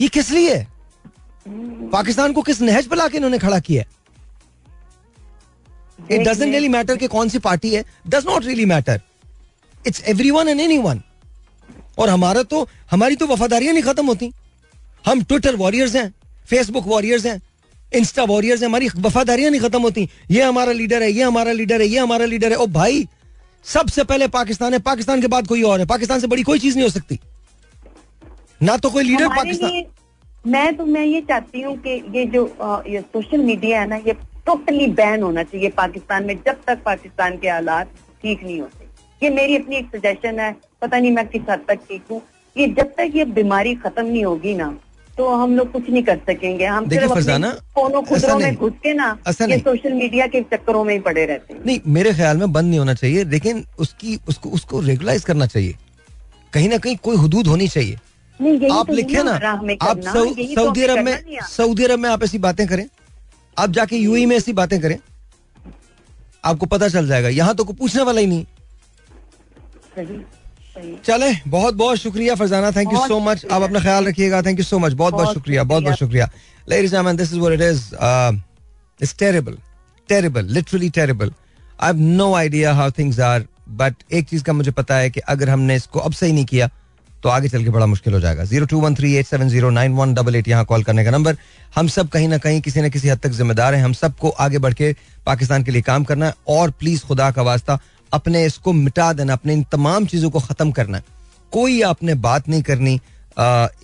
ये 0.00 0.08
किस 0.08 0.30
लिए? 0.30 0.66
पाकिस्तान 1.92 2.32
को 2.32 2.42
किस 2.42 2.60
नहज 2.62 2.86
पर 2.86 2.96
लाके 2.96 3.16
इन्होंने 3.16 3.38
खड़ा 3.38 3.58
किया 3.60 3.84
इट 6.10 6.20
डजेंट 6.20 6.42
रियली 6.42 6.68
मैटर 6.68 6.96
कि 6.96 7.06
कौन 7.08 7.28
सी 7.28 7.38
पार्टी 7.40 7.74
है 7.74 7.84
does 8.08 8.26
not 8.26 8.44
really 8.44 8.64
matter 8.66 9.00
it's 9.86 10.02
everyone 10.30 10.48
and 10.48 10.60
anyone 10.78 11.02
और 11.98 12.08
हमारा 12.08 12.42
तो 12.42 12.66
हमारी 12.90 13.16
तो 13.16 13.26
वफादारियाँ 13.26 13.72
नहीं 13.74 13.82
खत्म 13.82 14.06
होती। 14.06 14.32
हम 15.04 15.22
ट्विटर 15.22 15.56
वॉरियर्स 15.56 15.94
हैं 15.96 16.12
फेसबुक 16.48 16.86
वॉरियर्स 16.86 17.26
हैं 17.26 17.40
इंस्टा 17.92 18.24
वॉरियर्स 18.24 18.60
हैं 18.62 18.68
हमारी 18.68 18.88
वफादारियाँ 18.96 19.50
नहीं 19.50 19.60
खत्म 19.60 19.80
होती। 19.82 20.08
ये 20.30 20.42
हमारा 20.42 20.72
लीडर 20.72 21.02
है 21.02 21.10
ये 21.12 21.22
हमारा 21.22 21.52
लीडर 21.52 21.80
है 21.80 21.86
ये 21.86 21.98
हमारा 21.98 22.24
लीडर 22.24 22.50
है। 22.50 22.56
ओ 22.56 22.66
भाई 22.68 23.06
सबसे 23.66 24.04
पहले 24.04 24.28
पाकिस्तान 24.30 24.72
है। 24.72 24.78
पाकिस्तान 24.80 25.20
के 25.20 25.26
बाद 25.26 25.46
कोई 25.46 25.62
और 25.62 25.80
है। 25.80 25.86
पाकिस्तान 25.86 26.20
से 26.20 26.26
बड़ी 26.26 26.42
कोई 26.42 26.58
चीज़ 26.58 26.74
नहीं 26.74 26.84
हो 26.84 26.90
सकती। 26.90 27.18
ना 28.62 28.76
तो 28.76 28.90
कोई 28.90 29.04
लीडर 29.04 29.28
पाकिस्तान 29.28 29.82
मैं 30.44 30.76
तो 30.76 30.84
मैं 30.86 31.04
ये 31.04 31.20
चाहती 31.20 31.60
हूँ 31.62 31.76
कि 31.82 31.90
ये 32.14 32.24
जो 32.26 32.42
ये 32.88 33.00
सोशल 33.00 33.42
मीडिया 33.44 33.80
है 33.80 33.86
ना 33.88 33.96
ये 34.06 34.12
टोटली 34.46 34.86
बैन 34.98 35.22
होना 35.22 35.42
चाहिए 35.44 35.68
पाकिस्तान 35.76 36.24
में 36.26 36.34
जब 36.46 36.60
तक 36.66 36.82
पाकिस्तान 36.84 37.36
के 37.38 37.48
हालात 37.48 37.90
ठीक 38.22 38.42
नहीं 38.44 38.60
होते। 38.60 38.86
ये 39.22 39.30
मेरी 39.30 39.56
अपनी 39.56 39.76
एक 39.76 39.86
सजेशन 39.96 40.38
है। 40.40 40.52
पता 40.82 40.98
नहीं 40.98 41.12
मैं 41.12 41.26
किस 41.28 41.42
हद 41.50 41.64
तक 41.68 41.80
ठीक 41.88 42.02
हूँ। 42.10 42.20
ये 42.56 42.66
जब 42.68 42.92
तक 42.98 43.12
ये 43.16 43.24
बीमारी 43.36 43.74
खत्म 43.84 44.06
नहीं 44.06 44.24
होगी 44.24 44.54
ना 44.54 44.68
तो 45.18 45.28
हम 45.36 45.56
लोग 45.56 45.70
कुछ 45.72 45.88
नहीं 45.90 46.02
कर 46.02 46.18
सकेंगे। 46.28 46.64
हम 46.66 46.88
सिर्फ़ 46.90 47.12
फरजाना, 47.12 47.50
खुदरों 47.76 48.38
में 48.38 48.54
घुस 48.54 48.72
के 48.82 48.94
ना 48.94 49.16
ये 49.42 49.58
सोशल 49.58 49.92
मीडिया 49.94 50.26
के 50.26 50.40
चक्करों 50.52 50.84
में 50.84 50.92
ही 50.94 51.00
पड़े 51.00 51.24
रहते 51.26 51.54
हैं। 51.54 51.60
नहीं 51.66 51.80
मेरे 51.88 52.12
ख्याल 52.14 52.38
में 52.38 52.52
बंद 52.52 52.68
नहीं 52.68 52.78
होना 52.78 52.94
चाहिए 52.94 53.24
लेकिन 53.26 53.64
उसकी 53.78 54.18
उसको 54.28 54.50
उसको 54.50 54.80
रेगुलाइज 54.82 55.24
करना 55.24 55.46
चाहिए। 55.46 55.76
कहीं 56.52 56.68
ना 56.68 56.78
कहीं 56.78 56.96
कोई 57.02 57.16
हदूद 57.16 57.46
होनी 57.46 57.68
चाहिए। 57.68 57.98
आप 58.40 58.86
तो 58.86 58.92
लिखे 58.92 59.22
ना। 59.22 59.32
आप 59.32 59.98
तो 59.98 60.24
सऊदी 60.54 60.82
अरब 60.82 61.04
में 61.04 61.38
सऊदी 61.50 61.84
अरब 61.84 61.98
में 61.98 62.08
आप 62.10 62.22
ऐसी 62.24 62.38
बातें 62.38 62.66
करें। 62.68 62.86
आप 63.58 63.70
जाके 63.70 63.96
यूएई 63.96 64.26
में 64.26 64.36
ऐसी 64.36 64.52
बातें 64.52 64.80
करें। 64.80 64.98
आपको 66.44 66.66
पता 66.66 66.88
चल 66.88 67.08
जाएगा। 67.08 67.28
यहाँ 67.28 67.54
तो 67.54 67.64
कोई 67.64 67.76
पूछने 67.76 68.02
वाला 68.02 68.20
ही 68.20 68.26
नहीं। 68.26 68.44
सही 69.96 70.96
चले 71.04 71.32
बहुत 71.50 71.74
बहुत 71.74 71.98
शुक्रिया 71.98 72.34
Farzana. 72.34 72.70
Thank 72.72 72.92
you 72.92 73.06
so 73.08 73.18
much 73.20 73.44
आप 73.52 73.62
अपना 73.62 73.80
ख्याल 73.80 74.04
रखिएगा। 74.04 74.42
थैंक 74.42 74.58
यू 74.58 74.64
सो 74.64 74.78
मच 74.78 74.92
बहुत 74.92 75.14
बहुत 75.14 75.34
शुक्रिया। 75.34 75.64
बहुत 75.64 75.84
बहुत 75.84 75.98
शुक्रिया। 75.98 76.30
Ladies 76.68 76.84
and 76.84 76.92
gentlemen, 76.92 77.16
this 77.20 77.32
is 77.32 77.38
what 77.42 77.52
it 77.52 77.62
is. 77.68 77.80
Uh, 78.08 78.32
it's 79.00 79.12
terrible. 79.22 79.56
Terrible. 80.08 80.42
Literally 80.58 80.90
terrible. 80.90 81.30
I 81.78 81.86
have 81.86 81.98
no 81.98 82.28
idea 82.34 82.74
how 82.74 82.88
things 82.90 83.18
are. 83.18 83.42
But 83.80 83.94
एक 84.12 84.28
चीज़ 84.28 84.44
का 84.44 84.52
मुझे 84.52 84.70
पता 84.70 84.96
है 84.96 85.10
कि 85.10 85.20
अगर 85.34 85.50
हमने 85.50 85.76
इसको 85.76 86.00
अब 86.00 86.12
सही 86.12 86.32
नहीं 86.32 86.44
किया 86.44 86.70
तो 87.22 87.28
आगे 87.28 87.48
चल 87.48 87.64
के 87.64 87.70
बड़ा 87.70 87.86
मुश्किल 87.86 88.14
हो 88.14 88.20
जाएगा। 88.20 88.44
Zero 88.44 88.66
two 88.66 88.80
one 88.80 88.94
three 88.94 89.14
eight 89.16 89.26
seven 89.26 89.48
zero 89.48 89.70
nine 89.70 89.92
one 89.94 90.14
double 90.14 90.36
eight 90.36 90.48
यहाँ 90.48 90.64
कॉल 90.64 90.82
करने 90.82 91.04
का 91.04 91.10
नंबर। 91.10 91.36
हम 91.74 91.88
सब 91.88 92.08
कहीं 92.08 92.28
ना 92.28 92.38
कहीं 92.38 92.60
किसी 92.60 92.80
न 92.82 92.90
किसी 92.90 93.08
हद 93.08 93.18
तक 93.18 93.30
जिम्मेदार 93.32 93.74
हैं। 93.74 93.84
हम 93.84 93.92
सबको 93.94 94.28
आगे 94.40 94.58
बढ़ 94.58 94.74
के 94.74 94.92
पाकिस्तान 95.26 95.62
के 95.64 95.70
लिए 95.70 95.82
काम 95.82 96.04
करना 96.04 96.26
है 96.26 96.34
और 96.50 96.70
प्लीज़ 96.72 97.04
खुदा 97.06 97.30
का 97.30 97.42
वास्ता 97.42 97.78
अपने 98.12 98.44
इसको 98.46 98.72
मिटा 98.74 99.12
देना, 99.12 99.32
अपने 99.32 99.52
इन 99.52 99.62
तमाम 99.72 100.06
चीज़ों 100.06 100.30
को 100.30 100.40
खत्म 100.40 100.70
करना 100.72 101.00
कोई 101.52 101.80
आपने 101.84 102.14
बात 102.16 102.48
नहीं 102.48 102.62
करनी 102.62 103.00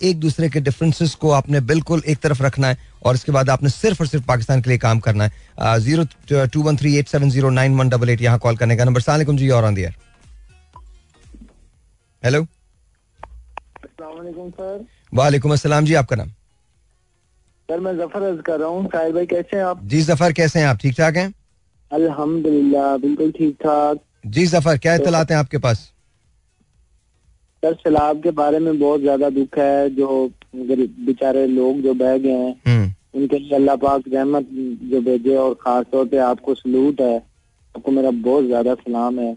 एक 0.03 0.19
दूसरे 0.19 0.49
के 0.49 0.59
डिफरेंसेस 0.61 1.13
को 1.15 1.31
आपने 1.31 1.59
बिल्कुल 1.63 2.03
एक 2.07 2.19
तरफ़ 2.21 2.43
रखना 2.43 2.67
है 2.67 2.77
और 3.03 3.15
इसके 3.15 3.31
बाद 3.31 3.49
आपने 3.49 3.69
सिर्फ़ 3.69 4.01
और 4.01 4.07
सिर्फ़ 4.07 4.25
पाकिस्तान 4.25 4.61
के 4.61 4.69
लिए 4.69 4.77
काम 4.79 4.99
करना 4.99 5.23
है। 5.23 5.79
Zero 5.79 6.05
two 6.45 6.61
one 6.63 6.77
three 6.77 6.95
eight 6.97 7.07
seven 7.07 7.29
zero 7.29 7.49
nine 7.51 7.77
one 7.77 7.89
double 7.89 8.09
eight 8.09 8.21
यहाँ 8.21 8.39
कॉल 8.39 8.57
करने 8.57 8.77
का 8.77 8.83
नंबर। 8.85 9.01
सलाम 9.01 9.37
जी, 9.37 9.49
और 9.49 9.73
हेलो 12.23 12.45
सर 14.01 14.85
वालेकुम 15.13 15.51
अस्सलाम 15.53 15.85
जी 15.85 15.93
आपका 15.93 16.15
नाम? 16.15 16.29
सर 17.69 17.79
मैं 17.79 17.93
ज़फ़र 17.97 18.21
अर्ज़ 18.23 18.41
कर 18.41 18.59
रहा 18.59 18.67
हूँ। 18.69 18.85
साहिर 18.87 19.13
भाई 19.13 19.25
कैसे 19.25 19.57
हैं 19.57 19.63
आप? 19.63 19.81
जी 19.83 20.01
ज़फ़र 20.01 20.33
कैसे 20.33 20.59
हैं 20.59 20.67
आप? 20.67 20.77
ठीक 20.81 20.95
ठाक 20.97 21.15
हैं? 21.17 21.33
अल्हम्दुलिल्लाह 21.91 22.95
बिल्कुल 22.97 23.31
ठीक 23.37 23.55
ठाक। 23.63 23.99
जी 24.27 24.45
ज़फ़र 24.47 24.77
क्या 24.77 24.97
तो, 24.97 25.03
इतलाते 25.03 25.33
हैं 25.33 25.39
आपके 25.39 25.57
पास? 25.57 25.79
सर 27.63 27.73
सैलाब 27.75 28.23
के 28.23 28.31
बारे 28.31 28.59
में 28.59 28.79
बहुत 28.79 29.01
ज़्यादा 29.01 29.29
दुख 29.29 29.57
है। 29.57 29.89
जो 29.95 30.29
बेचारे 30.55 31.45
लोग 31.47 31.81
जो 31.81 31.93
बह 31.95 32.17
गए 32.17 32.31
हैं 32.31 32.55
हम्म। 32.67 33.19
उनके 33.19 33.39
लिए 33.39 33.55
अल्लाह 33.55 33.75
पाक 33.75 34.03
रहमत 34.13 34.47
जो 34.91 35.01
भेजे 35.01 35.35
और 35.37 35.53
खास 35.61 35.85
तौर 35.91 36.05
पे 36.07 36.17
आपको 36.25 36.55
सलूट 36.55 37.01
है। 37.01 37.15
आपको 37.17 37.91
मेरा 37.91 38.11
बहुत 38.25 38.45
ज़्यादा 38.45 38.73
सलाम 38.75 39.19
है। 39.19 39.35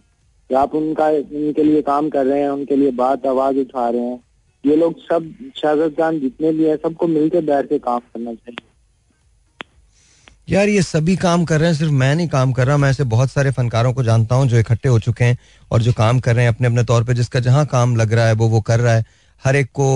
आप 0.51 0.75
उनका 0.75 1.09
उनके 1.09 1.63
लिए 1.65 1.83
काम 1.83 2.09
कर 2.11 2.27
रहे 2.27 2.41
हैं 2.41 2.49
उनके 2.51 2.77
लिए 2.77 2.91
बात 2.99 3.27
आवाज़ 3.27 3.59
उठा 3.59 3.89
रहे 3.89 4.01
हैं। 4.03 4.21
ये 4.65 4.77
लोग 4.77 4.99
सब 5.03 5.33
शाहजद 5.57 6.21
जितने 6.21 6.53
भी 6.53 6.65
है, 6.65 6.77
सबको 6.77 7.07
मिलकर 7.09 7.41
बैठ 7.45 7.69
के 7.69 7.79
काम 7.79 7.99
करना 7.99 8.35
चाहिए। 8.35 8.71
यार, 10.49 10.69
ये 10.69 10.83
सभी 10.83 11.15
काम 11.17 11.45
कर 11.45 11.61
रहे 11.61 11.69
हैं, 11.69 11.77
सिर्फ़ 11.77 11.93
मैं 11.93 12.15
नहीं 12.15 12.29
काम 12.29 12.53
कर 12.53 12.67
रहा, 12.67 12.77
मैं 12.77 12.91
ऐसे 12.91 13.05
बहुत 13.05 13.31
सारे 13.31 13.51
फनकारों 13.51 13.93
को 13.93 14.03
जानता 14.03 14.35
हूँ 14.35 14.47
जो 14.49 14.59
इकट्ठे 14.59 14.89
हो 14.89 14.99
चुके 15.01 15.25
हैं 15.25 15.37
और 15.71 15.83
जो 15.83 15.93
काम 15.93 16.21
कर 16.21 16.35
रहे 16.35 16.45
हैं 16.45 16.53
अपने 16.53 16.69
अपने 16.69 16.85
तौर 16.85 17.05
पे, 17.05 17.15
जिसका 17.15 17.41
जहाँ 17.41 17.65
काम 17.67 17.97
लग 17.97 18.13
रहा 18.13 18.27
है, 18.27 18.33
वो 18.35 18.49
वो 18.49 18.61
कर 18.61 18.81
रहा 18.81 18.95
है। 18.95 19.05
हर 19.43 19.57
एक 19.57 19.71
को 19.73 19.87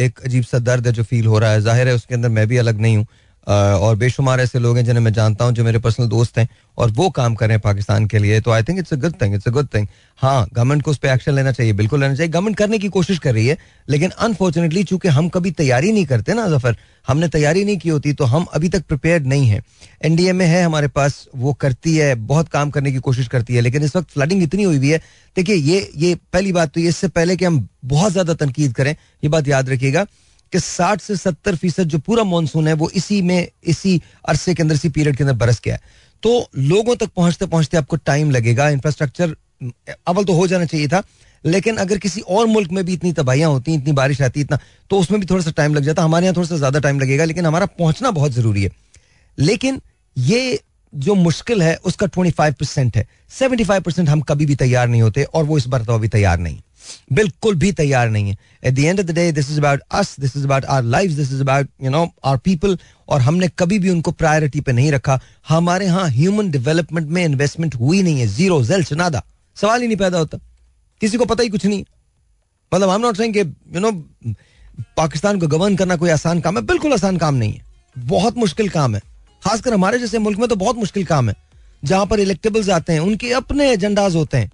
एक 0.00 0.20
अजीब 0.24 0.44
सा 0.44 0.58
दर्द 0.58 0.86
है 0.86 0.92
जो 0.92 1.02
फील 1.02 1.26
हो 1.26 1.38
रहा 1.38 1.50
है। 1.52 1.60
ज़ाहिर 1.60 1.88
है, 1.88 1.94
उसके 1.94 2.14
अंदर 2.14 2.28
मैं 2.28 2.46
भी 2.48 2.56
अलग 2.56 2.80
नहीं 2.80 2.96
हूँ। 2.96 3.06
और 3.46 3.96
बेशुमार 3.96 4.40
ऐसे 4.40 4.58
लोग 4.58 4.76
हैं 4.76 4.84
जिन्हें 4.84 5.02
मैं 5.04 5.12
जानता 5.12 5.44
हूँ, 5.44 5.52
जो 5.52 5.64
मेरे 5.64 5.78
पर्सनल 5.78 6.06
दोस्त 6.08 6.38
हैं, 6.38 6.48
और 6.78 6.90
वो 6.90 7.08
काम 7.10 7.34
कर 7.34 7.46
रहे 7.46 7.54
हैं 7.54 7.60
पाकिस्तान 7.62 8.06
के 8.06 8.18
लिए। 8.18 8.40
तो 8.40 8.50
I 8.50 8.62
think 8.62 8.78
it's 8.78 8.92
a 8.92 8.96
good 8.96 9.14
thing 9.22 9.34
it's 9.34 9.48
a 9.48 9.50
good 9.50 9.66
thing 9.74 9.86
हाँ 10.18 10.46
गवर्नमेंट 10.52 10.82
को 10.82 10.90
उस 10.90 10.98
पर 10.98 11.08
एक्शन 11.08 11.32
लेना 11.32 11.52
चाहिए, 11.52 11.72
बिल्कुल 11.72 12.00
लेना 12.00 12.14
चाहिए। 12.14 12.30
गवर्नमेंट 12.30 12.56
करने 12.56 12.78
की 12.78 12.88
कोशिश 12.88 13.18
कर 13.18 13.34
रही 13.34 13.46
है, 13.46 13.56
लेकिन 13.88 14.10
अनफॉर्चुनेटली 14.10 14.84
चूँकि 14.84 15.08
हम 15.08 15.28
कभी 15.28 15.50
तैयारी 15.52 15.92
नहीं 15.92 16.06
करते 16.06 16.34
ना 16.34 16.46
ज़फ़र 16.48 16.76
हमने 17.06 17.28
तैयारी 17.28 17.64
नहीं 17.64 17.78
की 17.78 17.88
होती 17.88 18.12
तो 18.12 18.24
हम 18.24 18.46
अभी 18.54 18.68
तक 18.68 18.84
प्रिपेयर 18.84 19.22
नहीं 19.24 19.46
है। 19.46 19.62
एनडीए 20.04 20.32
में 20.32 20.46
है 20.46 20.62
हमारे 20.62 20.88
पास, 20.88 21.26
वो 21.34 21.52
करती 21.54 21.96
है, 21.96 22.14
बहुत 22.16 22.48
काम 22.48 22.70
करने 22.70 22.92
की 22.92 22.98
कोशिश 23.00 23.28
करती 23.28 23.54
है, 23.54 23.60
लेकिन 23.60 23.82
इस 23.82 23.96
वक्त 23.96 24.10
फ्लडिंग 24.10 24.42
इतनी 24.42 24.62
हुई 24.62 24.76
हुई 24.76 24.88
है। 24.88 24.98
देखिए, 25.36 25.54
ये 25.54 25.90
ये 25.96 26.14
पहली 26.32 26.52
बात 26.52 26.72
तो 26.74 26.80
इससे 26.82 27.08
पहले 27.10 27.36
कि 27.36 27.44
हम 27.44 27.66
बहुत 27.86 28.12
ज़्यादा 28.12 28.34
तनकीद 28.36 28.74
करें, 28.74 28.94
ये 29.24 29.28
बात 29.28 29.48
याद 29.48 29.68
रखिएगा। 29.70 30.06
कि 30.52 30.58
60 30.60 31.00
से 31.00 31.16
70 31.16 31.56
फ़ीसद 31.56 31.88
जो 31.88 31.98
पूरा 31.98 32.24
मानसून 32.24 32.68
है, 32.68 32.74
वो 32.74 32.90
इसी 32.90 33.20
में, 33.22 33.48
इसी 33.64 34.00
अरसे 34.28 34.54
के 34.54 34.62
अंदर, 34.62 34.74
इसी 34.74 34.88
पीरियड 34.88 35.16
के 35.16 35.24
अंदर 35.24 35.36
बरस 35.36 35.60
गया 35.64 35.74
है। 35.74 35.80
तो 36.22 36.48
लोगों 36.56 36.96
तक 36.96 37.10
पहुँचते 37.16 37.46
पहुँचते 37.46 37.76
आपको 37.76 37.96
टाइम 37.96 38.30
लगेगा 38.30 38.68
इंफ्रास्ट्रक्चर 38.70 39.36
अवल 40.06 40.24
तो 40.24 40.32
हो 40.32 40.46
जाना 40.46 40.64
चाहिए 40.64 40.88
था, 40.88 41.02
लेकिन 41.44 41.76
अगर 41.76 41.98
किसी 41.98 42.20
और 42.20 42.46
मुल्क 42.46 42.70
में 42.72 42.84
भी 42.84 42.92
इतनी 42.92 43.12
तबाहियाँ 43.12 43.50
होती, 43.50 43.74
इतनी 43.74 43.92
बारिश 43.92 44.20
आती, 44.22 44.40
इतना 44.40 44.58
तो 44.90 44.98
उसमें 44.98 45.20
भी 45.20 45.26
थोड़ा 45.26 45.42
सा 45.42 45.50
टाइम 45.50 45.74
लग 45.74 45.82
जाता, 45.82 46.02
हमारे 46.02 46.26
यहाँ 46.26 46.36
थोड़ा 46.36 46.48
सा 46.48 46.56
ज़्यादा 46.56 46.78
टाइम 46.78 47.00
लगेगा, 47.00 47.24
लेकिन 47.24 47.46
हमारा 47.46 47.66
पहुँचना 47.68 48.10
बहुत 48.10 48.32
ज़रूरी 48.32 48.62
है। 48.62 48.70
लेकिन 49.38 49.80
ये 50.16 50.60
जो 50.92 51.14
मुश्किल 51.14 51.62
है, 51.62 51.74
उसका 51.76 52.06
ट्वेंटी 52.06 52.30
फाइव 52.30 52.54
परसेंट 52.60 52.96
है। 52.96 53.06
सेवेंटी 53.30 53.64
फाइव 53.64 53.82
परसेंट 53.82 54.08
हम 54.08 54.20
कभी 54.20 54.46
भी 54.46 54.54
तैयार 54.54 54.88
नहीं 54.88 55.02
होते, 55.02 55.24
और 55.24 55.44
वो 55.44 55.58
इस 55.58 55.66
बार 55.66 55.82
तो 55.82 55.94
अभी 55.94 56.08
तैयार 56.08 56.38
नहीं। 56.38 56.60
बिल्कुल 57.12 57.54
भी 57.54 57.70
तैयार 57.72 58.08
नहीं 58.10 58.30
है। 58.30 58.36
At 58.64 58.74
the 58.74 58.78
end 58.78 59.00
of 59.00 59.06
the 59.06 59.10
day 59.10 59.30
this 59.32 59.50
is 59.50 59.58
about 59.58 59.80
us 59.90 60.14
this 60.20 60.36
is 60.36 60.44
about 60.44 60.64
our 60.64 60.82
life 60.82 61.10
this 61.10 61.32
is 61.32 61.40
about 61.40 61.68
you 61.82 61.90
know 61.90 62.06
our 62.24 62.36
people 62.36 62.78
और 63.08 63.20
हमने 63.20 63.48
कभी 63.48 63.78
भी 63.78 63.90
उनको 63.90 64.10
प्रायोरिटी 64.12 64.60
पे 64.60 64.72
नहीं 64.72 64.92
रखा। 64.92 65.20
हमारे 65.48 65.86
यहाँ 65.86 66.08
ह्यूमन 66.10 66.50
डेवलपमेंट 66.50 67.08
में 67.08 67.24
इन्वेस्टमेंट 67.24 67.74
हुई 67.74 68.02
नहीं 68.02 68.20
है। 68.20 68.26
ज़ीरो 68.26 68.62
जेल 68.64 68.84
नादा 68.92 69.22
सवाल 69.56 69.80
ही 69.82 69.86
नहीं 69.86 69.96
पैदा 69.96 70.18
होता। 70.18 70.38
किसी 71.00 71.16
को 71.16 71.24
पता 71.24 71.42
ही 71.42 71.48
कुछ 71.48 71.66
नहीं। 71.66 71.84
मतलब 72.74 72.88
हम 72.88 73.00
not 73.00 73.16
saying 73.16 73.36
you 73.36 73.80
know 73.80 73.90
Pakistan 74.96 75.40
को 75.40 75.46
गवर्न 75.46 75.76
करना 75.76 75.96
कोई 75.96 76.10
आसान 76.10 76.40
काम 76.40 76.58
है। 76.58 76.62
बिल्कुल 76.66 76.92
आसान 76.92 77.16
काम 77.16 77.34
नहीं 77.34 77.52
है। 77.52 77.64
बहुत 77.98 78.36
मुश्किल 78.36 78.68
काम 78.68 78.94
है। 78.94 79.00
खासकर 79.44 79.74
हमारे 79.74 79.98
जैसे 79.98 80.18
मुल्क 80.18 80.38
में 80.38 80.48
तो 80.48 80.56
बहुत 80.56 80.76
मुश्किल 80.76 81.04
काम 81.04 81.28
है। 81.28 81.34
जहाँ 81.84 82.06
पर 82.06 82.20
इलेक्टेबल्स 82.20 82.68
आते 82.68 82.92
हैं, 82.92 83.00
उनके 83.00 83.32
अपने 83.32 83.70
एजेंडाज 83.70 84.16
होते 84.16 84.38
हैं। 84.38 84.50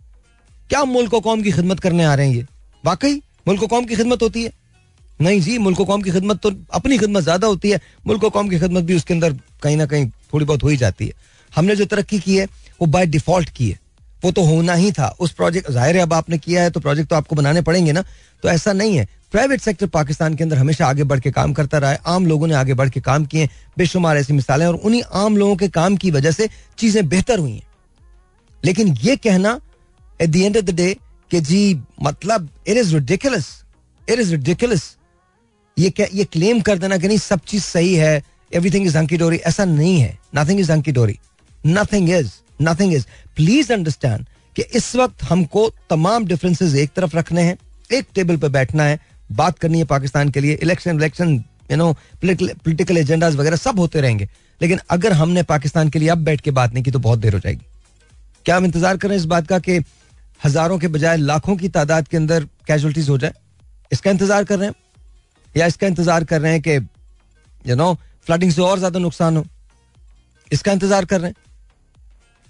क्या 0.70 0.84
मुल्क 0.84 1.14
कौम 1.14 1.42
की 1.42 1.52
खिदमत 1.52 1.80
करने 1.80 2.04
आ 2.04 2.14
रहे 2.14 2.28
हैं 2.28 2.34
ये? 2.34 2.46
वाकई, 2.84 3.14
मुल्क 3.48 3.64
कौम 3.64 3.84
की 3.84 3.96
खिदमत 3.96 4.22
होती 4.22 4.42
है? 4.44 4.52
नहीं 5.20 5.40
जी, 5.40 5.56
मुल्क 5.58 5.80
कौम 5.82 6.02
की 6.02 6.10
खिदमत 6.10 6.40
तो 6.40 6.50
अपनी 6.74 6.98
खिदमत 6.98 7.22
ज़्यादा 7.22 7.46
होती 7.46 7.70
है। 7.70 7.80
मुल्क 8.06 8.24
कौम 8.24 8.48
की 8.48 8.58
खिदमत 8.58 8.84
भी 8.84 8.94
उसके 8.94 9.14
अंदर 9.14 9.32
कहीं 9.62 9.76
ना 9.76 9.86
कहीं 9.86 10.08
थोड़ी 10.32 10.44
बहुत 10.46 10.62
हो 10.62 10.68
ही 10.68 10.76
जाती 10.76 11.06
है। 11.06 11.12
हमने 11.52 11.76
जो 11.76 11.84
तरक्की 11.84 12.18
की 12.20 12.36
है, 12.36 12.46
वो 12.80 12.86
बाय 12.86 13.06
डिफ़ॉल्ट 13.06 13.48
की 13.48 13.68
है। 13.70 13.78
वो 14.24 14.30
तो 14.32 14.42
होना 14.44 14.74
ही 14.74 14.90
था। 14.92 15.08
उस 15.20 15.32
प्रोजेक्ट 15.32 15.70
ज़ाहिर 15.70 15.96
है 15.96 16.02
अब 16.02 16.12
आपने 16.12 16.38
किया 16.38 16.62
है 16.62 16.70
तो 16.70 16.80
प्रोजेक्ट 16.80 17.10
तो 17.10 17.16
आपको 17.16 17.36
बनाने 17.36 17.62
पड़ेंगे 17.62 17.92
ना। 17.92 18.02
तो 18.42 18.48
ऐसा 18.48 18.72
नहीं 18.72 18.96
है। 18.96 19.08
प्राइवेट 19.32 19.60
सेक्टर 19.60 19.86
पाकिस्तान 19.88 20.34
के 20.34 20.44
अंदर 20.44 20.56
हमेशा 20.56 20.86
आगे 20.86 21.04
बढ़ 21.04 21.20
के 21.20 21.30
काम 21.30 21.52
करता 21.52 21.78
रहा 21.78 21.90
है। 21.90 22.00
आम 22.06 22.26
लोगों 22.26 22.46
ने 22.46 22.54
आगे 22.54 22.74
बढ़ 22.74 22.88
के 22.88 23.00
काम 23.00 23.24
किए 23.26 23.48
बेशुमार 23.78 24.16
ऐसी 24.16 24.32
मिसालें 24.32 24.66
और 24.66 24.74
उन्हीं 24.74 25.02
आम 25.14 25.36
लोगों 25.36 25.56
के 25.56 25.68
काम 25.68 25.96
की 25.96 26.10
वजह 26.10 26.30
से 26.30 26.48
चीज़ें 26.78 27.08
बेहतर 27.08 27.38
हुई 27.38 27.52
हैं। 27.52 27.62
लेकिन 28.62 28.96
ये 29.02 29.16
कहना 29.18 29.58
at 30.20 30.30
the 30.30 30.36
end 30.36 30.56
of 30.56 30.64
the 30.64 30.74
day 30.74 30.96
कि 31.30 31.40
जी 31.40 31.80
मतलब 32.02 32.48
it 32.68 32.76
is 32.76 32.94
ridiculous 32.94 33.48
it 34.08 34.18
is 34.18 34.30
ridiculous 34.30 34.94
ये 35.76 35.90
क्या, 35.90 36.06
ये 36.12 36.24
क्लेम 36.24 36.60
कर 36.60 36.78
देना 36.78 36.96
कि 36.98 37.08
नहीं, 37.08 37.18
सब 37.18 37.40
चीज़ 37.46 37.62
सही 37.64 37.94
है 37.94 38.22
एवरीथिंग 38.52 38.86
इज़ 38.86 38.96
हंकी 38.98 39.16
डोरी 39.16 39.36
ऐसा 39.38 39.64
नहीं 39.64 39.98
है. 40.00 40.18
Nothing 40.36 40.60
is 40.60 40.72
hunky 40.72 40.92
dory 40.92 41.18
nothing 41.66 42.10
is 42.10 42.30
nothing 42.62 42.94
is 42.94 43.04
please 43.36 43.72
understand 43.72 44.24
कि 44.56 44.62
इस 44.76 44.94
वक्त 44.96 45.22
हमको 45.22 45.68
तमाम 45.90 46.26
डिफरेंसेस 46.26 46.74
एक 46.74 46.90
तरफ़ 46.96 47.16
रखने 47.16 47.42
हैं, 47.42 47.56
एक 47.92 48.06
टेबल 48.14 48.36
पर 48.36 48.48
बैठना 48.48 48.84
है, 48.84 48.98
बात 49.32 49.58
करनी 49.58 49.78
है 49.78 49.84
पाकिस्तान 49.84 50.28
के 50.30 50.40
लिए 50.40 50.58
election 50.62 50.96
election 50.96 51.34
you 51.70 51.76
know 51.76 51.92
political 52.22 52.98
agendas 52.98 53.36
वगैरह 53.36 53.56
सब 53.56 53.78
होते 53.78 54.00
रहेंगे. 54.00 54.28
लेकिन 54.60 54.78
अगर 54.90 55.12
हमने 55.12 55.42
पाकिस्तान 55.44 55.88
के 55.88 55.98
लिए 55.98 56.08
अब 56.08 56.18
बैठ 56.24 56.40
के 56.40 56.50
बात 56.50 56.74
नहीं 56.74 56.84
की 56.84 56.90
तो 56.90 56.98
बहुत 56.98 57.18
देर 57.18 57.34
हो 57.34 57.38
जाएगी. 57.40 57.64
क्या 58.46 58.56
हम 58.56 58.64
इंतज़ार 58.64 58.96
करें 58.96 59.16
इस 59.16 59.24
बात 59.26 59.46
का 59.46 59.58
कि 59.58 59.78
हज़ारों 60.40 60.78
के 60.78 60.88
बजाय 60.88 61.16
लाखों 61.16 61.56
की 61.56 61.68
तादाद 61.70 62.08
के 62.08 62.16
अंदर 62.16 62.44
कैजुअलिटीज 62.66 63.08
हो 63.08 63.18
जाए। 63.18 63.32
इसका 63.92 64.10
इंतज़ार 64.10 64.44
कर 64.44 64.58
रहे 64.58 64.68
हैं। 64.68 64.74
या 65.54 65.66
इसका 65.66 65.86
इंतज़ार 65.86 66.24
कर 66.24 66.40
रहे 66.40 66.52
हैं 66.52 66.62
कि 66.62 66.76
यू 67.64 67.76
नो 67.76 67.94
फ्लडिंग 68.26 68.52
से 68.52 68.62
और 68.62 68.78
ज़्यादा 68.78 68.98
नुकसान 68.98 69.36
हो। 69.36 69.44
इसका 70.50 70.72
इंतज़ार 70.72 71.04
कर 71.04 71.20
रहे 71.20 71.30
हैं। 71.30 71.44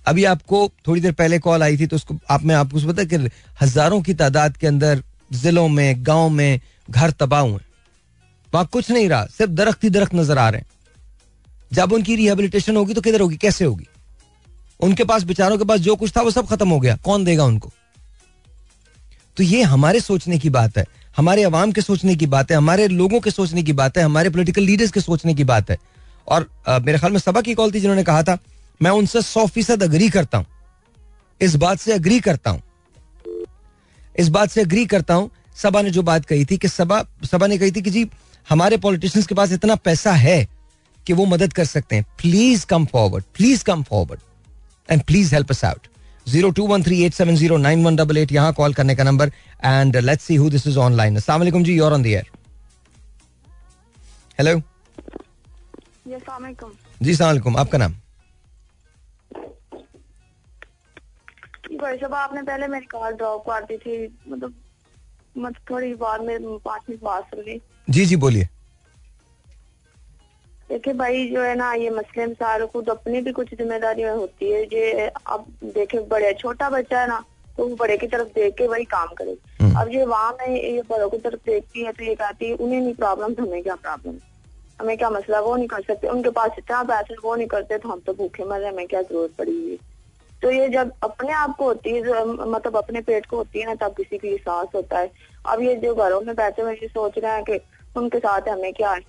अभी 0.06 0.24
आपको 0.26 0.70
थोड़ी 0.86 1.00
देर 1.00 1.12
पहले 1.14 1.38
कॉल 1.38 1.62
आई 1.62 1.76
थी 1.78 1.86
तो 1.86 1.96
उसको 1.96 2.16
आप, 2.30 2.42
में 2.42 2.54
आपको 2.54 2.86
पता 2.88 3.04
कि 3.04 3.16
हज़ारों 3.60 4.00
की 4.02 4.14
तादाद 4.14 4.56
के 4.56 4.66
अंदर 4.66 5.02
जिलों 5.34 5.68
में, 5.68 6.06
गाँव 6.06 6.28
में 6.30 6.60
घर 6.90 7.10
तबाह 7.12 7.40
हुए 7.40 7.60
वहाँ 8.52 8.66
कुछ 8.72 8.90
नहीं 8.90 9.08
रहा, 9.08 9.26
सिर्फ़ 9.28 9.52
दरख्त 9.52 9.84
ही 9.84 9.90
दरख्त 9.90 10.14
नज़र 10.14 10.38
आ 10.38 10.48
रहे 10.48 10.60
हैं। 10.60 10.66
जब 11.72 11.92
उनकी 11.92 12.16
रिहेबिलिटेशन 12.16 12.76
होगी 12.76 12.94
तो 12.94 13.00
किधर 13.00 13.20
होगी? 13.20 13.36
कैसे 13.36 13.64
होगी? 13.64 13.86
उनके 14.80 15.04
पास 15.04 15.22
बेचारों 15.22 15.58
के 15.58 15.64
पास 15.64 15.80
जो 15.80 15.96
कुछ 15.96 16.16
था 16.16 16.22
वो 16.22 16.30
सब 16.30 16.46
खत्म 16.46 16.68
हो 16.68 16.80
गया। 16.80 16.96
कौन 16.96 17.24
देगा 17.24 17.44
उनको? 17.44 17.70
तो 19.36 19.42
ये 19.42 19.62
हमारे 19.62 20.00
सोचने 20.00 20.38
की 20.38 20.50
बात 20.50 20.78
है 20.78 20.84
हमारे 21.16 21.42
अवाम 21.42 21.72
के 21.72 21.80
सोचने 21.80 22.14
की 22.16 22.26
बात 22.26 22.50
है 22.50 22.56
हमारे 22.56 22.88
लोगों 22.88 23.20
के 23.20 23.30
सोचने 23.30 23.62
की 23.62 23.72
बात 23.72 23.98
है 23.98 24.04
हमारे 24.04 24.30
पोलिटिकल 24.30 24.62
लीडर्स 24.62 24.90
के 24.90 25.00
सोचने 25.00 25.34
की 25.34 25.44
बात 25.44 25.70
है। 25.70 25.78
और 26.28 26.48
आ, 26.68 26.78
मेरे 26.78 26.98
ख्याल 26.98 27.12
में 27.12 27.18
सबा 27.18 27.40
की 27.40 27.54
कॉल 27.54 27.72
थी 27.72 27.80
जिन्होंने 27.80 28.04
कहा 28.04 28.22
था 28.22 28.38
मैं 28.80 28.90
उनसे 28.90 29.22
सौ 29.22 29.46
फ़ीसद 29.46 29.82
अग्री 29.82 30.08
करता 30.10 30.38
हूँ। 30.38 30.46
इस 31.40 31.54
बात 31.56 31.78
से 31.78 31.92
अग्री 31.92 32.20
करता 32.20 32.50
हूँ। 32.50 32.62
इस 34.18 34.28
बात 34.28 34.50
से 34.50 34.60
अग्री 34.60 34.84
करता 34.86 35.14
हूँ 35.14 35.30
सबा 35.56 35.82
ने 35.82 35.90
जो 35.90 36.02
बात 36.02 36.24
कही 36.24 36.44
थी 36.44 36.56
कि 36.56 36.68
सबा 36.68 37.02
सबा 37.30 37.46
ने 37.46 37.58
कही 37.58 37.70
थी 37.70 37.82
कि 37.82 37.90
जी 37.90 38.06
हमारे 38.48 38.76
पॉलिटिशियंस 38.76 39.26
के 39.26 39.34
पास 39.34 39.52
इतना 39.52 39.74
पैसा 39.74 40.12
है 40.12 40.46
कि 41.06 41.12
वो 41.12 41.24
मदद 41.26 41.52
कर 41.52 41.64
सकते 41.64 41.96
हैं। 41.96 42.04
Please 42.20 42.66
come 42.66 42.86
forward 42.86 43.24
please 43.34 43.64
come 43.64 43.82
forward 43.82 44.20
and 44.90 45.02
please 45.02 45.34
help 45.34 45.50
us 45.50 45.64
out 45.64 45.86
zero 46.28 46.50
two 46.50 46.66
one 46.66 46.82
three 46.82 47.02
eight 47.04 47.14
seven 47.14 47.36
zero 47.36 47.56
nine 47.56 47.84
one 47.84 47.96
double 47.96 48.16
eight 48.18 48.32
यहाँ 48.32 48.52
कॉल 48.52 48.74
करने 48.74 48.94
का 48.96 49.04
number 49.04 49.32
and 49.64 49.96
let's 49.96 50.24
see 50.24 50.36
who 50.36 50.48
this 50.50 50.66
is 50.66 50.78
online 50.78 51.16
अस्सलाम 51.16 51.62
जी 51.62 51.76
you're 51.76 51.92
on 51.92 52.02
the 52.02 52.06
air 52.06 52.30
hello 54.38 54.60
जी 57.02 57.14
सलाम 57.14 57.56
आपका 57.56 57.78
नाम? 57.78 57.94
भाई 61.80 61.96
साहब 61.96 62.14
आपने 62.14 62.42
पहले 62.42 62.66
मेरी 62.68 62.86
कॉल 62.86 63.12
ड्रॉप 63.12 63.44
कर 63.48 63.64
दी 63.64 63.76
थी। 63.76 63.96
मतलब 64.28 64.54
मतलब 65.38 65.60
थोड़ी 65.70 65.94
बाद 65.94 66.20
में 66.24 66.58
पाँच 66.58 66.82
मिनट 66.88 67.02
बाद 67.02 67.22
सुन 67.24 67.40
ली। 67.46 67.60
जी 67.90 68.04
जी 68.06 68.16
बोलिए। 68.16 68.48
देखिए 70.70 70.94
भाई 70.94 71.26
जो 71.28 71.42
है 71.42 71.54
ना 71.56 71.72
ये 71.74 71.90
मसले 71.90 72.26
मसाल 72.26 72.64
खुद 72.66 72.88
अपनी 72.90 73.20
भी 73.22 73.32
कुछ 73.32 73.54
ज़िम्मेदारी 73.54 74.02
होती 74.02 74.50
है। 74.50 74.62
ये 74.64 75.06
अब 75.08 75.44
देखे 75.64 75.98
बड़े 76.08 76.32
छोटा 76.40 76.70
बच्चा 76.70 77.00
है 77.00 77.08
ना 77.08 77.22
तो 77.58 77.66
वो 77.66 77.76
बड़े 77.76 77.96
की 77.96 78.06
तरफ़ 78.06 78.28
देख 78.34 78.54
के 78.54 78.66
वही 78.68 78.84
काम 78.86 79.12
करे। 79.18 79.36
हम्म। 79.60 79.80
अब 79.80 79.88
ये 79.92 80.04
वहाँ 80.06 80.32
में 80.40 80.48
ये 80.48 80.82
बड़ों 80.90 81.08
की 81.10 81.18
तरफ़ 81.18 81.40
देखती 81.46 81.84
है 81.84 81.92
तो 81.92 82.04
ये 82.04 82.14
कहती 82.14 82.48
है 82.48 82.54
उन्हें 82.56 82.80
नहीं 82.80 82.94
प्रॉब्लम 82.94 83.34
हमें 83.40 83.62
क्या 83.62 83.74
प्रॉब्लम 83.76 84.18
हमें 84.78 84.96
क्या 84.98 85.10
मसला? 85.10 85.40
वो 85.40 85.54
नहीं 85.56 85.68
कर 85.68 85.82
सकते। 85.82 86.08
उनके 86.08 86.30
पास 86.30 86.58
इतना 86.58 86.82
पैसे 86.84 87.14
वो 87.24 87.34
नहीं 87.36 87.46
करते 87.48 87.78
तो 87.78 87.88
हम 87.88 88.00
तो 88.06 88.12
भूखे 88.14 88.44
मरे 88.44 88.68
हमें 88.68 88.86
क्या 88.86 89.02
ज़रूरत 89.02 89.34
पड़ी 89.38 89.52
हुई 89.52 89.78
तो 90.42 90.50
ये 90.50 90.68
जब 90.68 90.92
अपने 91.02 91.32
आप 91.34 91.56
को 91.58 91.64
होती 91.64 91.90
है 91.90 92.24
मतलब 92.26 92.76
अपने 92.76 93.00
पेट 93.02 93.26
को 93.26 93.36
होती 93.36 93.60
है 93.60 93.66
ना 93.66 93.74
तब 93.76 93.94
किसी 93.96 94.18
की 94.18 94.28
एहसास 94.28 94.68
होता 94.74 94.98
है। 94.98 95.10
अब 95.44 95.62
ये 95.62 95.74
जो 95.76 95.94
घरों 95.94 96.20
में 96.20 96.34
बैठे 96.36 96.62
हुए 96.62 96.72
ये 96.74 96.88
सोच 96.88 97.18
रहे 97.18 97.32
हैं 97.32 97.44
कि 97.44 97.60
उनके 97.96 98.18
साथ 98.18 98.48
हमें 98.48 98.72
क्या 98.72 98.90
है? 98.90 99.00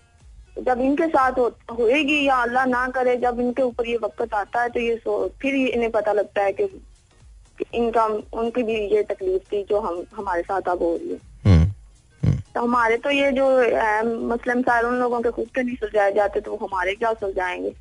जब 0.66 0.82
इनके 0.82 1.08
साथ 1.08 1.32
हो, 1.32 1.48
होएगी 1.72 2.26
या 2.26 2.36
अल्लाह 2.36 2.66
ना 2.66 2.88
करे 2.88 3.16
जब 3.18 3.40
इनके 3.40 3.62
ऊपर 3.62 3.88
ये 3.88 3.98
वक्त 4.04 4.34
आता 4.34 4.62
है 4.62 4.70
तो 4.70 4.80
ये 4.80 4.96
सो 4.96 5.28
फिर 5.42 5.56
इन्हें 5.56 5.90
पता 5.92 6.12
लगता 6.14 6.44
है 6.44 6.54
कि 6.54 6.70
इनका 7.74 8.06
उनकी 8.34 8.64
भी 8.64 8.76
ये 8.96 9.04
तकलीफ़ 9.04 9.44
थी 9.52 9.64
जो 9.64 9.80
हम 9.80 10.04
हमारे 10.16 10.42
साथ 10.42 10.70
अब 10.70 10.82
हो 10.84 10.96
रही 10.96 11.12
है। 11.12 11.20
हम्म, 11.46 11.72
हम्म। 12.24 12.38
तो 12.56 12.62
हमारे 12.62 12.98
तो 12.98 13.12
ये 13.12 13.32
जो 13.32 13.48
मसले 14.28 14.62
सारे 14.62 14.88
उन 14.88 14.96
लोगों 14.96 15.22
के 15.22 15.32
खुद 15.32 15.48
के 15.56 15.64
नहीं 15.64 15.76
सुलझाए 15.76 16.14
जाते 16.14 16.40
तो 16.40 16.52
वो 16.52 16.66
हमारे 16.66 16.94
क्या 16.96 17.14
सुलझाएँगे? 17.14 17.74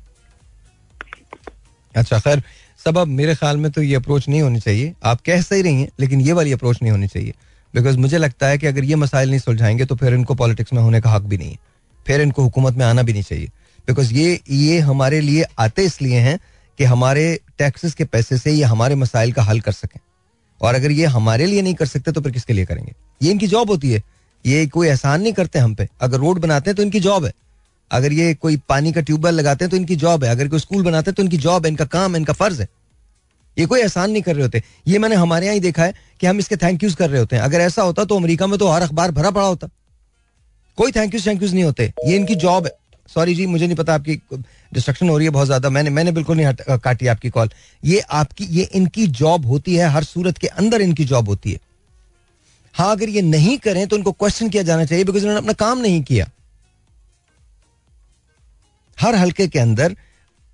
अच्छा 1.95 2.19
खैर 2.19 2.41
सब 2.79 2.97
अब 2.97 3.07
मेरे 3.09 3.35
ख्याल 3.35 3.57
में 3.57 3.71
तो 3.71 3.81
ये 3.81 3.95
अप्रोच 3.95 4.27
नहीं 4.29 4.41
होनी 4.41 4.59
चाहिए। 4.59 4.93
आप 5.03 5.21
कह 5.21 5.41
सही 5.41 5.61
रही 5.61 5.81
हैं 5.81 5.89
लेकिन 5.99 6.21
ये 6.21 6.33
वाली 6.33 6.51
अप्रोच 6.53 6.81
नहीं 6.81 6.91
होनी 6.91 7.07
चाहिए। 7.07 7.33
बिकॉज़ 7.73 7.97
मुझे 7.97 8.17
लगता 8.17 8.47
है 8.47 8.57
कि 8.57 8.67
अगर 8.67 8.83
ये 8.83 8.95
मसाइल 8.95 9.29
नहीं 9.29 9.39
सुलझाएँगे 9.39 9.85
तो 9.85 9.95
फिर 9.95 10.13
इनको 10.13 10.35
पॉलिटिक्स 10.35 10.73
में 10.73 10.81
होने 10.81 11.01
का 11.01 11.09
हक 11.09 11.21
भी 11.23 11.37
नहीं 11.37 11.51
है। 11.51 11.57
फिर 12.07 12.21
इनको 12.21 12.43
हुकूमत 12.43 12.73
में 12.73 12.85
आना 12.85 13.03
भी 13.03 13.13
नहीं 13.13 13.23
चाहिए। 13.23 13.47
बिकॉज़ 13.87 14.13
ये 14.13 14.39
ये 14.49 14.79
हमारे 14.79 15.21
लिए 15.21 15.43
आते 15.59 15.83
इसलिए 15.83 16.19
हैं 16.19 16.39
कि 16.79 16.83
हमारे 16.83 17.39
टैक्सेस 17.57 17.93
के 17.93 18.03
पैसे 18.03 18.37
से 18.37 18.51
ये 18.51 18.63
हमारे 18.63 18.95
मसाइल 18.95 19.31
का 19.33 19.43
हल 19.43 19.59
कर 19.59 19.71
सकें। 19.71 19.99
और 20.61 20.75
अगर 20.75 20.91
ये 20.91 21.05
हमारे 21.05 21.45
लिए 21.45 21.61
नहीं 21.61 21.73
कर 21.73 21.85
सकते 21.85 22.11
तो 22.11 22.21
फिर 22.21 22.31
किसके 22.31 22.53
लिए 22.53 22.65
करेंगे? 22.65 22.93
ये 23.21 23.31
इनकी 23.31 23.47
जॉब 23.47 23.69
होती 23.69 23.91
है। 23.91 24.01
ये 24.45 24.65
कोई 24.67 24.87
एहसान 24.87 25.21
नहीं 25.21 25.33
करते 25.33 25.59
हम 25.59 25.75
पे। 25.75 25.87
अगर 26.01 26.17
रोड 26.17 26.39
बनाते 26.39 26.69
हैं 26.69 26.75
तो 26.75 26.83
इनकी 26.83 26.99
जॉब 26.99 27.25
है। 27.25 27.33
अगर 27.91 28.13
ये 28.13 28.33
कोई 28.33 28.57
पानी 28.69 28.91
का 28.93 29.01
ट्यूबवेल 29.01 29.35
लगाते 29.35 29.65
हैं 29.65 29.69
तो 29.69 29.77
इनकी 29.77 29.95
जॉब 29.95 30.23
है। 30.23 30.31
अगर 30.31 30.47
कोई 30.47 30.59
स्कूल 30.59 30.83
बनाते 30.83 31.11
हैं 31.11 31.15
तो 31.15 31.23
इनकी 31.23 31.37
जॉब 31.37 31.65
है। 31.65 31.71
इनका 31.71 31.85
काम 31.85 32.11
है, 32.11 32.17
इनका 32.17 32.33
फ़र्ज़ 32.33 32.61
है। 32.61 32.67
ये 33.57 33.65
कोई 33.65 33.79
एहसान 33.79 34.11
नहीं 34.11 34.21
कर 34.21 34.35
रहे 34.35 34.43
होते। 34.43 34.63
ये 34.87 34.99
मैंने 34.99 35.15
हमारे 35.15 35.45
यहाँ 35.45 35.53
ही 35.53 35.59
देखा 35.59 35.83
है 35.83 35.93
कि 36.19 36.27
हम 36.27 36.39
इसके 36.39 36.57
थैंक 36.57 36.83
यूज़ 36.83 36.95
कर 36.95 37.09
रहे 37.09 37.19
होते 37.19 37.35
हैं। 37.35 37.43
अगर 37.43 37.59
ऐसा 37.59 37.81
होता 37.81 38.03
तो 38.03 38.15
अमेरिका 38.15 38.47
में 38.47 38.57
तो 38.59 38.67
हर 38.67 38.81
अखबार 38.81 39.11
भरा 39.11 39.31
पड़ा 39.31 39.45
होता। 39.45 39.67
कोई 40.77 40.91
थैंक 40.91 41.13
यू 41.13 41.19
थैंक 41.25 41.41
यूज़ 41.41 41.53
नहीं 41.53 41.63
होते। 41.63 41.91
ये 42.07 42.15
इनकी 42.15 42.35
जॉब 42.35 42.65
है। 42.65 42.71
सॉरी 43.13 43.35
जी 43.35 43.45
मुझे 43.45 43.65
नहीं 43.65 43.75
पता 43.77 43.93
आपकी 43.95 44.15
डिस्ट्रक्शन 44.73 45.09
हो 45.09 45.17
रही 45.17 45.25
है 45.25 45.31
बहुत 45.31 45.45
ज़्यादा। 45.47 45.69
मैंने 45.69 45.89
मैंने 45.89 46.11
बिल्कुल 46.11 46.37
नहीं 46.37 46.77
काटी 46.79 47.07
आपकी 47.07 47.29
कॉल 47.29 47.49
ये 47.85 47.99
आपकी 47.99 48.45
ये 48.55 48.63
इनकी 48.75 49.07
जॉब 49.19 49.45
होती 49.45 49.75
है 49.75 49.87
हर 49.89 50.03
सूरत 50.03 50.37
के 50.37 50.47
अंदर 50.47 50.81
इनकी 50.81 51.05
जॉब 51.05 51.29
होती 51.29 51.51
है। 51.51 51.59
हाँ 52.75 52.91
अगर 52.95 53.09
ये 53.09 53.21
नहीं 53.21 53.57
करें 53.57 53.87
तो 53.87 53.95
उनको 53.95 54.11
क्वेश्चन 54.11 54.49
किया 54.49 54.63
जाना 54.63 54.85
चाहिए 54.85 55.03
बिकॉज़ 55.05 55.23
उन्होंने 55.23 55.39
अपना 55.39 55.53
काम 55.65 55.77
नहीं 55.81 56.01
किया। 56.03 56.29
हर 58.97 59.15
हल्के 59.15 59.47
के 59.47 59.59
अंदर 59.59 59.95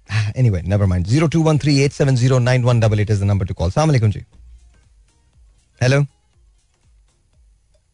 anyway, 0.39 0.61
never 0.71 0.85
mind. 0.85 1.07
Zero 1.07 1.27
two 1.33 1.41
one 1.41 1.59
three 1.59 1.75
eight 1.83 1.93
seven 1.93 2.17
zero 2.17 2.37
nine 2.37 2.65
one 2.69 2.79
double 2.79 2.99
eight 2.99 3.11
is 3.13 3.19
the 3.19 3.27
number 3.27 3.45
to 3.47 3.53
call 3.53 3.71
Assalamualaikum 3.71 4.11
ji. 4.13 4.25
Hello 5.81 6.05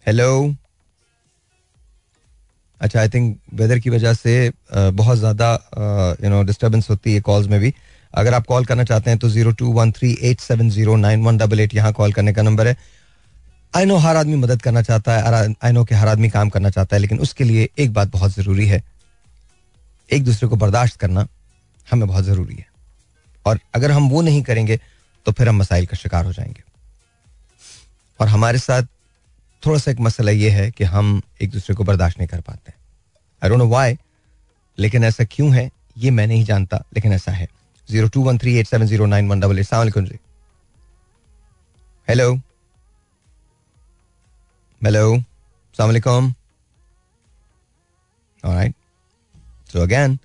Hello. 0.05 0.55
अच्छा 2.81 2.99
आई 2.99 3.09
थिंक 3.09 3.37
वेदर 3.53 3.79
की 3.79 3.89
वजह 3.89 4.13
से 4.13 4.51
बहुत 4.71 5.17
ज़्यादा 5.17 5.53
यू 6.23 6.29
नो 6.29 6.41
डिस्टर्बेंस 6.43 6.89
होती 6.89 7.13
है 7.13 7.21
कॉल्स 7.21 7.47
में 7.47 7.59
भी। 7.59 7.73
अगर 8.13 8.33
आप 8.33 8.45
कॉल 8.45 8.65
करना 8.65 8.83
चाहते 8.83 9.09
हैं 9.09 9.19
तो 9.19 9.29
zero 9.29 9.51
two 9.53 9.71
one 9.73 9.91
three 9.91 10.11
eight 10.21 10.39
seven 10.39 10.69
zero 10.69 10.95
nine 10.97 11.23
one 11.23 11.37
double 11.37 11.59
eight 11.59 11.73
यहाँ 11.75 11.91
कॉल 11.93 12.13
करने 12.13 12.33
का 12.33 12.41
नंबर 12.41 12.67
है। 12.67 12.75
आई 13.73 13.85
नो 13.85 13.95
हर 13.97 14.17
आदमी 14.17 14.35
मदद 14.35 14.61
करना 14.61 14.81
चाहता 14.81 15.17
है 15.17 15.53
आई 15.63 15.71
नो 15.71 15.83
कि 15.85 15.95
हर 15.95 16.07
आदमी 16.07 16.29
काम 16.29 16.49
करना 16.49 16.69
चाहता 16.69 16.95
है, 16.95 16.99
लेकिन 17.01 17.19
उसके 17.19 17.43
लिए 17.43 17.67
एक 17.79 17.93
बात 17.93 18.11
बहुत 18.11 18.35
ज़रूरी 18.35 18.65
है। 18.67 18.81
एक 20.09 20.23
दूसरे 20.25 20.47
को 20.49 20.55
बर्दाश्त 20.57 20.99
करना 20.99 21.27
हमें 21.87 22.07
बहुत 22.07 22.23
ज़रूरी 22.25 22.55
है। 22.55 22.67
और 23.45 23.59
अगर 23.75 23.91
हम 23.91 24.09
वो 24.09 24.21
नहीं 24.21 24.41
करेंगे 24.43 24.79
तो 25.25 25.31
फिर 25.31 25.49
हम 25.49 25.57
मसाइल 25.57 25.85
का 25.85 25.97
शिकार 25.97 26.25
हो 26.25 26.33
जाएँगे। 26.33 26.63
और 28.19 28.27
हमारे 28.27 28.59
साथ 28.59 28.83
थोड़ा 29.63 29.77
सा 29.79 29.91
एक 29.91 29.99
मसला 29.99 30.31
ये 30.31 30.49
है 30.49 30.69
कि 30.71 30.83
हम 30.85 31.21
एक 31.41 31.49
दूसरे 31.51 31.75
को 31.75 31.83
बर्दाश्त 31.83 32.17
नहीं 32.17 32.27
कर 32.27 32.41
पाते 32.41 32.73
आई 33.41 33.49
डोंट 33.49 33.59
नो 33.59 33.67
व्हाई 33.67 33.97
लेकिन 34.77 35.03
ऐसा 35.03 35.23
क्यों 35.25 35.53
है, 35.53 35.69
ये 35.97 36.11
मैं 36.11 36.25
नहीं 36.27 36.43
जानता, 36.45 36.77
लेकिन 36.95 37.13
ऐसा 37.13 37.31
है। 37.31 37.47
Zero 37.89 38.07
two 38.07 38.23
one 38.23 38.37
three 38.37 38.55
eight 38.57 38.67
seven 38.67 38.85
zero 38.87 39.05
nine 39.05 39.27
one 39.29 39.39
double 39.39 39.59
eight. 39.59 39.65
सलाम 39.65 40.05
जी। 40.05 40.19
हेलो 42.07 42.33
हेलो 44.81 45.17
सलामकुम 45.75 46.33
ऑलराइट 48.43 48.75
सो 49.71 49.81
अगैन 49.81 50.17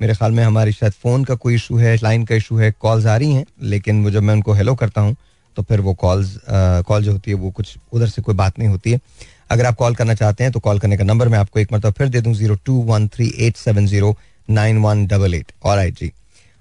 मेरे 0.00 0.14
ख्याल 0.14 0.32
में 0.32 0.42
हमारी 0.44 0.72
शायद 0.72 0.92
फ़ोन 0.92 1.24
का 1.24 1.34
कोई 1.36 1.54
इशू 1.54 1.76
है 1.78 1.96
लाइन 1.96 2.24
का 2.24 2.34
इशू 2.34 2.56
है 2.58 2.70
कॉल्स 2.72 3.06
आ 3.06 3.16
रही 3.16 3.32
हैं, 3.32 3.44
लेकिन 3.62 4.02
वो 4.04 4.10
जब 4.10 4.22
मैं 4.22 4.34
उनको 4.34 4.52
हेलो 4.52 4.74
करता 4.74 5.00
हूँ 5.00 5.16
तो 5.56 5.62
फिर 5.62 5.80
वो 5.80 5.94
कॉल्स 5.96 6.36
कॉल 6.48 7.04
जो 7.04 7.12
होती 7.12 7.30
है 7.30 7.36
वो 7.36 7.50
कुछ 7.50 7.76
उधर 7.92 8.08
से 8.08 8.22
कोई 8.22 8.34
बात 8.34 8.58
नहीं 8.58 8.68
होती 8.68 8.90
है। 8.92 9.00
अगर 9.50 9.66
आप 9.66 9.76
कॉल 9.76 9.94
करना 9.94 10.14
चाहते 10.14 10.44
हैं 10.44 10.52
तो 10.52 10.60
कॉल 10.60 10.78
करने 10.78 10.96
का 10.96 11.04
नंबर 11.04 11.28
मैं 11.28 11.38
आपको 11.38 11.60
एक 11.60 11.72
मरतबा 11.72 11.90
फिर 11.90 12.08
दे 12.08 12.20
दूँ 12.20 12.34
zero 12.34 12.54
two 12.64 12.74
one 12.84 13.08
three 13.08 13.32
eight 13.38 13.56
seven 13.56 13.86
zero 13.86 14.16
nine 14.48 14.78
one 14.78 15.06
double 15.06 15.34
eight 15.34 15.52
और 15.62 15.78
आई 15.78 15.90
जी। 15.92 16.12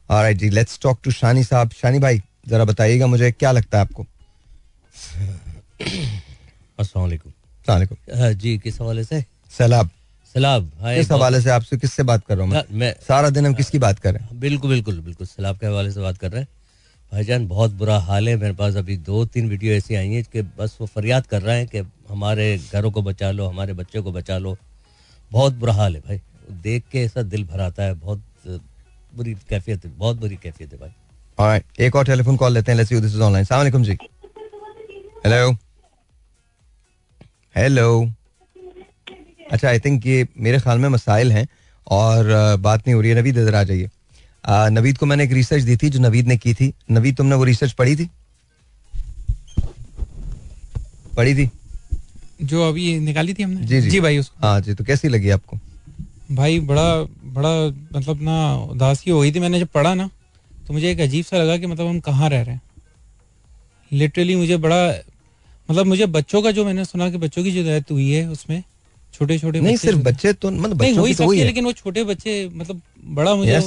और 0.09 0.23
आई 0.25 0.33
जी 0.33 0.49
लेट्स 0.49 0.79
टॉक 0.81 0.99
टू 1.03 1.11
शानी 1.11 1.43
साहब। 1.43 1.71
शानी 1.81 1.99
भाई 1.99 2.21
ज़रा 2.47 2.65
बताइएगा 2.65 3.07
मुझे 3.07 3.31
क्या 3.31 3.51
लगता 3.51 3.77
है 3.77 3.83
आपको? 3.83 4.05
असलकुम 6.79 7.31
जी 8.35 8.57
किस 8.57 8.79
हवाले 8.81 9.03
से? 9.03 9.23
सैलाब। 9.51 9.89
सैलाब 10.35 10.71
किस 10.79 11.11
हवाले 11.11 11.41
से 11.41 11.49
आपसे 11.49 11.77
किससे 11.77 12.03
बात 12.03 12.25
कर 12.27 12.37
रहा 12.37 12.45
हूँ 12.45 12.53
मैं, 12.53 12.63
मैं 12.71 12.93
सारा 13.07 13.29
दिन 13.29 13.45
हम 13.45 13.53
किसकी 13.53 13.79
बात 13.79 13.99
कर 13.99 14.13
रहे 14.13 14.23
हैं? 14.23 14.39
बिल्कुल 14.39 14.69
बिल्कुल 14.69 14.99
बिल्कुल 15.01 15.27
सैलाब 15.27 15.57
के 15.57 15.65
हवाले 15.67 15.91
से 15.91 15.99
बात 15.99 16.17
कर 16.17 16.31
रहे 16.31 16.41
हैं। 16.41 16.47
भाईजान 17.11 17.47
बहुत 17.47 17.71
बुरा 17.71 17.97
हाल 17.99 18.27
है। 18.29 18.35
मेरे 18.37 18.53
पास 18.53 18.75
अभी 18.75 18.97
दो 18.97 19.25
तीन 19.25 19.47
वीडियो 19.49 19.73
ऐसी 19.73 19.95
आई 19.95 20.09
हैं 20.09 20.23
कि 20.23 20.41
बस 20.41 20.77
वो 20.81 20.87
फरियाद 20.87 21.27
कर 21.27 21.41
रहे 21.41 21.57
हैं 21.57 21.67
कि 21.67 21.77
हमारे 22.09 22.59
घरों 22.73 22.91
को 22.91 23.01
बचा 23.01 23.31
लो 23.31 23.47
हमारे 23.47 23.73
बच्चों 23.73 24.03
को 24.03 24.11
बचा 24.11 24.37
लो। 24.37 24.57
बहुत 25.31 25.53
बुरा 25.53 25.73
हाल 25.73 25.95
है 25.95 26.01
भाई। 26.01 26.21
देख 26.63 26.83
के 26.91 27.03
ऐसा 27.03 27.21
दिल 27.21 27.43
भराता 27.45 27.83
है। 27.83 27.93
बहुत 27.93 28.21
बुरी 29.15 29.33
कैफियत 29.49 29.85
है। 29.85 29.91
बहुत 29.97 30.19
बुरी 30.19 30.35
कैफियत 30.35 30.73
है 30.73 30.79
भाई। 30.79 30.89
Alright, 31.39 31.79
एक 31.81 31.95
और 31.95 32.05
टेलीफोन 32.05 32.35
कॉल 32.37 32.53
लेते 32.53 32.71
हैं। 32.71 32.77
लेट्स 32.77 32.93
दिस 32.93 33.13
इज़ 33.15 33.21
ऑनलाइन 33.21 33.83
जी। 33.83 33.97
हेलो 35.25 35.51
हेलो 37.55 38.11
अच्छा 39.51 39.67
आई 39.67 39.79
थिंक 39.79 40.05
ये 40.05 40.27
मेरे 40.37 40.59
ख्याल 40.59 40.79
में 40.79 40.89
मसाइल 40.89 41.31
हैं 41.31 41.47
और 41.87 42.25
बात 42.59 42.79
नहीं 42.79 42.93
हो 42.95 43.01
रही 43.01 43.11
है। 43.11 43.17
नवीद 43.17 43.37
इधर 43.37 43.55
आ 43.55 43.63
जाइए। 43.63 43.89
नवीद 44.43 44.97
को 44.97 45.05
मैंने 45.05 45.23
एक 45.23 45.31
रिसर्च 45.31 45.63
दी 45.63 45.75
थी 45.77 45.89
जो 45.89 45.99
नवीद 45.99 46.27
ने 46.27 46.37
की 46.37 46.53
थी। 46.53 46.73
नवीद 46.91 47.15
तुमने 47.15 47.35
वो 47.35 47.43
रिसर्च 47.43 47.71
पढ़ी 47.71 47.95
थी? 47.95 48.09
पढ़ी 51.17 51.33
थी? 51.35 51.49
जो 52.43 52.67
अभी 52.67 52.99
निकाली 52.99 53.33
थी 53.33 53.43
हमने? 53.43 53.61
जी 53.61 53.81
जी, 53.81 53.89
जी 53.89 53.99
भाई 53.99 54.17
उसको। 54.17 54.47
हाँ 54.47 54.59
जी 54.61 54.73
तो 54.73 54.83
कैसी 54.83 55.07
लगी 55.07 55.29
आपको? 55.29 55.57
भाई 56.31 56.59
बड़ा 56.59 56.93
बड़ा 57.33 57.51
मतलब 57.97 58.21
ना 58.21 58.55
उदासी 58.71 59.11
हो 59.11 59.19
गई 59.21 59.31
थी 59.31 59.39
मैंने 59.39 59.59
जब 59.59 59.67
पढ़ा 59.67 59.93
ना 59.93 60.09
तो 60.67 60.73
मुझे 60.73 60.91
एक 60.91 60.99
अजीब 60.99 61.25
सा 61.25 61.37
लगा 61.37 61.57
कि 61.57 61.65
मतलब 61.65 61.87
हम 61.87 61.99
कहाँ 61.99 62.29
रह 62.29 62.41
रहे 62.41 62.55
हैं। 62.55 62.61
लिटरली 63.91 64.35
मुझे 64.35 64.57
बड़ा 64.57 64.87
मतलब 65.69 65.85
मुझे 65.85 66.05
बच्चों 66.07 66.41
का 66.41 66.51
जो 66.51 66.65
मैंने 66.65 66.85
सुना 66.85 67.09
कि 67.09 67.17
बच्चों 67.17 67.43
की 67.43 67.51
जो 67.51 67.63
डेथ 67.63 67.91
हुई 67.91 68.09
है 68.11 68.27
उसमें 68.29 68.63
छोटे 69.13 69.37
छोटे 69.39 69.59
नहीं 69.59 69.77
सिर्फ़ 69.77 69.99
बच्चे 69.99 70.33
तो 70.33 70.51
मतलब 70.51 70.77
बच्चों 70.77 71.03
नहीं, 71.03 71.15
तो 71.15 71.27
वही 71.27 71.43
लेकिन 71.43 71.65
वो 71.65 71.71
छोटे 71.73 72.03
बच्चे 72.03 72.49
मतलब 72.53 72.81
बड़ा 73.05 73.35
मुझे. 73.35 73.59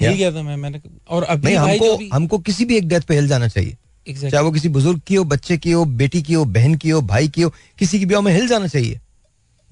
हिल 0.00 0.12
गया 0.12 0.30
था 0.32 0.42
मैं 0.42 0.56
मैंने 0.56 0.80
और 1.08 1.22
अभी 1.24 1.54
हमको 1.54 2.08
हमको 2.12 2.38
किसी 2.38 2.64
भी 2.64 2.76
एक 2.76 2.88
डेथ 2.88 3.00
पे 3.00 3.14
हिल 3.14 3.28
जाना 3.28 3.48
चाहिए। 3.48 3.76
Exactly. 4.06 4.30
चाहे 4.32 4.44
वो 4.44 4.50
किसी 4.50 4.68
बुज़ुर्ग 4.68 5.00
की 5.06 5.14
हो 5.14 5.24
बच्चे 5.24 5.56
की 5.58 5.70
हो 5.70 5.84
बेटी 5.84 6.22
की 6.22 6.32
हो 6.32 6.44
बहन 6.44 6.74
की 6.74 6.90
हो 6.90 7.00
भाई 7.02 7.28
की 7.28 7.42
हो 7.42 7.52
किसी 7.78 7.98
की 7.98 8.06
भी 8.06 8.16
में 8.16 8.32
हिल 8.32 8.48
जाना 8.48 8.66
चाहिए। 8.66 9.00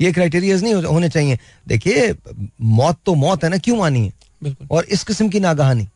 ये 0.00 0.12
क्राइटेरिया 0.12 0.56
नहीं 0.56 0.74
होने 0.74 1.08
चाहिए। 1.08 1.38
देखिए 1.68 2.14
मौत 2.60 2.98
तो 3.06 3.14
मौत 3.14 3.44
है 3.44 3.50
ना 3.50 3.58
क्यों 3.58 3.84
आनी 3.86 4.04
है? 4.06 4.56
और 4.70 4.84
इस 4.84 5.04
किस्म 5.04 5.28
की 5.28 5.40
नागहानी 5.40 5.88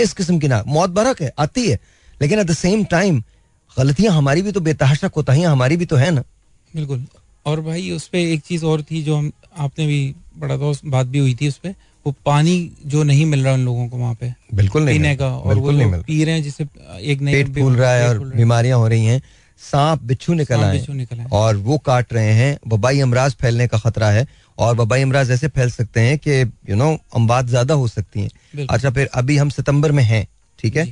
इस 0.00 0.12
किस्म 0.12 0.38
की 0.38 0.48
ना 0.48 0.62
मौत 0.66 0.90
बरक 0.90 1.22
है 1.22 1.32
आती 1.38 1.68
है। 1.70 1.78
लेकिन 2.22 2.38
एट 2.38 2.46
द 2.46 2.54
सेम 2.54 2.84
टाइम 2.84 3.22
गलतियाँ 3.76 4.14
हमारी 4.14 4.42
भी 4.42 4.52
तो 4.52 4.60
बेतहाशा 4.60 5.08
कोताहियाँ 5.08 5.52
हमारी 5.52 5.76
भी 5.76 5.86
तो 5.86 5.96
है 5.96 6.10
ना। 6.10 6.22
बिल्कुल। 6.76 7.06
और 7.46 7.60
भाई 7.60 7.90
उस 7.90 8.06
पर 8.08 8.18
एक 8.18 8.40
चीज़ 8.40 8.64
और 8.64 8.82
थी 8.82 9.02
जो 9.02 9.16
हम 9.16 9.32
आपने 9.58 9.86
भी 9.86 10.14
बड़ा 10.36 10.56
दोस्त 10.56 10.84
बात 10.86 11.06
भी 11.06 11.18
हुई 11.18 11.34
थी 11.34 11.48
उस 11.48 11.56
पर 11.56 11.74
वो 12.06 12.14
पानी 12.26 12.54
जो 12.86 13.02
नहीं 13.02 13.26
मिल 13.26 13.44
रहा 13.44 13.52
उन 13.54 13.64
लोगों 13.64 13.88
को 13.88 13.96
वहाँ 13.96 14.14
पे। 14.14 14.32
बिल्कुल 14.54 14.84
नहीं 14.84 14.98
पीने 14.98 15.14
का 15.16 15.28
और 15.28 15.58
वो 15.58 15.70
नहीं 15.70 16.02
पी 16.02 16.24
रहे 16.24 16.34
हैं 16.34 16.42
जिससे 16.42 16.66
एक 17.02 17.20
नई 17.20 17.32
पेट 17.34 17.54
फूल 17.54 17.76
रहा 17.76 17.92
है 17.92 18.08
और 18.08 18.18
बीमारियाँ 18.26 18.78
हो 18.78 18.88
रही 18.88 19.04
हैं। 19.04 19.20
सांप 19.60 20.02
बिच्छू 20.02 20.34
निकल 20.34 20.60
आए। 20.60 21.26
और 21.32 21.56
वो 21.58 21.76
काट 21.80 22.12
रहे 22.12 22.32
हैं। 22.32 22.56
वबाई 22.68 23.00
अमराज 23.00 23.34
फैलने 23.40 23.66
का 23.68 23.78
खतरा 23.78 24.08
है। 24.10 24.26
और 24.58 24.74
वबाई 24.76 25.02
अमराज 25.02 25.30
ऐसे 25.30 25.48
फैल 25.48 25.70
सकते 25.70 26.00
हैं 26.00 26.18
कि 26.18 26.40
यू 26.70 26.76
नो 26.76 26.96
अम्बाद 27.16 27.48
ज़्यादा 27.48 27.74
हो 27.74 27.86
सकती 27.88 28.20
हैं। 28.20 28.66
अच्छा 28.66 28.90
फिर 28.90 29.08
अभी 29.14 29.36
हम 29.36 29.48
सितंबर 29.50 29.92
में 29.92 30.02
हैं 30.04 30.26
ठीक 30.58 30.76
है? 30.76 30.86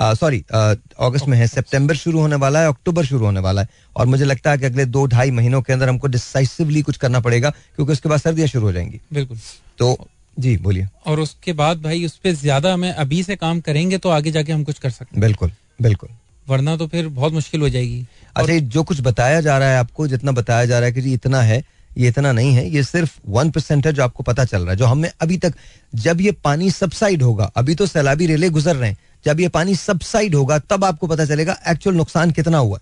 सॉरी 0.00 0.42
अगस्त 0.50 1.28
में 1.28 1.36
है। 1.38 1.46
सितंबर 1.46 1.96
शुरू 1.96 2.20
होने 2.20 2.36
वाला 2.36 2.60
है 2.60 2.68
अक्टूबर 2.68 3.04
शुरू 3.04 3.24
होने 3.24 3.40
वाला 3.40 3.60
है। 3.60 3.68
और 3.96 4.06
मुझे 4.06 4.24
लगता 4.24 4.50
है 4.50 4.58
कि 4.58 4.66
अगले 4.66 4.84
दो 4.86 5.04
ढाई 5.06 5.30
महीनों 5.30 5.60
के 5.62 5.72
अंदर 5.72 5.88
हमको 5.88 6.06
डिसाइसिवली 6.08 6.82
कुछ 6.82 6.96
करना 6.96 7.20
पड़ेगा 7.20 7.50
क्योंकि 7.50 7.92
उसके 7.92 8.08
बाद 8.08 8.20
सर्दियाँ 8.20 8.48
शुरू 8.48 8.66
हो 8.66 8.72
जाएँगी। 8.72 9.00
बिल्कुल। 9.12 9.38
तो 9.78 9.96
जी 10.36 10.56
बोलिए। 10.58 10.86
और 11.06 11.20
उसके 11.20 11.52
बाद 11.52 11.82
भाई 11.82 12.04
उस 12.04 12.16
पर 12.16 12.32
ज़्यादा 12.32 12.72
हमें 12.74 12.90
अभी 12.92 13.22
से 13.22 13.36
काम 13.36 13.60
करेंगे 13.60 13.98
तो 13.98 14.08
आगे 14.08 14.30
जाके 14.30 14.52
हम 14.52 14.64
कुछ 14.64 14.78
कर 14.78 14.90
सकते 14.90 15.20
बिल्कुल 15.20 15.50
बिल्कुल। 15.82 16.08
वरना 16.46 16.76
तो 16.76 16.86
फिर 16.86 17.08
बहुत 17.10 17.32
मुश्किल 17.32 17.60
हो 17.60 17.68
जाएगी। 17.68 18.06
अच्छा 18.36 18.58
जो 18.58 18.82
कुछ 18.82 19.00
बताया 19.00 19.40
जा 19.40 19.58
रहा 19.58 19.68
है 19.68 19.78
आपको 19.78 20.06
जितना 20.08 20.32
बताया 20.32 20.64
जा 20.64 20.78
रहा 20.78 20.86
है 20.86 20.92
कि 20.92 21.00
जी 21.00 21.12
इतना 21.12 21.40
है 21.42 21.62
ये 21.98 22.08
इतना 22.08 22.32
नहीं 22.32 22.54
है 22.54 22.68
ये 22.70 22.82
सिर्फ़ 22.82 23.12
वन 23.28 23.50
परसेंट 23.50 23.86
है 23.86 23.92
जो 23.92 24.02
आपको 24.02 24.22
पता 24.22 24.44
चल 24.44 24.62
रहा 24.62 24.70
है 24.70 24.76
जो 24.76 24.84
हमने 24.84 25.10
अभी 25.22 25.36
तक 25.36 25.54
जब 25.92 26.20
ये 26.20 26.32
पानी 26.44 26.70
सबसाइड 26.70 27.22
होगा 27.22 27.50
अभी 27.56 27.74
तो 27.74 27.86
सैलाबी 27.86 28.26
रेले 28.26 28.50
गुजर 28.50 28.76
रहे 28.76 28.90
हैं 28.90 28.96
जब 29.24 29.40
ये 29.40 29.48
पानी 29.48 29.74
सबसाइड 29.74 30.34
होगा 30.34 30.58
तब 30.70 30.84
आपको 30.84 31.06
पता 31.06 31.24
चलेगा 31.24 31.56
एक्चुअल 31.68 31.96
नुकसान 31.96 32.30
कितना 32.30 32.58
हुआ 32.58 32.78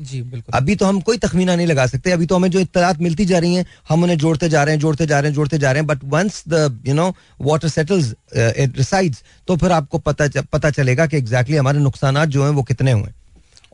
जी 0.00 0.20
बिल्कुल। 0.22 0.54
अभी 0.54 0.74
तो 0.76 0.86
हम 0.86 1.00
कोई 1.00 1.18
तखमीना 1.18 1.54
नहीं 1.56 1.66
लगा 1.66 1.86
सकते। 1.86 2.10
अभी 2.10 2.26
तो 2.26 2.36
हमें 2.36 2.50
जो 2.50 2.60
इतलात 2.60 3.00
मिलती 3.00 3.24
जा 3.24 3.38
रही 3.38 3.54
हैं 3.54 3.64
हम 3.88 4.02
उन्हें 4.02 4.16
जोड़ते 4.18 4.48
जा 4.48 4.62
रहे 4.64 4.74
हैं 4.74 4.80
जोड़ते 4.80 5.06
जा 5.06 5.20
रहे 5.20 5.30
हैं 5.30 5.34
जोड़ते 5.34 5.58
जा 5.58 5.72
रहे 5.72 5.80
हैं 5.80 5.86
but 5.86 6.04
once 6.04 6.42
the 6.48 6.80
you 6.86 6.94
know 6.94 7.08
water 7.40 7.68
settles 7.68 8.10
it 8.36 8.78
recedes 8.78 9.22
तो 9.48 9.56
फिर 9.56 9.72
आपको 9.72 9.98
पता 9.98 10.28
पता 10.52 10.70
चलेगा 10.70 11.06
कि 11.06 11.16
एग्जैक्टली 11.16 11.56
हमारे 11.56 11.78
नुकसान 11.78 12.24
जो 12.26 12.44
हैं 12.44 12.50
वो 12.50 12.62
कितने 12.62 12.92
हुए 12.92 13.10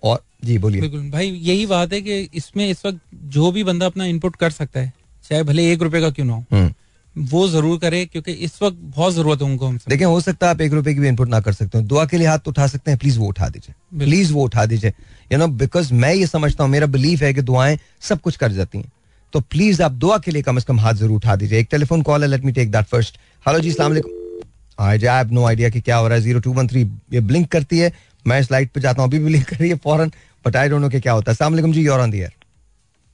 और 0.02 0.22
जी 0.44 0.58
बोलिए। 0.58 0.80
बिल्कुल। 0.80 1.10
भाई 1.10 1.30
यही 1.30 1.66
बात 1.66 1.92
है 1.92 2.00
कि 2.00 2.20
इसमें 2.34 2.68
इस 2.70 2.84
वक्त 2.86 3.00
जो 3.32 3.50
भी 3.52 3.64
बंदा 3.64 3.86
अपना 3.86 4.04
इनपुट 4.04 4.36
कर 4.36 4.50
सकता 4.50 4.80
है 4.80 4.92
चाहे 5.24 5.42
भले 5.42 5.72
एक 5.72 5.82
रुपए 5.82 6.00
का 6.00 6.10
क्यों 6.10 6.26
ना 6.26 6.34
हो। 6.34 6.44
हम्म। 6.52 6.74
वो 7.16 7.46
ज़रूर 7.48 7.78
करे 7.78 8.04
क्योंकि 8.06 8.32
इस 8.44 8.58
वक्त 8.62 8.76
बहुत 8.76 9.12
ज़रूरत 9.14 9.42
है 9.42 9.46
उनको 9.46 9.66
हमसे 9.66 9.90
देखिए 9.90 10.06
हो 10.06 10.20
सकता 10.20 10.46
है 10.46 10.54
आप 10.54 10.60
एक 10.60 10.72
रुपए 10.72 10.94
की 10.94 11.00
भी 11.00 11.08
इनपुट 11.08 11.28
ना 11.28 11.40
कर 11.40 11.52
सकते 11.52 11.78
हो। 11.78 11.84
दुआ 11.84 12.04
के 12.06 12.18
लिए 12.18 12.26
हाथ 12.26 12.48
उठा 12.48 12.66
सकते 12.66 12.90
हैं 12.90 12.98
प्लीज़ 12.98 13.18
वो 13.18 13.26
उठा 13.28 13.48
दीजिए। 13.48 13.98
प्लीज़ 13.98 14.32
वो 14.32 14.44
उठा 14.44 14.64
दीजिए। 14.66 14.92
यू 15.32 15.38
नो 15.38 15.46
बिकॉज़ 15.60 15.92
मैं 15.94 16.12
ये 16.14 16.26
समझता 16.26 16.64
हूँ 16.64 16.70
मेरा 16.70 16.86
बिलीफ 16.88 17.22
है 17.22 17.32
कि 17.34 17.42
दुआएँ 17.42 17.78
सब 18.02 18.20
कुछ 18.20 18.36
कर 18.36 18.52
जाती 18.52 18.78
हैं। 18.78 18.90
तो 19.32 19.40
प्लीज़ 19.42 19.82
आप 19.82 19.92
दुआ 19.92 20.18
के 20.18 20.30
लिए 20.30 20.42
कम 20.42 20.58
से 20.58 20.64
कम 20.68 20.80
हाथ 20.80 20.94
ज़रूर 20.94 21.16
उठा 21.16 21.36
दीजिए। 21.36 21.58
एक 21.58 21.68
टेलीफोन 21.70 22.02
कॉल 22.02 22.22
है 22.22 22.28
let 22.28 22.44
me 22.44 22.52
take 22.52 22.70
that 22.72 22.86
first 22.86 23.18
hello 23.46 23.60
जी 23.60 23.72
सलाम 23.72 23.96
आई 24.78 24.98
हैव 24.98 25.32
नो 25.32 25.44
आइडिया 25.46 25.68
कि 25.70 25.80
क्या 25.80 25.96
हो 25.96 26.08
रहा 26.08 26.16
है। 26.16 26.22
ज़ीरो 26.22 26.40
टू 26.40 26.52
वन 26.52 26.68
थ्री 26.68 26.82
ये 27.12 27.20
ब्लिंक 27.22 27.50
करती 27.52 27.78
है। 27.78 27.92
मैं 28.26 28.40
इस 28.40 28.50
लाइट 28.52 28.70
पे 28.72 28.80
जाता 28.80 29.02
हूँ 29.02 29.08
अभी 29.08 29.18
भी 29.18 29.24
ब्लिंक 29.24 29.44
कर 29.48 29.56
रही 29.56 29.68
है 29.70 29.76
फ़ौरन 29.84 30.12
बट 30.44 30.56
आई 30.56 30.68
डोंट 30.68 30.82
नो 30.82 30.88
कि 30.88 31.00
क्या 31.00 31.12
होता 31.12 31.32
है। 31.32 31.36
सलाम 31.36 31.72
जी 31.72 31.82
योर 31.82 32.00
ऑन 32.00 32.10
दी 32.10 32.24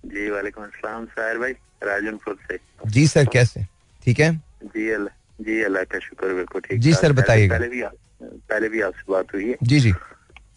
जी 0.05 0.31
वालेकुम 0.31 0.65
अस्सलाम 0.65 1.05
साहिर 1.07 1.39
भाई 1.39 1.53
राजनपुर 1.85 2.37
से। 2.49 2.59
जी 2.87 3.07
सर 3.07 3.27
कैसे? 3.33 3.67
ठीक 4.11 4.21
है? 4.21 4.31
जी 4.67 4.89
अल्लाह 4.91 5.45
जी 5.47 5.63
अल्लाह 5.65 5.83
का 5.87 5.99
शुक्र 5.99 6.35
बिल्कुल 6.35 6.61
ठीक 6.61 6.81
जी 6.83 6.93
सर 6.95 7.13
बताइएगा। 7.15 7.59
पहले 7.59 7.69
भी 7.69 7.83
पहले 8.23 8.69
भी 8.69 8.81
आपसे 8.83 9.13
बात 9.13 9.35
हुई 9.35 9.49
है। 9.49 9.57
जी 9.63 9.79
जी। 9.81 9.93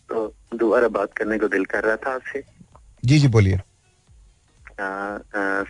तो 0.10 0.26
दोबारा 0.58 0.88
बात 0.96 1.14
करने 1.18 1.38
को 1.40 1.48
दिल 1.48 1.66
कर 1.70 1.84
रहा 1.84 1.96
था 2.02 2.14
आपसे। 2.14 2.44
जी 3.06 3.20
जी 3.20 3.28
बोलिए। 3.36 3.60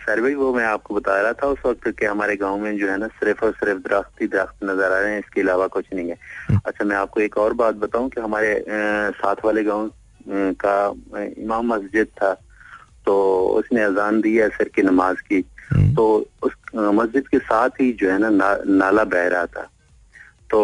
सर 0.00 0.20
भाई 0.20 0.34
वो 0.34 0.52
मैं 0.54 0.64
आपको 0.64 0.94
बता 0.94 1.20
रहा 1.20 1.32
था 1.36 1.46
उस 1.46 1.58
वक्त 1.66 1.88
कि 1.98 2.06
हमारे 2.06 2.36
गाँव 2.36 2.56
में 2.58 2.76
जो 2.78 2.88
है 2.90 2.96
ना 2.98 3.06
सिर्फ़ 3.20 3.44
और 3.44 3.52
सिर्फ़ 3.52 3.80
दरख्त 3.88 4.22
ही 4.22 4.26
दरख्त 4.32 4.64
नज़र 4.64 4.92
आ 4.92 4.98
रहे 4.98 5.12
हैं 5.12 5.18
इसके 5.18 5.40
अलावा 5.40 5.66
कुछ 5.76 5.92
नहीं 5.94 6.08
है। 6.08 6.16
हम्म। 6.48 6.60
अच्छा 6.66 6.84
मैं 6.84 6.96
आपको 6.96 7.20
एक 7.20 7.36
और 7.38 7.52
बात 7.60 7.74
बताऊँ 7.84 8.08
कि 8.10 8.20
हमारे 8.20 8.64
साथ 9.20 9.44
वाले 9.44 9.64
गाँव 9.64 9.90
का 10.64 10.76
इमाम 11.20 11.72
मस्जिद 11.74 12.06
था। 12.22 12.32
तो 13.06 13.14
उसने 13.60 13.82
अजान 13.84 14.20
दी 14.20 14.36
है 14.36 14.48
सर 14.48 14.68
की 14.74 14.82
नमाज़ 14.82 15.20
की। 15.28 15.44
हम्म। 15.70 15.94
तो 15.94 16.04
उस 16.42 16.52
मस्जिद 16.74 17.28
के 17.28 17.38
साथ 17.40 17.80
ही 17.80 17.92
जो 17.92 18.10
है 18.10 18.18
ना 18.20 18.30
नाला 18.66 19.04
बह 19.06 19.26
रहा 19.28 19.46
था। 19.46 19.68
तो 20.50 20.60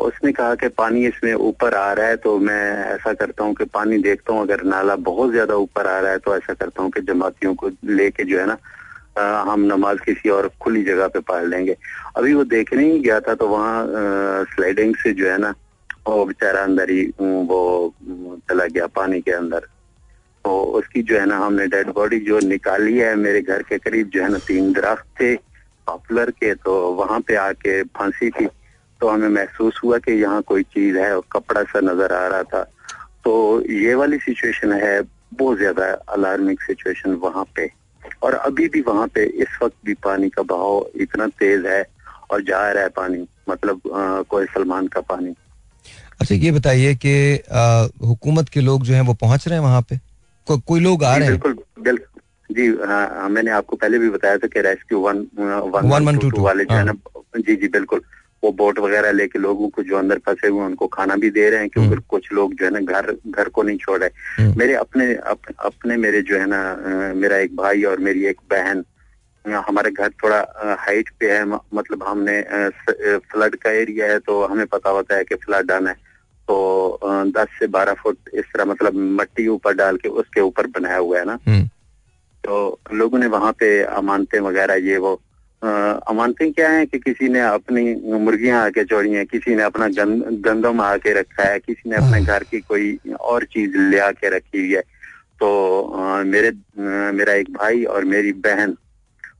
उसने 0.00 0.32
कहा 0.32 0.54
कि 0.54 0.68
पानी 0.70 1.06
इसमें 1.06 1.32
ऊपर 1.34 1.74
आ 1.74 1.92
रहा 1.92 2.06
है 2.06 2.16
तो 2.16 2.38
मैं 2.40 2.62
ऐसा 2.84 3.12
करता 3.14 3.44
हूँ 3.44 3.54
कि 3.54 3.64
पानी 3.64 3.98
देखता 3.98 4.32
हूँ, 4.32 4.42
अगर 4.42 4.62
नाला 4.64 4.96
बहुत 5.02 5.30
ज़्यादा 5.32 5.54
ऊपर 5.56 5.86
आ 5.86 5.98
रहा 6.00 6.12
है 6.12 6.18
तो 6.18 6.36
ऐसा 6.36 6.54
करता 6.54 6.82
हूँ 6.82 6.90
कि 6.90 7.00
जमातियों 7.02 7.54
को 7.54 7.70
लेके 7.86 8.24
जो 8.24 8.38
है 8.40 8.46
ना 8.46 8.56
हम 9.44 9.64
नमाज़ 9.66 9.98
किसी 10.04 10.28
और 10.30 10.50
खुली 10.60 10.82
जगह 10.84 11.08
पे 11.08 11.20
पढ़ 11.22 11.44
लेंगे। 11.46 11.76
अभी 12.16 12.34
वो 12.34 12.44
देखने 12.46 12.84
ही 12.84 12.98
गया 13.00 13.18
था 13.20 13.34
तो 13.34 13.48
वहाँ 13.48 13.84
स्लाइडिंग 14.54 14.94
से 14.96 15.12
जो 15.12 15.28
है 15.30 15.36
ना, 15.38 15.54
वो 16.08 16.24
बेचारा 16.24 16.62
अंदर 16.62 16.90
ही, 16.90 17.04
वो 17.12 17.94
चला 18.48 18.66
गया 18.66 18.86
पानी 18.96 19.20
के 19.20 19.32
अंदर। 19.32 19.66
तो 20.44 20.62
उसकी 20.78 21.02
जो 21.02 21.18
है 21.18 21.26
ना, 21.26 21.38
हमने 21.38 21.66
डेड 21.66 21.90
बॉडी 21.94 22.18
जो 22.20 22.38
निकाली 22.40 22.98
है, 22.98 23.14
मेरे 23.16 23.40
घर 23.42 23.62
के 23.62 23.78
करीब 23.78 24.10
जो 24.14 24.22
है 24.22 24.30
ना, 24.32 24.38
तीन 24.38 24.72
दरख्त 24.72 25.06
थे 25.20 25.34
पॉपुलर 25.86 26.30
के 26.30 26.54
तो 26.54 26.72
वहाँ 26.94 27.20
पे 27.20 27.34
आके 27.36 27.82
फांसी 27.84 28.30
थी 28.30 28.46
तो 29.00 29.08
हमें 29.08 29.28
महसूस 29.28 29.80
हुआ 29.84 29.98
कि 29.98 30.12
यहाँ 30.22 30.42
कोई 30.46 30.62
चीज़ 30.64 30.96
है 30.98 31.14
और 31.16 31.22
कपड़ा 31.32 31.62
सा 31.62 31.80
नज़र 31.80 32.12
आ 32.14 32.26
रहा 32.28 32.42
था। 32.44 32.62
तो 33.24 33.32
ये 33.70 33.94
वाली 33.94 34.18
सिचुएशन 34.18 34.72
है, 34.72 35.00
बहुत 35.34 35.58
ज़्यादा 35.58 35.86
अलार्मिंग 36.14 36.58
सिचुएशन 36.58 37.14
वहाँ 37.22 37.44
पे। 37.56 37.70
और 38.22 38.34
अभी 38.34 38.68
भी 38.68 38.80
वहाँ 38.82 39.06
पे 39.14 39.24
इस 39.24 39.58
वक्त 39.62 39.76
भी 39.84 39.94
पानी 40.04 40.28
का 40.30 40.42
बहाव 40.44 40.86
इतना 41.02 41.26
तेज 41.40 41.66
है 41.66 41.82
और 42.30 42.42
जा 42.42 42.60
रहा 42.70 42.82
है 42.82 42.88
पानी 42.90 43.26
मतलब 43.48 43.80
कोई 44.30 44.46
सलमान 44.46 44.86
का 44.86 45.00
पानी। 45.02 45.34
अच्छा 46.20 46.34
ये 46.34 46.52
बताइए 46.52 46.94
कि 46.94 47.42
हुकूमत 48.06 48.48
के 48.48 48.60
लोग 48.60 48.82
जो 48.82 48.94
हैं, 48.94 49.00
वो 49.02 49.14
पहुँच 49.16 49.48
रहे 49.48 49.58
हैं 49.58 49.64
वहाँ 49.64 49.82
पे? 49.82 49.98
को, 50.46 50.58
कोई 50.58 50.80
लोग 50.80 51.04
आ 51.04 51.16
रहे 51.16 51.28
हैं 51.28 51.38
बिल्कुल 51.78 51.98
जी 52.50 52.66
हाँ 52.86 53.28
मैंने 53.28 53.50
आपको 53.50 53.76
पहले 53.76 53.98
भी 53.98 54.08
बताया 54.10 54.38
था 54.38 54.46
कि 54.46 54.60
rescue 54.60 54.98
one 55.00 55.26
one 55.38 55.88
one 55.90 56.04
one 56.04 56.18
two 56.18 56.30
two 56.30 56.42
वाले 56.42 56.64
जो 56.64 56.74
है 56.74 56.84
ना 56.84 56.92
हाँ। 57.08 57.40
जी 57.40 57.56
जी 57.56 57.68
बिल्कुल 57.68 58.02
वो 58.42 58.50
बोट 58.52 58.78
वगैरह 58.78 59.12
लेके 59.12 59.38
लोगों 59.38 59.68
को 59.68 59.82
जो 59.82 59.96
अंदर 59.96 60.18
फंसे 60.26 60.48
हुए 60.48 60.64
उनको 60.64 60.86
खाना 60.86 61.16
भी 61.16 61.30
दे 61.30 61.48
रहे 61.50 61.60
हैं 61.60 61.68
क्योंकि 61.68 61.90
हम्म। 61.90 62.02
कुछ 62.08 62.32
लोग 62.32 62.54
जो 62.54 62.64
है 62.64 62.70
ना 62.70 62.80
घर 62.80 63.10
घर 63.28 63.48
को 63.48 63.62
नहीं 63.62 63.78
छोड़ 63.78 63.98
रहे 64.00 64.10
हम्म। 64.38 64.58
मेरे 64.58 64.74
अपने 64.74 65.14
अप, 65.14 65.38
अपने 65.58 65.96
मेरे 65.96 66.22
जो 66.22 66.38
है 66.38 66.46
ना 66.46 67.12
मेरा 67.16 67.36
एक 67.36 67.56
भाई 67.56 67.82
और 67.82 67.98
मेरी 68.00 68.24
एक 68.26 68.40
बहन 68.50 68.84
हमारे 69.44 69.90
घर 69.90 70.08
थोड़ा 70.24 70.76
हाइट 70.80 71.08
पे 71.20 71.30
है 71.32 71.44
मतलब 71.44 72.02
हमने 72.02 72.40
फ्लड 73.32 73.56
का 73.56 73.70
एरिया 73.70 74.06
है 74.06 74.18
तो 74.18 74.44
हमें 74.44 74.66
पता 74.66 74.90
होता 74.90 75.16
है 75.16 75.24
कि 75.24 75.34
फ्लड 75.34 75.70
आना 75.70 75.90
है 75.90 76.10
तो 76.52 77.00
दस 77.36 77.48
से 77.58 77.66
बारह 77.66 77.92
फुट 77.92 78.18
इस 78.34 78.44
तरह 78.44 78.64
मतलब 78.64 78.94
मट्टी 78.94 79.48
ऊपर 79.48 79.74
डाल 79.74 79.96
के 79.96 80.08
उसके 80.08 80.40
ऊपर 80.40 80.66
बनाया 80.66 80.96
हुआ 80.96 81.18
है 81.18 81.24
ना? 81.24 81.38
हम्म। 81.48 81.64
तो 82.44 82.78
लोगों 82.92 83.18
ने 83.18 83.26
वहाँ 83.26 83.52
पे 83.52 83.82
अमानते 83.82 84.38
वगैरह 84.38 84.74
ये 84.74 84.98
वो 84.98 85.20
अमानते 86.08 86.50
क्या 86.50 86.70
है 86.70 86.86
कि 86.86 86.98
किसी 86.98 87.28
ने 87.28 87.40
अपनी 87.40 87.94
मुर्गियाँ 88.18 88.64
आके 88.64 88.84
छोड़ी 88.84 89.12
हैं 89.12 89.26
किसी 89.26 89.54
ने 89.54 89.62
अपना 89.62 89.88
गंद, 89.88 90.24
गंदम 90.46 90.80
आके 90.80 91.12
रखा 91.12 91.42
है 91.42 91.58
किसी 91.58 91.90
ने 91.90 91.96
अपने 91.96 92.24
घर 92.24 92.42
की 92.42 92.60
कोई 92.60 92.98
और 93.20 93.44
चीज़ 93.44 93.76
ले 93.76 93.98
आके 93.98 94.28
रखी 94.28 94.58
हुई 94.58 94.74
है? 94.74 94.82
तो 95.40 95.82
आ, 95.96 96.22
मेरे 96.22 96.48
आ, 96.48 97.12
मेरा 97.12 97.32
एक 97.32 97.52
भाई 97.52 97.84
और 97.84 98.04
मेरी 98.04 98.32
बहन 98.32 98.76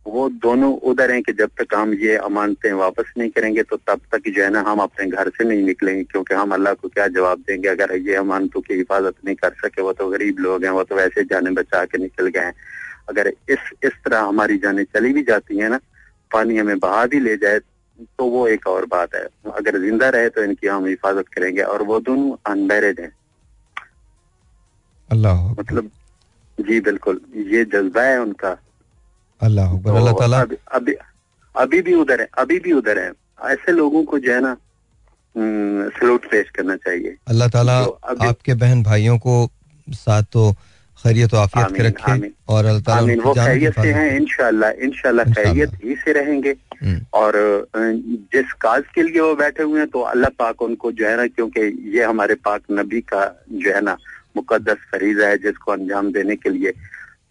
वो 0.06 0.28
दोनों 0.42 0.72
उधर 0.82 1.10
हैं 1.10 1.22
कि 1.22 1.32
जब 1.32 1.50
तक 1.58 1.74
हम 1.74 1.92
ये 1.94 2.16
अमानतें 2.18 2.72
वापस 2.74 3.12
नहीं 3.18 3.30
करेंगे 3.30 3.62
तो 3.62 3.76
तब 3.88 4.00
तक 4.12 4.28
जो 4.28 4.42
है 4.42 4.48
ना 4.50 4.60
हम 4.66 4.78
अपने 4.80 5.06
घर 5.08 5.28
से 5.30 5.44
नहीं 5.44 5.62
निकलेंगे 5.64 6.02
क्योंकि 6.04 6.34
हम 6.34 6.52
अल्लाह 6.54 6.74
को 6.74 6.88
क्या 6.88 7.06
जवाब 7.08 7.38
देंगे? 7.46 7.68
अगर 7.68 7.94
ये 7.98 8.14
अमानतों 8.16 8.60
की 8.60 8.74
हिफाजत 8.74 9.14
नहीं 9.24 9.34
कर 9.36 9.52
सके 9.62 9.82
वो 9.82 9.92
तो 9.92 10.08
गरीब 10.08 10.38
लोग 10.38 10.64
हैं 10.64 10.70
वो 10.72 10.82
तो 10.84 10.94
वैसे 10.96 11.24
जाने 11.24 11.50
बचा 11.52 11.84
के 11.84 11.98
निकल 11.98 12.28
गए 12.28 12.40
हैं। 12.40 12.54
अगर 13.08 13.28
इस 13.28 13.70
इस 13.84 13.92
तरह 14.04 14.20
हमारी 14.22 14.58
जाने 14.58 14.84
चली 14.86 15.12
भी 15.12 15.22
जाती 15.22 15.58
है 15.58 15.68
ना 15.68 15.78
पानी 16.30 16.58
हमें 16.58 16.78
बहा 16.78 17.04
भी 17.06 17.20
ले 17.20 17.36
जाए 17.36 17.58
तो 18.18 18.26
वो 18.26 18.46
एक 18.48 18.66
और 18.66 18.86
बात 18.86 19.14
है। 19.14 19.24
अगर 19.54 19.78
ज़िंदा 19.80 20.08
रहे 20.08 20.28
तो 20.28 20.44
इनकी 20.44 20.66
हम 20.66 20.86
हिफाजत 20.86 21.28
करेंगे 21.28 21.62
और 21.62 21.82
वो 21.84 22.00
दोनों 22.00 22.36
अनमेरिड 22.52 23.00
हैं। 23.00 23.12
अल्लाह। 25.08 25.50
मतलब 25.52 25.90
जी 26.58 26.80
बिल्कुल 26.82 27.20
ये 27.48 27.64
जज्बा 27.66 28.02
है 28.02 28.20
उनका। 28.20 28.56
अल्लाह 29.42 29.78
तो 29.82 29.94
अल्लाह 29.96 30.14
ताला। 30.18 30.40
अभी 30.72 30.94
अभी 31.54 31.80
भी 31.82 31.94
उधर 31.94 32.20
है 32.20 32.28
अभी 32.38 32.58
भी 32.58 32.72
उधर 32.72 32.98
है। 32.98 33.10
ऐसे 33.52 33.72
लोगों 33.72 34.04
को 34.04 34.18
जो 34.18 34.32
है 34.32 34.40
ना 34.40 34.56
सलूट 35.98 36.30
पेश 36.30 36.50
करना 36.56 36.76
चाहिए। 36.76 37.16
अल्लाह 37.28 37.48
ताला 37.48 37.78
आपके 38.28 38.54
बहन 38.56 38.82
भाइयों 38.82 39.18
को 39.18 39.34
साथ 39.88 40.22
तो 40.32 40.52
खैरियत 40.98 41.30
तो 41.30 41.36
आफियत 41.36 41.74
के 41.76 41.82
रखे 41.82 42.12
और 42.48 42.66
आमीन। 42.66 43.20
वो 43.20 43.32
खैरियत 43.34 43.74
से 43.74 43.92
हैं 43.92 44.16
इनशाला 44.16 44.70
इनशाला 44.86 45.24
खैरियत 45.32 45.70
ही 45.84 45.94
से 46.04 46.12
रहेंगे। 46.12 46.54
हम्म। 46.82 47.00
और 47.14 47.32
जिस 48.34 48.52
काज 48.62 48.82
के 48.94 49.02
लिए 49.02 49.20
वो 49.20 49.34
बैठे 49.36 49.62
हुए 49.62 49.78
हैं 49.80 49.88
तो 49.90 50.00
अल्लाह 50.12 50.30
पाक 50.38 50.62
उनको 50.62 50.92
जो 50.92 51.08
है 51.08 51.16
ना 51.16 51.26
क्योंकि 51.26 51.60
ये 51.96 52.04
हमारे 52.04 52.34
पाक 52.46 52.62
नबी 52.78 53.00
का 53.12 53.22
जो 53.52 53.74
है 53.74 53.80
ना 53.80 53.96
मुकदस 54.36 54.78
फरीजा 54.92 55.28
है 55.28 55.38
जिसको 55.38 55.72
अंजाम 55.72 56.12
देने 56.12 56.36
के 56.36 56.50
लिए 56.50 56.72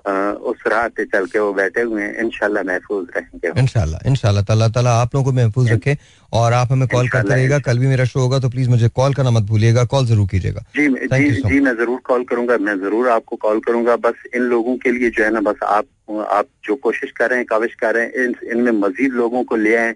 उस 0.02 0.64
राह 0.68 0.88
पे 0.90 1.06
चल 1.06 1.26
के 1.26 1.40
वो 1.40 1.54
बैठे 1.54 1.82
हुए 1.82 2.02
हैं। 2.02 2.14
इनशाला 2.22 2.62
महफूज 2.64 3.08
रहेंगे 3.16 3.60
इनशाला 3.60 4.00
इनशाला 4.08 4.42
ताला 4.44 4.68
ताला 4.70 4.92
आप 5.02 5.16
लोगों 5.16 5.26
को 5.26 5.38
महफूज 5.38 5.72
रखे 5.72 5.98
और 6.34 6.54
आप 6.54 6.72
हमें 6.72 6.88
कॉल 6.88 7.10
करते 7.10 7.34
रहेगा 7.34 7.60
कल 7.62 7.80
भी 7.80 7.88
मेरा 7.88 8.06
शो 8.06 8.20
होगा 8.20 8.40
तो 8.40 8.50
प्लीज़ 8.50 8.70
मुझे 8.70 8.90
कॉल 8.92 9.14
करना 9.14 9.32
मत 9.32 9.44
भूलिएगा 9.50 9.84
कॉल 9.94 10.06
ज़रूर 10.06 10.28
कीजिएगा। 10.32 10.66
जी 10.76 10.88
जी 10.88 11.42
जी 11.42 11.60
मैं 11.60 11.76
ज़रूर 11.78 12.00
कॉल 12.06 12.24
करूँगा 12.30 12.58
मैं 12.60 12.78
ज़रूर 12.80 13.10
आपको 13.12 13.36
कॉल 13.38 13.60
करूँगा। 13.68 13.96
बस 14.04 14.24
इन 14.36 14.42
लोगों 14.52 14.78
के 14.78 14.92
लिए 14.92 15.10
जो 15.10 15.24
है 15.24 15.32
ना 15.34 15.42
बस 15.42 15.64
आप 15.66 15.86
आप 16.12 16.48
जो 16.66 16.76
कोशिश 16.84 17.12
कर 17.18 17.30
रहे 17.30 17.40
हैं 17.40 17.46
काविश 17.50 17.76
कर 17.82 17.96
रहे 17.96 18.06
हैं 18.06 18.26
इन 18.26 18.36
इनमें 18.52 18.72
मजीद 18.80 19.14
लोगों 19.14 19.44
को 19.44 19.56
ले 19.56 19.76
आए। 19.76 19.92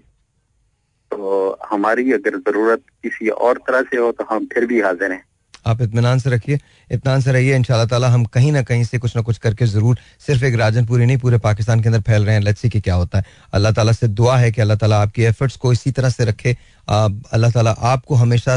तो 1.10 1.58
हमारी 1.70 2.12
अगर 2.12 2.36
ज़रूरत 2.38 2.82
किसी 3.02 3.28
और 3.28 3.58
तरह 3.66 3.82
से 3.90 3.96
हो 3.96 4.10
तो 4.12 4.24
हम 4.30 4.46
फिर 4.54 4.66
भी 4.66 4.80
हाजिर 4.80 5.12
हैं। 5.12 5.24
आप 5.66 5.80
इतमान 5.82 6.18
से 6.18 6.30
रखिए। 6.30 6.58
इतमान 6.90 7.20
से 7.20 7.32
रहिए 7.32 7.56
इन 7.56 7.62
ताला 7.62 8.08
हम 8.08 8.24
कहीं 8.26 8.52
ना 8.52 8.62
कहीं 8.62 8.84
से 8.84 8.98
कुछ 8.98 9.16
ना 9.16 9.22
कुछ 9.22 9.38
करके 9.38 9.66
ज़रूर 9.66 9.98
सिर्फ़ 10.26 10.44
एक 10.44 10.54
राजनपुरी 10.54 11.06
नहीं, 11.06 11.18
पूरे 11.18 11.38
पाकिस्तान 11.38 11.80
के 11.80 11.88
अंदर 11.88 12.00
फैल 12.00 12.24
रहे 12.24 12.34
हैं। 12.34 12.42
लेट्स 12.42 12.60
सी 12.60 12.68
कि 12.68 12.80
क्या 12.80 12.94
होता 12.94 13.18
है। 13.18 13.24
अल्लाह 13.54 13.72
ताला 13.72 13.92
से 13.92 14.08
दुआ 14.10 14.36
है 14.38 14.50
कि 14.52 14.60
अल्लाह 14.60 14.76
ताला 14.76 15.00
आपकी 15.02 15.22
एफर्ट्स 15.24 15.56
को 15.56 15.72
इसी 15.72 15.90
तरह 15.92 16.10
से 16.10 16.24
रखे। 16.24 16.56
अल्लाह 16.88 17.50
ताला 17.50 17.70
आपको 17.70 18.14
हमेशा 18.14 18.54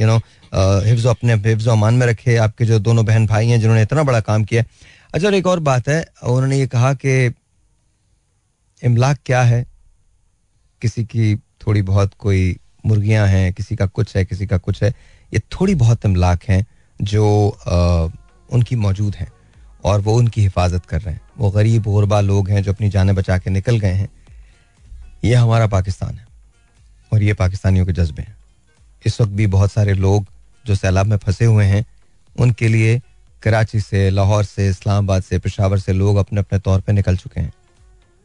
यू 0.00 0.06
नो 0.06 0.16
हिफ्ज़ 0.86 1.08
अपने, 1.08 1.34
हिफ्ज़ 1.34 1.68
अमान 1.70 1.94
में 1.94 2.06
रखे। 2.06 2.36
आपके 2.38 2.64
जो 2.64 2.78
दोनों 2.80 3.04
बहन 3.06 3.26
भाई 3.26 3.48
हैं, 3.48 3.60
जिन्होंने 3.60 3.82
इतना 3.82 4.02
बड़ा 4.02 4.20
काम 4.22 4.44
किया 4.44 4.64
अच्छा 5.14 5.30
एक 5.30 5.46
और 5.46 5.60
बात 5.60 5.88
है, 5.88 6.04
उन्होंने 6.24 6.58
ये 6.58 6.66
कहा 6.66 6.92
कि 6.94 7.34
इमलाक 8.82 9.18
क्या 9.26 9.42
है? 9.42 9.64
किसी 10.82 11.04
की 11.04 11.34
थोड़ी 11.66 11.82
बहुत 11.82 12.14
कोई 12.18 12.56
मुर्गियाँ 12.86 13.26
हैं, 13.28 13.52
किसी 13.52 13.76
का 13.76 13.86
कुछ 13.88 14.16
है, 14.16 14.24
किसी 14.24 14.46
का 14.46 14.56
कुछ 14.58 14.82
है। 14.82 14.92
ये 15.32 15.40
थोड़ी 15.52 15.74
बहुत 15.74 16.04
इमलाक 16.04 16.44
हैं 16.44 16.64
जो 17.00 17.26
उनकी 18.50 18.76
मौजूद 18.76 19.14
हैं 19.14 19.30
और 19.84 20.00
वो 20.00 20.14
उनकी 20.14 20.42
हिफाजत 20.42 20.86
कर 20.86 21.00
रहे 21.00 21.14
हैं। 21.14 21.20
वो 21.38 21.50
गरीब 21.50 21.82
गुरबा 21.84 22.20
लोग 22.20 22.48
हैं 22.50 22.62
जो 22.62 22.72
अपनी 22.72 22.88
जानें 22.90 23.14
बचा 23.14 23.38
के 23.38 23.50
निकल 23.50 23.78
गए 23.78 23.92
हैं। 23.92 24.08
ये 25.24 25.34
हमारा 25.34 25.66
पाकिस्तान 25.68 26.14
है 26.14 26.26
और 27.12 27.22
ये 27.22 27.32
पाकिस्तानियों 27.34 27.86
के 27.86 27.92
जज्बे 27.92 28.22
हैं। 28.22 28.36
इस 29.04 29.20
वक्त 29.20 29.32
भी 29.32 29.46
बहुत 29.48 29.72
सारे 29.72 29.94
लोग 29.94 30.26
जो 30.64 30.74
सैलाब 30.74 31.06
में 31.06 31.16
फंसे 31.16 31.44
हुए 31.44 31.64
हैं, 31.64 31.84
उनके 32.36 32.68
लिए 32.68 33.00
कराची 33.42 33.80
से, 33.80 34.10
लाहौर 34.10 34.44
से, 34.44 34.68
इस्लामाबाद 34.68 35.22
से, 35.22 35.38
पेशावर 35.38 35.78
से 35.78 35.92
लोग 35.92 36.16
अपने 36.16 36.40
अपने 36.40 36.58
तौर 36.58 36.80
पे 36.80 36.92
निकल 36.92 37.16
चुके 37.16 37.40
हैं 37.40 37.52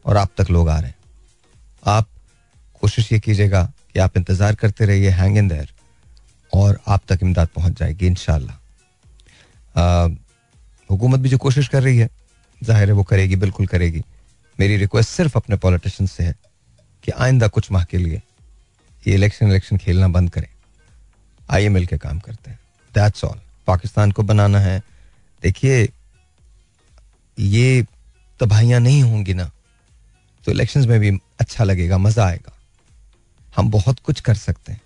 और 0.04 0.16
आप 0.16 0.30
तक 0.38 0.50
लोग 0.50 0.68
आ 0.68 0.78
रहे 0.78 0.88
हैं। 0.88 0.96
आप 1.86 2.06
कोशिश 2.82 3.12
ये 3.12 3.18
कीजिएगा 3.20 3.62
कि 3.92 3.98
आप 3.98 4.16
इंतज़ार 4.16 4.54
करते 4.54 4.86
रहिए 4.86 5.10
हैंग 5.10 5.38
इन 5.38 5.48
देर 5.48 5.72
और 6.52 6.78
आप 6.88 7.02
तक 7.08 7.18
इमदाद 7.22 7.48
पहुँच 7.54 7.78
जाएगी 7.78 8.06
इन 8.06 8.16
हुकूमत 10.90 11.20
भी 11.20 11.28
जो 11.28 11.38
कोशिश 11.38 11.68
कर 11.68 11.82
रही 11.82 11.98
है, 11.98 12.08
ज़ाहिर 12.60 12.88
है 12.88 12.94
वो 12.94 13.02
करेगी, 13.04 13.36
बिल्कुल 13.36 13.66
करेगी। 13.66 14.02
मेरी 14.58 14.76
रिक्वेस्ट 14.76 15.10
सिर्फ़ 15.10 15.36
अपने 15.36 15.56
पॉलिटिशियन 15.56 16.06
से 16.06 16.24
है 16.24 16.34
कि 17.04 17.12
आइंदा 17.12 17.48
कुछ 17.48 17.70
माह 17.72 17.84
के 17.84 17.98
लिए 17.98 18.22
ये 19.02 19.14
इलेक्शन 19.14 19.48
इलेक्शन 19.48 19.76
खेलना 19.76 20.08
बंद 20.08 20.30
करें। 20.30 20.48
आइए 21.48 21.68
मिल 21.68 21.86
के 21.86 21.98
काम 21.98 22.18
करते 22.18 22.50
हैं। 22.50 22.58
दैट्स 22.94 23.24
ऑल 23.24 23.38
पाकिस्तान 23.66 24.10
को 24.12 24.22
बनाना 24.22 24.58
है। 24.60 24.82
देखिए, 25.42 25.88
ये 27.38 27.84
तबाहियाँ 28.40 28.80
नहीं 28.80 29.02
होंगी 29.02 29.34
ना 29.34 29.50
तो 30.44 30.52
इलेक्शंस 30.52 30.86
में 30.86 30.98
भी 31.00 31.10
अच्छा 31.40 31.64
लगेगा, 31.64 31.98
मज़ा 31.98 32.26
आएगा। 32.26 32.52
हम 33.52 33.70
बहुत 33.70 33.98
कुछ 34.00 34.20
कर 34.20 34.34
सकते 34.36 34.72
हैं। 34.72 34.80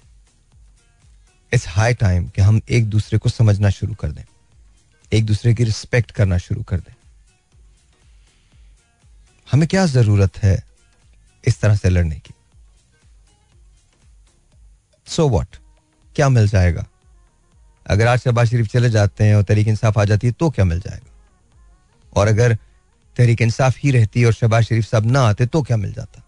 इट्स 1.53 1.69
हाई 1.69 1.95
टाइम 1.95 2.27
कि 2.29 2.43
हम 2.43 2.61
एक 2.71 2.89
दूसरे 2.91 3.19
को 3.19 3.29
समझना 3.29 3.71
शुरू 3.71 3.95
कर 3.95 4.11
दें। 4.11 4.25
एक 5.13 5.25
दूसरे 5.27 5.55
की 5.55 5.65
रिस्पेक्ट 5.65 6.11
करना 6.11 6.39
शुरू 6.39 6.63
कर 6.63 6.81
दें। 6.81 6.95
हमें 9.49 9.67
क्या 9.69 9.87
ज़रूरत 9.87 10.37
है 10.43 10.63
इस 11.45 11.61
तरह 11.61 11.77
से 11.77 11.89
लड़ने 11.89 12.17
की? 12.17 12.35
सो 15.07 15.23
so 15.23 15.31
वॉट 15.31 15.57
क्या 16.17 16.29
मिल 16.29 16.49
जाएगा? 16.49 16.87
अगर 17.87 18.07
आज 18.07 18.19
शहबाज 18.19 18.51
शरीफ 18.51 18.67
चले 18.67 18.91
जाते 18.91 19.25
हैं 19.25 19.35
और 19.35 19.43
तहरीक 19.43 19.69
इंसाफ 19.69 19.99
आ 19.99 20.05
जाती 20.05 20.27
है 20.27 20.33
तो 20.33 20.51
क्या 20.51 20.65
मिल 20.65 20.81
जाएगा? 20.81 21.11
और 22.13 22.29
अगर 22.29 22.55
तहरीक 23.17 23.43
इंसाफ 23.43 23.79
ही 23.79 23.91
रहती 23.91 24.25
और 24.25 24.33
शहबाज 24.33 24.65
शरीफ 24.65 24.85
साहब 24.85 25.07
ना 25.07 25.21
आते 25.21 25.47
तो 25.47 25.63
क्या 25.63 25.77
मिल 25.77 25.93
जाता? 25.93 26.23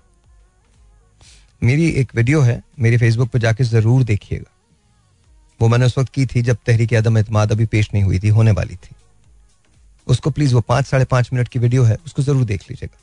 मेरी 1.62 1.88
एक 1.90 2.14
वीडियो 2.14 2.40
है, 2.40 2.62
मेरे 2.78 2.98
फेसबुक 2.98 3.30
पर 3.30 3.38
जाके 3.38 3.64
ज़रूर 3.64 4.02
देखिएगा। 4.05 4.51
वो 5.60 5.68
मैंने 5.68 5.86
उस 5.86 5.98
वक्त 5.98 6.12
की 6.12 6.26
थी 6.26 6.43
जब 6.43 6.56
तहरीक 6.66 6.94
अदम 6.94 7.18
अतमाद 7.18 7.52
अभी 7.52 7.66
पेश 7.66 7.89
नहीं 7.94 8.05
हुई 8.05 8.18
थी, 8.18 8.28
होने 8.28 8.51
वाली 8.51 8.76
थी। 8.76 8.94
उसको 10.06 10.31
प्लीज़ 10.31 10.55
वो 10.55 10.60
पाँच, 10.60 10.86
साढ़े 10.86 11.05
पाँच 11.05 11.31
मिनट 11.32 11.48
की 11.48 11.59
वीडियो 11.59 11.85
है, 11.85 11.97
उसको 12.06 12.22
ज़रूर 12.22 12.44
देख 12.44 12.62
लीजिएगा। 12.70 12.98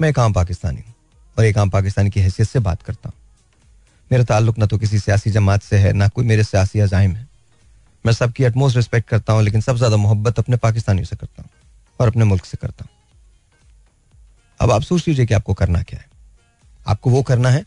मैं 0.00 0.08
एक 0.08 0.18
आम 0.18 0.32
पाकिस्तानी 0.32 0.80
हूँ 0.80 0.94
और 1.36 1.44
एक 1.44 1.58
आम 1.58 1.70
पाकिस्तानी 1.70 2.10
की 2.10 2.20
हैसियत 2.20 2.48
से 2.48 2.58
बात 2.60 2.82
करता 2.82 3.08
हूँ। 3.08 3.18
मेरा 4.10 4.24
ताल्लुक 4.24 4.58
ना 4.58 4.66
तो 4.66 4.78
किसी 4.78 4.98
सियासी 4.98 5.30
जमात 5.30 5.62
से 5.62 5.78
है, 5.78 5.92
ना 5.92 6.08
कोई 6.08 6.24
मेरे 6.24 6.44
सियासी 6.44 6.80
अजाइम 6.80 7.12
है। 7.12 7.28
मैं 8.04 8.12
सबकी 8.12 8.44
अटमोस्ट 8.44 8.76
रिस्पेक्ट 8.76 9.08
करता 9.08 9.32
हूँ, 9.32 9.42
लेकिन 9.42 9.60
सबसे 9.60 9.78
ज़्यादा 9.78 9.96
मोहब्बत 9.96 10.38
अपने 10.38 10.56
पाकिस्तानियों 10.56 11.04
से 11.04 11.16
करता 11.16 11.42
हूँ 11.42 11.50
और 12.00 12.08
अपने 12.08 12.24
मुल्क 12.24 12.44
से 12.44 12.56
करता 12.56 12.84
हूँ। 12.84 12.90
अब 14.60 14.70
आप 14.70 14.82
सोच 14.82 15.08
लीजिए 15.08 15.26
कि 15.26 15.34
आपको 15.34 15.54
करना 15.54 15.82
क्या 15.82 16.00
है। 16.00 16.06
आपको 16.86 17.10
वो 17.10 17.22
करना 17.22 17.50
है 17.50 17.64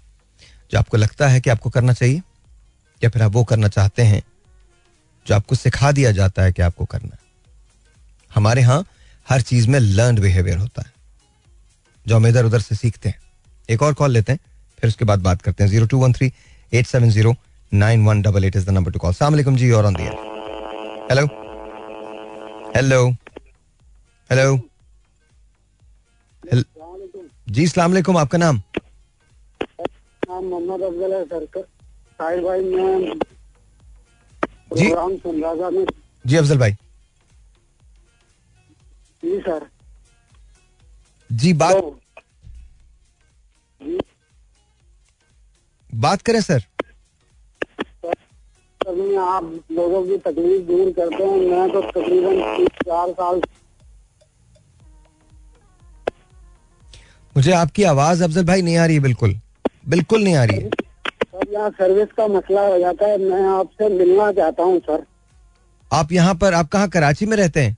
जो 0.71 0.79
आपको 0.79 0.97
लगता 0.97 1.27
है 1.27 1.41
कि 1.41 1.49
आपको 1.49 1.69
करना 1.69 1.93
चाहिए। 1.93 2.21
या 3.05 3.09
फिर 3.09 3.21
आप 3.23 3.31
वो 3.31 3.43
करना 3.43 3.67
चाहते 3.69 4.03
हैं 4.03 4.21
जो 5.25 5.35
आपको 5.35 5.55
सिखा 5.55 5.91
दिया 5.91 6.11
जाता 6.11 6.43
है 6.43 6.51
कि 6.53 6.61
आपको 6.61 6.85
करना 6.85 7.17
हमारे 8.31 8.61
यहाँ 8.61 8.85
हर 9.27 9.41
चीज़ 9.41 9.67
में 9.69 9.79
लर्न 9.79 10.19
बिहेवियर 10.21 10.57
होता 10.57 10.81
है। 10.81 10.93
जो 12.05 12.15
हम 12.15 12.27
इधर 12.27 12.45
उधर 12.45 12.59
से 12.59 12.75
सीखते 12.75 13.09
हैं। 13.09 13.19
एक 13.69 13.81
और 13.81 13.93
कॉल 13.93 14.11
लेते 14.11 14.31
हैं 14.31 14.39
फिर 14.79 14.87
उसके 14.87 15.05
बाद 15.05 15.19
बात 15.23 15.41
करते 15.41 15.63
हैं। 15.63 15.69
Zero 15.71 15.85
two 15.85 15.97
one 15.99 16.13
three 16.13 16.31
eight 16.73 16.87
seven 16.87 17.09
zero 17.09 17.35
nine 17.73 18.05
one 18.05 18.21
double 18.21 18.45
eight 18.45 18.55
is 18.55 18.65
the 18.67 18.69
number 18.69 18.91
to 18.91 18.99
call 18.99 19.13
सलाम 19.13 19.55
जी 19.55 19.71
और 19.71 19.85
on 19.85 19.95
there 19.95 20.13
hello 21.11 21.25
hello 22.75 23.09
hello 24.29 24.59
जी 27.49 27.67
सलाम 27.67 28.17
आपका 28.17 28.37
नाम 28.37 28.61
मोहम्मद 30.29 30.81
अफजल 30.83 31.13
है 31.13 31.23
सर। 31.25 31.74
साहिर 32.19 32.41
भाई 32.43 32.61
मैं 32.63 33.17
प्रोग्राम 34.69 35.15
सुन 35.17 35.41
रहा 35.43 35.55
था 35.55 35.69
मैं। 35.69 35.85
जी 36.25 36.35
अफजल 36.35 36.57
भाई। 36.59 36.71
जी 39.23 39.39
सर। 39.39 39.65
जी 41.29 41.53
बात 41.53 41.81
जी। 43.81 43.97
बात 45.89 46.21
करें 46.21 46.41
सर। 46.41 46.63
आप 49.19 49.43
लोगों 49.71 50.01
की 50.07 50.17
तकलीफ़ 50.25 50.63
दूर 50.63 50.91
करते 50.91 51.23
हैं। 51.23 51.37
मैं 51.51 51.69
तो 51.71 51.81
तकरीबन 51.81 52.67
चार 52.85 53.11
साल 53.11 53.41
मुझे 57.35 57.51
आपकी 57.51 57.83
आवाज़ 57.83 58.23
अफजल 58.23 58.43
भाई 58.45 58.61
नहीं 58.61 58.77
आ 58.77 58.85
रही 58.85 58.95
है 58.95 59.01
बिल्कुल। 59.01 59.39
बिल्कुल 59.89 60.23
नहीं 60.23 60.35
आ 60.35 60.43
रही 60.43 60.59
है। 60.59 60.84
यहाँ 61.55 61.69
सर्विस 61.71 62.07
का 62.17 62.27
मसला 62.27 62.61
हो 62.61 62.77
जाता 62.79 63.07
है 63.07 63.17
मैं 63.19 63.43
आपसे 63.49 63.89
मिलना 63.89 64.31
चाहता 64.33 64.63
हूँ 64.63 64.79
सर 64.79 65.03
आप 65.91 66.11
यहाँ 66.11 66.33
पर 66.35 66.53
आप 66.53 66.67
कहाँ 66.69 66.87
कराची 66.89 67.25
में 67.25 67.35
रहते 67.37 67.61
हैं? 67.61 67.77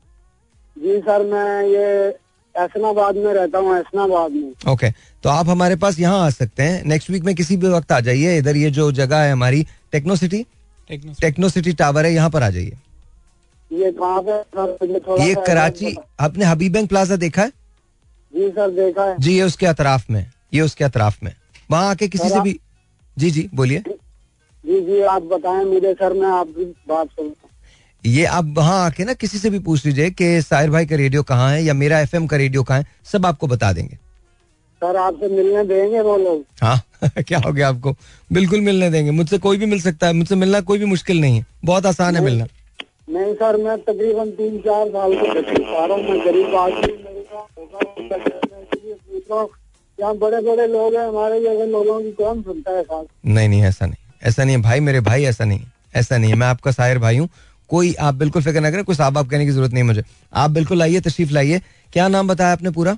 जी 0.77 0.99
सर 0.99 1.25
मैं 1.25 1.63
ये 1.65 2.07
एसनाबाद 2.55 3.15
में 3.15 3.33
रहता 3.33 3.59
हूँ 3.59 3.77
एसनाबाद 3.77 4.31
में। 4.31 4.71
ओके 4.71 4.89
तो 5.23 5.29
आप 5.29 5.49
हमारे 5.49 5.75
पास 5.75 5.99
यहाँ 5.99 6.25
आ 6.25 6.29
सकते 6.31 6.63
हैं। 6.63 6.83
नेक्स्ट 6.85 7.09
वीक 7.09 7.23
में 7.23 7.33
किसी 7.35 7.57
भी 7.57 7.69
वक्त 7.69 7.91
आ 7.91 7.99
जाइए। 7.99 8.37
इधर 8.37 8.57
ये 8.57 8.69
जो 8.71 8.91
जगह 8.93 9.17
है 9.17 9.31
हमारी 9.31 9.65
techno 9.91 10.15
city 10.15 10.45
techno 10.89 11.49
city 11.49 11.73
tower 11.75 12.05
है 12.05 12.13
यहाँ 12.13 12.29
पर 12.29 12.43
आ 12.43 12.49
जाइए। 12.49 12.77
ये 13.71 13.91
कहाँ 13.93 14.21
पे 14.23 15.23
ये 15.23 15.33
कराची 15.47 15.95
आपने 16.19 16.45
हबीब 16.45 16.73
बैंक 16.73 16.89
प्लाजा 16.89 17.15
देखा 17.17 17.41
है? 17.41 17.49
जी 18.33 18.49
सर 18.49 18.69
देखा 18.75 19.03
है। 19.03 19.17
जी 19.19 19.35
ये 19.35 19.43
उसके 19.43 19.65
अतराफ 19.65 20.09
में 20.09 20.25
ये 20.53 20.61
उसके 20.61 20.83
अतराफ 20.83 21.23
में। 21.23 21.33
वहाँ 21.69 21.89
आके 21.89 22.07
किसी 22.07 22.29
से 22.29 22.41
भी 22.41 22.59
जी 23.17 23.31
जी 23.31 23.49
बोलिए। 23.55 23.79
जी 23.79 24.81
जी 24.81 25.01
आप 25.01 25.21
बताएँ 25.21 25.65
मुझे 25.65 25.93
सर 25.93 26.13
मैं 26.13 26.27
आपकी 26.27 26.65
बात 26.89 27.07
सुन। 27.07 27.33
ये 28.05 28.25
आप 28.25 28.45
वहाँ 28.57 28.85
आके 28.85 29.03
ना 29.05 29.13
किसी 29.13 29.37
से 29.37 29.49
भी 29.49 29.59
पूछ 29.59 29.85
लीजिए 29.85 30.09
कि 30.09 30.41
साहिर 30.41 30.69
भाई 30.69 30.85
का 30.85 30.95
रेडियो 30.95 31.23
कहाँ 31.23 31.51
है 31.51 31.63
या 31.63 31.73
मेरा 31.73 31.99
एफएम 31.99 32.27
का 32.27 32.37
रेडियो 32.37 32.63
कहाँ 32.63 32.79
है 32.79 32.85
सब 33.11 33.25
आपको 33.25 33.47
बता 33.47 33.73
देंगे। 33.73 33.95
सर 34.81 34.95
आपसे 34.95 35.27
मिलने 35.27 35.63
देंगे 35.63 36.01
वो 36.01 36.17
लोग? 36.17 36.43
हाँ 36.61 36.81
क्या 37.27 37.39
हो 37.39 37.53
गया 37.53 37.69
आपको? 37.69 37.95
बिल्कुल 38.33 38.61
मिलने 38.61 38.89
देंगे 38.89 39.11
मुझसे 39.11 39.37
कोई 39.37 39.57
भी 39.57 39.65
मिल 39.65 39.81
सकता 39.81 40.07
है 40.07 40.13
मुझसे 40.13 40.35
मिलना 40.35 40.61
कोई 40.61 40.79
भी 40.79 40.85
मुश्किल 40.85 41.21
नहीं 41.21 41.37
है 41.37 41.45
बहुत 41.65 41.85
आसान 41.85 42.15
है 42.15 42.23
मिलना। 42.23 42.45
नहीं 43.09 43.33
सर 43.33 43.57
मैं 43.57 43.77
तकरीबन 43.77 44.31
तीन 44.31 44.59
चार 44.59 44.87
साल 44.87 45.13
से 45.13 45.31
मैं 46.03 46.25
गरीब 46.25 46.55
आदमी 46.55 47.17
यहाँ 49.97 50.15
बड़े 50.17 50.41
बड़े 50.41 50.67
लोग 50.67 50.95
हैं 50.95 51.07
हमारे 51.07 51.39
जैसे 51.41 51.65
लोगों 51.65 51.99
की 52.01 52.11
कौन 52.11 52.41
सुनता 52.41 52.71
है 52.71 52.83
नहीं 53.25 53.49
नहीं 53.49 53.63
ऐसा 53.63 53.85
नहीं। 53.85 54.05
ऐसा 54.23 54.43
नहीं 54.43 54.55
है 54.55 54.61
भाई 54.61 54.79
मेरे 54.79 54.99
भाई 54.99 55.23
ऐसा 55.23 55.45
नहीं 55.45 55.59
ऐसा 55.95 56.17
नहीं 56.17 56.31
है। 56.31 56.37
मैं 56.37 56.47
आपका 56.47 56.71
शायर 56.71 56.99
भाई 56.99 57.17
हूँ। 57.17 57.29
कोई 57.69 57.93
आप 57.99 58.15
बिल्कुल 58.15 58.41
फ़िक्र 58.41 58.61
ना 58.61 58.71
करें 58.71 58.83
कोई 58.83 58.95
साहब 58.95 59.17
आप 59.17 59.27
कहने 59.29 59.45
की 59.45 59.51
ज़रूरत 59.51 59.73
नहीं 59.73 59.83
मुझे। 59.83 60.03
आप 60.33 60.51
बिल्कुल 60.51 60.77
लाइए 60.77 60.99
तशरीफ़ 60.99 61.31
लाइए। 61.31 61.61
क्या 61.93 62.07
नाम 62.07 62.27
बताया 62.27 62.51
आपने 62.53 62.69
पूरा? 62.69 62.97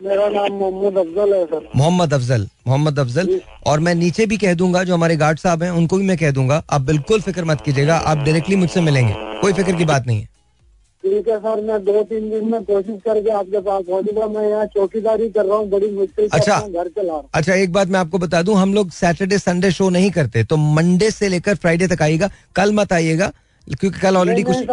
मेरा 0.00 0.28
नाम 0.28 0.52
मोहम्मद 0.52 0.96
अफजल 0.98 1.34
है 1.34 1.44
सर। 1.46 1.68
मोहम्मद 1.76 2.14
अफजल 2.14 2.48
मोहम्मद 2.66 2.98
अफजल। 2.98 3.40
और 3.66 3.80
मैं 3.80 3.94
नीचे 3.94 4.26
भी 4.26 4.36
कह 4.36 4.54
दूँगा 4.54 4.82
जो 4.84 4.94
हमारे 4.94 5.16
गार्ड 5.16 5.38
साहब 5.38 5.62
हैं 5.62 5.70
उनको 5.70 5.98
भी 5.98 6.04
मैं 6.04 6.16
कह 6.18 6.30
दूँगा। 6.30 6.62
आप 6.70 6.80
बिल्कुल 6.82 7.20
फ़िक्र 7.20 7.44
मत 7.44 7.60
कीजिएगा 7.60 7.96
आप 7.96 8.18
डायरेक्टली 8.18 8.56
मुझसे 8.56 8.80
मिलेंगे। 8.80 9.14
कोई 9.40 9.52
फ़िक्र 9.52 9.76
की 9.76 9.84
बात 9.84 10.06
नहीं 10.06 10.20
है। 10.20 10.28
ठीक 11.04 11.28
है 11.28 11.38
सर 11.38 11.60
मैं 11.60 11.78
दो 11.84 12.02
तीन 12.04 12.28
दिन 12.30 12.44
में 12.50 12.62
कोशिश 12.64 13.00
करके 13.04 13.30
आपके 13.32 13.60
पास 13.60 13.82
पहुंचूँगा। 13.84 14.26
मैं 14.28 14.48
यहाँ 14.48 14.66
चौकीदारी 14.74 15.28
कर 15.30 15.44
रहा 15.46 15.56
हूँ 15.56 15.68
बड़ी 15.70 15.90
मुश्किल 15.90 16.28
अच्छा। 16.32 16.58
घर 16.60 16.88
चला 16.88 17.12
रहा 17.12 17.28
अच्छा 17.34 17.54
एक 17.54 17.72
बात 17.72 17.88
मैं 17.88 18.00
आपको 18.00 18.18
बता 18.18 18.42
दूँ 18.42 18.56
हम 18.56 18.74
लोग 18.74 18.90
सैटरडे 18.92 19.38
संडे 19.38 19.70
शो 19.72 19.88
नहीं 19.90 20.10
करते 20.10 20.44
तो 20.44 20.56
मंडे 20.56 21.10
से 21.10 21.28
लेकर 21.28 21.54
फ्राइडे 21.56 21.88
तक 21.88 22.02
आइएगा। 22.02 22.30
कल 22.56 22.72
मत 22.74 22.92
आइएगा 22.92 23.32
क्योंकि 23.66 23.98
कल 24.00 24.16
ऑलरेडी 24.16 24.42
कुछ 24.42 24.70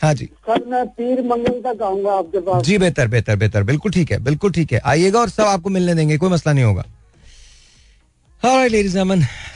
हाँ 0.00 0.14
जी। 0.14 0.26
सर 0.48 0.64
मैं 0.68 0.86
पीर 0.88 1.22
मंगल 1.26 1.60
तक 1.62 1.82
आऊँगा 1.82 2.12
आपके 2.14 2.40
पास। 2.40 2.62
जी 2.64 2.78
बेहतर 2.78 3.08
बेहतर 3.08 3.36
बेहतर 3.36 3.62
बिल्कुल 3.64 3.92
ठीक 3.92 4.10
है 4.12 4.18
बिल्कुल 4.24 4.52
ठीक 4.52 4.72
है। 4.72 4.80
आइएगा 4.86 5.20
और 5.20 5.28
सब 5.28 5.42
आपको 5.44 5.70
मिलने 5.70 5.94
देंगे 5.94 6.18
कोई 6.18 6.30
मसला 6.30 6.52
नहीं 6.52 6.64
होगा। 6.64 6.84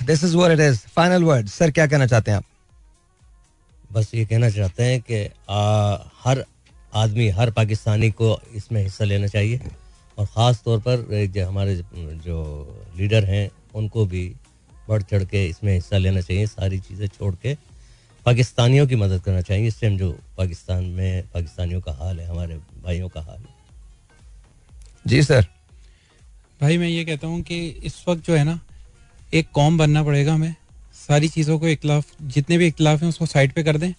This 0.06 0.24
is 0.24 0.36
what 0.36 0.52
it 0.52 0.60
is 0.60 0.78
final 0.96 1.24
word 1.24 1.48
sir 1.48 1.70
क्या 1.70 1.86
कहना 1.86 2.06
चाहते 2.06 2.30
हैं 2.30 2.38
आप? 2.38 2.44
बस 3.92 4.10
ये 4.14 4.24
कहना 4.24 4.48
चाहते 4.50 4.82
हैं 4.82 5.00
कि 5.00 5.16
हर 6.24 6.44
आदमी 6.94 7.28
हर 7.30 7.50
पाकिस्तानी 7.52 8.10
को 8.12 8.38
इसमें 8.54 8.82
हिस्सा 8.82 9.04
लेना 9.04 9.26
चाहिए। 9.26 9.60
और 10.18 10.26
ख़ास 10.26 10.62
तौर 10.64 10.78
पर 10.80 11.26
जो 11.26 11.46
हमारे 11.46 11.74
जो 12.24 12.38
लीडर 12.96 13.24
हैं 13.24 13.50
उनको 13.74 14.04
भी 14.06 14.24
बढ़ 14.88 15.02
चढ़ 15.02 15.24
के 15.24 15.44
इसमें 15.46 15.72
हिस्सा 15.74 15.98
लेना 15.98 16.20
चाहिए 16.20 16.46
सारी 16.46 16.78
चीज़ें 16.80 17.06
छोड़ 17.08 17.34
के। 17.36 17.54
पाकिस्तानियों 18.26 18.86
की 18.86 18.96
मदद 18.96 19.22
करना 19.22 19.40
चाहिए 19.40 19.66
इस 19.68 19.80
टाइम 19.80 19.96
जो 19.98 20.10
पाकिस्तान 20.38 20.84
में 20.86 21.28
पाकिस्तानियों 21.34 21.80
का 21.80 21.92
हाल 21.92 22.20
है 22.20 22.26
हमारे 22.26 22.56
भाइयों 22.84 23.08
का 23.08 23.20
हाल 23.20 23.38
है। 23.38 23.54
जी 25.06 25.22
सर। 25.22 25.46
भाई 26.60 26.78
मैं 26.78 26.88
ये 26.88 27.04
कहता 27.04 27.26
हूँ 27.26 27.40
कि 27.42 27.66
इस 27.84 28.04
वक्त 28.08 28.26
जो 28.26 28.34
है 28.34 28.44
ना 28.44 28.58
एक 29.34 29.50
कौम 29.50 29.78
बनना 29.78 30.02
पड़ेगा 30.02 30.34
हमें। 30.34 30.54
सारी 31.02 31.28
चीज़ों 31.28 31.58
को 31.58 31.68
इख्लाफ 31.68 32.06
जितने 32.24 32.58
भी 32.58 32.66
इख्लाफ 32.66 33.00
हैं, 33.02 33.08
उसको 33.08 33.26
साइड 33.26 33.52
पे 33.52 33.62
कर 33.62 33.76
दें। 33.78 33.92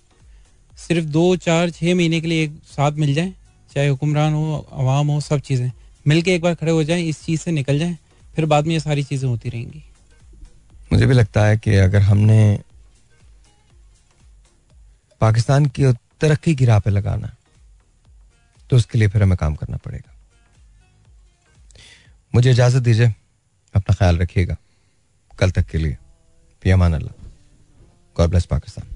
सिर्फ़ 0.78 1.06
दो, 1.08 1.36
चार 1.38 1.70
छः 1.70 1.96
महीने 1.96 2.20
के 2.22 2.28
लिए 2.28 2.44
एक 2.44 2.52
साथ 2.68 2.92
मिल 2.94 3.14
जाएँ, 3.14 3.34
चाहे 3.70 3.88
हुक्मरान 3.88 4.34
हो 4.34 4.68
आवाम 4.74 5.08
हो, 5.08 5.20
सब 5.22 5.40
चीज़ें। 5.42 5.72
मिल 6.06 6.22
के 6.22 6.34
एक 6.36 6.42
बार 6.42 6.56
खड़े 6.56 6.72
हो 6.72 6.84
जाएँ, 6.84 7.04
इस 7.04 7.24
चीज़ 7.26 7.42
से 7.42 7.52
निकल 7.52 7.80
जाएँ, 7.80 7.98
फिर 8.36 8.46
बाद 8.46 8.68
में 8.68 8.74
ये 8.74 8.80
सारी 8.80 9.04
चीज़ें 9.04 9.28
होती 9.30 9.50
रहेंगी। 9.50 9.84
मुझे 10.94 11.06
भी 11.06 11.14
लगता 11.14 11.46
है 11.46 11.58
कि 11.58 11.76
अगर 11.78 12.02
हमने 12.02 12.60
पाकिस्तान 15.22 15.66
की 15.66 15.92
तरक्की 16.22 16.56
की 16.56 16.66
राह 16.66 16.80
पे 16.80 16.90
लगाना 16.90 17.36
तो 18.70 18.78
उसके 18.78 18.98
लिए 18.98 19.08
फिर 19.08 19.24
हमें 19.24 19.38
काम 19.38 19.56
करना 19.56 19.78
पड़ेगा। 19.78 20.12
मुझे 22.34 22.52
इजाज़त 22.52 22.82
दीजिए, 22.82 23.14
अपना 23.74 23.96
ख्याल 23.96 24.18
रखिएगा। 24.18 24.56
कल 25.40 25.52
तक 25.52 25.68
के 25.68 25.78
लिए। 25.78 25.98
अमान 26.72 26.94
अल्लाह 26.94 27.26
गॉड 28.18 28.30
ब्लेस 28.30 28.46
पाकिस्तान 28.46 28.93